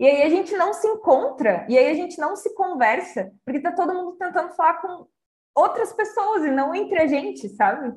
E 0.00 0.06
aí 0.06 0.22
a 0.22 0.28
gente 0.28 0.56
não 0.56 0.72
se 0.72 0.88
encontra, 0.88 1.64
e 1.68 1.78
aí 1.78 1.88
a 1.90 1.94
gente 1.94 2.18
não 2.18 2.34
se 2.34 2.52
conversa, 2.54 3.30
porque 3.44 3.58
está 3.58 3.70
todo 3.70 3.94
mundo 3.94 4.16
tentando 4.18 4.52
falar 4.54 4.80
com 4.80 5.06
outras 5.54 5.92
pessoas 5.92 6.44
e 6.44 6.50
não 6.50 6.74
entre 6.74 7.00
a 7.00 7.06
gente, 7.06 7.48
sabe? 7.50 7.94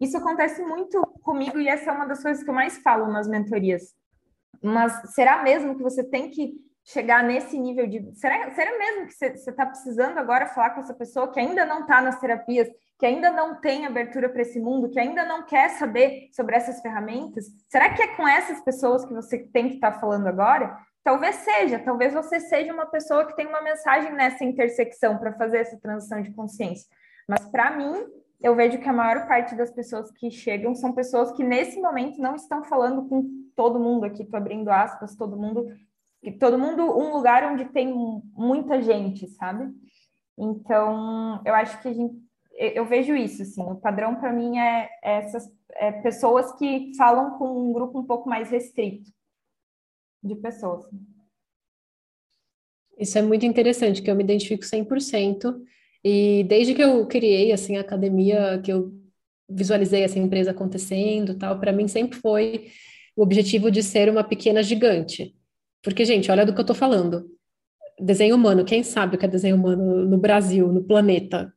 Isso 0.00 0.16
acontece 0.16 0.62
muito 0.62 1.00
comigo 1.22 1.58
e 1.58 1.68
essa 1.68 1.90
é 1.90 1.94
uma 1.94 2.06
das 2.06 2.22
coisas 2.22 2.42
que 2.42 2.50
eu 2.50 2.54
mais 2.54 2.78
falo 2.78 3.06
nas 3.08 3.28
mentorias. 3.28 3.94
Mas 4.62 4.92
será 5.14 5.42
mesmo 5.42 5.76
que 5.76 5.82
você 5.82 6.04
tem 6.04 6.30
que 6.30 6.54
chegar 6.84 7.22
nesse 7.22 7.58
nível 7.58 7.86
de. 7.86 8.14
Será, 8.14 8.50
será 8.54 8.78
mesmo 8.78 9.06
que 9.06 9.12
você 9.12 9.26
está 9.26 9.66
precisando 9.66 10.18
agora 10.18 10.46
falar 10.46 10.70
com 10.70 10.80
essa 10.80 10.94
pessoa 10.94 11.30
que 11.32 11.40
ainda 11.40 11.64
não 11.64 11.80
está 11.80 12.00
nas 12.00 12.20
terapias, 12.20 12.68
que 12.98 13.04
ainda 13.04 13.30
não 13.30 13.60
tem 13.60 13.86
abertura 13.86 14.28
para 14.28 14.42
esse 14.42 14.60
mundo, 14.60 14.88
que 14.88 15.00
ainda 15.00 15.24
não 15.24 15.44
quer 15.44 15.70
saber 15.70 16.28
sobre 16.32 16.56
essas 16.56 16.80
ferramentas? 16.80 17.46
Será 17.68 17.92
que 17.92 18.02
é 18.02 18.14
com 18.14 18.26
essas 18.26 18.60
pessoas 18.60 19.04
que 19.04 19.12
você 19.12 19.38
tem 19.52 19.68
que 19.68 19.74
estar 19.76 19.92
tá 19.92 19.98
falando 19.98 20.28
agora? 20.28 20.78
Talvez 21.02 21.36
seja, 21.36 21.78
talvez 21.78 22.14
você 22.14 22.40
seja 22.40 22.72
uma 22.72 22.86
pessoa 22.86 23.26
que 23.26 23.36
tem 23.36 23.46
uma 23.46 23.62
mensagem 23.62 24.12
nessa 24.12 24.44
intersecção 24.44 25.18
para 25.18 25.32
fazer 25.34 25.58
essa 25.58 25.78
transição 25.80 26.20
de 26.20 26.32
consciência. 26.32 26.86
Mas 27.28 27.44
para 27.50 27.70
mim, 27.70 28.06
eu 28.40 28.54
vejo 28.54 28.78
que 28.78 28.88
a 28.88 28.92
maior 28.92 29.26
parte 29.26 29.54
das 29.54 29.70
pessoas 29.70 30.10
que 30.10 30.30
chegam 30.30 30.74
são 30.74 30.92
pessoas 30.92 31.32
que 31.32 31.42
nesse 31.42 31.80
momento 31.80 32.20
não 32.20 32.34
estão 32.34 32.62
falando 32.64 33.08
com 33.08 33.24
todo 33.54 33.80
mundo 33.80 34.04
aqui, 34.04 34.24
tô 34.24 34.36
abrindo 34.36 34.68
aspas, 34.70 35.16
todo 35.16 35.36
mundo 35.36 35.66
que 36.22 36.32
todo 36.32 36.58
mundo 36.58 36.82
um 36.82 37.12
lugar 37.12 37.44
onde 37.44 37.66
tem 37.66 37.94
muita 38.34 38.82
gente, 38.82 39.28
sabe? 39.28 39.72
Então, 40.36 41.40
eu 41.44 41.54
acho 41.54 41.80
que 41.80 41.88
a 41.88 41.92
gente, 41.92 42.16
eu 42.52 42.84
vejo 42.84 43.14
isso, 43.14 43.42
assim, 43.42 43.62
o 43.62 43.76
padrão 43.76 44.16
para 44.16 44.32
mim 44.32 44.58
é, 44.58 44.88
é 45.02 45.18
essas 45.18 45.48
é 45.70 45.92
pessoas 45.92 46.52
que 46.56 46.92
falam 46.96 47.38
com 47.38 47.68
um 47.68 47.72
grupo 47.72 47.98
um 47.98 48.04
pouco 48.04 48.28
mais 48.28 48.50
restrito 48.50 49.10
de 50.22 50.34
pessoas. 50.34 50.84
Isso 52.98 53.18
é 53.18 53.22
muito 53.22 53.44
interessante, 53.44 54.02
que 54.02 54.10
eu 54.10 54.16
me 54.16 54.24
identifico 54.24 54.64
100%, 54.64 55.54
e 56.08 56.44
desde 56.44 56.72
que 56.72 56.82
eu 56.82 57.04
criei, 57.04 57.50
assim, 57.50 57.76
a 57.76 57.80
academia, 57.80 58.60
que 58.62 58.72
eu 58.72 58.92
visualizei 59.48 60.04
essa 60.04 60.20
empresa 60.20 60.52
acontecendo 60.52 61.34
tal, 61.34 61.58
para 61.58 61.72
mim 61.72 61.88
sempre 61.88 62.16
foi 62.16 62.68
o 63.16 63.22
objetivo 63.22 63.72
de 63.72 63.82
ser 63.82 64.08
uma 64.08 64.22
pequena 64.22 64.62
gigante. 64.62 65.34
Porque, 65.82 66.04
gente, 66.04 66.30
olha 66.30 66.46
do 66.46 66.54
que 66.54 66.60
eu 66.60 66.64
tô 66.64 66.74
falando. 66.74 67.28
Desenho 67.98 68.36
humano, 68.36 68.64
quem 68.64 68.84
sabe 68.84 69.16
o 69.16 69.18
que 69.18 69.24
é 69.24 69.28
desenho 69.28 69.56
humano 69.56 70.06
no 70.06 70.16
Brasil, 70.16 70.70
no 70.70 70.84
planeta? 70.84 71.52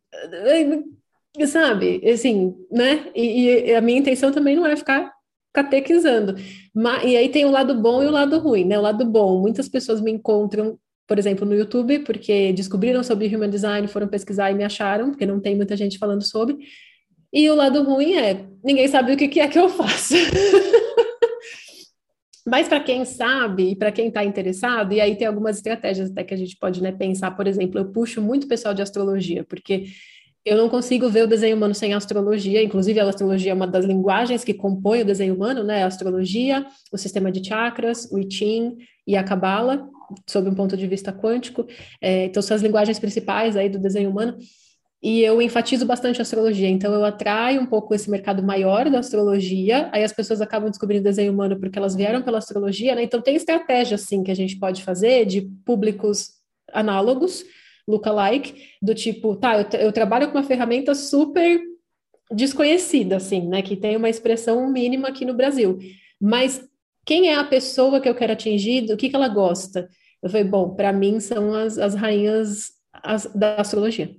Sabe? 1.46 2.02
Assim, 2.10 2.56
né? 2.72 3.12
E, 3.14 3.68
e 3.68 3.76
a 3.76 3.82
minha 3.82 4.00
intenção 4.00 4.32
também 4.32 4.56
não 4.56 4.66
é 4.66 4.76
ficar 4.76 5.14
catequizando. 5.54 6.34
Mas, 6.74 7.04
e 7.04 7.16
aí 7.16 7.30
tem 7.30 7.46
o 7.46 7.52
lado 7.52 7.80
bom 7.80 8.02
e 8.02 8.08
o 8.08 8.12
lado 8.12 8.40
ruim, 8.40 8.66
né? 8.66 8.80
O 8.80 8.82
lado 8.82 9.06
bom, 9.06 9.40
muitas 9.40 9.70
pessoas 9.70 10.02
me 10.02 10.12
encontram, 10.12 10.80
por 11.10 11.18
exemplo, 11.18 11.44
no 11.44 11.56
YouTube, 11.56 12.00
porque 12.00 12.54
descobriram 12.54 13.04
sobre 13.04 13.36
Human 13.36 13.50
Design, 13.50 13.88
foram 13.88 14.08
pesquisar 14.08 14.52
e 14.52 14.54
me 14.54 14.64
acharam, 14.64 15.10
porque 15.10 15.26
não 15.26 15.40
tem 15.40 15.56
muita 15.56 15.76
gente 15.76 15.98
falando 15.98 16.22
sobre. 16.22 16.60
E 17.34 17.50
o 17.50 17.56
lado 17.56 17.82
ruim 17.82 18.14
é, 18.14 18.46
ninguém 18.64 18.88
sabe 18.88 19.14
o 19.14 19.18
que 19.18 19.40
é 19.40 19.48
que 19.48 19.58
eu 19.58 19.70
faço. 19.70 20.14
Mas 22.46 22.68
para 22.68 22.80
quem 22.80 23.04
sabe 23.06 23.72
e 23.72 23.76
para 23.76 23.92
quem 23.92 24.10
está 24.10 24.24
interessado, 24.24 24.94
e 24.94 25.02
aí 25.02 25.16
tem 25.16 25.26
algumas 25.26 25.58
estratégias 25.58 26.12
até 26.12 26.24
que 26.24 26.34
a 26.34 26.38
gente 26.38 26.56
pode 26.58 26.82
né, 26.82 26.92
pensar, 26.92 27.32
por 27.32 27.48
exemplo, 27.48 27.80
eu 27.80 27.92
puxo 27.92 28.22
muito 28.22 28.48
pessoal 28.48 28.76
de 28.76 28.84
astrologia, 28.84 29.44
porque 29.44 29.86
eu 30.46 30.58
não 30.58 30.70
consigo 30.70 31.10
ver 31.10 31.24
o 31.24 31.28
desenho 31.28 31.58
humano 31.58 31.74
sem 31.74 31.96
astrologia, 31.96 32.62
inclusive 32.62 33.00
a 33.00 33.10
astrologia 33.10 33.52
é 33.52 33.56
uma 33.56 33.68
das 33.68 33.84
linguagens 33.84 34.44
que 34.44 34.54
compõe 34.54 35.02
o 35.02 35.06
desenho 35.06 35.34
humano, 35.34 35.64
né? 35.64 35.84
A 35.84 35.88
astrologia, 35.88 36.68
o 36.92 37.00
sistema 37.00 37.32
de 37.32 37.44
chakras, 37.44 38.08
o 38.12 38.20
I 38.20 38.30
Ching 38.30 38.78
e 39.08 39.18
a 39.18 39.24
Kabbalah, 39.24 39.90
sob 40.28 40.50
um 40.50 40.56
ponto 40.56 40.76
de 40.76 40.88
vista 40.88 41.12
quântico. 41.12 41.66
É, 42.02 42.26
então, 42.26 42.42
são 42.42 42.56
as 42.56 42.62
linguagens 42.62 43.00
principais 43.00 43.56
aí 43.56 43.70
do 43.70 43.80
desenho 43.80 44.10
humano 44.10 44.38
e 45.02 45.22
eu 45.22 45.42
enfatizo 45.42 45.86
bastante 45.86 46.20
a 46.20 46.24
astrologia, 46.24 46.68
então 46.68 46.94
eu 46.94 47.06
atraio 47.06 47.62
um 47.62 47.66
pouco 47.66 47.96
esse 47.96 48.10
mercado 48.12 48.44
maior 48.44 48.90
da 48.90 49.00
astrologia, 49.00 49.90
aí 49.94 50.04
as 50.04 50.12
pessoas 50.12 50.42
acabam 50.42 50.70
descobrindo 50.70 51.06
desenho 51.06 51.32
humano 51.32 51.58
porque 51.58 51.80
elas 51.80 51.96
vieram 51.96 52.22
pela 52.22 52.38
astrologia, 52.38 52.96
né? 52.96 53.04
Então 53.04 53.22
tem 53.22 53.36
estratégia 53.36 53.96
assim 53.96 54.24
que 54.24 54.32
a 54.32 54.36
gente 54.36 54.60
pode 54.60 54.84
fazer 54.84 55.26
de 55.26 55.42
públicos 55.66 56.32
análogos, 56.74 57.46
lookalike, 57.88 58.54
do 58.82 58.94
tipo, 58.94 59.38
tá, 59.38 59.62
eu, 59.62 59.80
eu 59.80 59.92
trabalho 59.94 60.28
com 60.28 60.38
uma 60.38 60.44
ferramenta 60.44 60.94
super 60.94 61.62
desconhecida, 62.30 63.16
assim, 63.16 63.48
né? 63.48 63.62
Que 63.62 63.78
tem 63.78 63.96
uma 63.96 64.10
expressão 64.10 64.70
mínima 64.70 65.08
aqui 65.08 65.24
no 65.24 65.34
Brasil. 65.34 65.80
Mas 66.20 66.62
quem 67.06 67.30
é 67.30 67.36
a 67.36 67.44
pessoa 67.46 68.02
que 68.02 68.10
eu 68.10 68.14
quero 68.14 68.34
atingir? 68.34 68.92
O 68.92 68.98
que, 68.98 69.10
que 69.10 69.16
ela 69.16 69.30
gosta? 69.30 69.90
Eu 70.22 70.30
falei, 70.30 70.44
bom, 70.44 70.76
para 70.76 70.92
mim 70.92 71.20
são 71.20 71.54
as, 71.54 71.78
as 71.78 71.96
rainhas 71.96 72.72
as, 72.94 73.26
da 73.34 73.56
astrologia 73.56 74.16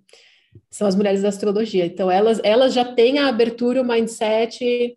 são 0.70 0.86
as 0.86 0.96
mulheres 0.96 1.22
da 1.22 1.28
astrologia. 1.28 1.86
Então, 1.86 2.10
elas, 2.10 2.40
elas 2.42 2.72
já 2.72 2.84
têm 2.84 3.18
a 3.18 3.28
abertura, 3.28 3.82
o 3.82 3.84
mindset, 3.86 4.96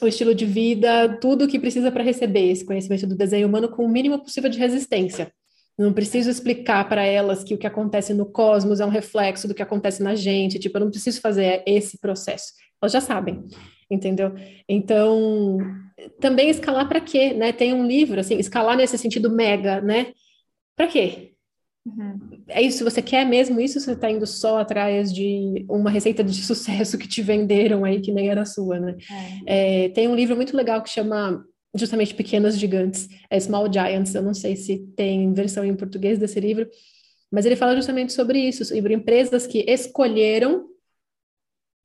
o 0.00 0.06
estilo 0.06 0.34
de 0.34 0.46
vida, 0.46 1.18
tudo 1.20 1.44
o 1.44 1.48
que 1.48 1.58
precisa 1.58 1.90
para 1.90 2.02
receber 2.02 2.50
esse 2.50 2.64
conhecimento 2.64 3.06
do 3.06 3.16
desenho 3.16 3.46
humano 3.46 3.68
com 3.68 3.84
o 3.84 3.88
mínimo 3.88 4.18
possível 4.18 4.48
de 4.48 4.58
resistência. 4.58 5.32
Não 5.78 5.92
preciso 5.92 6.30
explicar 6.30 6.88
para 6.88 7.04
elas 7.04 7.42
que 7.42 7.54
o 7.54 7.58
que 7.58 7.66
acontece 7.66 8.12
no 8.12 8.26
cosmos 8.26 8.80
é 8.80 8.86
um 8.86 8.90
reflexo 8.90 9.48
do 9.48 9.54
que 9.54 9.62
acontece 9.62 10.02
na 10.02 10.14
gente, 10.14 10.58
tipo, 10.58 10.76
eu 10.76 10.82
não 10.82 10.90
preciso 10.90 11.20
fazer 11.20 11.62
esse 11.66 11.98
processo. 11.98 12.52
Elas 12.82 12.92
já 12.92 13.00
sabem, 13.00 13.44
entendeu? 13.90 14.34
Então, 14.68 15.58
também 16.18 16.50
escalar 16.50 16.86
para 16.88 17.00
quê, 17.00 17.32
né? 17.32 17.52
Tem 17.52 17.72
um 17.72 17.86
livro 17.86 18.20
assim, 18.20 18.38
escalar 18.38 18.76
nesse 18.76 18.98
sentido 18.98 19.30
mega, 19.30 19.80
né? 19.80 20.12
Para 20.80 20.88
quê? 20.88 21.34
Uhum. 21.84 22.42
É 22.48 22.62
isso, 22.62 22.82
você 22.84 23.02
quer 23.02 23.26
mesmo 23.26 23.60
isso? 23.60 23.78
Você 23.78 23.92
está 23.92 24.10
indo 24.10 24.26
só 24.26 24.60
atrás 24.60 25.12
de 25.12 25.66
uma 25.68 25.90
receita 25.90 26.24
de 26.24 26.32
sucesso 26.42 26.96
que 26.96 27.06
te 27.06 27.20
venderam 27.20 27.84
aí, 27.84 28.00
que 28.00 28.10
nem 28.10 28.30
era 28.30 28.46
sua, 28.46 28.80
né? 28.80 28.96
É. 29.46 29.84
É, 29.84 29.88
tem 29.90 30.08
um 30.08 30.14
livro 30.14 30.34
muito 30.34 30.56
legal 30.56 30.82
que 30.82 30.88
chama 30.88 31.44
justamente 31.74 32.14
Pequenos 32.14 32.56
Gigantes, 32.56 33.08
é 33.28 33.38
Small 33.38 33.70
Giants, 33.70 34.14
eu 34.14 34.22
não 34.22 34.32
sei 34.32 34.56
se 34.56 34.78
tem 34.96 35.34
versão 35.34 35.66
em 35.66 35.76
português 35.76 36.18
desse 36.18 36.40
livro, 36.40 36.66
mas 37.30 37.44
ele 37.44 37.56
fala 37.56 37.76
justamente 37.76 38.14
sobre 38.14 38.38
isso, 38.38 38.64
sobre 38.64 38.94
empresas 38.94 39.46
que 39.46 39.62
escolheram 39.68 40.66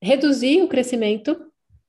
reduzir 0.02 0.62
o 0.62 0.68
crescimento 0.68 1.38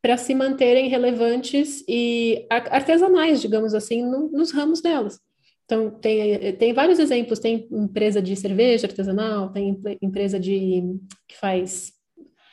para 0.01 0.17
se 0.17 0.35
manterem 0.35 0.89
relevantes 0.89 1.85
e 1.87 2.45
artesanais, 2.49 3.39
digamos 3.39 3.73
assim, 3.73 4.03
no, 4.03 4.27
nos 4.27 4.51
ramos 4.51 4.81
delas. 4.81 5.25
Então, 5.67 5.91
tem, 5.91 6.53
tem 6.53 6.71
vários 6.71 6.97
exemplos, 6.97 7.39
tem 7.39 7.67
empresa 7.69 8.21
de 8.21 8.37
cerveja 8.37 8.87
artesanal, 8.87 9.51
tem 9.51 9.77
empresa 10.01 10.39
de 10.39 10.97
que 11.27 11.37
faz 11.37 11.91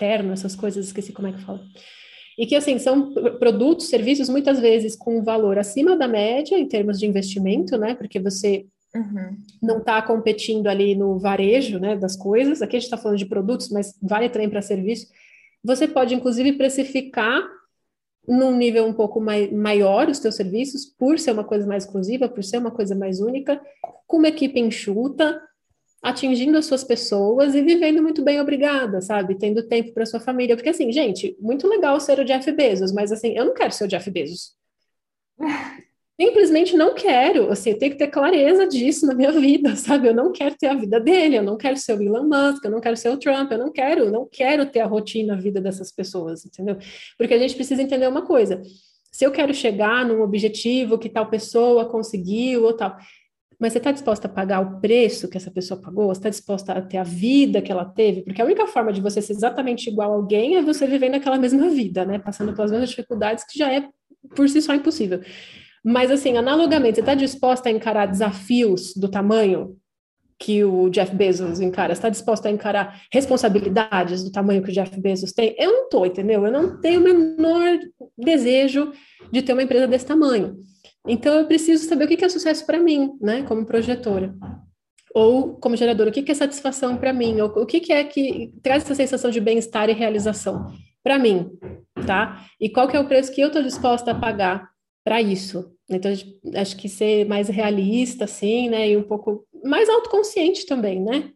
terno, 0.01 0.33
essas 0.33 0.57
coisas, 0.57 0.87
esqueci 0.87 1.13
como 1.13 1.29
é 1.29 1.33
que 1.33 1.41
fala. 1.41 1.63
E 2.37 2.45
que, 2.45 2.57
assim, 2.57 2.77
são 2.77 3.15
produtos, 3.39 3.87
serviços, 3.87 4.29
muitas 4.29 4.59
vezes 4.59 4.97
com 4.97 5.23
valor 5.23 5.61
acima 5.61 5.97
da 5.97 6.09
média 6.09 6.59
em 6.59 6.67
termos 6.67 6.99
de 6.99 7.07
investimento, 7.07 7.79
né? 7.79 7.95
Porque 7.95 8.19
você 8.19 8.67
uhum. 8.93 9.37
não 9.63 9.79
está 9.79 10.03
competindo 10.03 10.67
ali 10.67 10.97
no 10.97 11.17
varejo, 11.17 11.79
né, 11.79 11.95
das 11.95 12.17
coisas. 12.17 12.61
Aqui 12.61 12.75
a 12.75 12.81
gente 12.81 12.89
está 12.89 12.99
falando 12.99 13.19
de 13.19 13.27
produtos, 13.27 13.69
mas 13.69 13.97
vale 14.03 14.29
também 14.29 14.51
para 14.51 14.61
serviço. 14.61 15.07
Você 15.63 15.87
pode, 15.87 16.17
inclusive, 16.17 16.55
precificar 16.55 17.41
num 18.27 18.57
nível 18.57 18.87
um 18.87 18.93
pouco 18.93 19.21
mai, 19.21 19.51
maior 19.51 20.09
os 20.09 20.19
teus 20.19 20.37
serviços, 20.37 20.87
por 20.87 21.19
ser 21.19 21.33
uma 21.33 21.45
coisa 21.45 21.67
mais 21.67 21.85
exclusiva, 21.85 22.29
por 22.29 22.43
ser 22.43 22.59
uma 22.59 22.71
coisa 22.71 22.95
mais 22.95 23.21
única, 23.21 23.61
com 24.07 24.19
uma 24.19 24.29
equipe 24.29 24.59
enxuta, 24.59 25.41
atingindo 26.03 26.59
as 26.59 26.67
suas 26.67 26.85
pessoas 26.85 27.55
e 27.55 27.63
vivendo 27.63 28.03
muito 28.03 28.23
bem 28.23 28.41
obrigada, 28.41 29.01
sabe? 29.01 29.39
Tendo 29.39 29.67
tempo 29.67 29.93
para 29.93 30.05
sua 30.05 30.21
família. 30.21 30.55
Porque 30.55 30.69
assim, 30.69 30.93
gente, 30.93 31.37
muito 31.41 31.67
legal 31.67 31.99
ser 31.99 32.19
o 32.19 32.25
Jeff 32.25 32.51
Bezos, 32.53 32.93
mas 32.93 33.11
assim, 33.11 33.37
eu 33.37 33.47
não 33.47 33.55
quero 33.55 33.73
ser 33.73 33.85
o 33.85 33.89
Jeff 33.89 34.11
Bezos. 34.11 34.55
simplesmente 36.21 36.77
não 36.77 36.95
quero, 36.95 37.51
assim, 37.51 37.71
eu 37.71 37.79
tenho 37.79 37.93
que 37.93 37.99
ter 37.99 38.09
clareza 38.09 38.67
disso 38.67 39.07
na 39.07 39.15
minha 39.15 39.33
vida, 39.33 39.75
sabe? 39.77 40.09
Eu 40.09 40.15
não 40.15 40.31
quero 40.33 40.55
ter 40.57 40.69
a 40.69 40.75
vida 40.75 41.01
dele, 41.01 41.37
eu 41.37 41.43
não 41.43 41.57
quero 41.57 41.77
ser 41.77 41.99
o 41.99 42.03
Elon 42.03 42.25
Musk, 42.25 42.65
eu 42.65 42.71
não 42.71 42.81
quero 42.81 42.97
ser 42.97 43.09
o 43.11 43.19
Trump, 43.19 43.51
eu 43.51 43.59
não 43.59 43.73
quero, 43.73 44.11
não 44.11 44.29
quero 44.31 44.67
ter 44.67 44.81
a 44.81 44.87
rotina, 44.87 45.35
a 45.35 45.37
vida 45.37 45.61
dessas 45.61 45.91
pessoas, 45.91 46.45
entendeu? 46.45 46.77
Porque 47.19 47.35
a 47.35 47.39
gente 47.39 47.55
precisa 47.55 47.83
entender 47.83 48.07
uma 48.07 48.23
coisa, 48.23 48.63
se 49.11 49.25
eu 49.25 49.31
quero 49.31 49.55
chegar 49.55 50.05
num 50.05 50.23
objetivo 50.23 50.99
que 50.99 51.09
tal 51.09 51.31
pessoa 51.31 51.89
conseguiu 51.89 52.65
ou 52.65 52.73
tal, 52.77 52.97
mas 53.61 53.73
você 53.73 53.79
está 53.79 53.93
disposta 53.93 54.27
a 54.27 54.31
pagar 54.31 54.61
o 54.61 54.81
preço 54.81 55.29
que 55.29 55.37
essa 55.37 55.51
pessoa 55.51 55.81
pagou? 55.81 56.09
Você 56.09 56.19
está 56.19 56.29
disposta 56.29 56.73
a 56.73 56.83
ter 56.83 56.99
a 56.99 57.05
vida 57.05 57.63
que 57.63 57.71
ela 57.71 57.85
teve? 57.85 58.23
Porque 58.23 58.43
a 58.43 58.45
única 58.45 58.67
forma 58.67 58.93
de 58.93 59.01
você 59.01 59.23
ser 59.23 59.33
exatamente 59.33 59.89
igual 59.89 60.13
a 60.13 60.17
alguém 60.17 60.57
é 60.57 60.63
você 60.63 60.87
vivendo 60.87 61.15
aquela 61.15 61.39
mesma 61.39 61.69
vida, 61.71 62.05
né? 62.05 62.19
Passando 62.19 62.53
pelas 62.53 62.71
mesmas 62.73 62.91
dificuldades 62.91 63.45
que 63.45 63.59
já 63.59 63.73
é 63.73 63.89
por 64.35 64.49
si 64.49 64.61
só 64.61 64.75
impossível. 64.75 65.21
Mas, 65.85 66.11
assim, 66.11 66.37
analogamente, 66.39 66.95
você 66.95 67.01
está 67.01 67.15
disposta 67.15 67.69
a 67.69 67.73
encarar 67.73 68.07
desafios 68.07 68.95
do 68.95 69.09
tamanho 69.09 69.77
que 70.39 70.65
o 70.65 70.89
Jeff 70.89 71.15
Bezos 71.15 71.61
encara? 71.61 71.93
Está 71.93 72.09
disposta 72.09 72.49
a 72.49 72.51
encarar 72.51 73.03
responsabilidades 73.13 74.25
do 74.25 74.33
tamanho 74.33 74.63
que 74.63 74.71
o 74.71 74.73
Jeff 74.73 74.99
Bezos 74.99 75.33
tem? 75.33 75.55
Eu 75.59 75.73
não 75.73 75.85
estou, 75.85 76.07
entendeu? 76.07 76.47
Eu 76.47 76.51
não 76.51 76.81
tenho 76.81 77.01
o 77.01 77.05
menor 77.05 77.79
desejo 78.17 78.93
de 79.31 79.43
ter 79.43 79.53
uma 79.53 79.63
empresa 79.63 79.87
desse 79.87 80.07
tamanho. 80.07 80.57
Então, 81.07 81.35
eu 81.35 81.47
preciso 81.47 81.87
saber 81.87 82.07
o 82.07 82.09
que 82.09 82.25
é 82.25 82.29
sucesso 82.31 82.65
para 82.65 82.81
mim, 82.81 83.11
né, 83.21 83.43
como 83.43 83.67
projetora. 83.67 84.35
Ou 85.15 85.55
como 85.59 85.77
geradora, 85.77 86.09
o 86.09 86.13
que 86.13 86.33
é 86.33 86.35
satisfação 86.35 86.97
para 86.97 87.13
mim? 87.13 87.41
O 87.43 87.67
que 87.67 87.93
é 87.93 88.03
que 88.03 88.53
traz 88.63 88.85
essa 88.85 88.95
sensação 88.95 89.31
de 89.31 89.39
bem-estar 89.39 89.91
e 89.91 89.93
realização 89.93 90.73
para 91.05 91.19
mim, 91.19 91.51
tá? 92.07 92.47
E 92.59 92.71
qual 92.71 92.89
que 92.89 92.97
é 92.97 93.01
o 93.01 93.07
preço 93.07 93.31
que 93.31 93.41
eu 93.41 93.49
estou 93.49 93.63
disposta 93.63 94.11
a 94.11 94.15
pagar 94.15 94.74
para 95.05 95.21
isso. 95.21 95.71
Então, 95.89 96.11
acho 96.57 96.77
que 96.77 96.89
ser 96.89 97.27
mais 97.27 97.49
realista, 97.49 98.25
assim, 98.25 98.71
né? 98.71 98.89
E 98.89 98.97
um 98.97 99.03
pouco 99.03 99.47
mais 99.63 99.89
autoconsciente 99.89 100.65
também, 100.67 101.01
né? 101.01 101.31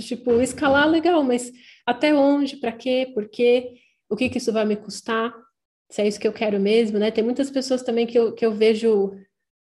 Tipo, 0.00 0.40
escalar 0.40 0.88
legal, 0.88 1.22
mas 1.22 1.52
até 1.86 2.14
onde, 2.14 2.56
para 2.56 2.72
quê, 2.72 3.10
por 3.14 3.28
quê, 3.28 3.74
o 4.08 4.16
que, 4.16 4.28
que 4.28 4.38
isso 4.38 4.52
vai 4.52 4.64
me 4.64 4.76
custar, 4.76 5.32
se 5.90 6.02
é 6.02 6.08
isso 6.08 6.20
que 6.20 6.26
eu 6.26 6.32
quero 6.32 6.58
mesmo, 6.58 6.98
né? 6.98 7.10
Tem 7.10 7.22
muitas 7.22 7.50
pessoas 7.50 7.82
também 7.82 8.06
que 8.06 8.18
eu, 8.18 8.32
que 8.32 8.44
eu 8.44 8.52
vejo 8.52 9.12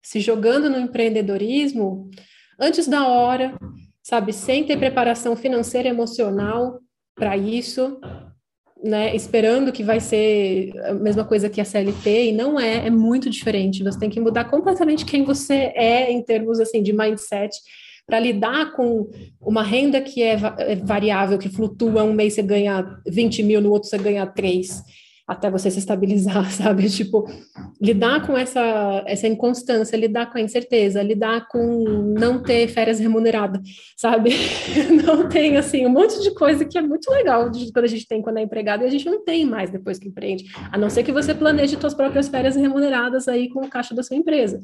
se 0.02 0.20
jogando 0.20 0.70
no 0.70 0.80
empreendedorismo 0.80 2.10
antes 2.60 2.88
da 2.88 3.08
hora, 3.08 3.58
sabe, 4.02 4.32
sem 4.32 4.66
ter 4.66 4.78
preparação 4.78 5.36
financeira 5.36 5.88
e 5.88 5.92
emocional 5.92 6.80
para 7.16 7.36
isso, 7.36 8.00
né, 8.84 9.16
esperando 9.16 9.72
que 9.72 9.84
vai 9.84 10.00
ser 10.00 10.72
a 10.86 10.94
mesma 10.94 11.26
coisa 11.26 11.50
que 11.50 11.60
a 11.60 11.66
CLT, 11.66 12.30
e 12.30 12.32
não 12.32 12.60
é, 12.60 12.88
é 12.88 12.90
muito 12.90 13.30
diferente. 13.30 13.84
Você 13.84 14.00
tem 14.00 14.10
que 14.10 14.20
mudar 14.20 14.46
completamente 14.46 15.06
quem 15.06 15.24
você 15.24 15.72
é 15.76 16.12
em 16.12 16.22
termos 16.24 16.60
assim 16.60 16.82
de 16.82 16.94
mindset 16.94 17.58
para 18.06 18.20
lidar 18.20 18.72
com 18.72 19.08
uma 19.40 19.62
renda 19.62 20.02
que 20.02 20.24
é, 20.24 20.40
é 20.58 20.76
variável, 20.76 21.38
que 21.38 21.50
flutua, 21.50 22.04
um 22.04 22.14
mês 22.14 22.34
você 22.34 22.42
ganha 22.42 23.00
20 23.08 23.44
mil, 23.44 23.62
no 23.62 23.72
outro 23.72 23.88
você 23.88 23.98
ganha 23.98 24.26
3 24.26 24.84
até 25.30 25.50
você 25.50 25.70
se 25.70 25.78
estabilizar, 25.78 26.50
sabe? 26.52 26.90
Tipo, 26.90 27.30
lidar 27.80 28.26
com 28.26 28.36
essa, 28.36 29.04
essa 29.06 29.28
inconstância, 29.28 29.96
lidar 29.96 30.32
com 30.32 30.40
a 30.40 30.42
incerteza, 30.42 31.04
lidar 31.04 31.48
com 31.48 31.86
não 32.18 32.42
ter 32.42 32.68
férias 32.68 33.00
remuneradas, 33.00 33.62
sabe? 33.96 34.32
Não 35.06 35.30
tem, 35.30 35.58
assim, 35.58 35.86
um 35.86 35.90
monte 35.90 36.22
de 36.22 36.32
coisa 36.34 36.66
que 36.66 36.78
é 36.78 36.82
muito 36.82 37.10
legal 37.12 37.50
quando 37.74 37.86
a 37.86 37.88
gente 37.88 38.08
tem 38.08 38.22
quando 38.22 38.38
é 38.38 38.42
empregado 38.42 38.84
e 38.84 38.88
a 38.88 38.90
gente 38.90 39.06
não 39.06 39.24
tem 39.24 39.46
mais 39.46 39.70
depois 39.70 40.00
que 40.00 40.08
empreende, 40.08 40.46
a 40.72 40.78
não 40.78 40.90
ser 40.90 41.04
que 41.04 41.12
você 41.12 41.34
planeje 41.34 41.78
suas 41.80 41.94
próprias 41.94 42.28
férias 42.28 42.56
remuneradas 42.56 43.28
aí 43.28 43.50
com 43.50 43.62
o 43.62 43.70
caixa 43.70 43.94
da 43.94 44.04
sua 44.04 44.18
empresa, 44.18 44.60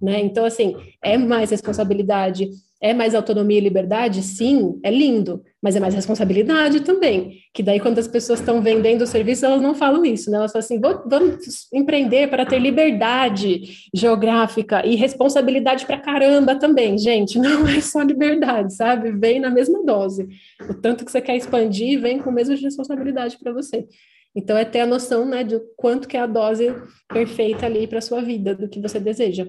né? 0.00 0.20
Então, 0.20 0.44
assim, 0.44 0.76
é 1.02 1.16
mais 1.16 1.50
responsabilidade, 1.50 2.48
é 2.82 2.92
mais 2.92 3.14
autonomia 3.14 3.58
e 3.58 3.60
liberdade? 3.60 4.22
Sim, 4.22 4.80
é 4.82 4.90
lindo, 4.90 5.44
mas 5.62 5.76
é 5.76 5.80
mais 5.80 5.94
responsabilidade 5.94 6.80
também. 6.80 7.38
Que 7.54 7.62
daí, 7.62 7.78
quando 7.78 8.00
as 8.00 8.08
pessoas 8.08 8.40
estão 8.40 8.60
vendendo 8.60 9.02
o 9.02 9.06
serviço, 9.06 9.46
elas 9.46 9.62
não 9.62 9.72
falam 9.72 10.04
isso, 10.04 10.28
né? 10.30 10.38
Elas 10.38 10.50
falam 10.50 10.64
assim: 10.64 10.80
vamos 10.80 11.68
empreender 11.72 12.28
para 12.28 12.44
ter 12.44 12.58
liberdade 12.58 13.62
geográfica 13.94 14.84
e 14.84 14.96
responsabilidade 14.96 15.86
para 15.86 16.00
caramba 16.00 16.56
também. 16.56 16.98
Gente, 16.98 17.38
não 17.40 17.68
é 17.68 17.80
só 17.80 18.02
liberdade, 18.02 18.74
sabe? 18.74 19.12
Vem 19.12 19.38
na 19.38 19.48
mesma 19.48 19.84
dose. 19.84 20.28
O 20.68 20.74
tanto 20.74 21.04
que 21.04 21.12
você 21.12 21.20
quer 21.20 21.36
expandir, 21.36 22.00
vem 22.00 22.18
com 22.18 22.30
a 22.30 22.32
mesma 22.32 22.56
responsabilidade 22.56 23.38
para 23.38 23.52
você. 23.52 23.86
Então, 24.34 24.56
é 24.56 24.64
ter 24.64 24.80
a 24.80 24.86
noção, 24.86 25.26
né, 25.26 25.44
de 25.44 25.60
quanto 25.76 26.08
que 26.08 26.16
é 26.16 26.20
a 26.20 26.26
dose 26.26 26.74
perfeita 27.06 27.66
ali 27.66 27.86
para 27.86 28.00
sua 28.00 28.22
vida, 28.22 28.54
do 28.54 28.68
que 28.68 28.80
você 28.80 28.98
deseja. 28.98 29.46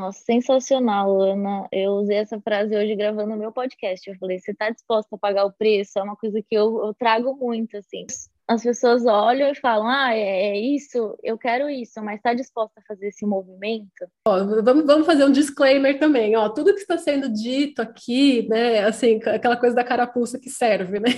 Nossa, 0.00 0.20
sensacional, 0.24 1.20
Ana. 1.20 1.68
Eu 1.70 1.92
usei 1.92 2.16
essa 2.16 2.40
frase 2.40 2.74
hoje 2.74 2.96
gravando 2.96 3.34
o 3.34 3.36
meu 3.36 3.52
podcast. 3.52 4.08
Eu 4.08 4.16
falei, 4.16 4.38
você 4.38 4.52
está 4.52 4.70
disposta 4.70 5.14
a 5.14 5.18
pagar 5.18 5.44
o 5.44 5.52
preço? 5.52 5.98
É 5.98 6.02
uma 6.02 6.16
coisa 6.16 6.40
que 6.40 6.54
eu, 6.54 6.86
eu 6.86 6.94
trago 6.94 7.36
muito, 7.36 7.76
assim. 7.76 8.06
As 8.48 8.62
pessoas 8.62 9.04
olham 9.04 9.50
e 9.50 9.54
falam, 9.54 9.86
ah, 9.86 10.14
é, 10.14 10.52
é 10.52 10.58
isso, 10.58 11.16
eu 11.22 11.36
quero 11.36 11.68
isso, 11.68 12.02
mas 12.02 12.16
está 12.16 12.32
disposta 12.32 12.80
a 12.80 12.82
fazer 12.82 13.08
esse 13.08 13.26
movimento? 13.26 14.08
Ó, 14.26 14.42
vamos, 14.62 14.86
vamos 14.86 15.06
fazer 15.06 15.24
um 15.24 15.30
disclaimer 15.30 15.98
também, 15.98 16.34
ó. 16.34 16.48
Tudo 16.48 16.74
que 16.74 16.80
está 16.80 16.96
sendo 16.96 17.28
dito 17.28 17.82
aqui, 17.82 18.48
né, 18.48 18.82
assim, 18.84 19.20
aquela 19.26 19.56
coisa 19.58 19.76
da 19.76 19.84
carapuça 19.84 20.38
que 20.40 20.48
serve, 20.48 20.98
né? 20.98 21.10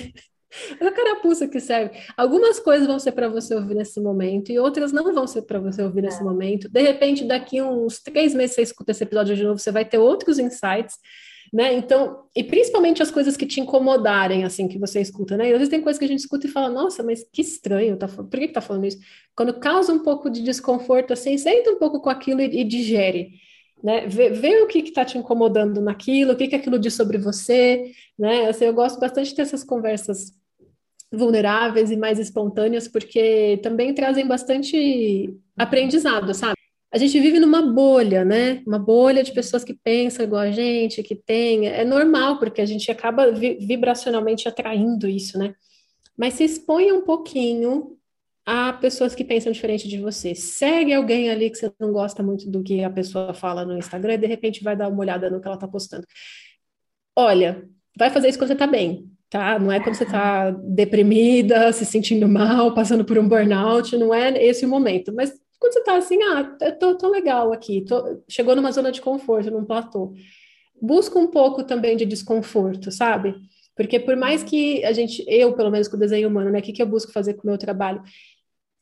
É 0.81 0.87
a 0.87 0.93
carapuça 0.93 1.49
que 1.49 1.61
serve. 1.61 1.99
Algumas 2.17 2.61
coisas 2.61 2.87
vão 2.87 2.99
ser 2.99 3.13
para 3.13 3.29
você 3.29 3.55
ouvir 3.55 3.75
nesse 3.75 4.01
momento 4.01 4.53
e 4.53 4.59
outras 4.59 4.93
não 4.93 5.13
vão 5.13 5.27
ser 5.27 5.43
para 5.43 5.59
você 5.59 5.83
ouvir 5.83 6.03
nesse 6.03 6.21
é. 6.21 6.25
momento. 6.25 6.69
De 6.69 6.83
repente, 6.83 7.25
daqui 7.25 7.63
uns 7.63 8.01
três 8.01 8.35
meses 8.35 8.57
você 8.57 8.63
escuta 8.63 8.91
esse 8.91 9.03
episódio 9.03 9.35
de 9.35 9.43
novo, 9.43 9.59
você 9.59 9.71
vai 9.71 9.85
ter 9.85 9.99
outros 9.99 10.39
insights, 10.39 10.97
né? 11.53 11.73
Então, 11.75 12.25
e 12.35 12.43
principalmente 12.45 13.03
as 13.03 13.11
coisas 13.11 13.37
que 13.37 13.47
te 13.47 13.61
incomodarem, 13.61 14.45
assim, 14.45 14.69
que 14.69 14.79
você 14.79 15.01
escuta, 15.01 15.37
né? 15.37 15.49
E 15.49 15.53
às 15.53 15.59
vezes 15.59 15.71
tem 15.71 15.81
coisas 15.81 15.99
que 15.99 16.05
a 16.05 16.09
gente 16.09 16.21
escuta 16.21 16.47
e 16.47 16.51
fala, 16.51 16.69
nossa, 16.69 17.03
mas 17.03 17.25
que 17.33 17.43
estranho, 17.43 17.97
tá, 17.97 18.09
por 18.09 18.29
que 18.29 18.49
que 18.49 18.55
tá 18.55 18.61
falando 18.61 18.87
isso? 18.87 18.99
Quando 19.35 19.59
causa 19.59 19.93
um 19.93 20.01
pouco 20.01 20.31
de 20.31 20.43
desconforto, 20.43 21.13
assim, 21.13 21.37
senta 21.39 21.71
um 21.71 21.79
pouco 21.79 22.01
com 22.01 22.11
aquilo 22.11 22.41
e, 22.41 22.61
e 22.61 22.65
digere 22.65 23.41
né? 23.83 24.07
Vê, 24.07 24.31
vê 24.31 24.63
o 24.63 24.67
que 24.67 24.79
está 24.79 25.05
te 25.05 25.19
incomodando 25.19 25.81
naquilo, 25.81 26.33
o 26.33 26.37
que, 26.37 26.47
que 26.49 26.55
aquilo 26.55 26.79
diz 26.79 26.95
sobre 26.95 27.19
você, 27.19 27.93
né? 28.19 28.49
Assim, 28.49 28.67
eu 28.67 28.75
gosto 28.75 29.01
bastante 29.01 29.31
de 29.31 29.35
ter 29.35 29.43
essas 29.43 29.65
conversas 29.65 30.33
vulneráveis 31.13 31.91
e 31.91 31.97
mais 31.97 32.19
espontâneas, 32.19 32.89
porque 32.89 33.61
também 33.63 33.95
trazem 33.95 34.27
bastante 34.27 35.35
aprendizado, 35.57 36.33
sabe? 36.33 36.57
A 36.91 36.99
gente 36.99 37.19
vive 37.21 37.41
numa 37.41 37.63
bolha, 37.63 38.25
né? 38.25 38.63
Uma 38.67 38.79
bolha 38.79 39.23
de 39.23 39.33
pessoas 39.33 39.65
que 39.65 39.75
pensam 39.75 40.25
igual 40.25 40.43
a 40.43 40.51
gente, 40.51 41.03
que 41.03 41.15
tem. 41.15 41.67
É 41.67 41.85
normal, 41.85 42.39
porque 42.39 42.61
a 42.61 42.67
gente 42.67 42.91
acaba 42.91 43.31
vibracionalmente 43.31 44.47
atraindo 44.49 45.09
isso, 45.09 45.39
né? 45.39 45.55
Mas 46.17 46.35
se 46.35 46.45
expõe 46.45 46.93
um 46.93 47.03
pouquinho 47.03 47.97
a 48.45 48.73
pessoas 48.73 49.15
que 49.15 49.25
pensam 49.25 49.53
diferente 49.53 49.89
de 49.89 49.99
você. 49.99 50.35
Segue 50.35 50.93
alguém 50.93 51.31
ali 51.31 51.49
que 51.51 51.57
você 51.57 51.73
não 51.79 51.93
gosta 51.93 52.23
muito 52.23 52.51
do 52.51 52.63
que 52.63 52.83
a 52.83 52.91
pessoa 52.91 53.33
fala 53.33 53.65
no 53.65 53.79
Instagram 53.79 54.15
e 54.15 54.19
de 54.19 54.27
repente 54.27 54.63
vai 54.63 54.77
dar 54.77 54.89
uma 54.89 55.01
olhada 55.01 55.31
no 55.31 55.41
que 55.41 55.47
ela 55.47 55.57
está 55.57 55.69
postando. 55.69 56.07
Olha, 57.17 57.69
vai 57.97 58.11
fazer 58.11 58.29
isso 58.29 58.39
quando 58.39 58.49
você 58.49 58.55
está 58.55 58.67
bem, 58.67 59.11
tá? 59.33 59.59
Não 59.59 59.73
é 59.73 59.81
quando 59.81 59.95
você 59.95 60.05
está 60.05 60.51
deprimida, 60.51 61.73
se 61.73 61.87
sentindo 61.87 62.29
mal, 62.29 62.75
passando 62.75 63.05
por 63.05 63.19
um 63.19 63.27
burnout, 63.27 63.97
não 63.97 64.13
é 64.13 64.31
esse 64.45 64.67
o 64.67 64.69
momento. 64.69 65.13
Mas 65.15 65.33
quando 65.59 65.73
você 65.73 65.79
está 65.79 65.97
assim, 65.97 66.23
ah, 66.23 66.45
tô, 66.79 66.97
tô 66.99 67.09
legal 67.09 67.51
aqui, 67.53 67.83
tô... 67.83 68.23
chegou 68.29 68.55
numa 68.55 68.71
zona 68.71 68.93
de 68.93 69.01
conforto, 69.01 69.51
num 69.51 69.65
platô. 69.65 70.13
Busca 70.81 71.19
um 71.19 71.29
pouco 71.29 71.65
também 71.65 71.97
de 71.97 72.05
desconforto, 72.05 72.93
sabe? 72.93 73.35
Porque 73.75 73.99
por 73.99 74.17
mais 74.17 74.43
que 74.43 74.85
a 74.85 74.93
gente, 74.93 75.25
eu 75.27 75.55
pelo 75.55 75.71
menos 75.71 75.89
com 75.89 75.97
o 75.97 76.01
desenho 76.01 76.29
humano, 76.29 76.51
né, 76.51 76.59
o 76.59 76.63
que, 76.63 76.73
que 76.73 76.83
eu 76.83 76.87
busco 76.87 77.11
fazer 77.11 77.35
com 77.35 77.45
o 77.45 77.47
meu 77.47 77.57
trabalho? 77.57 78.03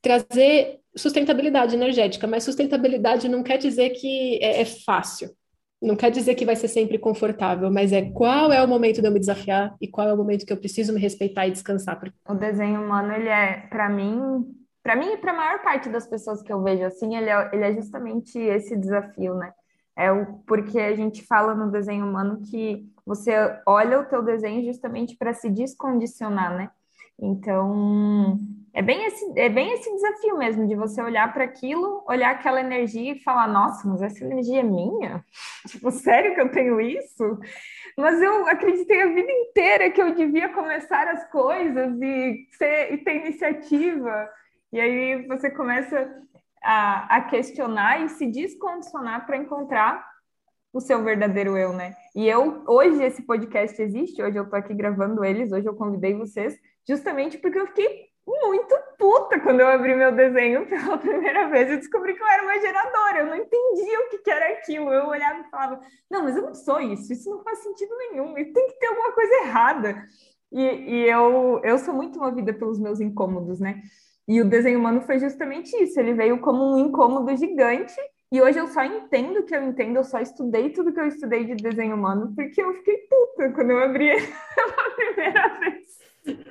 trazer 0.02 0.78
sustentabilidade 0.96 1.74
energética, 1.74 2.26
mas 2.26 2.44
sustentabilidade 2.44 3.28
não 3.28 3.42
quer 3.42 3.58
dizer 3.58 3.90
que 3.90 4.38
é, 4.42 4.62
é, 4.62 4.64
fácil, 4.64 5.30
não 5.80 5.96
quer 5.96 6.10
dizer 6.10 6.34
que 6.34 6.44
vai 6.44 6.56
ser 6.56 6.68
sempre 6.68 6.98
confortável, 6.98 7.70
mas 7.70 7.92
é 7.92 8.10
qual 8.10 8.52
é 8.52 8.62
o 8.62 8.68
momento 8.68 9.00
de 9.00 9.08
eu 9.08 9.12
me 9.12 9.18
desafiar 9.18 9.74
e 9.80 9.88
qual 9.88 10.08
é 10.08 10.12
o 10.12 10.16
momento 10.16 10.44
que 10.44 10.52
eu 10.52 10.56
preciso 10.58 10.92
me 10.92 11.00
respeitar 11.00 11.46
e 11.46 11.50
descansar. 11.50 11.98
O 12.28 12.34
desenho 12.34 12.82
humano, 12.82 13.12
ele 13.12 13.28
é, 13.28 13.66
para 13.68 13.88
mim, 13.88 14.44
para 14.82 14.94
mim 14.94 15.12
e 15.12 15.16
para 15.16 15.32
a 15.32 15.36
maior 15.36 15.62
parte 15.62 15.88
das 15.88 16.06
pessoas 16.06 16.42
que 16.42 16.52
eu 16.52 16.62
vejo 16.62 16.84
assim, 16.84 17.16
ele 17.16 17.30
é, 17.30 17.50
ele 17.52 17.64
é 17.64 17.72
justamente 17.72 18.38
esse 18.38 18.76
desafio, 18.76 19.34
né? 19.34 19.52
É 19.96 20.12
o 20.12 20.26
porque 20.46 20.78
a 20.78 20.94
gente 20.94 21.26
fala 21.26 21.54
no 21.54 21.70
desenho 21.70 22.06
humano 22.06 22.40
que 22.50 22.86
você 23.04 23.32
olha 23.66 24.00
o 24.00 24.04
teu 24.04 24.22
desenho 24.22 24.64
justamente 24.64 25.16
para 25.16 25.32
se 25.32 25.50
descondicionar, 25.50 26.56
né? 26.56 26.70
Então, 27.18 28.38
é 28.72 28.82
bem 28.82 29.04
esse, 29.04 29.32
é 29.36 29.48
bem 29.48 29.72
esse 29.72 29.92
desafio 29.92 30.38
mesmo, 30.38 30.66
de 30.66 30.76
você 30.76 31.02
olhar 31.02 31.32
para 31.32 31.44
aquilo, 31.44 32.04
olhar 32.08 32.30
aquela 32.30 32.60
energia 32.60 33.12
e 33.12 33.22
falar, 33.22 33.48
nossa, 33.48 33.86
mas 33.88 34.00
essa 34.00 34.24
energia 34.24 34.60
é 34.60 34.62
minha? 34.62 35.24
Tipo, 35.66 35.90
sério 35.90 36.34
que 36.34 36.40
eu 36.40 36.50
tenho 36.50 36.80
isso? 36.80 37.38
Mas 37.98 38.22
eu 38.22 38.46
acreditei 38.46 39.02
a 39.02 39.12
vida 39.12 39.30
inteira 39.30 39.90
que 39.90 40.00
eu 40.00 40.14
devia 40.14 40.48
começar 40.50 41.08
as 41.08 41.28
coisas 41.30 42.00
e, 42.00 42.46
ser, 42.56 42.92
e 42.92 42.98
ter 42.98 43.16
iniciativa. 43.16 44.28
E 44.72 44.80
aí 44.80 45.26
você 45.26 45.50
começa 45.50 46.08
a, 46.62 47.16
a 47.16 47.20
questionar 47.22 48.04
e 48.04 48.08
se 48.08 48.26
descondicionar 48.26 49.26
para 49.26 49.36
encontrar 49.36 50.08
o 50.72 50.80
seu 50.80 51.02
verdadeiro 51.02 51.56
eu, 51.56 51.72
né? 51.72 51.94
E 52.14 52.28
eu, 52.28 52.62
hoje 52.68 53.02
esse 53.02 53.22
podcast 53.22 53.80
existe, 53.82 54.22
hoje 54.22 54.36
eu 54.36 54.48
tô 54.48 54.54
aqui 54.54 54.72
gravando 54.72 55.24
eles, 55.24 55.50
hoje 55.50 55.66
eu 55.66 55.74
convidei 55.74 56.14
vocês, 56.14 56.56
justamente 56.88 57.38
porque 57.38 57.58
eu 57.58 57.66
fiquei 57.66 58.09
muito 58.46 58.74
puta 58.98 59.40
quando 59.40 59.60
eu 59.60 59.68
abri 59.68 59.94
meu 59.94 60.12
desenho 60.12 60.66
pela 60.68 60.96
primeira 60.98 61.48
vez. 61.48 61.70
Eu 61.70 61.78
descobri 61.78 62.14
que 62.14 62.22
eu 62.22 62.26
era 62.26 62.42
uma 62.42 62.58
geradora, 62.60 63.18
eu 63.20 63.26
não 63.26 63.36
entendia 63.36 64.00
o 64.00 64.08
que, 64.10 64.18
que 64.18 64.30
era 64.30 64.52
aquilo. 64.52 64.92
Eu 64.92 65.06
olhava 65.06 65.40
e 65.40 65.50
falava, 65.50 65.80
não, 66.10 66.24
mas 66.24 66.36
eu 66.36 66.42
não 66.42 66.54
sou 66.54 66.80
isso, 66.80 67.12
isso 67.12 67.30
não 67.30 67.42
faz 67.42 67.58
sentido 67.58 67.96
nenhum, 67.96 68.36
e 68.38 68.52
tem 68.52 68.66
que 68.68 68.78
ter 68.78 68.86
alguma 68.86 69.12
coisa 69.12 69.34
errada. 69.44 70.06
E, 70.52 70.62
e 70.62 71.08
eu, 71.08 71.60
eu 71.62 71.78
sou 71.78 71.94
muito 71.94 72.18
movida 72.18 72.52
pelos 72.52 72.78
meus 72.78 73.00
incômodos, 73.00 73.60
né? 73.60 73.80
E 74.26 74.40
o 74.40 74.48
desenho 74.48 74.78
humano 74.78 75.00
foi 75.00 75.18
justamente 75.18 75.74
isso, 75.82 75.98
ele 75.98 76.14
veio 76.14 76.40
como 76.40 76.74
um 76.74 76.78
incômodo 76.78 77.36
gigante, 77.36 77.94
e 78.32 78.40
hoje 78.40 78.58
eu 78.58 78.68
só 78.68 78.84
entendo 78.84 79.40
o 79.40 79.42
que 79.44 79.54
eu 79.54 79.62
entendo, 79.62 79.96
eu 79.96 80.04
só 80.04 80.20
estudei 80.20 80.70
tudo 80.70 80.92
que 80.92 81.00
eu 81.00 81.06
estudei 81.06 81.44
de 81.44 81.56
desenho 81.56 81.96
humano, 81.96 82.32
porque 82.34 82.62
eu 82.62 82.72
fiquei 82.74 82.98
puta 83.08 83.50
quando 83.52 83.70
eu 83.70 83.82
abri 83.82 84.08
pela 84.54 84.90
primeira 84.94 85.58
vez. 85.58 85.99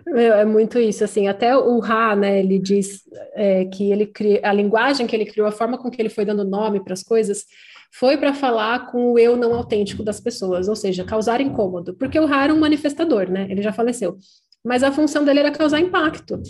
Meu, 0.05 0.33
é 0.33 0.45
muito 0.45 0.79
isso, 0.79 1.03
assim, 1.03 1.27
até 1.27 1.55
o 1.55 1.79
Ra, 1.79 2.15
né, 2.15 2.39
ele 2.39 2.57
diz 2.57 3.01
é, 3.33 3.65
que 3.65 3.91
ele 3.91 4.07
cria, 4.07 4.41
a 4.43 4.51
linguagem 4.51 5.05
que 5.05 5.15
ele 5.15 5.25
criou, 5.25 5.47
a 5.47 5.51
forma 5.51 5.77
com 5.77 5.89
que 5.91 6.01
ele 6.01 6.09
foi 6.09 6.25
dando 6.25 6.43
nome 6.43 6.83
para 6.83 6.93
as 6.93 7.03
coisas, 7.03 7.45
foi 7.93 8.17
para 8.17 8.33
falar 8.33 8.87
com 8.91 9.13
o 9.13 9.19
eu 9.19 9.35
não 9.35 9.53
autêntico 9.53 10.03
das 10.03 10.19
pessoas, 10.19 10.67
ou 10.67 10.75
seja, 10.75 11.03
causar 11.03 11.41
incômodo, 11.41 11.93
porque 11.95 12.19
o 12.19 12.25
Ra 12.25 12.45
era 12.45 12.53
um 12.53 12.59
manifestador, 12.59 13.29
né, 13.29 13.47
ele 13.49 13.61
já 13.61 13.71
faleceu, 13.71 14.17
mas 14.63 14.83
a 14.83 14.91
função 14.91 15.23
dele 15.23 15.39
era 15.39 15.51
causar 15.51 15.79
impacto, 15.79 16.41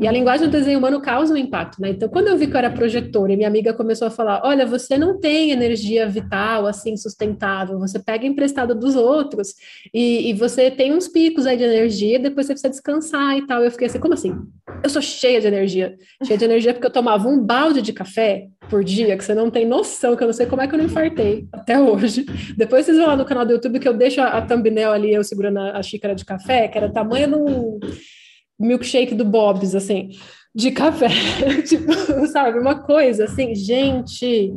E 0.00 0.06
a 0.06 0.12
linguagem 0.12 0.46
do 0.46 0.52
desenho 0.52 0.78
humano 0.78 1.00
causa 1.00 1.34
um 1.34 1.36
impacto, 1.36 1.80
né? 1.80 1.90
Então, 1.90 2.08
quando 2.08 2.28
eu 2.28 2.36
vi 2.36 2.46
que 2.46 2.54
eu 2.54 2.58
era 2.58 2.70
projetora 2.70 3.32
e 3.32 3.36
minha 3.36 3.48
amiga 3.48 3.74
começou 3.74 4.06
a 4.06 4.10
falar: 4.10 4.42
olha, 4.44 4.64
você 4.64 4.96
não 4.96 5.18
tem 5.18 5.50
energia 5.50 6.08
vital, 6.08 6.66
assim, 6.66 6.96
sustentável, 6.96 7.78
você 7.78 7.98
pega 7.98 8.26
emprestado 8.26 8.74
dos 8.74 8.94
outros 8.94 9.54
e, 9.92 10.30
e 10.30 10.32
você 10.34 10.70
tem 10.70 10.94
uns 10.94 11.08
picos 11.08 11.46
aí 11.46 11.56
de 11.56 11.64
energia, 11.64 12.18
depois 12.18 12.46
você 12.46 12.52
precisa 12.52 12.70
descansar 12.70 13.36
e 13.36 13.46
tal. 13.46 13.64
Eu 13.64 13.70
fiquei 13.70 13.88
assim: 13.88 13.98
como 13.98 14.14
assim? 14.14 14.34
Eu 14.84 14.90
sou 14.90 15.02
cheia 15.02 15.40
de 15.40 15.46
energia. 15.46 15.96
Cheia 16.24 16.38
de 16.38 16.44
energia 16.44 16.72
porque 16.72 16.86
eu 16.86 16.92
tomava 16.92 17.28
um 17.28 17.42
balde 17.42 17.82
de 17.82 17.92
café 17.92 18.46
por 18.70 18.84
dia, 18.84 19.16
que 19.16 19.24
você 19.24 19.34
não 19.34 19.50
tem 19.50 19.66
noção, 19.66 20.14
que 20.14 20.22
eu 20.22 20.26
não 20.26 20.34
sei 20.34 20.46
como 20.46 20.62
é 20.62 20.68
que 20.68 20.74
eu 20.74 20.78
não 20.78 20.84
infartei 20.84 21.48
até 21.52 21.80
hoje. 21.80 22.24
Depois 22.56 22.86
vocês 22.86 22.96
vão 22.98 23.06
lá 23.06 23.16
no 23.16 23.24
canal 23.24 23.44
do 23.44 23.52
YouTube 23.52 23.80
que 23.80 23.88
eu 23.88 23.94
deixo 23.94 24.20
a, 24.20 24.28
a 24.28 24.42
thumbnail 24.42 24.92
ali, 24.92 25.12
eu 25.12 25.24
segurando 25.24 25.58
a, 25.58 25.78
a 25.78 25.82
xícara 25.82 26.14
de 26.14 26.24
café, 26.24 26.68
que 26.68 26.78
era 26.78 26.88
tamanho 26.88 27.28
de 27.28 27.34
um 27.34 27.80
milkshake 28.58 29.14
do 29.14 29.24
Bob's, 29.24 29.74
assim, 29.74 30.10
de 30.54 30.70
café. 30.70 31.08
tipo, 31.66 31.92
sabe? 32.26 32.58
Uma 32.58 32.82
coisa 32.82 33.24
assim, 33.24 33.54
gente, 33.54 34.52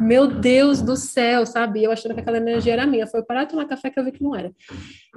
meu 0.00 0.26
Deus 0.26 0.80
do 0.80 0.96
céu, 0.96 1.44
sabe? 1.44 1.82
Eu 1.82 1.90
achando 1.90 2.14
que 2.14 2.20
aquela 2.20 2.36
energia 2.36 2.74
era 2.74 2.86
minha. 2.86 3.06
Foi 3.06 3.22
parar 3.22 3.44
de 3.44 3.50
tomar 3.50 3.66
café 3.66 3.90
que 3.90 3.98
eu 3.98 4.04
vi 4.04 4.12
que 4.12 4.22
não 4.22 4.36
era. 4.36 4.52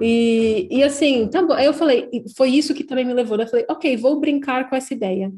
E, 0.00 0.66
e 0.70 0.82
assim, 0.82 1.28
tá 1.28 1.42
bom. 1.42 1.52
Aí 1.52 1.66
eu 1.66 1.74
falei, 1.74 2.08
foi 2.36 2.50
isso 2.50 2.74
que 2.74 2.84
também 2.84 3.04
me 3.04 3.14
levou. 3.14 3.36
Né? 3.36 3.44
Eu 3.44 3.48
falei, 3.48 3.66
ok, 3.68 3.96
vou 3.96 4.18
brincar 4.18 4.68
com 4.68 4.74
essa 4.74 4.92
ideia. 4.92 5.32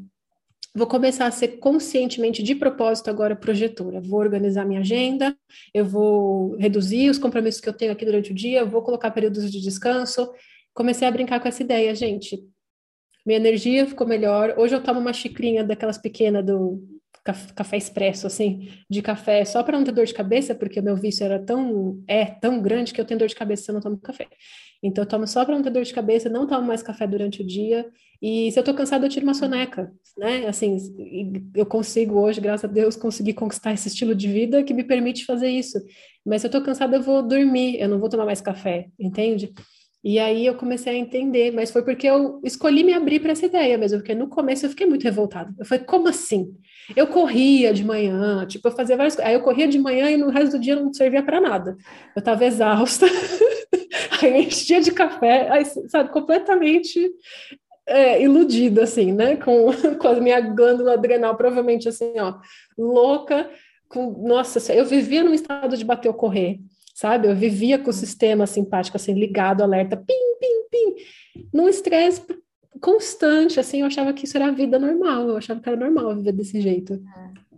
Vou 0.73 0.85
começar 0.85 1.25
a 1.25 1.31
ser 1.31 1.59
conscientemente 1.59 2.43
de 2.43 2.53
propósito 2.53 3.09
agora 3.09 3.35
projetora. 3.35 3.99
Vou 3.99 4.19
organizar 4.19 4.63
minha 4.63 4.81
agenda, 4.81 5.35
eu 5.73 5.83
vou 5.83 6.55
reduzir 6.57 7.09
os 7.09 7.17
compromissos 7.17 7.59
que 7.59 7.67
eu 7.67 7.73
tenho 7.73 7.91
aqui 7.91 8.05
durante 8.05 8.31
o 8.31 8.35
dia, 8.35 8.63
vou 8.63 8.83
colocar 8.83 9.09
períodos 9.09 9.51
de 9.51 9.59
descanso. 9.59 10.31
Comecei 10.75 11.07
a 11.07 11.11
brincar 11.11 11.39
com 11.39 11.47
essa 11.47 11.63
ideia, 11.63 11.95
gente 11.95 12.39
minha 13.27 13.37
energia 13.37 13.85
ficou 13.85 14.07
melhor. 14.07 14.55
Hoje 14.57 14.73
eu 14.73 14.81
tomo 14.81 15.01
uma 15.01 15.11
xicrinha 15.11 15.61
daquelas 15.61 15.97
pequenas 15.97 16.45
do 16.45 16.81
café 17.53 17.75
expresso, 17.75 18.25
assim, 18.25 18.69
de 18.89 19.01
café, 19.01 19.43
só 19.43 19.61
para 19.61 19.77
não 19.77 19.83
ter 19.83 19.91
dor 19.91 20.05
de 20.05 20.13
cabeça, 20.13 20.55
porque 20.55 20.79
o 20.79 20.83
meu 20.83 20.95
vício 20.95 21.25
era 21.25 21.37
tão, 21.37 22.01
é 22.07 22.23
tão 22.23 22.61
grande 22.61 22.93
que 22.93 23.01
eu 23.01 23.03
tenho 23.03 23.19
dor 23.19 23.27
de 23.27 23.35
cabeça 23.35 23.63
se 23.63 23.69
eu 23.69 23.73
não 23.73 23.81
tomo 23.81 23.97
café. 23.97 24.29
Então 24.81 25.03
eu 25.03 25.07
tomo 25.07 25.27
só 25.27 25.43
para 25.43 25.53
não 25.53 25.61
ter 25.61 25.71
dor 25.71 25.83
de 25.83 25.93
cabeça, 25.93 26.29
não 26.29 26.47
tomo 26.47 26.65
mais 26.65 26.81
café 26.81 27.05
durante 27.05 27.41
o 27.41 27.45
dia, 27.45 27.85
e 28.21 28.49
se 28.49 28.57
eu 28.57 28.63
tô 28.63 28.73
cansada 28.73 29.05
eu 29.05 29.09
tiro 29.09 29.25
uma 29.25 29.33
soneca, 29.33 29.91
né? 30.17 30.47
Assim, 30.47 30.77
eu 31.53 31.65
consigo 31.65 32.17
hoje, 32.17 32.39
graças 32.39 32.63
a 32.63 32.71
Deus, 32.71 32.95
conseguir 32.95 33.33
conquistar 33.33 33.73
esse 33.73 33.89
estilo 33.89 34.15
de 34.15 34.29
vida 34.31 34.63
que 34.63 34.73
me 34.73 34.85
permite 34.85 35.25
fazer 35.25 35.49
isso. 35.49 35.77
Mas 36.25 36.39
se 36.41 36.47
eu 36.47 36.51
tô 36.51 36.61
cansada 36.61 36.95
eu 36.95 37.01
vou 37.01 37.21
dormir, 37.21 37.77
eu 37.77 37.89
não 37.89 37.99
vou 37.99 38.07
tomar 38.07 38.25
mais 38.25 38.39
café, 38.39 38.87
entende? 38.97 39.51
E 40.07 40.19
aí 40.19 40.45
eu 40.45 40.55
comecei 40.55 40.93
a 40.93 40.97
entender, 40.97 41.51
mas 41.51 41.69
foi 41.69 41.83
porque 41.83 42.07
eu 42.07 42.39
escolhi 42.41 42.81
me 42.81 42.93
abrir 42.93 43.19
para 43.19 43.33
essa 43.33 43.45
ideia 43.45 43.77
mesmo, 43.77 43.97
porque 43.97 44.15
no 44.15 44.29
começo 44.29 44.65
eu 44.65 44.69
fiquei 44.69 44.87
muito 44.87 45.03
revoltada. 45.03 45.53
Eu 45.59 45.65
falei, 45.65 45.83
como 45.83 46.07
assim? 46.07 46.55
Eu 46.95 47.07
corria 47.07 47.73
de 47.73 47.83
manhã, 47.83 48.47
tipo, 48.47 48.65
eu 48.65 48.71
fazia 48.71 48.95
várias 48.95 49.17
coisas. 49.17 49.29
Aí 49.29 49.37
eu 49.37 49.43
corria 49.43 49.67
de 49.67 49.77
manhã 49.77 50.09
e 50.09 50.15
no 50.15 50.29
resto 50.29 50.53
do 50.53 50.61
dia 50.61 50.77
não 50.77 50.93
servia 50.93 51.21
para 51.21 51.41
nada. 51.41 51.75
Eu 52.15 52.21
estava 52.21 52.45
exausta, 52.45 53.05
aí 54.23 54.45
enchia 54.45 54.79
de 54.79 54.93
café, 54.93 55.49
aí, 55.51 55.65
sabe, 55.65 56.09
completamente 56.13 57.11
é, 57.85 58.21
iludida, 58.23 58.83
assim, 58.83 59.11
né? 59.11 59.35
Com, 59.35 59.73
com 59.99 60.07
a 60.07 60.21
minha 60.21 60.39
glândula 60.39 60.93
adrenal, 60.93 61.35
provavelmente 61.35 61.89
assim, 61.89 62.13
ó, 62.17 62.35
louca. 62.77 63.49
Com, 63.89 64.25
nossa, 64.25 64.73
eu 64.73 64.85
vivia 64.85 65.21
num 65.21 65.33
estado 65.33 65.75
de 65.75 65.83
bater 65.83 66.07
ou 66.07 66.13
correr 66.13 66.61
sabe? 66.97 67.27
Eu 67.27 67.35
vivia 67.35 67.77
com 67.77 67.91
o 67.91 67.93
sistema 67.93 68.47
simpático 68.47 68.97
assim 68.97 69.13
ligado, 69.13 69.61
alerta, 69.61 69.95
pim, 69.95 70.15
pim, 70.39 70.67
pim, 70.71 71.45
num 71.53 71.69
estresse 71.69 72.23
constante, 72.81 73.59
assim, 73.59 73.81
eu 73.81 73.85
achava 73.85 74.11
que 74.13 74.25
isso 74.25 74.35
era 74.35 74.47
a 74.47 74.51
vida 74.51 74.79
normal, 74.79 75.29
eu 75.29 75.37
achava 75.37 75.59
que 75.59 75.69
era 75.69 75.77
normal 75.77 76.15
viver 76.15 76.31
desse 76.31 76.59
jeito. 76.59 76.93
É. 76.93 77.57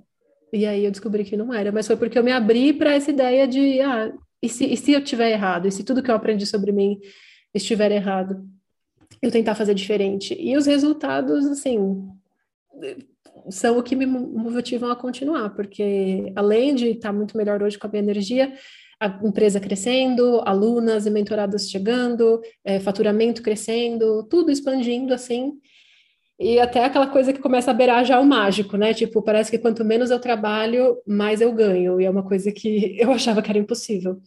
E 0.52 0.66
aí 0.66 0.84
eu 0.84 0.92
descobri 0.92 1.24
que 1.24 1.38
não 1.38 1.54
era, 1.54 1.72
mas 1.72 1.88
foi 1.88 1.96
porque 1.96 2.20
eu 2.20 2.24
me 2.24 2.34
abri 2.34 2.74
para 2.74 2.94
essa 2.94 3.12
ideia 3.12 3.48
de, 3.48 3.80
ah, 3.80 4.12
e 4.42 4.50
se, 4.50 4.66
e 4.66 4.76
se 4.76 4.92
eu 4.92 5.02
tiver 5.02 5.32
errado? 5.32 5.70
E 5.70 5.72
se 5.72 5.86
tudo 5.86 6.04
que 6.04 6.12
eu 6.12 6.16
aprendi 6.16 6.46
sobre 6.46 6.74
mim 6.74 7.00
estiver 7.54 7.94
errado? 7.94 8.46
Eu 9.22 9.32
tentar 9.32 9.56
fazer 9.56 9.74
diferente. 9.74 10.36
E 10.38 10.58
os 10.58 10.66
resultados, 10.66 11.46
assim, 11.46 11.78
são 13.50 13.78
o 13.78 13.84
que 13.84 13.96
me 13.96 14.06
motivam 14.06 14.92
a 14.92 14.98
continuar, 14.98 15.52
porque 15.52 16.34
além 16.36 16.76
de 16.76 16.88
estar 16.88 17.14
muito 17.14 17.38
melhor 17.38 17.64
hoje 17.64 17.78
com 17.78 17.88
a 17.88 17.90
minha 17.90 18.04
energia, 18.04 18.54
a 19.00 19.08
empresa 19.24 19.60
crescendo, 19.60 20.42
alunas 20.46 21.06
e 21.06 21.10
mentoradas 21.10 21.70
chegando, 21.70 22.42
é, 22.64 22.80
faturamento 22.80 23.42
crescendo, 23.42 24.24
tudo 24.24 24.52
expandindo 24.52 25.14
assim. 25.14 25.54
E 26.40 26.60
até 26.60 26.86
aquela 26.86 27.08
coisa 27.08 27.34
que 27.34 27.40
começa 27.40 27.72
a 27.72 27.74
beirar 27.74 28.06
já 28.06 28.20
o 28.20 28.26
mágico, 28.26 28.78
né? 28.78 28.94
Tipo, 28.94 29.22
parece 29.22 29.52
que 29.52 29.58
quanto 29.58 29.84
menos 29.84 30.10
eu 30.10 30.20
trabalho, 30.20 31.02
mais 31.06 31.42
eu 31.42 31.52
ganho. 31.52 32.00
E 32.00 32.06
é 32.06 32.10
uma 32.10 32.24
coisa 32.24 32.52
que 32.52 32.98
eu 33.00 33.12
achava 33.12 33.42
que 33.42 33.50
era 33.50 33.60
impossível. 33.60 34.22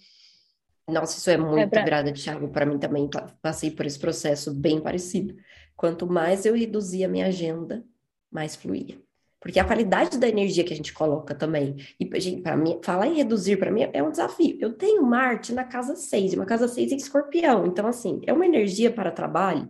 Nossa, 0.88 1.16
isso 1.18 1.30
é 1.30 1.36
muito 1.36 1.58
é 1.58 1.66
pra... 1.66 1.82
grada, 1.82 2.12
Thiago. 2.12 2.48
Para 2.48 2.66
mim 2.66 2.78
também 2.78 3.08
passei 3.40 3.70
por 3.70 3.86
esse 3.86 3.98
processo 3.98 4.52
bem 4.52 4.80
parecido. 4.80 5.34
Quanto 5.76 6.06
mais 6.06 6.44
eu 6.44 6.54
reduzia 6.54 7.06
a 7.06 7.08
minha 7.08 7.26
agenda, 7.26 7.84
mais 8.30 8.56
fluía. 8.56 8.98
Porque 9.42 9.58
a 9.58 9.64
qualidade 9.64 10.18
da 10.18 10.28
energia 10.28 10.62
que 10.62 10.72
a 10.72 10.76
gente 10.76 10.92
coloca 10.92 11.34
também. 11.34 11.76
E, 11.98 12.06
para 12.40 12.56
mim, 12.56 12.78
falar 12.80 13.08
em 13.08 13.16
reduzir, 13.16 13.56
para 13.56 13.72
mim, 13.72 13.88
é 13.92 14.00
um 14.00 14.10
desafio. 14.10 14.56
Eu 14.60 14.72
tenho 14.72 15.02
Marte 15.02 15.52
na 15.52 15.64
casa 15.64 15.96
6, 15.96 16.34
uma 16.34 16.46
casa 16.46 16.68
6 16.68 16.92
em 16.92 16.96
escorpião. 16.96 17.66
Então, 17.66 17.88
assim, 17.88 18.20
é 18.24 18.32
uma 18.32 18.46
energia 18.46 18.90
para 18.92 19.10
trabalho 19.10 19.68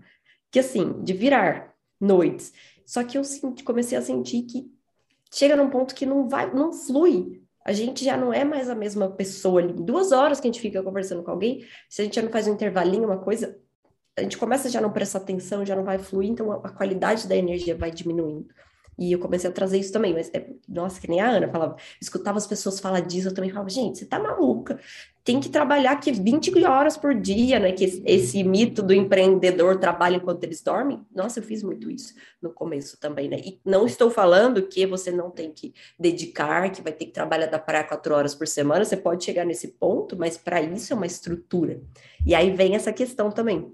que, 0.51 0.59
assim, 0.59 1.03
de 1.03 1.15
virar 1.15 1.75
noites. 1.99 2.53
Só 2.85 3.03
que 3.03 3.17
eu 3.17 3.25
senti, 3.25 3.65
comecei 3.65 3.97
a 3.97 4.03
sentir 4.03 4.43
que 4.43 4.71
chega 5.33 5.57
num 5.57 5.71
ponto 5.71 5.95
que 5.95 6.05
não 6.05 6.29
vai, 6.29 6.53
não 6.53 6.71
flui. 6.71 7.41
A 7.65 7.73
gente 7.73 8.05
já 8.05 8.15
não 8.15 8.31
é 8.31 8.45
mais 8.45 8.69
a 8.69 8.75
mesma 8.75 9.09
pessoa 9.09 9.63
ali. 9.63 9.73
Duas 9.73 10.13
horas 10.13 10.39
que 10.39 10.47
a 10.47 10.53
gente 10.53 10.61
fica 10.61 10.83
conversando 10.83 11.23
com 11.23 11.31
alguém, 11.31 11.65
se 11.89 12.03
a 12.03 12.05
gente 12.05 12.17
já 12.17 12.23
não 12.23 12.31
faz 12.31 12.47
um 12.47 12.53
intervalinho, 12.53 13.07
uma 13.07 13.19
coisa, 13.19 13.59
a 14.19 14.23
gente 14.23 14.37
começa 14.37 14.69
já 14.69 14.81
não 14.81 14.93
prestar 14.93 15.21
atenção, 15.21 15.65
já 15.65 15.75
não 15.75 15.85
vai 15.85 15.99
fluir, 15.99 16.29
então 16.29 16.53
a, 16.53 16.57
a 16.57 16.69
qualidade 16.69 17.27
da 17.27 17.37
energia 17.37 17.75
vai 17.75 17.91
diminuindo. 17.91 18.53
E 18.99 19.13
eu 19.13 19.19
comecei 19.19 19.49
a 19.49 19.53
trazer 19.53 19.79
isso 19.79 19.93
também, 19.93 20.13
mas, 20.13 20.31
é, 20.35 20.47
nossa, 20.69 21.01
que 21.01 21.09
nem 21.09 21.21
a 21.21 21.31
Ana 21.31 21.49
falava, 21.49 21.77
escutava 22.01 22.39
as 22.39 22.47
pessoas 22.47 22.79
falar 22.79 23.01
disso, 23.01 23.29
eu 23.29 23.35
também 23.35 23.51
falava, 23.51 23.71
gente, 23.71 23.99
você 23.99 24.05
tá 24.05 24.19
maluca, 24.19 24.79
tem 25.25 25.41
que 25.41 25.49
trabalhar 25.49 25.93
aqui 25.93 26.13
20 26.13 26.65
horas 26.65 26.97
por 26.97 27.15
dia, 27.15 27.59
né, 27.59 27.73
que 27.73 27.85
esse, 27.85 28.03
esse, 28.05 28.45
mito 28.45 28.83
do 28.83 28.93
empreendedor 28.93 29.79
trabalha 29.79 30.17
enquanto 30.17 30.45
eles 30.45 30.63
dormem, 30.63 31.01
nossa, 31.15 31.39
eu 31.39 31.43
fiz 31.43 31.63
muito 31.63 31.91
isso 31.91 32.15
no 32.41 32.53
começo 32.53 32.99
também, 32.99 33.29
né, 33.29 33.39
e 33.39 33.61
não 33.65 33.87
estou 33.87 34.11
falando 34.11 34.67
que 34.67 34.85
você 34.85 35.11
não 35.11 35.31
tem 35.31 35.53
que 35.53 35.73
dedicar, 35.99 36.71
que 36.71 36.83
vai 36.83 36.93
ter 36.93 37.07
que 37.07 37.13
trabalhar 37.13 37.47
da 37.47 37.59
praia 37.59 37.85
quatro 37.85 38.15
horas 38.15 38.35
por 38.35 38.47
semana, 38.47 38.85
você 38.85 38.97
pode 38.97 39.25
chegar 39.25 39.45
nesse 39.45 39.69
ponto, 39.69 40.17
mas 40.19 40.37
para 40.37 40.61
isso 40.61 40.93
é 40.93 40.97
uma 40.97 41.07
estrutura, 41.07 41.81
e 42.27 42.35
aí 42.35 42.51
vem 42.55 42.75
essa 42.75 42.93
questão 42.93 43.31
também, 43.31 43.73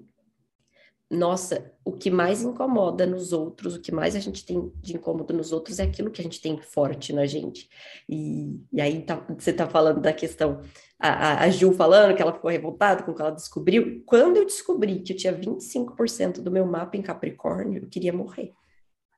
nossa, 1.10 1.72
o 1.82 1.92
que 1.92 2.10
mais 2.10 2.42
incomoda 2.42 3.06
nos 3.06 3.32
outros, 3.32 3.74
o 3.74 3.80
que 3.80 3.90
mais 3.90 4.14
a 4.14 4.18
gente 4.18 4.44
tem 4.44 4.70
de 4.76 4.94
incômodo 4.94 5.32
nos 5.32 5.52
outros 5.52 5.78
é 5.78 5.84
aquilo 5.84 6.10
que 6.10 6.20
a 6.20 6.24
gente 6.24 6.40
tem 6.40 6.60
forte 6.60 7.14
na 7.14 7.24
gente. 7.24 7.66
E, 8.06 8.60
e 8.70 8.78
aí 8.78 9.00
tá, 9.02 9.24
você 9.38 9.50
tá 9.50 9.66
falando 9.66 10.02
da 10.02 10.12
questão, 10.12 10.60
a, 10.98 11.44
a 11.44 11.50
Ju 11.50 11.72
falando 11.72 12.14
que 12.14 12.20
ela 12.20 12.34
ficou 12.34 12.50
revoltada 12.50 13.02
com 13.02 13.12
o 13.12 13.14
que 13.14 13.22
ela 13.22 13.30
descobriu. 13.30 14.02
Quando 14.04 14.36
eu 14.36 14.44
descobri 14.44 15.00
que 15.00 15.14
eu 15.14 15.16
tinha 15.16 15.32
25% 15.32 16.42
do 16.42 16.50
meu 16.50 16.66
mapa 16.66 16.98
em 16.98 17.02
Capricórnio, 17.02 17.84
eu 17.84 17.88
queria 17.88 18.12
morrer. 18.12 18.52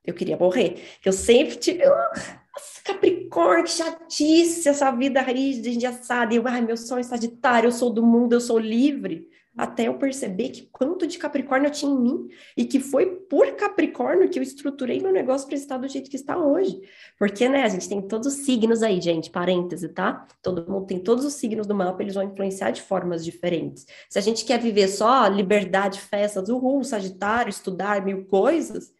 Eu 0.05 0.13
queria 0.13 0.37
morrer. 0.37 0.81
Eu 1.03 1.11
sempre 1.11 1.57
tive. 1.57 1.83
Nossa, 1.85 2.83
Capricórnio, 2.85 3.65
que 3.65 3.71
chatice, 3.71 4.69
essa 4.69 4.89
vida 4.91 5.21
rígida, 5.21 5.67
engessada. 5.67 6.33
E 6.33 6.37
eu, 6.37 6.47
ai, 6.47 6.61
meu 6.61 6.77
sonho 6.77 7.01
é 7.01 7.03
Sagitário, 7.03 7.67
eu 7.67 7.71
sou 7.71 7.89
do 7.89 8.01
mundo, 8.01 8.31
eu 8.31 8.41
sou 8.41 8.57
livre 8.57 9.29
até 9.61 9.87
eu 9.87 9.93
perceber 9.93 10.49
que 10.49 10.63
quanto 10.71 11.05
de 11.05 11.19
Capricórnio 11.19 11.67
eu 11.67 11.71
tinha 11.71 11.91
em 11.91 11.99
mim 11.99 12.27
e 12.57 12.65
que 12.65 12.79
foi 12.79 13.05
por 13.05 13.45
Capricórnio 13.55 14.27
que 14.27 14.39
eu 14.39 14.41
estruturei 14.41 14.99
meu 14.99 15.11
negócio 15.11 15.47
para 15.47 15.55
estar 15.55 15.77
do 15.77 15.87
jeito 15.87 16.09
que 16.09 16.15
está 16.15 16.35
hoje. 16.35 16.81
Porque, 17.15 17.47
né, 17.47 17.61
a 17.61 17.69
gente 17.69 17.87
tem 17.87 18.01
todos 18.01 18.25
os 18.25 18.33
signos 18.43 18.81
aí, 18.81 18.99
gente, 18.99 19.29
parêntese, 19.29 19.89
tá? 19.89 20.27
Todo 20.41 20.67
mundo 20.67 20.87
tem 20.87 20.97
todos 20.97 21.23
os 21.23 21.35
signos 21.35 21.67
do 21.67 21.75
mapa, 21.75 22.01
eles 22.01 22.15
vão 22.15 22.23
influenciar 22.23 22.71
de 22.71 22.81
formas 22.81 23.23
diferentes. 23.23 23.85
Se 24.09 24.17
a 24.17 24.21
gente 24.21 24.45
quer 24.45 24.59
viver 24.59 24.87
só 24.87 25.27
liberdade, 25.27 26.01
festas, 26.01 26.49
uhul, 26.49 26.83
Sagitário, 26.83 27.51
estudar 27.51 28.03
mil 28.03 28.25
coisas, 28.25 28.91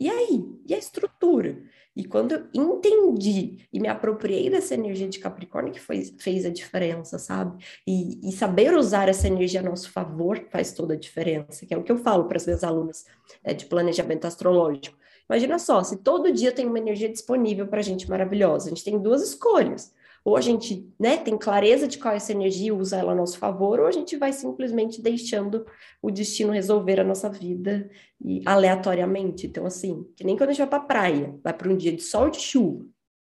e 0.00 0.10
aí? 0.10 0.44
E 0.66 0.74
a 0.74 0.78
estrutura? 0.78 1.62
E 1.98 2.04
quando 2.04 2.32
eu 2.32 2.46
entendi 2.54 3.66
e 3.72 3.80
me 3.80 3.88
apropriei 3.88 4.48
dessa 4.48 4.72
energia 4.72 5.08
de 5.08 5.18
Capricórnio, 5.18 5.72
que 5.72 5.80
foi, 5.80 6.04
fez 6.16 6.46
a 6.46 6.48
diferença, 6.48 7.18
sabe? 7.18 7.60
E, 7.84 8.20
e, 8.22 8.30
saber 8.30 8.72
usar 8.72 9.08
essa 9.08 9.26
energia 9.26 9.58
a 9.58 9.64
nosso 9.64 9.90
favor 9.90 10.46
faz 10.48 10.70
toda 10.70 10.94
a 10.94 10.96
diferença, 10.96 11.66
que 11.66 11.74
é 11.74 11.76
o 11.76 11.82
que 11.82 11.90
eu 11.90 11.98
falo 11.98 12.26
para 12.28 12.36
as 12.36 12.46
minhas 12.46 12.62
alunas 12.62 13.04
é, 13.42 13.52
de 13.52 13.66
planejamento 13.66 14.28
astrológico. 14.28 14.96
Imagina 15.28 15.58
só, 15.58 15.82
se 15.82 15.96
todo 15.96 16.32
dia 16.32 16.52
tem 16.52 16.66
uma 16.66 16.78
energia 16.78 17.08
disponível 17.08 17.66
para 17.66 17.80
a 17.80 17.82
gente 17.82 18.08
maravilhosa, 18.08 18.66
a 18.66 18.68
gente 18.68 18.84
tem 18.84 18.96
duas 18.96 19.20
escolhas. 19.20 19.92
Ou 20.24 20.36
a 20.36 20.40
gente 20.40 20.88
né, 20.98 21.16
tem 21.16 21.36
clareza 21.38 21.88
de 21.88 21.98
qual 21.98 22.12
é 22.12 22.16
essa 22.16 22.32
energia, 22.32 22.74
usa 22.74 22.96
ela 22.96 23.12
a 23.12 23.14
nosso 23.14 23.38
favor, 23.38 23.80
ou 23.80 23.86
a 23.86 23.90
gente 23.90 24.16
vai 24.16 24.32
simplesmente 24.32 25.00
deixando 25.00 25.64
o 26.02 26.10
destino 26.10 26.52
resolver 26.52 27.00
a 27.00 27.04
nossa 27.04 27.28
vida 27.30 27.88
e 28.24 28.42
aleatoriamente. 28.44 29.46
Então, 29.46 29.64
assim, 29.66 30.04
que 30.16 30.24
nem 30.24 30.36
quando 30.36 30.50
a 30.50 30.52
gente 30.52 30.60
vai 30.60 30.68
para 30.68 30.78
a 30.78 30.86
praia, 30.86 31.38
vai 31.42 31.52
para 31.52 31.68
um 31.68 31.76
dia 31.76 31.92
de 31.92 32.02
sol 32.02 32.24
ou 32.24 32.30
de 32.30 32.40
chuva, 32.40 32.84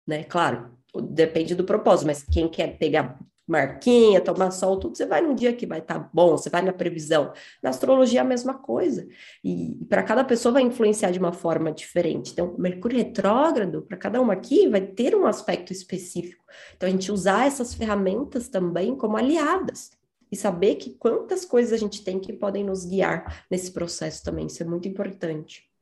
né? 0.07 0.23
Claro, 0.23 0.71
depende 1.09 1.55
do 1.55 1.63
propósito, 1.63 2.07
mas 2.07 2.23
quem 2.23 2.47
quer 2.47 2.77
pegar 2.77 3.19
marquinha, 3.47 4.21
tomar 4.21 4.51
sol, 4.51 4.79
tudo, 4.79 4.95
você 4.95 5.05
vai 5.05 5.21
num 5.21 5.35
dia 5.35 5.53
que 5.53 5.65
vai 5.65 5.79
estar 5.79 5.99
tá 5.99 6.09
bom, 6.13 6.37
você 6.37 6.49
vai 6.49 6.61
na 6.61 6.73
previsão. 6.73 7.33
Na 7.61 7.69
astrologia 7.69 8.19
é 8.19 8.21
a 8.21 8.25
mesma 8.25 8.53
coisa. 8.53 9.07
E, 9.43 9.81
e 9.81 9.85
para 9.85 10.03
cada 10.03 10.23
pessoa 10.23 10.53
vai 10.53 10.63
influenciar 10.63 11.11
de 11.11 11.19
uma 11.19 11.33
forma 11.33 11.71
diferente. 11.71 12.31
Então, 12.31 12.55
Mercúrio 12.57 12.97
retrógrado, 12.97 13.81
para 13.81 13.97
cada 13.97 14.21
uma 14.21 14.33
aqui, 14.33 14.67
vai 14.69 14.81
ter 14.81 15.15
um 15.15 15.25
aspecto 15.25 15.73
específico. 15.73 16.43
Então, 16.75 16.87
a 16.87 16.91
gente 16.91 17.11
usar 17.11 17.47
essas 17.47 17.73
ferramentas 17.73 18.47
também 18.47 18.95
como 18.95 19.17
aliadas. 19.17 19.91
E 20.31 20.35
saber 20.35 20.75
que 20.75 20.95
quantas 20.95 21.45
coisas 21.45 21.73
a 21.73 21.77
gente 21.77 22.03
tem 22.03 22.19
que 22.19 22.33
podem 22.33 22.63
nos 22.63 22.85
guiar 22.85 23.45
nesse 23.51 23.71
processo 23.71 24.23
também. 24.23 24.47
Isso 24.47 24.63
é 24.63 24.65
muito 24.65 24.87
importante. 24.87 25.72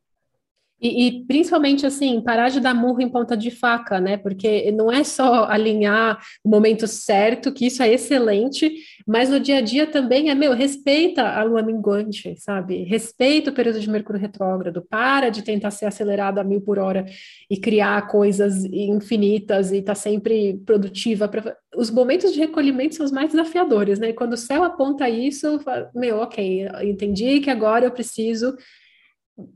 E, 0.82 1.06
e, 1.06 1.24
principalmente 1.26 1.86
assim, 1.86 2.20
parar 2.20 2.48
de 2.48 2.58
dar 2.58 2.74
murro 2.74 3.00
em 3.00 3.08
ponta 3.08 3.36
de 3.36 3.52
faca, 3.52 4.00
né? 4.00 4.16
Porque 4.16 4.72
não 4.72 4.90
é 4.90 5.04
só 5.04 5.44
alinhar 5.44 6.18
o 6.42 6.48
momento 6.48 6.88
certo, 6.88 7.52
que 7.52 7.66
isso 7.66 7.84
é 7.84 7.92
excelente, 7.92 8.74
mas 9.06 9.30
no 9.30 9.38
dia 9.38 9.58
a 9.58 9.60
dia 9.60 9.86
também 9.86 10.28
é, 10.28 10.34
meu, 10.34 10.52
respeita 10.52 11.22
a 11.22 11.44
lua 11.44 11.62
minguante, 11.62 12.34
sabe? 12.36 12.82
Respeita 12.82 13.50
o 13.50 13.54
período 13.54 13.78
de 13.78 13.88
Mercúrio 13.88 14.20
retrógrado, 14.20 14.82
para 14.82 15.28
de 15.30 15.42
tentar 15.42 15.70
ser 15.70 15.86
acelerado 15.86 16.40
a 16.40 16.44
mil 16.44 16.60
por 16.60 16.80
hora 16.80 17.06
e 17.48 17.56
criar 17.56 18.08
coisas 18.08 18.64
infinitas 18.64 19.70
e 19.70 19.76
estar 19.76 19.92
tá 19.92 19.94
sempre 19.94 20.60
produtiva. 20.66 21.28
Pra... 21.28 21.56
Os 21.76 21.92
momentos 21.92 22.32
de 22.32 22.40
recolhimento 22.40 22.96
são 22.96 23.06
os 23.06 23.12
mais 23.12 23.30
desafiadores, 23.30 24.00
né? 24.00 24.08
E 24.08 24.14
quando 24.14 24.32
o 24.32 24.36
céu 24.36 24.64
aponta 24.64 25.08
isso, 25.08 25.60
meu, 25.94 26.18
ok, 26.18 26.68
entendi 26.82 27.38
que 27.38 27.50
agora 27.50 27.84
eu 27.84 27.92
preciso 27.92 28.56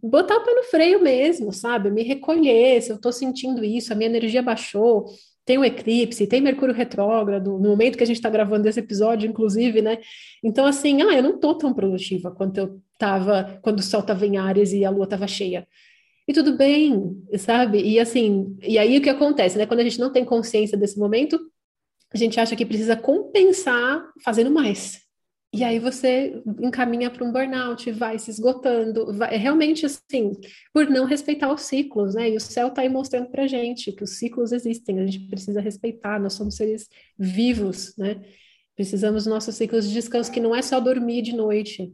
botar 0.03 0.37
o 0.37 0.45
pé 0.45 0.55
no 0.55 0.63
freio 0.65 1.03
mesmo, 1.03 1.53
sabe? 1.53 1.91
Me 1.91 2.03
recolher, 2.03 2.81
se 2.83 2.91
eu 2.91 2.97
estou 2.97 3.13
sentindo 3.13 3.65
isso, 3.65 3.93
a 3.93 3.97
minha 3.97 4.09
energia 4.09 4.43
baixou, 4.43 5.07
tem 5.45 5.59
um 5.59 5.65
eclipse, 5.65 6.27
tem 6.27 6.41
Mercúrio 6.41 6.75
retrógrado, 6.75 7.59
no 7.59 7.69
momento 7.71 7.97
que 7.97 8.03
a 8.03 8.07
gente 8.07 8.17
está 8.17 8.29
gravando 8.29 8.69
esse 8.69 8.81
episódio, 8.81 9.29
inclusive, 9.29 9.81
né? 9.81 9.99
Então, 10.43 10.67
assim, 10.67 11.03
ah, 11.03 11.15
eu 11.15 11.23
não 11.23 11.37
estou 11.37 11.57
tão 11.57 11.73
produtiva 11.73 12.33
quanto 12.33 12.59
eu 12.59 12.83
estava 12.93 13.61
quando 13.63 13.79
o 13.79 13.83
Sol 13.83 14.01
estava 14.01 14.27
em 14.27 14.37
Ares 14.39 14.73
e 14.73 14.85
a 14.85 14.91
Lua 14.91 15.05
estava 15.05 15.29
cheia. 15.29 15.67
E 16.27 16.33
tudo 16.33 16.57
bem, 16.57 17.17
sabe? 17.39 17.81
E 17.81 18.01
assim, 18.01 18.57
e 18.61 18.77
aí 18.79 18.99
o 18.99 19.03
que 19.03 19.09
acontece, 19.09 19.57
né? 19.57 19.67
Quando 19.67 19.81
a 19.81 19.85
gente 19.85 20.01
não 20.01 20.13
tem 20.13 20.25
consciência 20.25 20.77
desse 20.77 20.99
momento, 20.99 21.39
a 22.13 22.17
gente 22.17 22.41
acha 22.41 22.57
que 22.57 22.67
precisa 22.67 22.97
compensar 22.97 24.03
fazendo 24.25 24.51
mais. 24.51 25.06
E 25.57 25.65
aí 25.65 25.79
você 25.79 26.43
encaminha 26.61 27.11
para 27.11 27.25
um 27.25 27.33
burnout, 27.33 27.91
vai 27.93 28.19
se 28.19 28.31
esgotando, 28.31 29.11
vai, 29.15 29.35
é 29.35 29.39
realmente 29.39 29.87
assim, 29.87 30.33
por 30.71 30.87
não 30.91 31.07
respeitar 31.07 31.51
os 31.51 31.63
ciclos, 31.63 32.15
né? 32.15 32.29
E 32.29 32.37
o 32.37 32.41
céu 32.41 32.69
está 32.69 32.83
aí 32.83 32.91
mostrando 32.91 33.31
para 33.31 33.47
gente 33.47 33.91
que 33.91 34.05
os 34.05 34.19
ciclos 34.19 34.53
existem, 34.53 35.01
a 35.01 35.07
gente 35.07 35.27
precisa 35.29 35.59
respeitar, 35.59 36.21
nós 36.21 36.35
somos 36.35 36.57
seres 36.57 36.87
vivos, 37.19 37.97
né? 37.97 38.21
Precisamos 38.75 39.25
dos 39.25 39.33
nossos 39.33 39.55
ciclos 39.55 39.89
de 39.89 39.95
descanso, 39.95 40.31
que 40.31 40.41
não 40.41 40.55
é 40.55 40.61
só 40.61 40.79
dormir 40.79 41.23
de 41.23 41.35
noite, 41.35 41.91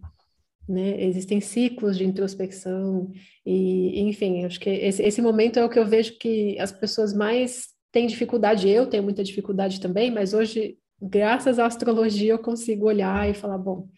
né? 0.68 1.00
Existem 1.00 1.40
ciclos 1.40 1.96
de 1.96 2.04
introspecção, 2.04 3.12
e 3.46 4.00
enfim, 4.00 4.44
acho 4.44 4.58
que 4.58 4.70
esse, 4.70 5.04
esse 5.04 5.22
momento 5.22 5.60
é 5.60 5.64
o 5.64 5.70
que 5.70 5.78
eu 5.78 5.86
vejo 5.86 6.18
que 6.18 6.58
as 6.58 6.72
pessoas 6.72 7.14
mais 7.14 7.68
têm 7.92 8.08
dificuldade, 8.08 8.68
eu 8.68 8.88
tenho 8.88 9.04
muita 9.04 9.22
dificuldade 9.22 9.80
também, 9.80 10.10
mas 10.10 10.34
hoje 10.34 10.78
graças 11.02 11.58
à 11.58 11.66
astrologia 11.66 12.32
eu 12.32 12.38
consigo 12.38 12.86
olhar 12.86 13.28
e 13.28 13.34
falar, 13.34 13.58
bom, 13.58 13.88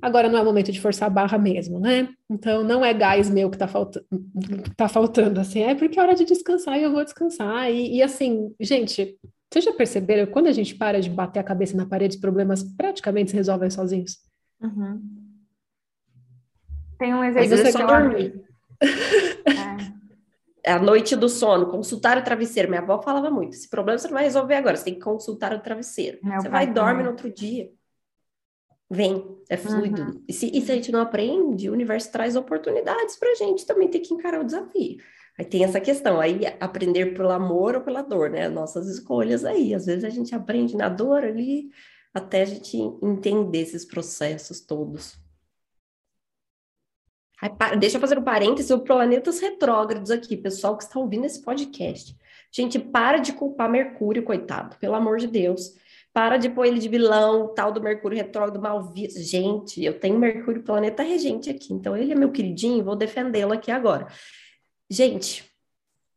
agora 0.00 0.28
não 0.28 0.38
é 0.38 0.42
momento 0.42 0.72
de 0.72 0.80
forçar 0.80 1.08
a 1.08 1.10
barra 1.10 1.38
mesmo, 1.38 1.78
né? 1.78 2.08
Então 2.28 2.64
não 2.64 2.84
é 2.84 2.94
gás 2.94 3.28
meu 3.28 3.50
que 3.50 3.58
tá, 3.58 3.68
falta 3.68 4.04
tá 4.76 4.88
faltando, 4.88 5.40
assim, 5.40 5.62
é 5.62 5.74
porque 5.74 5.98
é 5.98 6.02
hora 6.02 6.14
de 6.14 6.24
descansar 6.24 6.78
e 6.78 6.82
eu 6.82 6.92
vou 6.92 7.04
descansar. 7.04 7.70
E, 7.70 7.96
e 7.96 8.02
assim, 8.02 8.54
gente, 8.60 9.18
vocês 9.50 9.64
já 9.64 9.72
perceberam 9.72 10.30
quando 10.30 10.46
a 10.46 10.52
gente 10.52 10.74
para 10.74 11.00
de 11.00 11.10
bater 11.10 11.40
a 11.40 11.44
cabeça 11.44 11.76
na 11.76 11.86
parede, 11.86 12.16
os 12.16 12.20
problemas 12.20 12.62
praticamente 12.62 13.30
se 13.30 13.36
resolvem 13.36 13.70
sozinhos? 13.70 14.18
Uhum. 14.62 15.00
Tem 16.98 17.14
um 17.14 17.24
exercício 17.24 17.76
que 17.76 17.82
eu... 17.82 17.86
dormir. 17.86 18.42
É 19.46 19.99
a 20.66 20.78
noite 20.78 21.16
do 21.16 21.28
sono, 21.28 21.66
consultar 21.66 22.18
o 22.18 22.22
travesseiro. 22.22 22.68
Minha 22.68 22.82
avó 22.82 23.00
falava 23.02 23.30
muito: 23.30 23.54
esse 23.54 23.68
problema 23.68 23.98
você 23.98 24.08
não 24.08 24.14
vai 24.14 24.24
resolver 24.24 24.54
agora, 24.54 24.76
você 24.76 24.84
tem 24.84 24.94
que 24.94 25.00
consultar 25.00 25.52
o 25.54 25.60
travesseiro. 25.60 26.18
Meu 26.22 26.40
você 26.40 26.48
vai 26.48 26.64
e 26.64 26.72
dorme 26.72 27.02
no 27.02 27.10
outro 27.10 27.32
dia. 27.32 27.70
Vem, 28.92 29.38
é 29.48 29.56
fluido. 29.56 30.02
Uhum. 30.02 30.24
E, 30.28 30.32
se, 30.32 30.50
e 30.52 30.60
se 30.60 30.72
a 30.72 30.74
gente 30.74 30.90
não 30.90 31.00
aprende, 31.00 31.70
o 31.70 31.72
universo 31.72 32.10
traz 32.10 32.34
oportunidades 32.34 33.16
para 33.16 33.30
a 33.30 33.34
gente 33.34 33.64
também 33.64 33.86
ter 33.86 34.00
que 34.00 34.12
encarar 34.12 34.40
o 34.40 34.44
desafio. 34.44 34.96
Aí 35.38 35.44
tem 35.44 35.62
essa 35.62 35.80
questão, 35.80 36.20
aí 36.20 36.40
aprender 36.58 37.14
pelo 37.14 37.30
amor 37.30 37.76
ou 37.76 37.80
pela 37.82 38.02
dor, 38.02 38.30
né? 38.30 38.48
Nossas 38.48 38.88
escolhas 38.88 39.44
aí. 39.44 39.72
Às 39.72 39.86
vezes 39.86 40.02
a 40.02 40.10
gente 40.10 40.34
aprende 40.34 40.76
na 40.76 40.88
dor 40.88 41.22
ali, 41.22 41.70
até 42.12 42.42
a 42.42 42.44
gente 42.44 42.76
entender 43.00 43.60
esses 43.60 43.84
processos 43.84 44.60
todos. 44.60 45.19
Deixa 47.78 47.96
eu 47.96 48.00
fazer 48.00 48.18
um 48.18 48.22
parênteses 48.22 48.66
sobre 48.66 48.86
planetas 48.86 49.40
retrógrados 49.40 50.10
aqui, 50.10 50.36
pessoal 50.36 50.76
que 50.76 50.84
está 50.84 50.98
ouvindo 50.98 51.24
esse 51.24 51.42
podcast. 51.42 52.14
Gente, 52.52 52.78
para 52.78 53.18
de 53.18 53.32
culpar 53.32 53.70
Mercúrio, 53.70 54.22
coitado, 54.22 54.76
pelo 54.76 54.94
amor 54.94 55.18
de 55.18 55.26
Deus. 55.26 55.74
Para 56.12 56.36
de 56.36 56.50
pôr 56.50 56.66
ele 56.66 56.80
de 56.80 56.88
vilão, 56.88 57.54
tal 57.54 57.72
do 57.72 57.80
Mercúrio 57.80 58.18
retrógrado 58.18 58.60
mal 58.60 58.82
visto. 58.92 59.20
Gente, 59.20 59.82
eu 59.82 59.98
tenho 59.98 60.18
Mercúrio, 60.18 60.62
planeta 60.62 61.02
regente 61.02 61.48
aqui, 61.48 61.72
então 61.72 61.96
ele 61.96 62.12
é 62.12 62.16
meu 62.16 62.32
queridinho, 62.32 62.84
vou 62.84 62.96
defendê-lo 62.96 63.52
aqui 63.52 63.70
agora. 63.70 64.08
Gente, 64.90 65.48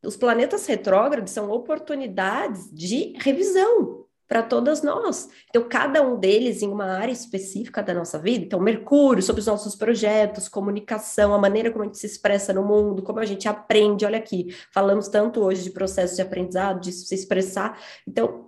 os 0.04 0.18
planetas 0.18 0.66
retrógrados 0.66 1.32
são 1.32 1.52
oportunidades 1.52 2.70
de 2.74 3.14
revisão 3.20 4.03
para 4.28 4.42
todas 4.42 4.82
nós. 4.82 5.30
Então, 5.50 5.68
cada 5.68 6.02
um 6.02 6.18
deles 6.20 6.62
em 6.62 6.70
uma 6.70 6.86
área 6.86 7.12
específica 7.12 7.84
da 7.84 7.94
nossa 7.94 8.18
vida. 8.18 8.46
Então, 8.46 8.60
Mercúrio, 8.60 9.22
sobre 9.22 9.42
os 9.42 9.48
nossos 9.48 9.76
projetos, 9.76 10.48
comunicação, 10.48 11.34
a 11.34 11.38
maneira 11.38 11.72
como 11.72 11.84
a 11.84 11.88
gente 11.88 11.98
se 11.98 12.08
expressa 12.08 12.54
no 12.54 12.64
mundo, 12.64 13.04
como 13.04 13.20
a 13.20 13.26
gente 13.26 13.48
aprende. 13.48 14.06
Olha 14.06 14.18
aqui, 14.18 14.56
falamos 14.74 15.08
tanto 15.08 15.42
hoje 15.42 15.64
de 15.64 15.72
processo 15.72 16.16
de 16.16 16.22
aprendizado, 16.22 16.80
de 16.80 16.92
se 16.92 17.14
expressar. 17.14 17.80
Então, 18.08 18.46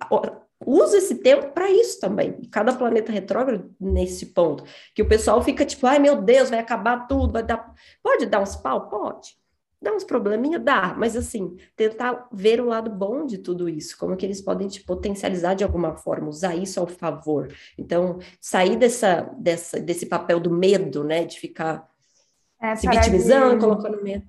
usa 0.66 0.98
esse 0.98 1.16
tempo 1.16 1.52
para 1.52 1.70
isso 1.70 2.00
também. 2.00 2.42
Cada 2.52 2.74
planeta 2.74 3.12
retrógrado 3.12 3.74
nesse 3.80 4.28
ponto, 4.28 4.64
que 4.94 5.02
o 5.02 5.08
pessoal 5.08 5.42
fica 5.44 5.66
tipo, 5.66 5.86
ai 5.86 6.00
meu 6.00 6.22
Deus, 6.22 6.50
vai 6.50 6.60
acabar 6.60 7.08
tudo, 7.08 7.34
vai 7.34 7.44
dar. 7.44 7.74
Pode 8.02 8.26
dar 8.26 8.42
uns 8.42 8.56
pau? 8.56 8.90
Pode. 8.90 9.45
Dá 9.86 9.94
uns 9.94 10.04
probleminha? 10.04 10.58
Dá, 10.58 10.96
mas 10.98 11.16
assim, 11.16 11.56
tentar 11.76 12.28
ver 12.34 12.60
o 12.60 12.66
lado 12.66 12.90
bom 12.90 13.24
de 13.24 13.38
tudo 13.38 13.70
isso, 13.70 13.96
como 14.00 14.18
que 14.18 14.26
eles 14.26 14.42
podem 14.42 14.68
te 14.68 14.84
potencializar 14.84 15.54
de 15.54 15.64
alguma 15.64 15.96
forma, 15.96 16.28
usar 16.28 16.56
isso 16.56 16.80
ao 16.80 16.88
favor. 16.88 17.54
Então, 17.78 18.18
sair 18.42 18.78
dessa, 18.78 19.30
dessa, 19.38 19.80
desse 19.80 20.08
papel 20.08 20.40
do 20.40 20.50
medo, 20.50 21.04
né, 21.04 21.24
de 21.24 21.40
ficar 21.40 21.88
é, 22.60 22.76
se 22.76 22.90
vitimizando, 22.90 23.60
de, 23.60 23.62
colocando 23.62 24.04
medo. 24.04 24.26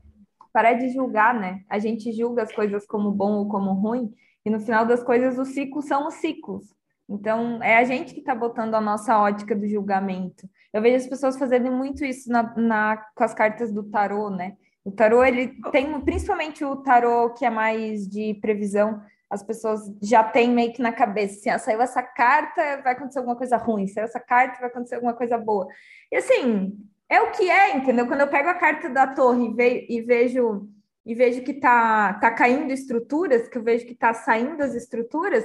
Parar 0.52 0.74
de 0.74 0.90
julgar, 0.90 1.32
né? 1.32 1.62
A 1.70 1.78
gente 1.78 2.12
julga 2.12 2.42
as 2.42 2.52
coisas 2.52 2.86
como 2.86 3.10
bom 3.10 3.38
ou 3.38 3.48
como 3.48 3.72
ruim, 3.72 4.12
e 4.44 4.50
no 4.50 4.60
final 4.60 4.84
das 4.84 5.02
coisas, 5.02 5.38
os 5.38 5.54
ciclos 5.54 5.86
são 5.86 6.06
os 6.06 6.16
ciclos. 6.16 6.66
Então, 7.08 7.62
é 7.62 7.78
a 7.78 7.84
gente 7.84 8.12
que 8.12 8.20
está 8.20 8.34
botando 8.34 8.74
a 8.74 8.80
nossa 8.80 9.18
ótica 9.18 9.56
do 9.56 9.66
julgamento. 9.66 10.46
Eu 10.70 10.82
vejo 10.82 10.96
as 10.96 11.06
pessoas 11.06 11.38
fazendo 11.38 11.72
muito 11.72 12.04
isso 12.04 12.30
na, 12.30 12.54
na, 12.58 12.96
com 13.14 13.24
as 13.24 13.32
cartas 13.32 13.72
do 13.72 13.84
tarô, 13.84 14.28
né? 14.28 14.54
O 14.86 14.92
tarô, 14.92 15.24
ele 15.24 15.52
tem, 15.72 16.00
principalmente 16.02 16.64
o 16.64 16.76
tarô 16.76 17.30
que 17.30 17.44
é 17.44 17.50
mais 17.50 18.06
de 18.06 18.34
previsão, 18.34 19.02
as 19.28 19.42
pessoas 19.42 19.80
já 20.00 20.22
têm 20.22 20.48
meio 20.48 20.72
que 20.72 20.80
na 20.80 20.92
cabeça, 20.92 21.40
assim, 21.40 21.50
ah, 21.50 21.58
saiu 21.58 21.82
essa 21.82 22.00
carta, 22.00 22.80
vai 22.84 22.92
acontecer 22.92 23.18
alguma 23.18 23.34
coisa 23.34 23.56
ruim, 23.56 23.88
saiu 23.88 24.04
essa 24.04 24.20
carta, 24.20 24.60
vai 24.60 24.68
acontecer 24.68 24.94
alguma 24.94 25.12
coisa 25.12 25.36
boa. 25.36 25.66
E 26.08 26.14
assim, 26.14 26.78
é 27.08 27.20
o 27.20 27.32
que 27.32 27.50
é, 27.50 27.76
entendeu? 27.76 28.06
Quando 28.06 28.20
eu 28.20 28.28
pego 28.28 28.48
a 28.48 28.54
carta 28.54 28.88
da 28.88 29.08
torre 29.08 29.48
e, 29.48 29.52
ve 29.52 30.04
vejo 30.06 30.68
e 31.04 31.16
vejo 31.16 31.42
que 31.42 31.54
tá, 31.54 32.14
tá 32.20 32.30
caindo 32.30 32.72
estruturas, 32.72 33.48
que 33.48 33.58
eu 33.58 33.64
vejo 33.64 33.86
que 33.86 33.94
tá 33.94 34.14
saindo 34.14 34.62
as 34.62 34.72
estruturas, 34.72 35.44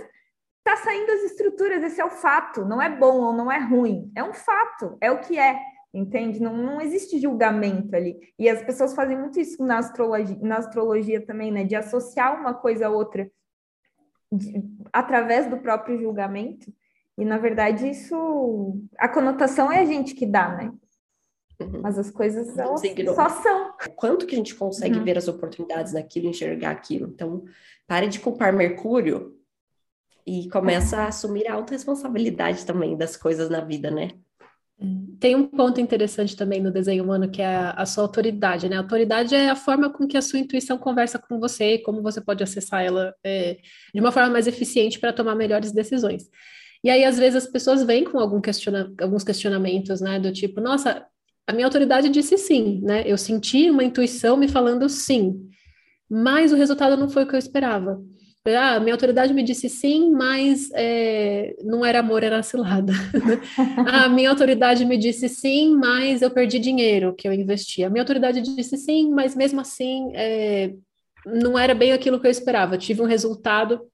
tá 0.64 0.78
saindo 0.78 1.12
as 1.14 1.24
estruturas, 1.24 1.82
esse 1.82 2.00
é 2.00 2.06
o 2.06 2.12
fato, 2.12 2.64
não 2.64 2.80
é 2.80 2.96
bom 2.96 3.22
ou 3.22 3.34
não 3.34 3.52
é 3.52 3.58
ruim, 3.58 4.12
é 4.16 4.24
um 4.24 4.34
fato, 4.34 4.98
é 5.02 5.10
o 5.10 5.18
que 5.18 5.40
é 5.40 5.60
entende? 5.94 6.42
Não, 6.42 6.56
não 6.56 6.82
existe 6.82 7.20
julgamento 7.20 7.96
ali. 7.96 8.18
E 8.38 8.50
as 8.50 8.62
pessoas 8.64 8.94
fazem 8.94 9.18
muito 9.18 9.40
isso 9.40 9.64
na 9.64 9.78
astrologia, 9.78 10.38
na 10.42 10.58
astrologia 10.58 11.26
também, 11.26 11.52
né? 11.52 11.64
De 11.64 11.76
associar 11.76 12.40
uma 12.40 12.54
coisa 12.54 12.88
a 12.88 12.90
outra 12.90 13.30
de, 14.32 14.64
através 14.92 15.50
do 15.50 15.58
próprio 15.58 16.00
julgamento. 16.00 16.72
E, 17.18 17.26
na 17.26 17.38
verdade, 17.38 17.90
isso... 17.90 18.80
A 18.98 19.08
conotação 19.08 19.72
é 19.72 19.80
a 19.80 19.86
gente 19.86 20.16
que 20.16 20.26
dá, 20.26 20.56
né? 20.56 20.72
Uhum. 21.62 21.82
Mas 21.82 22.00
as 22.00 22.10
coisas 22.10 22.58
elas 22.58 22.82
só 23.14 23.30
são. 23.30 23.74
Quanto 23.96 24.26
que 24.26 24.34
a 24.34 24.38
gente 24.38 24.56
consegue 24.56 24.98
uhum. 24.98 25.04
ver 25.04 25.18
as 25.18 25.28
oportunidades 25.28 25.94
naquilo, 25.94 26.28
enxergar 26.28 26.72
aquilo? 26.72 27.08
Então, 27.10 27.44
pare 27.86 28.08
de 28.08 28.20
culpar 28.20 28.54
Mercúrio 28.54 29.38
e 30.26 30.50
começa 30.50 30.98
a 30.98 31.08
assumir 31.08 31.48
a 31.48 31.54
autorresponsabilidade 31.54 32.66
também 32.66 32.98
das 32.98 33.16
coisas 33.16 33.50
na 33.50 33.62
vida, 33.62 33.92
né? 33.92 34.10
Tem 35.20 35.36
um 35.36 35.46
ponto 35.46 35.80
interessante 35.80 36.36
também 36.36 36.60
no 36.60 36.72
desenho 36.72 37.04
humano 37.04 37.30
que 37.30 37.42
é 37.42 37.72
a, 37.76 37.86
sua 37.86 38.04
autoridade, 38.04 38.68
né? 38.68 38.78
A 38.78 38.80
autoridade 38.80 39.36
é 39.36 39.50
a 39.50 39.56
forma 39.56 39.92
com 39.92 40.08
que 40.08 40.18
a 40.18 40.22
sua 40.22 40.40
intuição 40.40 40.78
conversa 40.78 41.20
com 41.20 41.40
você 41.40 41.76
e 41.76 41.84
como 41.84 42.02
você 42.02 42.20
pode 42.20 42.44
acessar 42.44 42.84
ela 42.84 43.14
é, 43.24 43.60
de 43.94 44.02
uma 44.02 44.12
forma 44.12 44.30
mais 44.30 44.48
eficiente 44.48 45.00
para 45.00 45.14
tomar 45.14 45.36
melhores 45.36 45.72
decisões. 45.72 46.24
E 46.84 46.90
aí, 46.90 47.04
às 47.04 47.20
vezes, 47.20 47.46
as 47.46 47.52
pessoas 47.52 47.84
vêm 47.84 48.04
com 48.04 48.20
algum 48.20 48.42
questiona 48.42 48.92
alguns 49.00 49.24
questionamentos, 49.24 50.02
né? 50.02 50.20
Do 50.20 50.34
tipo, 50.34 50.60
nossa, 50.60 51.06
a 51.46 51.54
minha 51.54 51.68
autoridade 51.68 52.10
disse 52.10 52.38
sim, 52.40 52.82
né? 52.82 53.04
Eu 53.06 53.18
senti 53.18 53.70
uma 53.70 53.84
intuição 53.84 54.36
me 54.36 54.48
falando 54.48 54.90
sim, 54.90 55.48
mas 56.10 56.52
o 56.52 56.56
resultado 56.56 56.98
não 56.98 57.08
foi 57.08 57.24
o 57.24 57.28
que 57.28 57.36
eu 57.36 57.40
esperava. 57.40 58.02
Ah, 58.44 58.80
minha 58.80 58.96
autoridade 58.96 59.34
me 59.34 59.44
disse 59.44 59.70
sim, 59.70 60.10
mas 60.12 60.72
é, 60.74 61.56
não 61.64 61.86
era 61.86 62.00
amor, 62.00 62.24
era 62.24 62.42
cilada. 62.42 62.92
ah, 63.88 64.10
minha 64.10 64.30
autoridade 64.32 64.84
me 64.84 64.98
disse 64.98 65.30
sim, 65.30 65.76
mas 65.76 66.24
eu 66.24 66.32
perdi 66.32 66.58
dinheiro 66.58 67.14
que 67.14 67.28
eu 67.28 67.34
investi. 67.34 67.84
A 67.84 67.90
minha 67.90 68.02
autoridade 68.02 68.42
disse 68.42 68.78
sim, 68.78 69.12
mas 69.12 69.36
mesmo 69.36 69.62
assim 69.62 70.12
é, 70.16 70.74
não 71.26 71.58
era 71.58 71.76
bem 71.76 71.92
aquilo 71.92 72.20
que 72.20 72.26
eu 72.26 72.32
esperava. 72.32 72.78
tive 72.80 73.02
um 73.02 73.06
resultado 73.06 73.88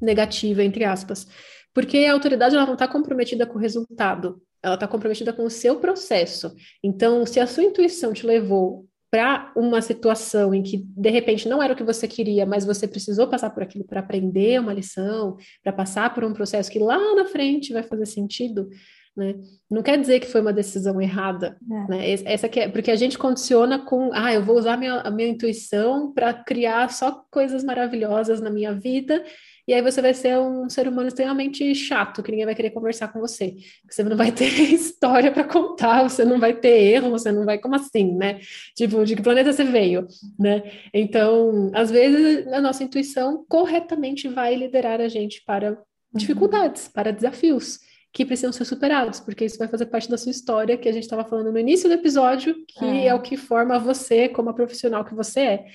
negativo, 0.00 0.62
entre 0.62 0.84
aspas. 0.84 1.26
Porque 1.74 1.98
a 1.98 2.12
autoridade 2.14 2.54
ela 2.56 2.64
não 2.64 2.72
está 2.72 2.88
comprometida 2.88 3.46
com 3.46 3.58
o 3.58 3.60
resultado, 3.60 4.40
ela 4.62 4.74
está 4.74 4.88
comprometida 4.88 5.34
com 5.34 5.44
o 5.44 5.50
seu 5.50 5.78
processo. 5.78 6.54
Então, 6.82 7.26
se 7.26 7.38
a 7.38 7.46
sua 7.46 7.64
intuição 7.64 8.14
te 8.14 8.26
levou 8.26 8.86
para 9.16 9.50
uma 9.56 9.80
situação 9.80 10.54
em 10.54 10.62
que 10.62 10.76
de 10.76 11.08
repente 11.08 11.48
não 11.48 11.62
era 11.62 11.72
o 11.72 11.76
que 11.76 11.82
você 11.82 12.06
queria, 12.06 12.44
mas 12.44 12.66
você 12.66 12.86
precisou 12.86 13.26
passar 13.26 13.48
por 13.48 13.62
aquilo 13.62 13.82
para 13.82 14.00
aprender 14.00 14.60
uma 14.60 14.74
lição, 14.74 15.38
para 15.62 15.72
passar 15.72 16.14
por 16.14 16.22
um 16.22 16.34
processo 16.34 16.70
que 16.70 16.78
lá 16.78 16.98
na 17.14 17.24
frente 17.24 17.72
vai 17.72 17.82
fazer 17.82 18.04
sentido, 18.04 18.68
né? 19.16 19.34
Não 19.70 19.82
quer 19.82 19.98
dizer 19.98 20.20
que 20.20 20.26
foi 20.26 20.42
uma 20.42 20.52
decisão 20.52 21.00
errada, 21.00 21.56
é. 21.70 21.88
né? 21.88 22.10
Essa 22.26 22.46
que 22.46 22.60
é, 22.60 22.68
porque 22.68 22.90
a 22.90 22.96
gente 22.96 23.16
condiciona 23.16 23.78
com, 23.78 24.10
ah, 24.12 24.34
eu 24.34 24.42
vou 24.42 24.58
usar 24.58 24.76
minha, 24.76 25.00
a 25.00 25.10
minha 25.10 25.30
intuição 25.30 26.12
para 26.12 26.34
criar 26.34 26.90
só 26.90 27.24
coisas 27.30 27.64
maravilhosas 27.64 28.38
na 28.42 28.50
minha 28.50 28.74
vida 28.74 29.24
e 29.66 29.74
aí 29.74 29.82
você 29.82 30.00
vai 30.00 30.14
ser 30.14 30.38
um 30.38 30.68
ser 30.70 30.86
humano 30.86 31.08
extremamente 31.08 31.74
chato, 31.74 32.22
que 32.22 32.30
ninguém 32.30 32.46
vai 32.46 32.54
querer 32.54 32.70
conversar 32.70 33.08
com 33.08 33.18
você. 33.18 33.56
Você 33.90 34.04
não 34.04 34.16
vai 34.16 34.30
ter 34.32 34.46
história 34.46 35.32
para 35.32 35.42
contar, 35.42 36.04
você 36.04 36.24
não 36.24 36.38
vai 36.38 36.54
ter 36.54 36.94
erro, 36.94 37.10
você 37.10 37.32
não 37.32 37.44
vai, 37.44 37.58
como 37.58 37.74
assim, 37.74 38.14
né? 38.14 38.38
Tipo, 38.76 39.04
de 39.04 39.16
que 39.16 39.22
planeta 39.22 39.52
você 39.52 39.64
veio, 39.64 40.06
né? 40.38 40.62
Então, 40.94 41.72
às 41.74 41.90
vezes, 41.90 42.46
a 42.52 42.60
nossa 42.60 42.84
intuição 42.84 43.44
corretamente 43.48 44.28
vai 44.28 44.54
liderar 44.54 45.00
a 45.00 45.08
gente 45.08 45.42
para 45.44 45.72
uhum. 45.72 45.76
dificuldades, 46.14 46.86
para 46.86 47.12
desafios 47.12 47.80
que 48.12 48.24
precisam 48.24 48.52
ser 48.52 48.64
superados, 48.64 49.20
porque 49.20 49.44
isso 49.44 49.58
vai 49.58 49.68
fazer 49.68 49.86
parte 49.86 50.08
da 50.08 50.16
sua 50.16 50.30
história, 50.30 50.78
que 50.78 50.88
a 50.88 50.92
gente 50.92 51.02
estava 51.02 51.24
falando 51.24 51.52
no 51.52 51.58
início 51.58 51.86
do 51.86 51.94
episódio, 51.94 52.56
que 52.66 52.84
é. 52.84 53.08
é 53.08 53.14
o 53.14 53.20
que 53.20 53.36
forma 53.36 53.78
você 53.78 54.28
como 54.28 54.48
a 54.48 54.54
profissional 54.54 55.04
que 55.04 55.14
você 55.14 55.40
é 55.40 55.66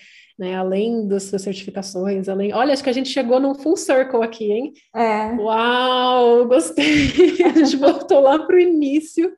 né? 0.41 0.55
Além 0.55 1.07
das 1.07 1.23
suas 1.23 1.43
certificações, 1.43 2.27
além. 2.27 2.51
Olha, 2.51 2.73
acho 2.73 2.83
que 2.83 2.89
a 2.89 2.93
gente 2.93 3.09
chegou 3.09 3.39
num 3.39 3.53
full 3.53 3.77
circle 3.77 4.23
aqui, 4.23 4.51
hein? 4.51 4.73
É. 4.95 5.33
Uau, 5.35 6.47
gostei! 6.47 7.11
a 7.45 7.49
gente 7.49 7.77
voltou 7.77 8.21
lá 8.21 8.39
para 8.39 8.55
o 8.55 8.59
início, 8.59 9.37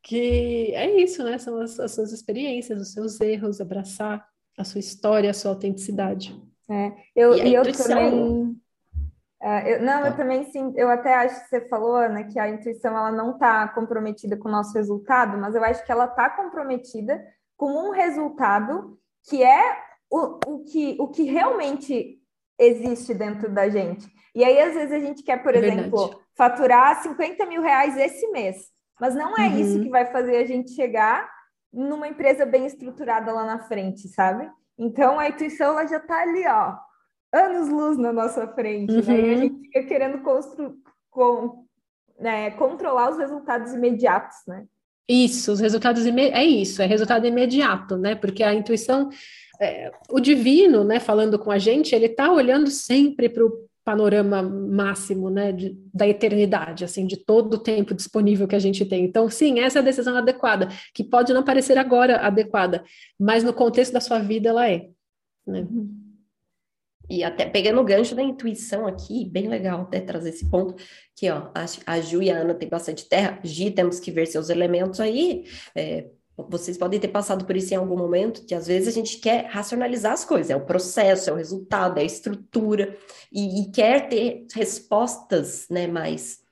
que 0.00 0.72
é 0.76 1.02
isso, 1.02 1.24
né? 1.24 1.38
São 1.38 1.60
as, 1.60 1.80
as, 1.80 1.90
suas 1.90 2.12
experiências, 2.12 2.80
os 2.80 2.92
seus 2.92 3.20
erros, 3.20 3.60
abraçar 3.60 4.24
a 4.56 4.62
sua 4.62 4.78
história, 4.78 5.28
a 5.28 5.34
sua 5.34 5.50
autenticidade. 5.50 6.40
É, 6.70 6.92
eu, 7.16 7.34
e, 7.34 7.48
e 7.48 7.54
eu 7.54 7.64
também. 7.72 8.62
Uh, 9.42 9.66
eu, 9.66 9.82
não, 9.82 10.06
eu 10.06 10.12
tá. 10.12 10.18
também 10.18 10.44
sim, 10.44 10.72
eu 10.76 10.88
até 10.88 11.14
acho 11.16 11.42
que 11.42 11.48
você 11.48 11.68
falou, 11.68 11.96
Ana, 11.96 12.22
que 12.22 12.38
a 12.38 12.48
intuição 12.48 12.96
ela 12.96 13.10
não 13.10 13.32
está 13.32 13.66
comprometida 13.66 14.36
com 14.36 14.48
o 14.48 14.52
nosso 14.52 14.72
resultado, 14.74 15.36
mas 15.36 15.56
eu 15.56 15.64
acho 15.64 15.84
que 15.84 15.90
ela 15.90 16.04
está 16.04 16.30
comprometida 16.30 17.20
com 17.56 17.72
um 17.72 17.90
resultado 17.90 18.96
que 19.28 19.42
é 19.42 19.91
o, 20.12 20.38
o, 20.46 20.64
que, 20.64 20.94
o 21.00 21.08
que 21.08 21.22
realmente 21.22 22.18
existe 22.58 23.14
dentro 23.14 23.50
da 23.50 23.70
gente. 23.70 24.06
E 24.34 24.44
aí, 24.44 24.60
às 24.60 24.74
vezes, 24.74 24.92
a 24.92 24.98
gente 24.98 25.22
quer, 25.22 25.42
por 25.42 25.54
é 25.54 25.58
exemplo, 25.58 25.98
verdade. 25.98 26.22
faturar 26.36 27.02
50 27.02 27.46
mil 27.46 27.62
reais 27.62 27.96
esse 27.96 28.28
mês. 28.28 28.70
Mas 29.00 29.14
não 29.14 29.34
é 29.36 29.48
uhum. 29.48 29.58
isso 29.58 29.80
que 29.80 29.88
vai 29.88 30.04
fazer 30.12 30.36
a 30.36 30.46
gente 30.46 30.72
chegar 30.72 31.28
numa 31.72 32.06
empresa 32.06 32.44
bem 32.44 32.66
estruturada 32.66 33.32
lá 33.32 33.46
na 33.46 33.60
frente, 33.60 34.06
sabe? 34.08 34.50
Então, 34.78 35.18
a 35.18 35.28
intuição 35.28 35.70
ela 35.70 35.86
já 35.86 35.96
está 35.96 36.20
ali, 36.20 36.46
ó, 36.46 36.76
anos 37.32 37.70
luz 37.70 37.96
na 37.96 38.12
nossa 38.12 38.46
frente. 38.48 38.92
Uhum. 38.92 39.02
Né? 39.02 39.14
E 39.14 39.30
a 39.30 39.34
uhum. 39.34 39.40
gente 39.40 39.60
fica 39.60 39.82
querendo 39.84 40.22
constru 40.22 40.76
com, 41.10 41.64
né, 42.18 42.50
controlar 42.52 43.10
os 43.10 43.18
resultados 43.18 43.72
imediatos, 43.72 44.36
né? 44.46 44.66
Isso, 45.08 45.52
os 45.52 45.60
resultados 45.60 46.06
é 46.06 46.44
isso, 46.44 46.80
é 46.80 46.86
resultado 46.86 47.26
imediato, 47.26 47.96
né? 47.96 48.14
Porque 48.14 48.42
a 48.42 48.54
intuição 48.54 49.10
é, 49.62 49.92
o 50.10 50.18
divino, 50.18 50.82
né, 50.82 50.98
falando 50.98 51.38
com 51.38 51.50
a 51.50 51.58
gente, 51.58 51.94
ele 51.94 52.06
está 52.06 52.32
olhando 52.32 52.68
sempre 52.70 53.28
para 53.28 53.44
o 53.44 53.68
panorama 53.84 54.42
máximo, 54.42 55.30
né, 55.30 55.52
de, 55.52 55.76
da 55.92 56.06
eternidade, 56.06 56.84
assim, 56.84 57.06
de 57.06 57.16
todo 57.16 57.54
o 57.54 57.58
tempo 57.58 57.94
disponível 57.94 58.46
que 58.46 58.56
a 58.56 58.60
gente 58.60 58.84
tem. 58.84 59.04
Então, 59.04 59.28
sim, 59.28 59.60
essa 59.60 59.78
é 59.78 59.82
a 59.82 59.84
decisão 59.84 60.16
adequada, 60.16 60.68
que 60.94 61.04
pode 61.04 61.32
não 61.32 61.42
parecer 61.42 61.78
agora 61.78 62.18
adequada, 62.18 62.84
mas 63.18 63.44
no 63.44 63.52
contexto 63.52 63.92
da 63.92 64.00
sua 64.00 64.18
vida 64.18 64.48
ela 64.48 64.68
é, 64.68 64.88
né? 65.46 65.66
E 67.10 67.22
até 67.22 67.44
pegando 67.44 67.80
o 67.80 67.84
gancho 67.84 68.14
da 68.14 68.22
intuição 68.22 68.86
aqui, 68.86 69.28
bem 69.28 69.48
legal 69.48 69.82
até 69.82 70.00
trazer 70.00 70.30
esse 70.30 70.48
ponto, 70.48 70.74
que 71.14 71.28
ó, 71.28 71.50
a, 71.54 71.66
a 71.86 72.00
Ju 72.00 72.22
e 72.22 72.30
a 72.30 72.38
Ana 72.38 72.54
têm 72.54 72.68
bastante 72.68 73.08
terra, 73.08 73.38
Gi, 73.42 73.70
temos 73.70 74.00
que 74.00 74.10
ver 74.10 74.26
seus 74.26 74.48
elementos 74.48 74.98
aí, 74.98 75.44
é, 75.74 76.06
vocês 76.36 76.78
podem 76.78 76.98
ter 76.98 77.08
passado 77.08 77.44
por 77.44 77.56
isso 77.56 77.74
em 77.74 77.76
algum 77.76 77.96
momento, 77.96 78.44
que 78.44 78.54
às 78.54 78.66
vezes 78.66 78.88
a 78.88 78.92
gente 78.92 79.18
quer 79.18 79.46
racionalizar 79.46 80.12
as 80.12 80.24
coisas, 80.24 80.50
é 80.50 80.56
o 80.56 80.64
processo, 80.64 81.30
é 81.30 81.32
o 81.32 81.36
resultado, 81.36 81.98
é 81.98 82.02
a 82.02 82.06
estrutura, 82.06 82.96
e, 83.30 83.62
e 83.62 83.70
quer 83.70 84.08
ter 84.08 84.46
respostas 84.54 85.66
né, 85.68 85.86
mais 85.86 86.42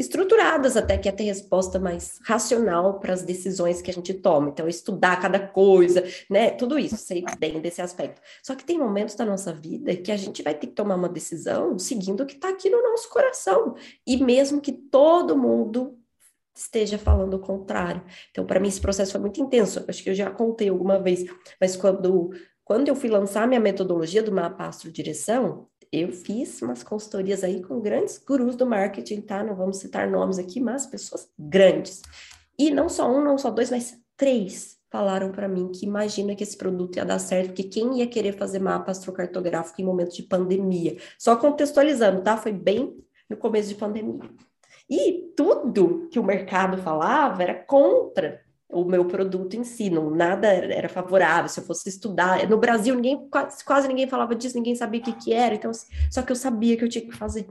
estruturadas, 0.00 0.76
até 0.76 0.96
quer 0.96 1.12
ter 1.12 1.24
resposta 1.24 1.78
mais 1.78 2.18
racional 2.24 2.98
para 2.98 3.12
as 3.12 3.22
decisões 3.22 3.82
que 3.82 3.90
a 3.90 3.94
gente 3.94 4.14
toma. 4.14 4.48
Então, 4.48 4.66
estudar 4.66 5.20
cada 5.20 5.38
coisa, 5.38 6.02
né? 6.28 6.50
Tudo 6.50 6.78
isso, 6.78 6.96
sei 6.96 7.22
bem 7.38 7.60
desse 7.60 7.82
aspecto. 7.82 8.20
Só 8.42 8.54
que 8.54 8.64
tem 8.64 8.78
momentos 8.78 9.14
da 9.14 9.26
nossa 9.26 9.52
vida 9.52 9.94
que 9.96 10.10
a 10.10 10.16
gente 10.16 10.42
vai 10.42 10.54
ter 10.54 10.68
que 10.68 10.74
tomar 10.74 10.94
uma 10.94 11.08
decisão 11.08 11.78
seguindo 11.78 12.22
o 12.22 12.26
que 12.26 12.34
está 12.34 12.48
aqui 12.48 12.70
no 12.70 12.82
nosso 12.82 13.10
coração. 13.10 13.74
E 14.06 14.16
mesmo 14.16 14.60
que 14.60 14.72
todo 14.72 15.36
mundo 15.36 15.99
esteja 16.54 16.98
falando 16.98 17.34
o 17.34 17.40
contrário. 17.40 18.02
Então, 18.30 18.44
para 18.46 18.60
mim, 18.60 18.68
esse 18.68 18.80
processo 18.80 19.12
foi 19.12 19.20
muito 19.20 19.40
intenso. 19.40 19.84
Acho 19.88 20.02
que 20.02 20.10
eu 20.10 20.14
já 20.14 20.30
contei 20.30 20.68
alguma 20.68 20.98
vez, 20.98 21.24
mas 21.60 21.76
quando, 21.76 22.30
quando 22.64 22.88
eu 22.88 22.96
fui 22.96 23.08
lançar 23.08 23.46
minha 23.48 23.60
metodologia 23.60 24.22
do 24.22 24.32
mapa 24.32 24.66
astro-direção, 24.66 25.68
eu 25.92 26.12
fiz 26.12 26.62
umas 26.62 26.82
consultorias 26.82 27.42
aí 27.42 27.62
com 27.62 27.80
grandes 27.80 28.18
gurus 28.18 28.54
do 28.54 28.66
marketing, 28.66 29.22
tá? 29.22 29.42
Não 29.42 29.56
vamos 29.56 29.78
citar 29.78 30.08
nomes 30.08 30.38
aqui, 30.38 30.60
mas 30.60 30.86
pessoas 30.86 31.28
grandes. 31.38 32.02
E 32.58 32.70
não 32.70 32.88
só 32.88 33.10
um, 33.10 33.22
não 33.22 33.36
só 33.36 33.50
dois, 33.50 33.70
mas 33.70 33.98
três 34.16 34.78
falaram 34.90 35.30
para 35.30 35.48
mim 35.48 35.70
que 35.72 35.86
imagina 35.86 36.34
que 36.34 36.42
esse 36.42 36.56
produto 36.56 36.96
ia 36.96 37.04
dar 37.04 37.18
certo, 37.18 37.48
porque 37.48 37.64
quem 37.64 37.98
ia 37.98 38.06
querer 38.06 38.36
fazer 38.36 38.58
mapa 38.58 38.90
astrocartográfico 38.90 39.80
em 39.80 39.84
momento 39.84 40.14
de 40.14 40.22
pandemia? 40.22 40.96
Só 41.18 41.36
contextualizando, 41.36 42.22
tá? 42.22 42.36
Foi 42.36 42.52
bem 42.52 42.96
no 43.28 43.36
começo 43.36 43.68
de 43.68 43.76
pandemia. 43.76 44.20
E 44.90 45.32
tudo 45.36 46.08
que 46.10 46.18
o 46.18 46.24
mercado 46.24 46.76
falava 46.78 47.42
era 47.42 47.54
contra 47.54 48.42
o 48.68 48.84
meu 48.84 49.04
produto 49.04 49.54
em 49.54 49.64
si, 49.64 49.90
não, 49.90 50.10
nada 50.10 50.48
era 50.48 50.88
favorável. 50.88 51.48
Se 51.48 51.60
eu 51.60 51.64
fosse 51.64 51.88
estudar, 51.88 52.48
no 52.48 52.58
Brasil 52.58 52.94
ninguém 52.94 53.28
quase, 53.28 53.64
quase 53.64 53.88
ninguém 53.88 54.08
falava 54.08 54.34
disso, 54.34 54.56
ninguém 54.56 54.74
sabia 54.74 55.00
o 55.00 55.04
que, 55.04 55.12
que 55.12 55.32
era, 55.32 55.54
então 55.54 55.70
só 56.10 56.22
que 56.22 56.32
eu 56.32 56.36
sabia 56.36 56.76
que 56.76 56.84
eu 56.84 56.88
tinha 56.88 57.04
que 57.04 57.12
fazer 57.12 57.46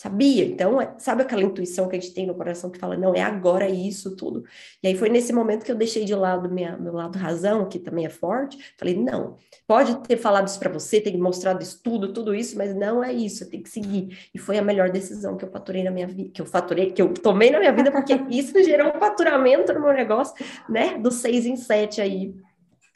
sabia? 0.00 0.46
Então, 0.46 0.80
é, 0.80 0.94
sabe 0.96 1.20
aquela 1.20 1.42
intuição 1.42 1.86
que 1.86 1.94
a 1.94 2.00
gente 2.00 2.14
tem 2.14 2.26
no 2.26 2.34
coração 2.34 2.70
que 2.70 2.78
fala, 2.78 2.96
não, 2.96 3.14
é 3.14 3.20
agora 3.20 3.68
isso 3.68 4.16
tudo. 4.16 4.44
E 4.82 4.88
aí 4.88 4.96
foi 4.96 5.10
nesse 5.10 5.30
momento 5.30 5.62
que 5.62 5.70
eu 5.70 5.76
deixei 5.76 6.06
de 6.06 6.14
lado 6.14 6.48
minha, 6.48 6.74
meu 6.78 6.94
lado 6.94 7.18
razão, 7.18 7.68
que 7.68 7.78
também 7.78 8.06
é 8.06 8.08
forte. 8.08 8.56
Falei, 8.78 8.96
não, 8.96 9.36
pode 9.66 9.94
ter 10.08 10.16
falado 10.16 10.48
isso 10.48 10.58
para 10.58 10.72
você, 10.72 11.02
ter 11.02 11.14
mostrado 11.18 11.62
estudo, 11.62 12.14
tudo 12.14 12.34
isso, 12.34 12.56
mas 12.56 12.74
não 12.74 13.04
é 13.04 13.12
isso, 13.12 13.50
tem 13.50 13.62
que 13.62 13.68
seguir. 13.68 14.30
E 14.34 14.38
foi 14.38 14.56
a 14.56 14.62
melhor 14.62 14.88
decisão 14.88 15.36
que 15.36 15.44
eu 15.44 15.50
faturei 15.50 15.84
na 15.84 15.90
minha 15.90 16.06
vida, 16.06 16.30
que 16.32 16.40
eu 16.40 16.46
faturei, 16.46 16.92
que 16.92 17.02
eu 17.02 17.12
tomei 17.12 17.50
na 17.50 17.58
minha 17.58 17.72
vida, 17.72 17.92
porque 17.92 18.14
isso 18.30 18.54
gerou 18.64 18.88
um 18.88 18.98
faturamento 18.98 19.70
no 19.74 19.80
meu 19.82 19.92
negócio, 19.92 20.34
né? 20.66 20.96
Do 20.96 21.10
seis 21.10 21.44
em 21.44 21.56
sete 21.56 22.00
aí 22.00 22.34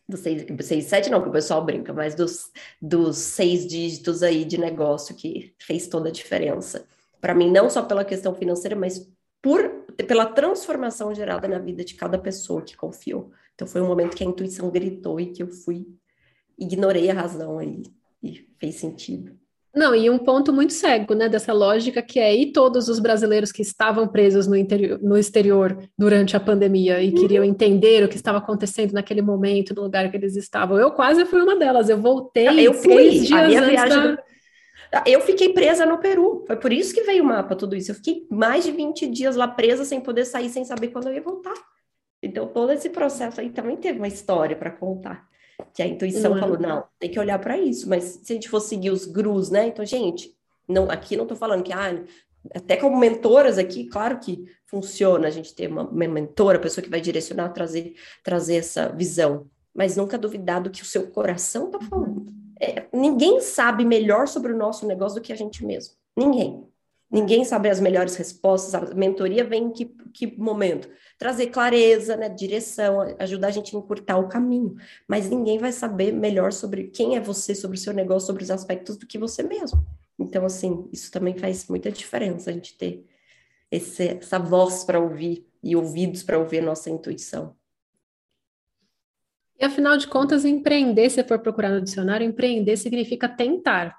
dos 0.09 0.21
seis, 0.21 0.47
seis, 0.61 0.85
sete 0.87 1.11
não, 1.11 1.23
que 1.23 1.29
o 1.29 1.33
pessoal 1.33 1.65
brinca, 1.65 1.93
mas 1.93 2.15
dos, 2.15 2.51
dos 2.81 3.17
seis 3.17 3.67
dígitos 3.67 4.23
aí 4.23 4.45
de 4.45 4.59
negócio 4.59 5.15
que 5.15 5.55
fez 5.59 5.87
toda 5.87 6.09
a 6.09 6.13
diferença. 6.13 6.87
Para 7.25 7.35
mim, 7.35 7.51
não 7.51 7.71
só 7.71 7.81
pela 7.81 8.05
questão 8.05 8.35
financeira, 8.35 8.77
mas 8.77 9.11
por, 9.41 9.87
pela 10.07 10.27
transformação 10.27 11.15
gerada 11.15 11.49
na 11.49 11.59
vida 11.59 11.83
de 11.83 11.95
cada 11.95 12.19
pessoa 12.19 12.61
que 12.61 12.77
confiou. 12.77 13.31
Então, 13.55 13.67
foi 13.67 13.81
um 13.81 13.87
momento 13.87 14.15
que 14.15 14.23
a 14.23 14.27
intuição 14.27 14.69
gritou 14.69 15.19
e 15.19 15.33
que 15.33 15.43
eu 15.43 15.49
fui, 15.49 15.87
ignorei 16.59 17.09
a 17.09 17.15
razão 17.15 17.59
aí, 17.59 17.83
e 18.23 18.47
fez 18.61 18.75
sentido. 18.75 19.33
Não, 19.75 19.95
e 19.95 20.11
um 20.11 20.19
ponto 20.19 20.53
muito 20.53 20.75
cego, 20.75 21.15
né, 21.15 21.27
dessa 21.27 21.55
lógica 21.55 22.03
que 22.03 22.21
é 22.21 22.37
e 22.37 22.53
todos 22.53 22.91
os 22.91 22.99
brasileiros 22.99 23.51
que 23.51 23.63
estavam 23.63 24.07
presos 24.07 24.47
no, 24.47 24.55
interior, 24.55 25.01
no 25.03 25.17
exterior 25.17 25.79
durante 25.99 26.37
a 26.37 26.41
pandemia 26.41 27.03
e 27.03 27.11
queriam 27.11 27.43
uhum. 27.43 27.51
entender 27.51 28.05
o 28.05 28.09
que 28.09 28.17
estava 28.17 28.37
acontecendo 28.37 28.93
naquele 28.93 29.23
momento, 29.23 29.75
no 29.75 29.81
lugar 29.81 30.11
que 30.11 30.17
eles 30.19 30.37
estavam. 30.37 30.77
Eu 30.77 30.91
quase 30.91 31.25
fui 31.25 31.41
uma 31.41 31.57
delas, 31.57 31.89
eu 31.89 31.97
voltei 31.97 32.67
eu 32.67 32.75
fui, 32.75 33.21
dias 33.21 33.33
a 33.33 33.47
minha 33.47 33.63
viagem 33.63 34.15
da... 34.15 34.23
Eu 35.07 35.21
fiquei 35.21 35.53
presa 35.53 35.85
no 35.87 35.99
Peru, 35.99 36.45
foi 36.47 36.57
por 36.57 36.73
isso 36.73 36.95
que 36.95 37.03
veio 37.03 37.23
o 37.25 37.27
mapa, 37.27 37.57
tudo 37.57 37.75
isso. 37.75 37.91
Eu 37.91 37.95
fiquei 37.95 38.27
mais 38.31 38.65
de 38.65 38.73
20 38.73 39.07
dias 39.07 39.37
lá 39.37 39.49
presa, 39.49 39.85
sem 39.85 40.01
poder 40.01 40.25
sair, 40.25 40.49
sem 40.49 40.65
saber 40.65 40.89
quando 40.89 41.09
eu 41.09 41.15
ia 41.15 41.23
voltar. 41.23 41.55
Então, 42.23 42.47
todo 42.47 42.73
esse 42.73 42.89
processo 42.91 43.41
aí 43.41 43.51
também 43.51 43.77
teve 43.77 43.99
uma 43.99 44.09
história 44.09 44.57
para 44.57 44.71
contar 44.71 45.29
que 45.73 45.83
a 45.83 45.87
intuição 45.87 46.39
falou, 46.39 46.59
não, 46.59 46.85
tem 46.99 47.11
que 47.11 47.19
olhar 47.19 47.39
para 47.39 47.59
isso, 47.59 47.89
mas 47.89 48.21
se 48.23 48.33
a 48.33 48.35
gente 48.35 48.49
for 48.49 48.61
seguir 48.61 48.91
os 48.91 49.07
grus, 49.07 49.51
né? 49.51 49.69
Então, 49.69 49.85
gente, 49.85 50.35
não, 50.69 50.91
aqui 50.91 51.17
não 51.17 51.25
estou 51.25 51.37
falando 51.37 51.63
que, 51.63 51.73
ah, 51.73 52.03
até 52.55 52.77
como 52.77 52.99
mentoras 52.99 53.59
aqui, 53.59 53.85
claro 53.85 54.19
que 54.19 54.45
funciona 54.67 55.29
a 55.29 55.31
gente 55.31 55.55
ter 55.55 55.69
uma, 55.69 55.83
uma 55.83 56.09
mentora, 56.09 56.59
pessoa 56.59 56.83
que 56.83 56.91
vai 56.91 57.01
direcionar, 57.01 57.51
trazer, 57.51 57.95
trazer 58.23 58.57
essa 58.57 58.89
visão, 58.89 59.47
mas 59.75 59.97
nunca 59.97 60.19
duvidar 60.19 60.63
do 60.63 60.71
que 60.71 60.83
o 60.83 60.87
seu 60.87 61.09
coração 61.09 61.67
está 61.67 61.81
falando. 61.81 62.33
É, 62.65 62.87
ninguém 62.93 63.41
sabe 63.41 63.85
melhor 63.85 64.27
sobre 64.27 64.53
o 64.53 64.57
nosso 64.57 64.87
negócio 64.87 65.21
do 65.21 65.25
que 65.25 65.33
a 65.33 65.37
gente 65.37 65.65
mesmo. 65.65 65.95
Ninguém. 66.17 66.67
Ninguém 67.11 67.45
sabe 67.45 67.69
as 67.69 67.79
melhores 67.79 68.17
respostas. 68.17 68.75
A 68.75 68.95
mentoria 68.95 69.45
vem 69.45 69.65
em 69.65 69.71
que, 69.71 69.85
que 70.13 70.27
momento? 70.39 70.89
Trazer 71.19 71.49
clareza, 71.49 72.17
né, 72.17 72.29
direção, 72.29 73.01
ajudar 73.19 73.49
a 73.49 73.51
gente 73.51 73.77
a 73.77 73.79
encurtar 73.79 74.17
o 74.17 74.29
caminho. 74.29 74.77
Mas 75.07 75.29
ninguém 75.29 75.59
vai 75.59 75.71
saber 75.71 76.13
melhor 76.13 76.53
sobre 76.53 76.85
quem 76.85 77.17
é 77.17 77.21
você, 77.21 77.55
sobre 77.55 77.77
o 77.77 77.81
seu 77.81 77.93
negócio, 77.93 78.27
sobre 78.27 78.43
os 78.43 78.51
aspectos 78.51 78.97
do 78.97 79.07
que 79.07 79.19
você 79.19 79.43
mesmo. 79.43 79.85
Então, 80.19 80.45
assim, 80.45 80.89
isso 80.93 81.11
também 81.11 81.37
faz 81.37 81.69
muita 81.69 81.91
diferença 81.91 82.51
a 82.51 82.53
gente 82.53 82.77
ter 82.77 83.05
esse, 83.71 84.09
essa 84.09 84.39
voz 84.39 84.85
para 84.85 84.99
ouvir 84.99 85.47
e 85.63 85.77
ouvidos 85.77 86.23
para 86.23 86.39
ouvir 86.39 86.59
a 86.59 86.67
nossa 86.67 86.91
intuição. 86.91 87.55
E 89.59 89.65
afinal 89.65 89.97
de 89.97 90.07
contas, 90.07 90.45
empreender, 90.45 91.11
se 91.11 91.23
for 91.25 91.39
procurar 91.39 91.71
no 91.71 91.81
dicionário, 91.81 92.27
empreender 92.27 92.77
significa 92.77 93.29
tentar. 93.29 93.97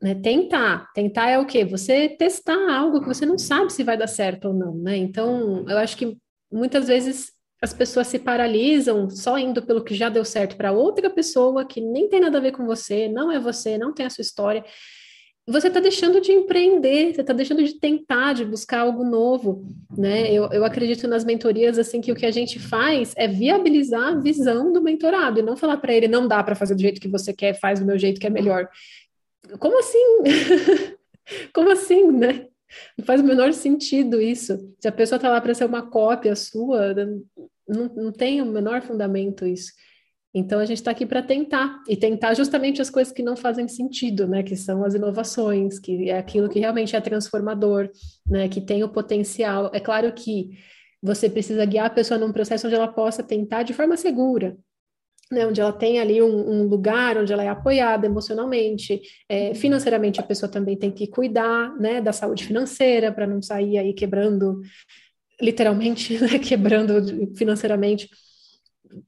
Né? 0.00 0.14
Tentar. 0.14 0.90
Tentar 0.94 1.30
é 1.30 1.38
o 1.38 1.46
quê? 1.46 1.64
Você 1.64 2.08
testar 2.08 2.72
algo 2.72 3.00
que 3.00 3.08
você 3.08 3.26
não 3.26 3.38
sabe 3.38 3.72
se 3.72 3.84
vai 3.84 3.96
dar 3.96 4.06
certo 4.06 4.48
ou 4.48 4.54
não, 4.54 4.74
né? 4.74 4.96
Então, 4.96 5.64
eu 5.68 5.78
acho 5.78 5.96
que 5.96 6.16
muitas 6.50 6.88
vezes 6.88 7.32
as 7.62 7.74
pessoas 7.74 8.06
se 8.06 8.18
paralisam 8.18 9.10
só 9.10 9.38
indo 9.38 9.62
pelo 9.62 9.84
que 9.84 9.94
já 9.94 10.08
deu 10.08 10.24
certo 10.24 10.56
para 10.56 10.72
outra 10.72 11.10
pessoa 11.10 11.66
que 11.66 11.80
nem 11.80 12.08
tem 12.08 12.20
nada 12.20 12.38
a 12.38 12.40
ver 12.40 12.52
com 12.52 12.64
você, 12.64 13.06
não 13.06 13.30
é 13.30 13.38
você, 13.38 13.76
não 13.76 13.92
tem 13.92 14.06
a 14.06 14.10
sua 14.10 14.22
história. 14.22 14.64
Você 15.50 15.68
está 15.68 15.80
deixando 15.80 16.20
de 16.20 16.32
empreender, 16.32 17.14
você 17.14 17.20
está 17.20 17.32
deixando 17.32 17.62
de 17.62 17.74
tentar, 17.74 18.34
de 18.34 18.44
buscar 18.44 18.80
algo 18.80 19.04
novo, 19.04 19.66
né? 19.96 20.32
Eu, 20.32 20.48
eu 20.52 20.64
acredito 20.64 21.08
nas 21.08 21.24
mentorias 21.24 21.78
assim 21.78 22.00
que 22.00 22.12
o 22.12 22.14
que 22.14 22.26
a 22.26 22.30
gente 22.30 22.58
faz 22.58 23.12
é 23.16 23.26
viabilizar 23.26 24.14
a 24.14 24.20
visão 24.20 24.72
do 24.72 24.80
mentorado 24.80 25.40
e 25.40 25.42
não 25.42 25.56
falar 25.56 25.78
para 25.78 25.92
ele 25.92 26.06
não 26.06 26.28
dá 26.28 26.42
para 26.42 26.54
fazer 26.54 26.74
do 26.74 26.80
jeito 26.80 27.00
que 27.00 27.08
você 27.08 27.32
quer, 27.32 27.58
faz 27.58 27.80
do 27.80 27.86
meu 27.86 27.98
jeito 27.98 28.20
que 28.20 28.26
é 28.26 28.30
melhor 28.30 28.68
como 29.58 29.78
assim? 29.78 30.22
como 31.52 31.70
assim, 31.70 32.10
né? 32.12 32.46
Não 32.96 33.04
faz 33.04 33.20
o 33.20 33.24
menor 33.24 33.52
sentido 33.52 34.20
isso. 34.20 34.56
Se 34.78 34.88
a 34.88 34.92
pessoa 34.92 35.16
está 35.16 35.28
lá 35.28 35.40
para 35.40 35.54
ser 35.54 35.64
uma 35.64 35.90
cópia 35.90 36.36
sua, 36.36 36.94
não, 36.94 37.88
não 37.96 38.12
tem 38.12 38.40
o 38.40 38.46
menor 38.46 38.82
fundamento 38.82 39.46
isso. 39.46 39.72
Então 40.32 40.60
a 40.60 40.64
gente 40.64 40.78
está 40.78 40.92
aqui 40.92 41.04
para 41.04 41.22
tentar 41.22 41.82
e 41.88 41.96
tentar 41.96 42.34
justamente 42.34 42.80
as 42.80 42.88
coisas 42.88 43.12
que 43.12 43.22
não 43.22 43.36
fazem 43.36 43.66
sentido, 43.66 44.28
né? 44.28 44.42
Que 44.42 44.56
são 44.56 44.84
as 44.84 44.94
inovações, 44.94 45.78
que 45.78 46.08
é 46.08 46.18
aquilo 46.18 46.48
que 46.48 46.60
realmente 46.60 46.94
é 46.94 47.00
transformador, 47.00 47.90
né? 48.26 48.48
Que 48.48 48.60
tem 48.60 48.84
o 48.84 48.88
potencial. 48.88 49.70
É 49.74 49.80
claro 49.80 50.12
que 50.12 50.50
você 51.02 51.28
precisa 51.28 51.64
guiar 51.64 51.86
a 51.86 51.90
pessoa 51.90 52.18
num 52.18 52.32
processo 52.32 52.66
onde 52.66 52.76
ela 52.76 52.88
possa 52.88 53.22
tentar 53.22 53.62
de 53.62 53.72
forma 53.72 53.96
segura, 53.96 54.56
né, 55.30 55.46
onde 55.46 55.60
ela 55.60 55.72
tem 55.72 56.00
ali 56.00 56.20
um, 56.20 56.50
um, 56.50 56.62
lugar 56.64 57.16
onde 57.16 57.32
ela 57.32 57.44
é 57.44 57.48
apoiada 57.48 58.06
emocionalmente, 58.06 59.00
é, 59.28 59.54
financeiramente 59.54 60.20
a 60.20 60.24
pessoa 60.24 60.50
também 60.50 60.76
tem 60.76 60.90
que 60.90 61.06
cuidar, 61.06 61.74
né, 61.78 62.00
da 62.00 62.12
saúde 62.12 62.44
financeira 62.44 63.12
para 63.12 63.26
não 63.26 63.40
sair 63.40 63.78
aí 63.78 63.94
quebrando, 63.94 64.60
literalmente, 65.40 66.18
né, 66.20 66.38
quebrando 66.38 67.34
financeiramente, 67.36 68.10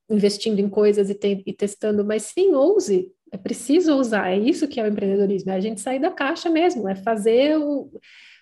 investindo 0.09 0.59
em 0.59 0.69
coisas 0.69 1.11
e, 1.11 1.15
te, 1.15 1.43
e 1.47 1.53
testando, 1.53 2.05
mas 2.05 2.23
sim, 2.25 2.55
ouse, 2.55 3.13
é 3.31 3.37
preciso 3.37 3.95
ousar, 3.95 4.31
é 4.31 4.39
isso 4.39 4.69
que 4.69 4.79
é 4.79 4.85
o 4.85 4.87
empreendedorismo, 4.87 5.51
é 5.51 5.55
a 5.55 5.61
gente 5.61 5.81
sair 5.81 5.99
da 5.99 6.11
caixa 6.11 6.51
mesmo, 6.51 6.89
é 6.89 6.95
fazer 6.95 7.57
o, 7.59 7.91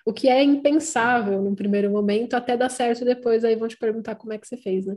o 0.04 0.12
que 0.12 0.28
é 0.28 0.42
impensável 0.42 1.40
no 1.40 1.54
primeiro 1.54 1.90
momento 1.90 2.34
até 2.34 2.56
dar 2.56 2.68
certo 2.68 3.04
depois, 3.04 3.44
aí 3.44 3.54
vão 3.54 3.68
te 3.68 3.76
perguntar 3.76 4.16
como 4.16 4.32
é 4.32 4.38
que 4.38 4.46
você 4.46 4.56
fez, 4.56 4.86
né? 4.86 4.96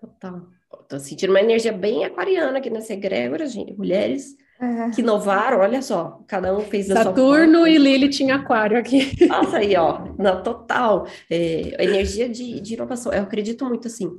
Total. 0.00 0.46
Tô 0.88 0.98
sentindo 0.98 1.30
uma 1.30 1.40
energia 1.40 1.72
bem 1.72 2.04
aquariana 2.04 2.58
aqui 2.58 2.70
nessa 2.70 2.92
egrégora, 2.92 3.46
gente. 3.46 3.74
Mulheres 3.76 4.36
uhum. 4.60 4.90
que 4.90 5.00
inovaram, 5.00 5.60
olha 5.60 5.80
só, 5.80 6.22
cada 6.26 6.56
um 6.56 6.60
fez 6.60 6.88
da 6.88 7.02
Saturno 7.02 7.66
e 7.66 7.78
Lili 7.78 8.08
tinha 8.08 8.36
aquário 8.36 8.78
aqui. 8.78 9.16
Nossa, 9.26 9.58
aí, 9.58 9.74
ó, 9.76 10.14
na 10.18 10.36
total. 10.36 11.06
É, 11.30 11.82
energia 11.82 12.28
de, 12.28 12.60
de 12.60 12.74
inovação. 12.74 13.12
Eu 13.12 13.22
acredito 13.22 13.64
muito 13.64 13.88
assim. 13.88 14.10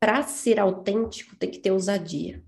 Para 0.00 0.22
ser 0.22 0.60
autêntico, 0.60 1.36
tem 1.36 1.50
que 1.50 1.58
ter 1.58 1.72
ousadia. 1.72 2.42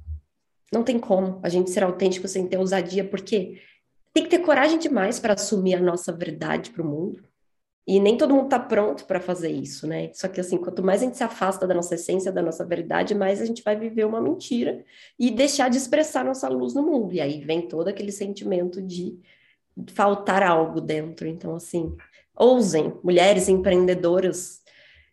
Não 0.73 0.85
tem 0.85 0.99
como 0.99 1.41
a 1.43 1.49
gente 1.49 1.71
ser 1.71 1.83
autêntico 1.83 2.29
sem 2.29 2.47
ter 2.47 2.59
ousadia, 2.59 3.05
porque 3.05 3.61
tem 4.13 4.25
que 4.25 4.31
ter 4.31 4.39
coragem 4.41 4.79
demais 4.79 5.19
para 5.19 5.35
assumir 5.35 5.75
a 5.75 5.81
nossa 5.81 6.13
verdade 6.13 6.71
para 6.71 6.83
o 6.83 6.87
mundo. 6.87 7.25
E 7.87 7.99
nem 7.99 8.17
todo 8.17 8.35
mundo 8.35 8.45
está 8.45 8.59
pronto 8.59 9.05
para 9.05 9.21
fazer 9.21 9.51
isso, 9.51 9.87
né? 9.87 10.13
Só 10.13 10.29
que 10.29 10.41
assim, 10.41 10.59
quanto 10.59 10.83
mais 10.83 11.03
a 11.03 11.07
gente 11.07 11.17
se 11.17 11.25
afasta 11.25 11.67
da 11.67 11.75
nossa 11.75 11.97
essência, 11.97 12.31
da 12.31 12.43
nossa 12.43 12.65
verdade, 12.65 13.15
mais 13.15 13.41
a 13.41 13.45
gente 13.45 13.65
vai 13.65 13.75
viver 13.75 14.05
uma 14.05 14.21
mentira 14.21 14.85
e 15.19 15.31
deixar 15.31 15.69
de 15.69 15.77
expressar 15.77 16.25
nossa 16.25 16.49
luz 16.49 16.73
no 16.73 16.83
mundo. 16.83 17.13
E 17.13 17.21
aí 17.21 17.41
vem 17.41 17.67
todo 17.67 17.89
aquele 17.89 18.13
sentimento 18.13 18.81
de 18.81 19.19
faltar 19.89 20.43
algo 20.43 20.81
dentro. 20.81 21.27
Então, 21.27 21.57
assim, 21.57 21.97
ousem, 22.37 22.93
mulheres 23.03 23.49
empreendedoras, 23.49 24.60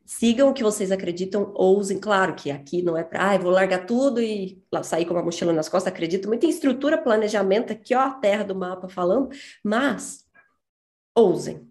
sigam 0.07 0.49
o 0.49 0.53
que 0.53 0.63
vocês 0.63 0.91
acreditam, 0.91 1.51
ousem. 1.53 1.99
Claro 1.99 2.33
que 2.33 2.49
aqui 2.49 2.81
não 2.81 2.97
é 2.97 3.03
para, 3.03 3.31
ah, 3.33 3.37
vou 3.37 3.51
largar 3.51 3.85
tudo 3.85 4.19
e 4.19 4.59
sair 4.83 5.05
com 5.05 5.13
uma 5.13 5.21
mochila 5.21 5.53
nas 5.53 5.69
costas. 5.69 5.93
Acredito 5.93 6.27
muito 6.27 6.45
em 6.47 6.49
estrutura, 6.49 6.97
planejamento, 6.97 7.71
aqui, 7.71 7.93
ó, 7.93 7.99
a 7.99 8.11
terra 8.11 8.43
do 8.43 8.55
mapa 8.55 8.89
falando, 8.89 9.29
mas 9.63 10.25
ousem 11.13 11.67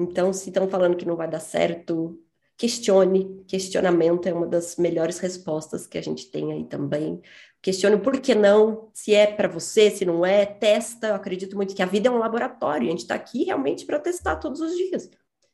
então, 0.00 0.32
se 0.32 0.48
estão 0.48 0.66
falando 0.66 0.96
que 0.96 1.04
não 1.04 1.14
vai 1.14 1.28
dar 1.28 1.40
certo, 1.40 2.18
questione. 2.56 3.44
Questionamento 3.46 4.26
é 4.26 4.32
uma 4.32 4.46
das 4.46 4.76
melhores 4.76 5.18
respostas 5.18 5.86
que 5.86 5.98
a 5.98 6.02
gente 6.02 6.30
tem 6.30 6.52
aí 6.52 6.64
também. 6.64 7.20
Questione 7.60 7.96
o 7.96 8.00
porquê 8.00 8.34
não, 8.34 8.88
se 8.94 9.14
é 9.14 9.26
para 9.26 9.46
você, 9.46 9.90
se 9.90 10.06
não 10.06 10.24
é, 10.24 10.46
testa. 10.46 11.08
Eu 11.08 11.14
acredito 11.14 11.54
muito 11.54 11.74
que 11.74 11.82
a 11.82 11.86
vida 11.86 12.08
é 12.08 12.10
um 12.10 12.16
laboratório, 12.16 12.88
a 12.88 12.90
gente 12.90 13.00
está 13.00 13.14
aqui 13.14 13.44
realmente 13.44 13.84
para 13.84 13.98
testar 13.98 14.36
todos 14.36 14.62
os 14.62 14.74
dias. 14.74 15.10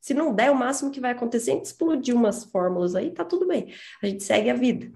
Se 0.07 0.15
não 0.15 0.33
der, 0.33 0.53
o 0.53 0.55
máximo 0.55 0.93
que 0.93 1.01
vai 1.01 1.11
acontecer 1.11 1.51
é 1.51 1.61
explodir 1.61 2.15
umas 2.15 2.45
fórmulas 2.45 2.95
aí, 2.95 3.11
tá 3.11 3.25
tudo 3.25 3.45
bem. 3.45 3.75
A 4.01 4.07
gente 4.07 4.23
segue 4.23 4.49
a 4.49 4.55
vida. 4.55 4.93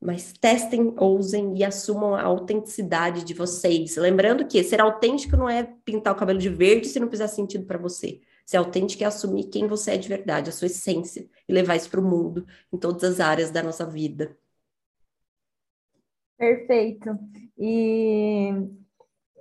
Mas 0.00 0.32
testem, 0.32 0.96
ousem 0.98 1.56
e 1.56 1.62
assumam 1.62 2.16
a 2.16 2.24
autenticidade 2.24 3.22
de 3.22 3.34
vocês. 3.34 3.96
Lembrando 3.96 4.44
que 4.48 4.64
ser 4.64 4.80
autêntico 4.80 5.36
não 5.36 5.48
é 5.48 5.62
pintar 5.84 6.12
o 6.12 6.16
cabelo 6.16 6.40
de 6.40 6.48
verde 6.48 6.88
se 6.88 6.98
não 6.98 7.08
fizer 7.08 7.28
sentido 7.28 7.66
para 7.66 7.78
você. 7.78 8.20
Ser 8.44 8.56
autêntico 8.56 9.04
é 9.04 9.06
assumir 9.06 9.44
quem 9.44 9.68
você 9.68 9.92
é 9.92 9.96
de 9.96 10.08
verdade, 10.08 10.50
a 10.50 10.52
sua 10.52 10.66
essência, 10.66 11.30
e 11.48 11.52
levar 11.52 11.76
isso 11.76 11.88
para 11.88 12.00
o 12.00 12.04
mundo, 12.04 12.44
em 12.72 12.78
todas 12.78 13.04
as 13.04 13.20
áreas 13.20 13.52
da 13.52 13.62
nossa 13.62 13.86
vida. 13.86 14.36
Perfeito. 16.36 17.16
E 17.56 18.50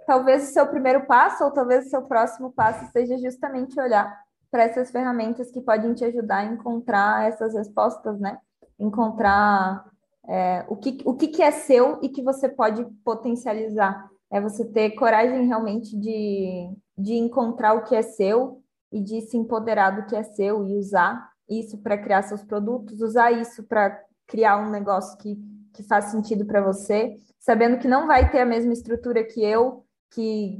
talvez 0.06 0.48
o 0.48 0.54
seu 0.54 0.68
primeiro 0.68 1.08
passo, 1.08 1.44
ou 1.44 1.50
talvez 1.50 1.88
o 1.88 1.90
seu 1.90 2.04
próximo 2.04 2.52
passo, 2.52 2.92
seja 2.92 3.18
justamente 3.18 3.82
olhar 3.82 4.27
para 4.58 4.64
essas 4.64 4.90
ferramentas 4.90 5.52
que 5.52 5.62
podem 5.62 5.94
te 5.94 6.04
ajudar 6.04 6.38
a 6.38 6.46
encontrar 6.46 7.28
essas 7.28 7.54
respostas, 7.54 8.20
né? 8.20 8.40
Encontrar 8.80 9.86
é, 10.28 10.66
o, 10.68 10.76
que, 10.76 10.98
o 11.06 11.14
que, 11.14 11.44
é 11.44 11.52
seu 11.52 12.00
e 12.02 12.10
que 12.10 12.24
você 12.24 12.50
pode 12.50 12.84
potencializar. 13.06 14.10
É 14.32 14.42
você 14.42 14.66
ter 14.66 14.96
coragem 14.96 15.46
realmente 15.46 15.96
de, 15.96 16.72
de 16.98 17.14
encontrar 17.14 17.76
o 17.76 17.84
que 17.84 17.96
é 17.96 18.02
seu 18.02 18.64
e 18.92 19.00
de 19.00 19.22
se 19.22 19.38
empoderar 19.38 19.92
do 19.92 20.08
que 20.08 20.16
é 20.16 20.24
seu 20.24 20.66
e 20.66 20.76
usar 20.76 21.30
isso 21.48 21.78
para 21.78 21.96
criar 21.96 22.24
seus 22.24 22.44
produtos, 22.44 23.00
usar 23.00 23.32
isso 23.32 23.64
para 23.64 23.96
criar 24.26 24.58
um 24.58 24.72
negócio 24.72 25.20
que, 25.20 25.38
que 25.72 25.84
faz 25.84 26.06
sentido 26.06 26.48
para 26.48 26.62
você, 26.62 27.16
sabendo 27.40 27.78
que 27.78 27.88
não 27.88 28.08
vai 28.08 28.32
ter 28.32 28.40
a 28.40 28.46
mesma 28.46 28.74
estrutura 28.74 29.24
que 29.24 29.40
eu, 29.40 29.86
que, 30.10 30.60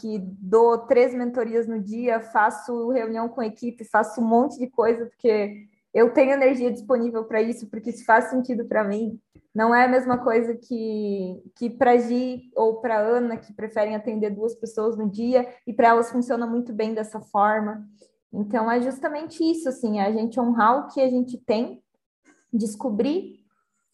que 0.00 0.18
dou 0.18 0.78
três 0.78 1.14
mentorias 1.14 1.66
no 1.66 1.80
dia, 1.80 2.20
faço 2.20 2.90
reunião 2.90 3.28
com 3.28 3.42
equipe, 3.42 3.84
faço 3.84 4.20
um 4.20 4.26
monte 4.26 4.58
de 4.58 4.66
coisa, 4.68 5.06
porque 5.06 5.66
eu 5.94 6.12
tenho 6.12 6.32
energia 6.32 6.70
disponível 6.70 7.24
para 7.24 7.40
isso, 7.40 7.68
porque 7.68 7.90
isso 7.90 8.04
faz 8.04 8.26
sentido 8.26 8.64
para 8.64 8.84
mim. 8.84 9.18
Não 9.54 9.74
é 9.74 9.84
a 9.84 9.88
mesma 9.88 10.18
coisa 10.18 10.54
que, 10.54 11.42
que 11.56 11.70
para 11.70 11.96
Gi 11.96 12.50
ou 12.54 12.80
para 12.80 12.98
Ana, 12.98 13.36
que 13.36 13.52
preferem 13.52 13.96
atender 13.96 14.30
duas 14.30 14.54
pessoas 14.54 14.96
no 14.96 15.08
dia, 15.08 15.48
e 15.66 15.72
para 15.72 15.88
elas 15.88 16.10
funciona 16.10 16.46
muito 16.46 16.72
bem 16.72 16.94
dessa 16.94 17.20
forma. 17.20 17.84
Então, 18.32 18.70
é 18.70 18.80
justamente 18.80 19.42
isso, 19.42 19.68
assim, 19.68 19.98
é 20.00 20.06
a 20.06 20.12
gente 20.12 20.38
honrar 20.38 20.78
o 20.78 20.88
que 20.88 21.00
a 21.00 21.08
gente 21.08 21.38
tem, 21.38 21.82
descobrir 22.52 23.40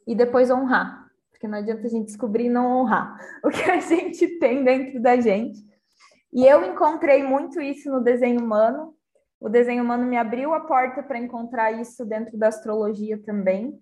e 0.07 0.15
depois 0.15 0.51
honrar. 0.51 1.09
Porque 1.31 1.47
não 1.47 1.59
adianta 1.59 1.87
a 1.87 1.91
gente 1.91 2.07
descobrir 2.07 2.47
e 2.47 2.51
não 2.51 2.81
honrar 2.81 3.19
o 3.45 3.49
que 3.49 3.71
a 3.71 3.81
gente 3.81 4.39
tem 4.39 4.65
dentro 4.65 5.01
da 5.01 5.21
gente. 5.21 5.65
E 6.35 6.45
eu 6.45 6.65
encontrei 6.65 7.23
muito 7.23 7.61
isso 7.61 7.89
no 7.91 8.01
desenho 8.01 8.41
humano. 8.41 8.93
O 9.41 9.49
desenho 9.49 9.85
humano 9.85 10.05
me 10.05 10.17
abriu 10.17 10.53
a 10.53 10.61
porta 10.61 11.01
para 11.01 11.19
encontrar 11.19 11.71
isso 11.71 12.05
dentro 12.05 12.37
da 12.37 12.49
astrologia 12.49 13.23
também. 13.25 13.79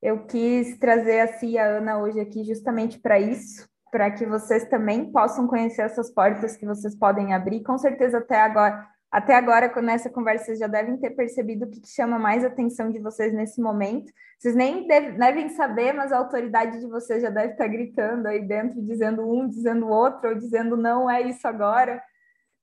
Eu 0.00 0.24
quis 0.26 0.78
trazer 0.78 1.20
a 1.20 1.26
Cia 1.26 1.64
a 1.64 1.78
Ana 1.78 1.98
hoje 1.98 2.20
aqui 2.20 2.44
justamente 2.44 3.00
para 3.00 3.18
isso, 3.18 3.68
para 3.90 4.12
que 4.12 4.24
vocês 4.24 4.68
também 4.68 5.10
possam 5.10 5.48
conhecer 5.48 5.82
essas 5.82 6.08
portas 6.12 6.56
que 6.56 6.64
vocês 6.64 6.94
podem 6.96 7.34
abrir. 7.34 7.64
Com 7.64 7.76
certeza 7.76 8.18
até 8.18 8.40
agora 8.40 8.86
até 9.10 9.34
agora, 9.34 9.72
nessa 9.80 10.10
conversa, 10.10 10.46
vocês 10.46 10.58
já 10.58 10.66
devem 10.66 10.96
ter 10.98 11.10
percebido 11.10 11.64
o 11.64 11.70
que 11.70 11.80
chama 11.86 12.18
mais 12.18 12.44
atenção 12.44 12.90
de 12.90 12.98
vocês 12.98 13.32
nesse 13.32 13.60
momento. 13.60 14.12
Vocês 14.38 14.54
nem 14.54 14.86
devem 14.86 15.48
saber, 15.48 15.94
mas 15.94 16.12
a 16.12 16.18
autoridade 16.18 16.78
de 16.78 16.86
vocês 16.86 17.22
já 17.22 17.30
deve 17.30 17.52
estar 17.52 17.66
gritando 17.68 18.26
aí 18.26 18.46
dentro, 18.46 18.82
dizendo 18.82 19.26
um, 19.26 19.48
dizendo 19.48 19.88
outro, 19.88 20.28
ou 20.28 20.34
dizendo 20.34 20.76
não 20.76 21.10
é 21.10 21.22
isso 21.22 21.48
agora. 21.48 22.02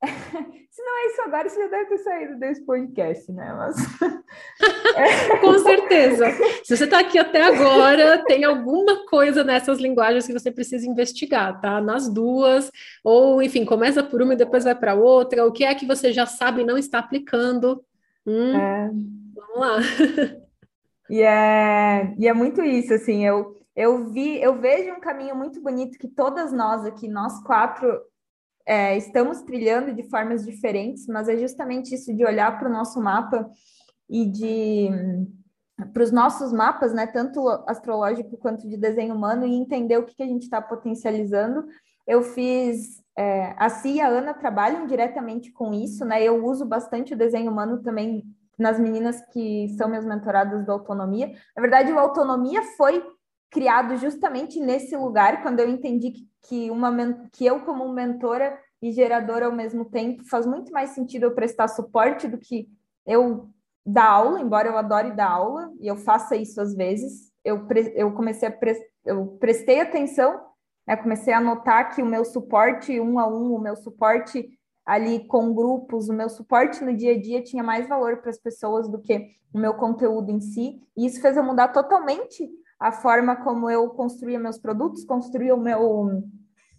Se 0.69 0.81
não 0.83 0.97
é 0.97 1.07
isso 1.07 1.21
agora, 1.21 1.47
você 1.47 1.61
já 1.61 1.67
deve 1.69 1.85
ter 1.85 1.97
saído 1.99 2.37
desse 2.37 2.65
podcast, 2.65 3.31
né? 3.31 3.53
Mas... 3.53 3.75
Com 5.39 5.59
certeza. 5.59 6.25
Se 6.63 6.75
você 6.75 6.83
está 6.83 6.99
aqui 6.99 7.17
até 7.17 7.43
agora, 7.43 8.23
tem 8.25 8.43
alguma 8.43 9.05
coisa 9.05 9.43
nessas 9.43 9.79
linguagens 9.79 10.27
que 10.27 10.33
você 10.33 10.51
precisa 10.51 10.85
investigar, 10.85 11.61
tá? 11.61 11.79
Nas 11.79 12.11
duas, 12.13 12.69
ou 13.03 13.41
enfim, 13.41 13.63
começa 13.63 14.03
por 14.03 14.21
uma 14.21 14.33
e 14.33 14.37
depois 14.37 14.65
vai 14.65 14.75
para 14.75 14.95
outra. 14.95 15.45
O 15.45 15.51
que 15.51 15.63
é 15.63 15.73
que 15.73 15.85
você 15.85 16.11
já 16.11 16.25
sabe 16.25 16.61
e 16.61 16.65
não 16.65 16.77
está 16.77 16.99
aplicando? 16.99 17.81
Hum, 18.25 18.55
é... 18.55 18.91
Vamos 19.33 19.59
lá. 19.59 19.77
E 21.09 21.21
é, 21.21 22.15
e 22.17 22.27
é 22.27 22.33
muito 22.33 22.63
isso, 22.63 22.93
assim, 22.93 23.25
eu, 23.25 23.55
eu 23.75 24.09
vi, 24.09 24.41
eu 24.41 24.59
vejo 24.59 24.91
um 24.91 24.99
caminho 24.99 25.35
muito 25.35 25.61
bonito 25.61 25.99
que 25.99 26.07
todas 26.07 26.51
nós 26.51 26.83
aqui, 26.85 27.07
nós 27.07 27.43
quatro, 27.43 28.01
é, 28.65 28.97
estamos 28.97 29.41
trilhando 29.41 29.93
de 29.93 30.09
formas 30.09 30.45
diferentes, 30.45 31.05
mas 31.07 31.29
é 31.29 31.37
justamente 31.37 31.93
isso 31.93 32.13
de 32.15 32.25
olhar 32.25 32.57
para 32.57 32.69
o 32.69 32.71
nosso 32.71 32.99
mapa 32.99 33.49
e 34.09 34.25
de 34.25 34.89
para 35.93 36.03
os 36.03 36.11
nossos 36.11 36.53
mapas, 36.53 36.93
né, 36.93 37.05
tanto 37.05 37.45
astrológico 37.67 38.37
quanto 38.37 38.67
de 38.67 38.77
desenho 38.77 39.13
humano, 39.13 39.45
e 39.45 39.53
entender 39.53 39.97
o 39.97 40.05
que, 40.05 40.15
que 40.15 40.23
a 40.23 40.27
gente 40.27 40.43
está 40.43 40.61
potencializando. 40.61 41.65
Eu 42.07 42.23
fiz 42.23 43.03
é, 43.17 43.53
a 43.57 43.69
Cia 43.69 43.95
e 43.95 44.01
a 44.01 44.07
Ana 44.07 44.33
trabalham 44.33 44.87
diretamente 44.87 45.51
com 45.51 45.73
isso, 45.73 46.05
né? 46.05 46.23
Eu 46.23 46.45
uso 46.45 46.65
bastante 46.65 47.13
o 47.13 47.17
desenho 47.17 47.51
humano 47.51 47.81
também 47.81 48.23
nas 48.57 48.79
meninas 48.79 49.21
que 49.33 49.67
são 49.77 49.89
minhas 49.89 50.05
mentoradas 50.05 50.65
do 50.65 50.71
Autonomia. 50.71 51.33
Na 51.55 51.61
verdade, 51.61 51.91
o 51.91 51.99
Autonomia 51.99 52.61
foi 52.77 53.03
criado 53.49 53.97
justamente 53.97 54.59
nesse 54.59 54.95
lugar, 54.95 55.41
quando 55.41 55.59
eu 55.59 55.69
entendi 55.69 56.11
que, 56.11 56.27
que, 56.47 56.71
uma, 56.71 57.27
que 57.31 57.45
eu, 57.45 57.61
como 57.61 57.91
mentora 57.91 58.59
e 58.81 58.91
geradora 58.91 59.45
ao 59.45 59.51
mesmo 59.51 59.85
tempo, 59.85 60.23
faz 60.25 60.45
muito 60.45 60.71
mais 60.71 60.91
sentido 60.91 61.23
eu 61.23 61.35
prestar 61.35 61.67
suporte 61.67 62.27
do 62.27 62.37
que 62.37 62.67
eu 63.05 63.49
dar 63.85 64.09
aula, 64.09 64.41
embora 64.41 64.67
eu 64.67 64.77
adore 64.77 65.15
dar 65.15 65.29
aula, 65.29 65.71
e 65.79 65.87
eu 65.87 65.95
faça 65.95 66.35
isso 66.35 66.59
às 66.59 66.75
vezes. 66.75 67.31
Eu, 67.43 67.67
eu 67.95 68.11
comecei 68.13 68.47
a 68.47 68.51
pre, 68.51 68.75
eu 69.05 69.37
prestei 69.39 69.79
atenção, 69.79 70.39
né, 70.87 70.95
comecei 70.95 71.33
a 71.33 71.41
notar 71.41 71.93
que 71.93 72.01
o 72.01 72.05
meu 72.05 72.25
suporte 72.25 72.99
um 72.99 73.19
a 73.19 73.27
um, 73.27 73.53
o 73.53 73.59
meu 73.59 73.75
suporte 73.75 74.49
ali 74.85 75.25
com 75.27 75.53
grupos, 75.53 76.09
o 76.09 76.13
meu 76.13 76.29
suporte 76.29 76.83
no 76.83 76.95
dia 76.95 77.13
a 77.13 77.21
dia 77.21 77.43
tinha 77.43 77.63
mais 77.63 77.87
valor 77.87 78.17
para 78.17 78.29
as 78.29 78.37
pessoas 78.37 78.89
do 78.89 79.01
que 79.01 79.31
o 79.53 79.57
meu 79.57 79.73
conteúdo 79.73 80.31
em 80.31 80.39
si. 80.39 80.79
E 80.95 81.05
isso 81.05 81.21
fez 81.21 81.37
eu 81.37 81.43
mudar 81.43 81.69
totalmente 81.69 82.47
a 82.79 82.91
forma 82.91 83.35
como 83.37 83.69
eu 83.69 83.89
construía 83.89 84.39
meus 84.39 84.57
produtos, 84.57 85.05
construía 85.05 85.55
o 85.55 85.59
meu, 85.59 86.23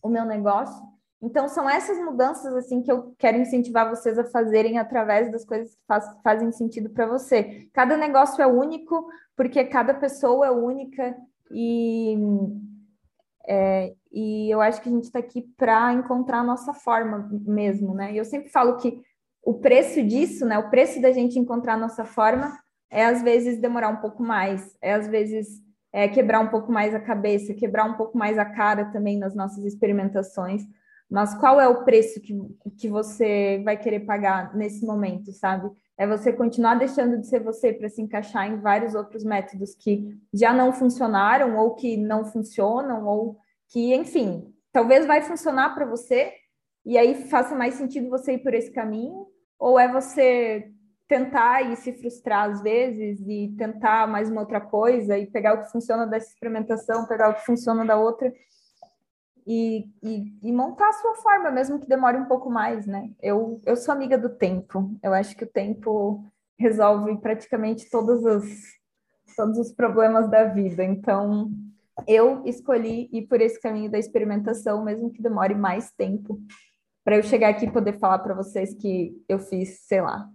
o 0.02 0.08
meu 0.08 0.24
negócio. 0.24 0.84
Então, 1.22 1.48
são 1.48 1.68
essas 1.68 1.98
mudanças 1.98 2.54
assim 2.54 2.82
que 2.82 2.92
eu 2.92 3.14
quero 3.18 3.38
incentivar 3.38 3.88
vocês 3.88 4.18
a 4.18 4.24
fazerem 4.24 4.78
através 4.78 5.32
das 5.32 5.44
coisas 5.44 5.74
que 5.74 5.82
faz, 5.86 6.04
fazem 6.22 6.52
sentido 6.52 6.90
para 6.90 7.06
você. 7.06 7.68
Cada 7.72 7.96
negócio 7.96 8.42
é 8.42 8.46
único, 8.46 9.08
porque 9.34 9.64
cada 9.64 9.94
pessoa 9.94 10.46
é 10.46 10.50
única 10.50 11.16
e, 11.50 12.16
é, 13.48 13.94
e 14.12 14.50
eu 14.50 14.60
acho 14.60 14.82
que 14.82 14.88
a 14.88 14.92
gente 14.92 15.04
está 15.04 15.18
aqui 15.18 15.42
para 15.56 15.92
encontrar 15.92 16.40
a 16.40 16.44
nossa 16.44 16.74
forma 16.74 17.28
mesmo, 17.46 17.94
né? 17.94 18.12
E 18.12 18.18
eu 18.18 18.24
sempre 18.24 18.50
falo 18.50 18.76
que 18.76 19.00
o 19.42 19.54
preço 19.54 20.02
disso, 20.02 20.44
né? 20.44 20.58
O 20.58 20.68
preço 20.68 21.00
da 21.00 21.12
gente 21.12 21.38
encontrar 21.38 21.74
a 21.74 21.78
nossa 21.78 22.04
forma 22.04 22.52
é 22.90 23.04
às 23.06 23.22
vezes 23.22 23.58
demorar 23.58 23.88
um 23.88 24.00
pouco 24.00 24.22
mais, 24.22 24.76
é 24.82 24.92
às 24.92 25.08
vezes 25.08 25.65
é, 25.96 26.06
quebrar 26.06 26.40
um 26.40 26.48
pouco 26.48 26.70
mais 26.70 26.94
a 26.94 27.00
cabeça, 27.00 27.54
quebrar 27.54 27.86
um 27.86 27.94
pouco 27.94 28.18
mais 28.18 28.36
a 28.36 28.44
cara 28.44 28.84
também 28.92 29.16
nas 29.16 29.34
nossas 29.34 29.64
experimentações. 29.64 30.62
Mas 31.10 31.32
qual 31.32 31.58
é 31.58 31.66
o 31.66 31.84
preço 31.84 32.20
que, 32.20 32.38
que 32.76 32.86
você 32.86 33.62
vai 33.64 33.78
querer 33.78 34.00
pagar 34.00 34.54
nesse 34.54 34.84
momento, 34.84 35.32
sabe? 35.32 35.70
É 35.96 36.06
você 36.06 36.34
continuar 36.34 36.74
deixando 36.74 37.18
de 37.18 37.26
ser 37.26 37.42
você 37.42 37.72
para 37.72 37.88
se 37.88 38.02
encaixar 38.02 38.46
em 38.46 38.60
vários 38.60 38.94
outros 38.94 39.24
métodos 39.24 39.74
que 39.74 40.20
já 40.34 40.52
não 40.52 40.70
funcionaram 40.70 41.56
ou 41.56 41.74
que 41.74 41.96
não 41.96 42.26
funcionam 42.26 43.06
ou 43.06 43.38
que, 43.70 43.94
enfim, 43.94 44.52
talvez 44.70 45.06
vai 45.06 45.22
funcionar 45.22 45.74
para 45.74 45.86
você 45.86 46.30
e 46.84 46.98
aí 46.98 47.14
faça 47.30 47.54
mais 47.54 47.72
sentido 47.72 48.10
você 48.10 48.34
ir 48.34 48.42
por 48.42 48.52
esse 48.52 48.70
caminho 48.70 49.28
ou 49.58 49.78
é 49.78 49.90
você 49.90 50.70
tentar 51.08 51.62
e 51.62 51.76
se 51.76 51.92
frustrar 51.92 52.50
às 52.50 52.60
vezes 52.60 53.20
e 53.26 53.54
tentar 53.56 54.08
mais 54.08 54.30
uma 54.30 54.40
outra 54.40 54.60
coisa 54.60 55.16
e 55.16 55.26
pegar 55.26 55.54
o 55.54 55.62
que 55.62 55.70
funciona 55.70 56.06
dessa 56.06 56.28
experimentação, 56.28 57.06
pegar 57.06 57.30
o 57.30 57.34
que 57.34 57.44
funciona 57.44 57.84
da 57.84 57.96
outra 57.96 58.32
e, 59.46 59.88
e, 60.02 60.32
e, 60.42 60.52
montar 60.52 60.88
a 60.88 60.92
sua 60.94 61.14
forma, 61.14 61.52
mesmo 61.52 61.78
que 61.78 61.86
demore 61.86 62.16
um 62.16 62.24
pouco 62.24 62.50
mais, 62.50 62.84
né? 62.84 63.12
Eu, 63.22 63.60
eu 63.64 63.76
sou 63.76 63.94
amiga 63.94 64.18
do 64.18 64.28
tempo, 64.28 64.90
eu 65.00 65.14
acho 65.14 65.36
que 65.36 65.44
o 65.44 65.48
tempo 65.48 66.24
resolve 66.58 67.16
praticamente 67.18 67.88
todos 67.88 68.24
os, 68.24 68.44
todos 69.36 69.56
os 69.58 69.72
problemas 69.72 70.28
da 70.28 70.46
vida, 70.46 70.82
então 70.82 71.52
eu 72.08 72.42
escolhi 72.44 73.08
ir 73.12 73.28
por 73.28 73.40
esse 73.40 73.60
caminho 73.60 73.88
da 73.88 73.98
experimentação, 73.98 74.82
mesmo 74.82 75.12
que 75.12 75.22
demore 75.22 75.54
mais 75.54 75.92
tempo, 75.92 76.40
para 77.04 77.16
eu 77.16 77.22
chegar 77.22 77.50
aqui 77.50 77.66
e 77.66 77.72
poder 77.72 78.00
falar 78.00 78.18
para 78.18 78.34
vocês 78.34 78.74
que 78.74 79.12
eu 79.28 79.38
fiz, 79.38 79.78
sei 79.86 80.00
lá, 80.00 80.28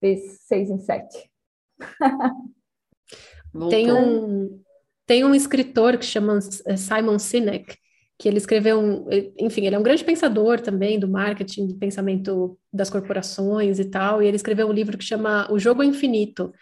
fiz 0.00 0.40
seis 0.46 0.70
em 0.70 0.78
sete. 0.78 1.30
tem 3.70 3.92
um, 3.92 4.62
tem 5.06 5.24
um 5.24 5.34
escritor 5.34 5.96
que 5.96 6.04
chama 6.04 6.38
eh, 6.66 6.76
Simon 6.76 7.18
Sinek, 7.18 7.76
que 8.18 8.28
ele 8.28 8.38
escreveu 8.38 8.80
um, 8.80 9.06
enfim, 9.38 9.64
ele 9.64 9.76
é 9.76 9.78
um 9.78 9.82
grande 9.82 10.04
pensador 10.04 10.60
também 10.60 10.98
do 10.98 11.08
marketing, 11.08 11.68
do 11.68 11.76
pensamento 11.76 12.58
das 12.72 12.90
corporações 12.90 13.78
e 13.78 13.84
tal, 13.84 14.22
e 14.22 14.26
ele 14.26 14.36
escreveu 14.36 14.68
um 14.68 14.72
livro 14.72 14.98
que 14.98 15.04
chama 15.04 15.50
O 15.52 15.58
Jogo 15.58 15.84
Infinito. 15.84 16.52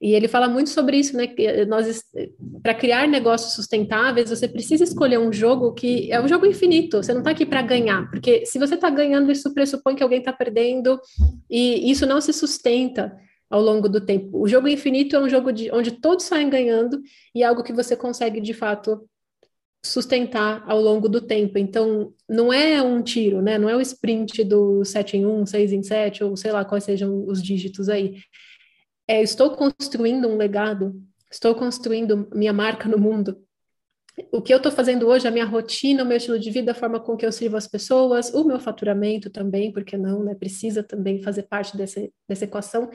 E 0.00 0.14
ele 0.14 0.28
fala 0.28 0.48
muito 0.48 0.70
sobre 0.70 0.96
isso, 0.96 1.16
né? 1.16 1.26
Que 1.26 1.46
eh, 1.46 1.64
nós, 1.64 2.04
para 2.62 2.74
criar 2.74 3.08
negócios 3.08 3.54
sustentáveis, 3.54 4.30
você 4.30 4.46
precisa 4.46 4.84
escolher 4.84 5.18
um 5.18 5.32
jogo 5.32 5.72
que 5.72 6.10
é 6.12 6.20
um 6.20 6.28
jogo 6.28 6.46
infinito. 6.46 6.98
Você 6.98 7.12
não 7.12 7.20
está 7.20 7.32
aqui 7.32 7.44
para 7.44 7.62
ganhar, 7.62 8.08
porque 8.10 8.46
se 8.46 8.58
você 8.58 8.76
está 8.76 8.88
ganhando, 8.90 9.32
isso 9.32 9.52
pressupõe 9.52 9.96
que 9.96 10.02
alguém 10.02 10.20
está 10.20 10.32
perdendo, 10.32 11.00
e 11.50 11.90
isso 11.90 12.06
não 12.06 12.20
se 12.20 12.32
sustenta 12.32 13.16
ao 13.50 13.60
longo 13.60 13.88
do 13.88 14.00
tempo. 14.00 14.40
O 14.40 14.46
jogo 14.46 14.68
infinito 14.68 15.16
é 15.16 15.20
um 15.20 15.28
jogo 15.28 15.52
de, 15.52 15.70
onde 15.72 15.92
todos 15.92 16.26
saem 16.26 16.48
ganhando 16.48 17.00
e 17.34 17.42
é 17.42 17.46
algo 17.46 17.62
que 17.62 17.72
você 17.72 17.96
consegue 17.96 18.40
de 18.40 18.54
fato 18.54 19.00
sustentar 19.84 20.64
ao 20.66 20.80
longo 20.80 21.08
do 21.08 21.20
tempo. 21.20 21.58
Então, 21.58 22.12
não 22.28 22.52
é 22.52 22.82
um 22.82 23.02
tiro, 23.02 23.40
né? 23.40 23.58
Não 23.58 23.68
é 23.68 23.76
o 23.76 23.80
sprint 23.80 24.44
do 24.44 24.84
7 24.84 25.16
em 25.16 25.26
1, 25.26 25.46
6 25.46 25.72
em 25.72 25.82
7, 25.82 26.24
ou 26.24 26.36
sei 26.36 26.52
lá 26.52 26.64
quais 26.64 26.84
sejam 26.84 27.24
os 27.26 27.42
dígitos 27.42 27.88
aí. 27.88 28.16
É, 29.08 29.22
estou 29.22 29.56
construindo 29.56 30.28
um 30.28 30.36
legado, 30.36 31.02
estou 31.32 31.54
construindo 31.54 32.28
minha 32.34 32.52
marca 32.52 32.86
no 32.86 32.98
mundo. 32.98 33.42
O 34.30 34.42
que 34.42 34.52
eu 34.52 34.58
estou 34.58 34.70
fazendo 34.70 35.06
hoje, 35.06 35.26
a 35.26 35.30
minha 35.30 35.46
rotina, 35.46 36.02
o 36.02 36.06
meu 36.06 36.18
estilo 36.18 36.38
de 36.38 36.50
vida, 36.50 36.72
a 36.72 36.74
forma 36.74 37.00
com 37.00 37.16
que 37.16 37.24
eu 37.24 37.32
sirvo 37.32 37.56
as 37.56 37.66
pessoas, 37.66 38.34
o 38.34 38.44
meu 38.44 38.60
faturamento 38.60 39.30
também, 39.30 39.72
porque 39.72 39.96
não, 39.96 40.22
né? 40.22 40.34
Precisa 40.34 40.82
também 40.82 41.22
fazer 41.22 41.44
parte 41.44 41.76
desse, 41.76 42.12
dessa 42.28 42.44
equação, 42.44 42.90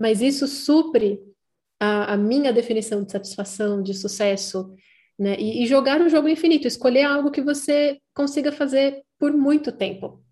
mas 0.00 0.22
isso 0.22 0.46
supre 0.46 1.20
a, 1.78 2.14
a 2.14 2.16
minha 2.16 2.52
definição 2.52 3.04
de 3.04 3.12
satisfação, 3.12 3.82
de 3.82 3.92
sucesso, 3.92 4.74
né? 5.18 5.36
E, 5.38 5.64
e, 5.64 5.66
jogar 5.66 6.00
um 6.00 6.08
jogo 6.08 6.28
infinito, 6.28 6.66
escolher 6.66 7.02
algo 7.02 7.30
que 7.30 7.42
você 7.42 7.98
consiga 8.14 8.52
fazer 8.52 9.02
por 9.18 9.32
muito 9.32 9.70
tempo, 9.72 10.24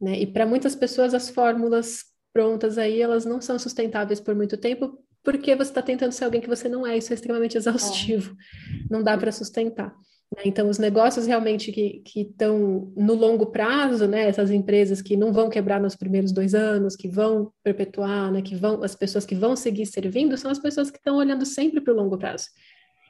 né? 0.00 0.20
E 0.20 0.26
para 0.26 0.46
muitas 0.46 0.76
pessoas 0.76 1.14
as 1.14 1.30
fórmulas 1.30 2.13
prontas 2.34 2.76
aí 2.76 3.00
elas 3.00 3.24
não 3.24 3.40
são 3.40 3.58
sustentáveis 3.58 4.20
por 4.20 4.34
muito 4.34 4.58
tempo 4.58 4.98
porque 5.22 5.56
você 5.56 5.70
está 5.70 5.80
tentando 5.80 6.12
ser 6.12 6.24
alguém 6.26 6.40
que 6.42 6.48
você 6.48 6.68
não 6.68 6.86
é, 6.86 6.98
isso 6.98 7.10
é 7.10 7.14
extremamente 7.14 7.56
exaustivo, 7.56 8.32
é. 8.32 8.86
não 8.90 9.02
dá 9.02 9.16
para 9.16 9.32
sustentar. 9.32 9.96
Né? 10.36 10.42
Então, 10.44 10.68
os 10.68 10.78
negócios 10.78 11.26
realmente 11.26 11.72
que 11.72 12.02
estão 12.14 12.92
no 12.94 13.14
longo 13.14 13.46
prazo, 13.46 14.06
né, 14.06 14.28
essas 14.28 14.50
empresas 14.50 15.00
que 15.00 15.16
não 15.16 15.32
vão 15.32 15.48
quebrar 15.48 15.80
nos 15.80 15.96
primeiros 15.96 16.30
dois 16.30 16.54
anos, 16.54 16.94
que 16.94 17.08
vão 17.08 17.50
perpetuar, 17.62 18.30
né, 18.30 18.42
que 18.42 18.54
vão, 18.54 18.82
as 18.82 18.94
pessoas 18.94 19.24
que 19.24 19.34
vão 19.34 19.56
seguir 19.56 19.86
servindo, 19.86 20.36
são 20.36 20.50
as 20.50 20.58
pessoas 20.58 20.90
que 20.90 20.98
estão 20.98 21.16
olhando 21.16 21.46
sempre 21.46 21.80
para 21.80 21.94
o 21.94 21.96
longo 21.96 22.18
prazo. 22.18 22.48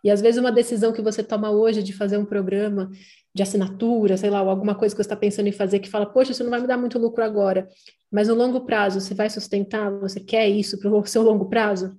E 0.04 0.10
às 0.10 0.20
vezes 0.20 0.38
uma 0.38 0.52
decisão 0.52 0.92
que 0.92 1.00
você 1.00 1.22
toma 1.22 1.50
hoje 1.50 1.82
de 1.82 1.94
fazer 1.94 2.18
um 2.18 2.26
programa 2.26 2.90
de 3.34 3.42
assinatura, 3.42 4.18
sei 4.18 4.28
lá, 4.28 4.42
ou 4.42 4.50
alguma 4.50 4.74
coisa 4.74 4.94
que 4.94 5.02
você 5.02 5.06
está 5.06 5.16
pensando 5.16 5.48
em 5.48 5.52
fazer 5.52 5.78
que 5.78 5.88
fala, 5.88 6.04
poxa, 6.04 6.32
isso 6.32 6.44
não 6.44 6.50
vai 6.50 6.60
me 6.60 6.66
dar 6.66 6.76
muito 6.76 6.98
lucro 6.98 7.24
agora, 7.24 7.66
mas 8.12 8.28
no 8.28 8.34
longo 8.34 8.60
prazo 8.60 9.00
você 9.00 9.14
vai 9.14 9.30
sustentar, 9.30 9.90
você 9.90 10.20
quer 10.20 10.46
isso 10.46 10.78
para 10.78 10.90
o 10.90 11.04
seu 11.06 11.22
longo 11.22 11.46
prazo? 11.46 11.98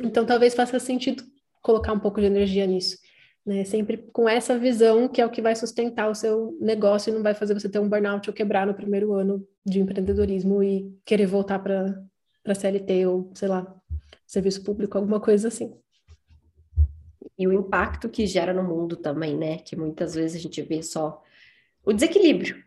Então 0.00 0.26
talvez 0.26 0.52
faça 0.54 0.80
sentido 0.80 1.22
colocar 1.62 1.92
um 1.92 2.00
pouco 2.00 2.20
de 2.20 2.26
energia 2.26 2.66
nisso. 2.66 2.98
Né? 3.46 3.64
Sempre 3.64 3.98
com 4.12 4.28
essa 4.28 4.58
visão 4.58 5.08
que 5.08 5.20
é 5.20 5.26
o 5.26 5.30
que 5.30 5.40
vai 5.40 5.54
sustentar 5.54 6.10
o 6.10 6.14
seu 6.14 6.56
negócio 6.60 7.10
e 7.10 7.14
não 7.14 7.22
vai 7.22 7.34
fazer 7.34 7.54
você 7.54 7.68
ter 7.68 7.78
um 7.78 7.88
burnout 7.88 8.28
ou 8.28 8.34
quebrar 8.34 8.66
no 8.66 8.74
primeiro 8.74 9.14
ano 9.14 9.46
de 9.64 9.80
empreendedorismo 9.80 10.62
e 10.62 10.92
querer 11.04 11.26
voltar 11.26 11.60
para 11.60 12.54
CLT 12.54 13.06
ou, 13.06 13.30
sei 13.34 13.48
lá, 13.48 13.74
serviço 14.26 14.62
público, 14.62 14.98
alguma 14.98 15.20
coisa 15.20 15.48
assim. 15.48 15.72
E 17.38 17.46
o 17.46 17.52
impacto 17.52 18.08
que 18.08 18.26
gera 18.26 18.52
no 18.52 18.64
mundo 18.64 18.96
também, 18.96 19.36
né? 19.36 19.58
Que 19.58 19.76
muitas 19.76 20.14
vezes 20.14 20.36
a 20.36 20.40
gente 20.40 20.60
vê 20.62 20.82
só 20.82 21.22
o 21.84 21.92
desequilíbrio, 21.92 22.62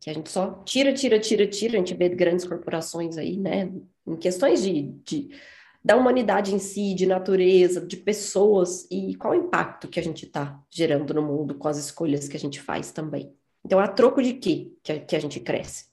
que 0.00 0.08
a 0.10 0.14
gente 0.14 0.30
só 0.30 0.62
tira, 0.64 0.92
tira, 0.92 1.18
tira, 1.18 1.46
tira, 1.46 1.74
a 1.74 1.78
gente 1.78 1.94
vê 1.94 2.08
grandes 2.08 2.46
corporações 2.46 3.18
aí, 3.18 3.36
né? 3.36 3.70
Em 4.06 4.16
questões 4.16 4.62
de, 4.62 4.82
de 5.04 5.30
da 5.84 5.96
humanidade 5.96 6.54
em 6.54 6.58
si, 6.58 6.94
de 6.94 7.06
natureza, 7.06 7.80
de 7.80 7.96
pessoas 7.96 8.86
e 8.90 9.14
qual 9.14 9.32
o 9.32 9.36
impacto 9.36 9.88
que 9.88 10.00
a 10.00 10.02
gente 10.02 10.26
está 10.26 10.60
gerando 10.70 11.14
no 11.14 11.22
mundo 11.22 11.54
com 11.54 11.68
as 11.68 11.78
escolhas 11.78 12.28
que 12.28 12.36
a 12.36 12.40
gente 12.40 12.60
faz 12.60 12.90
também. 12.90 13.32
Então, 13.64 13.78
a 13.78 13.88
troco 13.88 14.22
de 14.22 14.34
quê 14.34 14.72
que 14.82 14.92
a, 14.92 15.00
que 15.00 15.16
a 15.16 15.20
gente 15.20 15.40
cresce? 15.40 15.86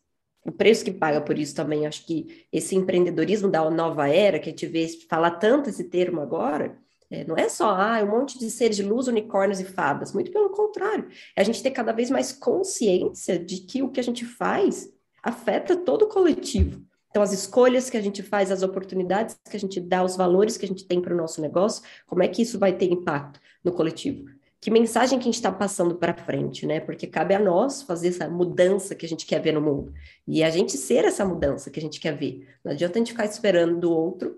O 0.44 0.52
preço 0.52 0.86
que 0.86 0.92
paga 0.92 1.22
por 1.22 1.38
isso 1.40 1.56
também, 1.56 1.88
acho 1.88 2.06
que 2.06 2.46
esse 2.52 2.76
empreendedorismo 2.76 3.50
da 3.50 3.70
nova 3.70 4.08
era, 4.08 4.40
que 4.40 4.50
a 4.50 4.52
gente 4.52 4.68
vê 4.68 4.88
falar 5.10 5.32
tanto 5.32 5.70
esse 5.70 5.86
termo 5.86 6.22
agora, 6.22 6.78
é, 7.16 7.26
não 7.26 7.36
é 7.38 7.48
só 7.48 7.70
ah, 7.70 8.04
um 8.04 8.20
monte 8.20 8.38
de 8.38 8.50
seres 8.50 8.76
de 8.76 8.84
luz, 8.84 9.08
unicórnios 9.08 9.60
e 9.60 9.66
fadas, 9.66 10.12
muito 10.14 10.32
pelo 10.32 10.50
contrário. 10.50 11.08
É 11.36 11.42
a 11.42 11.44
gente 11.44 11.64
ter 11.64 11.72
cada 11.72 11.94
vez 11.94 12.10
mais 12.10 12.32
consciência 12.34 13.40
de 13.40 13.62
que 13.62 13.82
o 13.82 13.90
que 13.90 14.00
a 14.00 14.04
gente 14.04 14.26
faz 14.26 14.90
afeta 15.24 15.76
todo 15.76 16.04
o 16.04 16.08
coletivo. 16.08 16.84
Então, 17.10 17.24
as 17.24 17.32
escolhas 17.32 17.90
que 17.90 17.96
a 17.96 18.02
gente 18.02 18.22
faz, 18.22 18.52
as 18.52 18.62
oportunidades 18.62 19.40
que 19.50 19.56
a 19.56 19.60
gente 19.60 19.80
dá, 19.80 20.04
os 20.04 20.18
valores 20.18 20.58
que 20.58 20.66
a 20.66 20.68
gente 20.68 20.86
tem 20.86 21.02
para 21.02 21.14
o 21.14 21.18
nosso 21.18 21.42
negócio, 21.42 21.82
como 22.06 22.22
é 22.22 22.28
que 22.28 22.42
isso 22.42 22.60
vai 22.60 22.74
ter 22.74 22.92
impacto 22.92 23.40
no 23.64 23.72
coletivo? 23.72 24.30
Que 24.60 24.70
mensagem 24.70 25.18
que 25.18 25.24
a 25.24 25.26
gente 25.26 25.36
está 25.36 25.52
passando 25.52 25.96
para 25.96 26.14
frente, 26.14 26.66
né? 26.66 26.80
Porque 26.80 27.08
cabe 27.08 27.34
a 27.34 27.40
nós 27.40 27.84
fazer 27.84 28.10
essa 28.10 28.28
mudança 28.28 28.96
que 28.96 29.06
a 29.06 29.10
gente 29.10 29.26
quer 29.26 29.40
ver 29.40 29.54
no 29.54 29.62
mundo. 29.62 29.94
E 30.28 30.44
a 30.44 30.50
gente 30.50 30.76
ser 30.76 31.06
essa 31.06 31.24
mudança 31.24 31.70
que 31.70 31.80
a 31.80 31.82
gente 31.82 32.00
quer 32.00 32.18
ver. 32.18 32.48
Não 32.64 32.72
adianta 32.72 32.98
a 32.98 33.00
gente 33.00 33.12
ficar 33.12 33.26
esperando 33.26 33.80
do 33.80 33.92
outro 33.92 34.38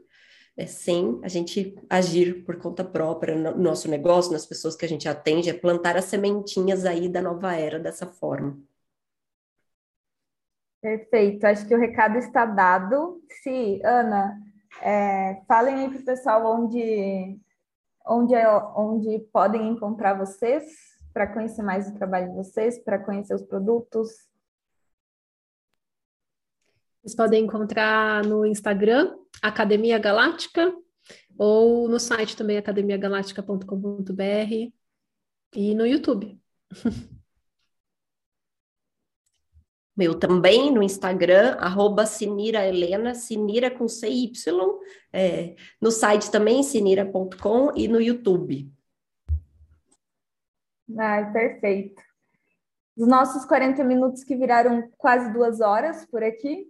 é, 0.58 0.66
sem 0.66 1.20
a 1.24 1.28
gente 1.28 1.78
agir 1.88 2.44
por 2.44 2.58
conta 2.58 2.84
própria 2.84 3.36
no 3.36 3.56
nosso 3.56 3.88
negócio, 3.88 4.32
nas 4.32 4.46
pessoas 4.46 4.76
que 4.76 4.84
a 4.84 4.90
gente 4.90 5.08
atende, 5.08 5.50
é 5.50 5.54
plantar 5.54 5.96
as 5.96 6.06
sementinhas 6.06 6.84
aí 6.84 7.08
da 7.08 7.22
nova 7.22 7.54
era 7.56 7.80
dessa 7.80 8.08
forma. 8.08 8.58
Perfeito, 10.82 11.46
acho 11.46 11.68
que 11.68 11.76
o 11.76 11.80
recado 11.80 12.18
está 12.18 12.46
dado. 12.46 13.22
Sim, 13.44 13.80
Ana, 13.84 14.40
é, 14.82 15.42
falem 15.48 15.76
aí 15.76 15.90
para 15.90 16.00
o 16.00 16.06
pessoal 16.06 16.60
onde, 16.60 17.40
onde, 18.08 18.34
é, 18.34 18.50
onde 18.76 19.20
podem 19.32 19.70
encontrar 19.70 20.16
vocês, 20.16 20.64
para 21.14 21.28
conhecer 21.28 21.64
mais 21.64 21.88
o 21.90 21.94
trabalho 21.94 22.30
de 22.30 22.36
vocês, 22.36 22.80
para 22.80 23.00
conhecer 23.00 23.34
os 23.34 23.42
produtos. 23.42 24.10
Vocês 27.02 27.16
podem 27.16 27.46
encontrar 27.46 28.24
no 28.24 28.46
Instagram, 28.46 29.18
Academia 29.42 29.98
Galáctica, 29.98 30.74
ou 31.38 31.88
no 31.88 32.00
site 32.00 32.36
também, 32.36 32.58
academiagaláctica.com.br, 32.58 34.72
e 35.56 35.76
no 35.76 35.86
YouTube. 35.86 36.40
meu 39.98 40.14
também 40.14 40.72
no 40.72 40.84
Instagram, 40.84 41.58
arroba 41.60 42.06
Sinira 42.06 42.68
Helena, 42.68 43.16
Sinira 43.16 43.72
com 43.72 43.88
CY, 43.88 44.32
é, 45.12 45.56
no 45.82 45.90
site 45.90 46.30
também, 46.30 46.62
sinira.com 46.62 47.72
e 47.76 47.88
no 47.88 48.00
YouTube. 48.00 48.72
Ah, 50.98 51.32
perfeito. 51.34 52.00
Os 52.96 53.08
nossos 53.08 53.44
40 53.46 53.84
minutos 53.84 54.24
que 54.24 54.36
viraram 54.36 54.88
quase 54.98 55.34
duas 55.34 55.62
horas 55.62 56.06
por 56.06 56.24
aqui. 56.24 56.68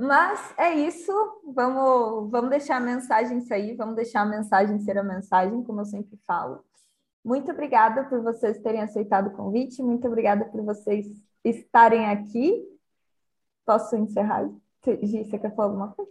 Mas 0.00 0.54
é 0.56 0.72
isso, 0.72 1.12
vamos, 1.44 2.30
vamos 2.30 2.48
deixar 2.48 2.78
a 2.78 2.80
mensagem 2.80 3.42
sair, 3.42 3.76
vamos 3.76 3.94
deixar 3.94 4.22
a 4.22 4.24
mensagem 4.24 4.78
ser 4.78 4.96
a 4.96 5.02
mensagem, 5.02 5.62
como 5.62 5.82
eu 5.82 5.84
sempre 5.84 6.18
falo. 6.26 6.64
Muito 7.22 7.50
obrigada 7.50 8.04
por 8.04 8.22
vocês 8.22 8.58
terem 8.62 8.80
aceitado 8.80 9.26
o 9.26 9.36
convite, 9.36 9.82
muito 9.82 10.06
obrigada 10.06 10.46
por 10.46 10.62
vocês 10.62 11.06
estarem 11.44 12.06
aqui. 12.06 12.66
Posso 13.66 13.94
encerrar? 13.94 14.50
Gi, 15.02 15.24
você 15.24 15.38
quer 15.38 15.54
falar 15.54 15.68
alguma 15.68 15.88
coisa? 15.92 16.10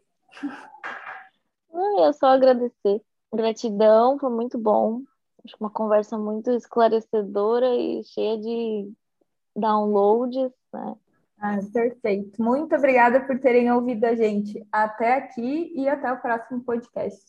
Eu 1.73 2.13
só 2.13 2.27
agradecer. 2.27 3.01
Gratidão, 3.33 4.19
foi 4.19 4.29
muito 4.29 4.59
bom. 4.59 5.01
Acho 5.43 5.57
que 5.57 5.63
uma 5.63 5.71
conversa 5.71 6.15
muito 6.15 6.51
esclarecedora 6.51 7.75
e 7.75 8.03
cheia 8.03 8.37
de 8.37 8.93
downloads, 9.55 10.51
né? 10.71 10.95
Ah, 11.41 11.57
perfeito. 11.71 12.41
Muito 12.41 12.75
obrigada 12.75 13.21
por 13.21 13.39
terem 13.39 13.71
ouvido 13.71 14.03
a 14.03 14.15
gente 14.15 14.65
até 14.71 15.13
aqui 15.13 15.71
e 15.73 15.87
até 15.87 16.11
o 16.11 16.19
próximo 16.19 16.61
podcast. 16.63 17.23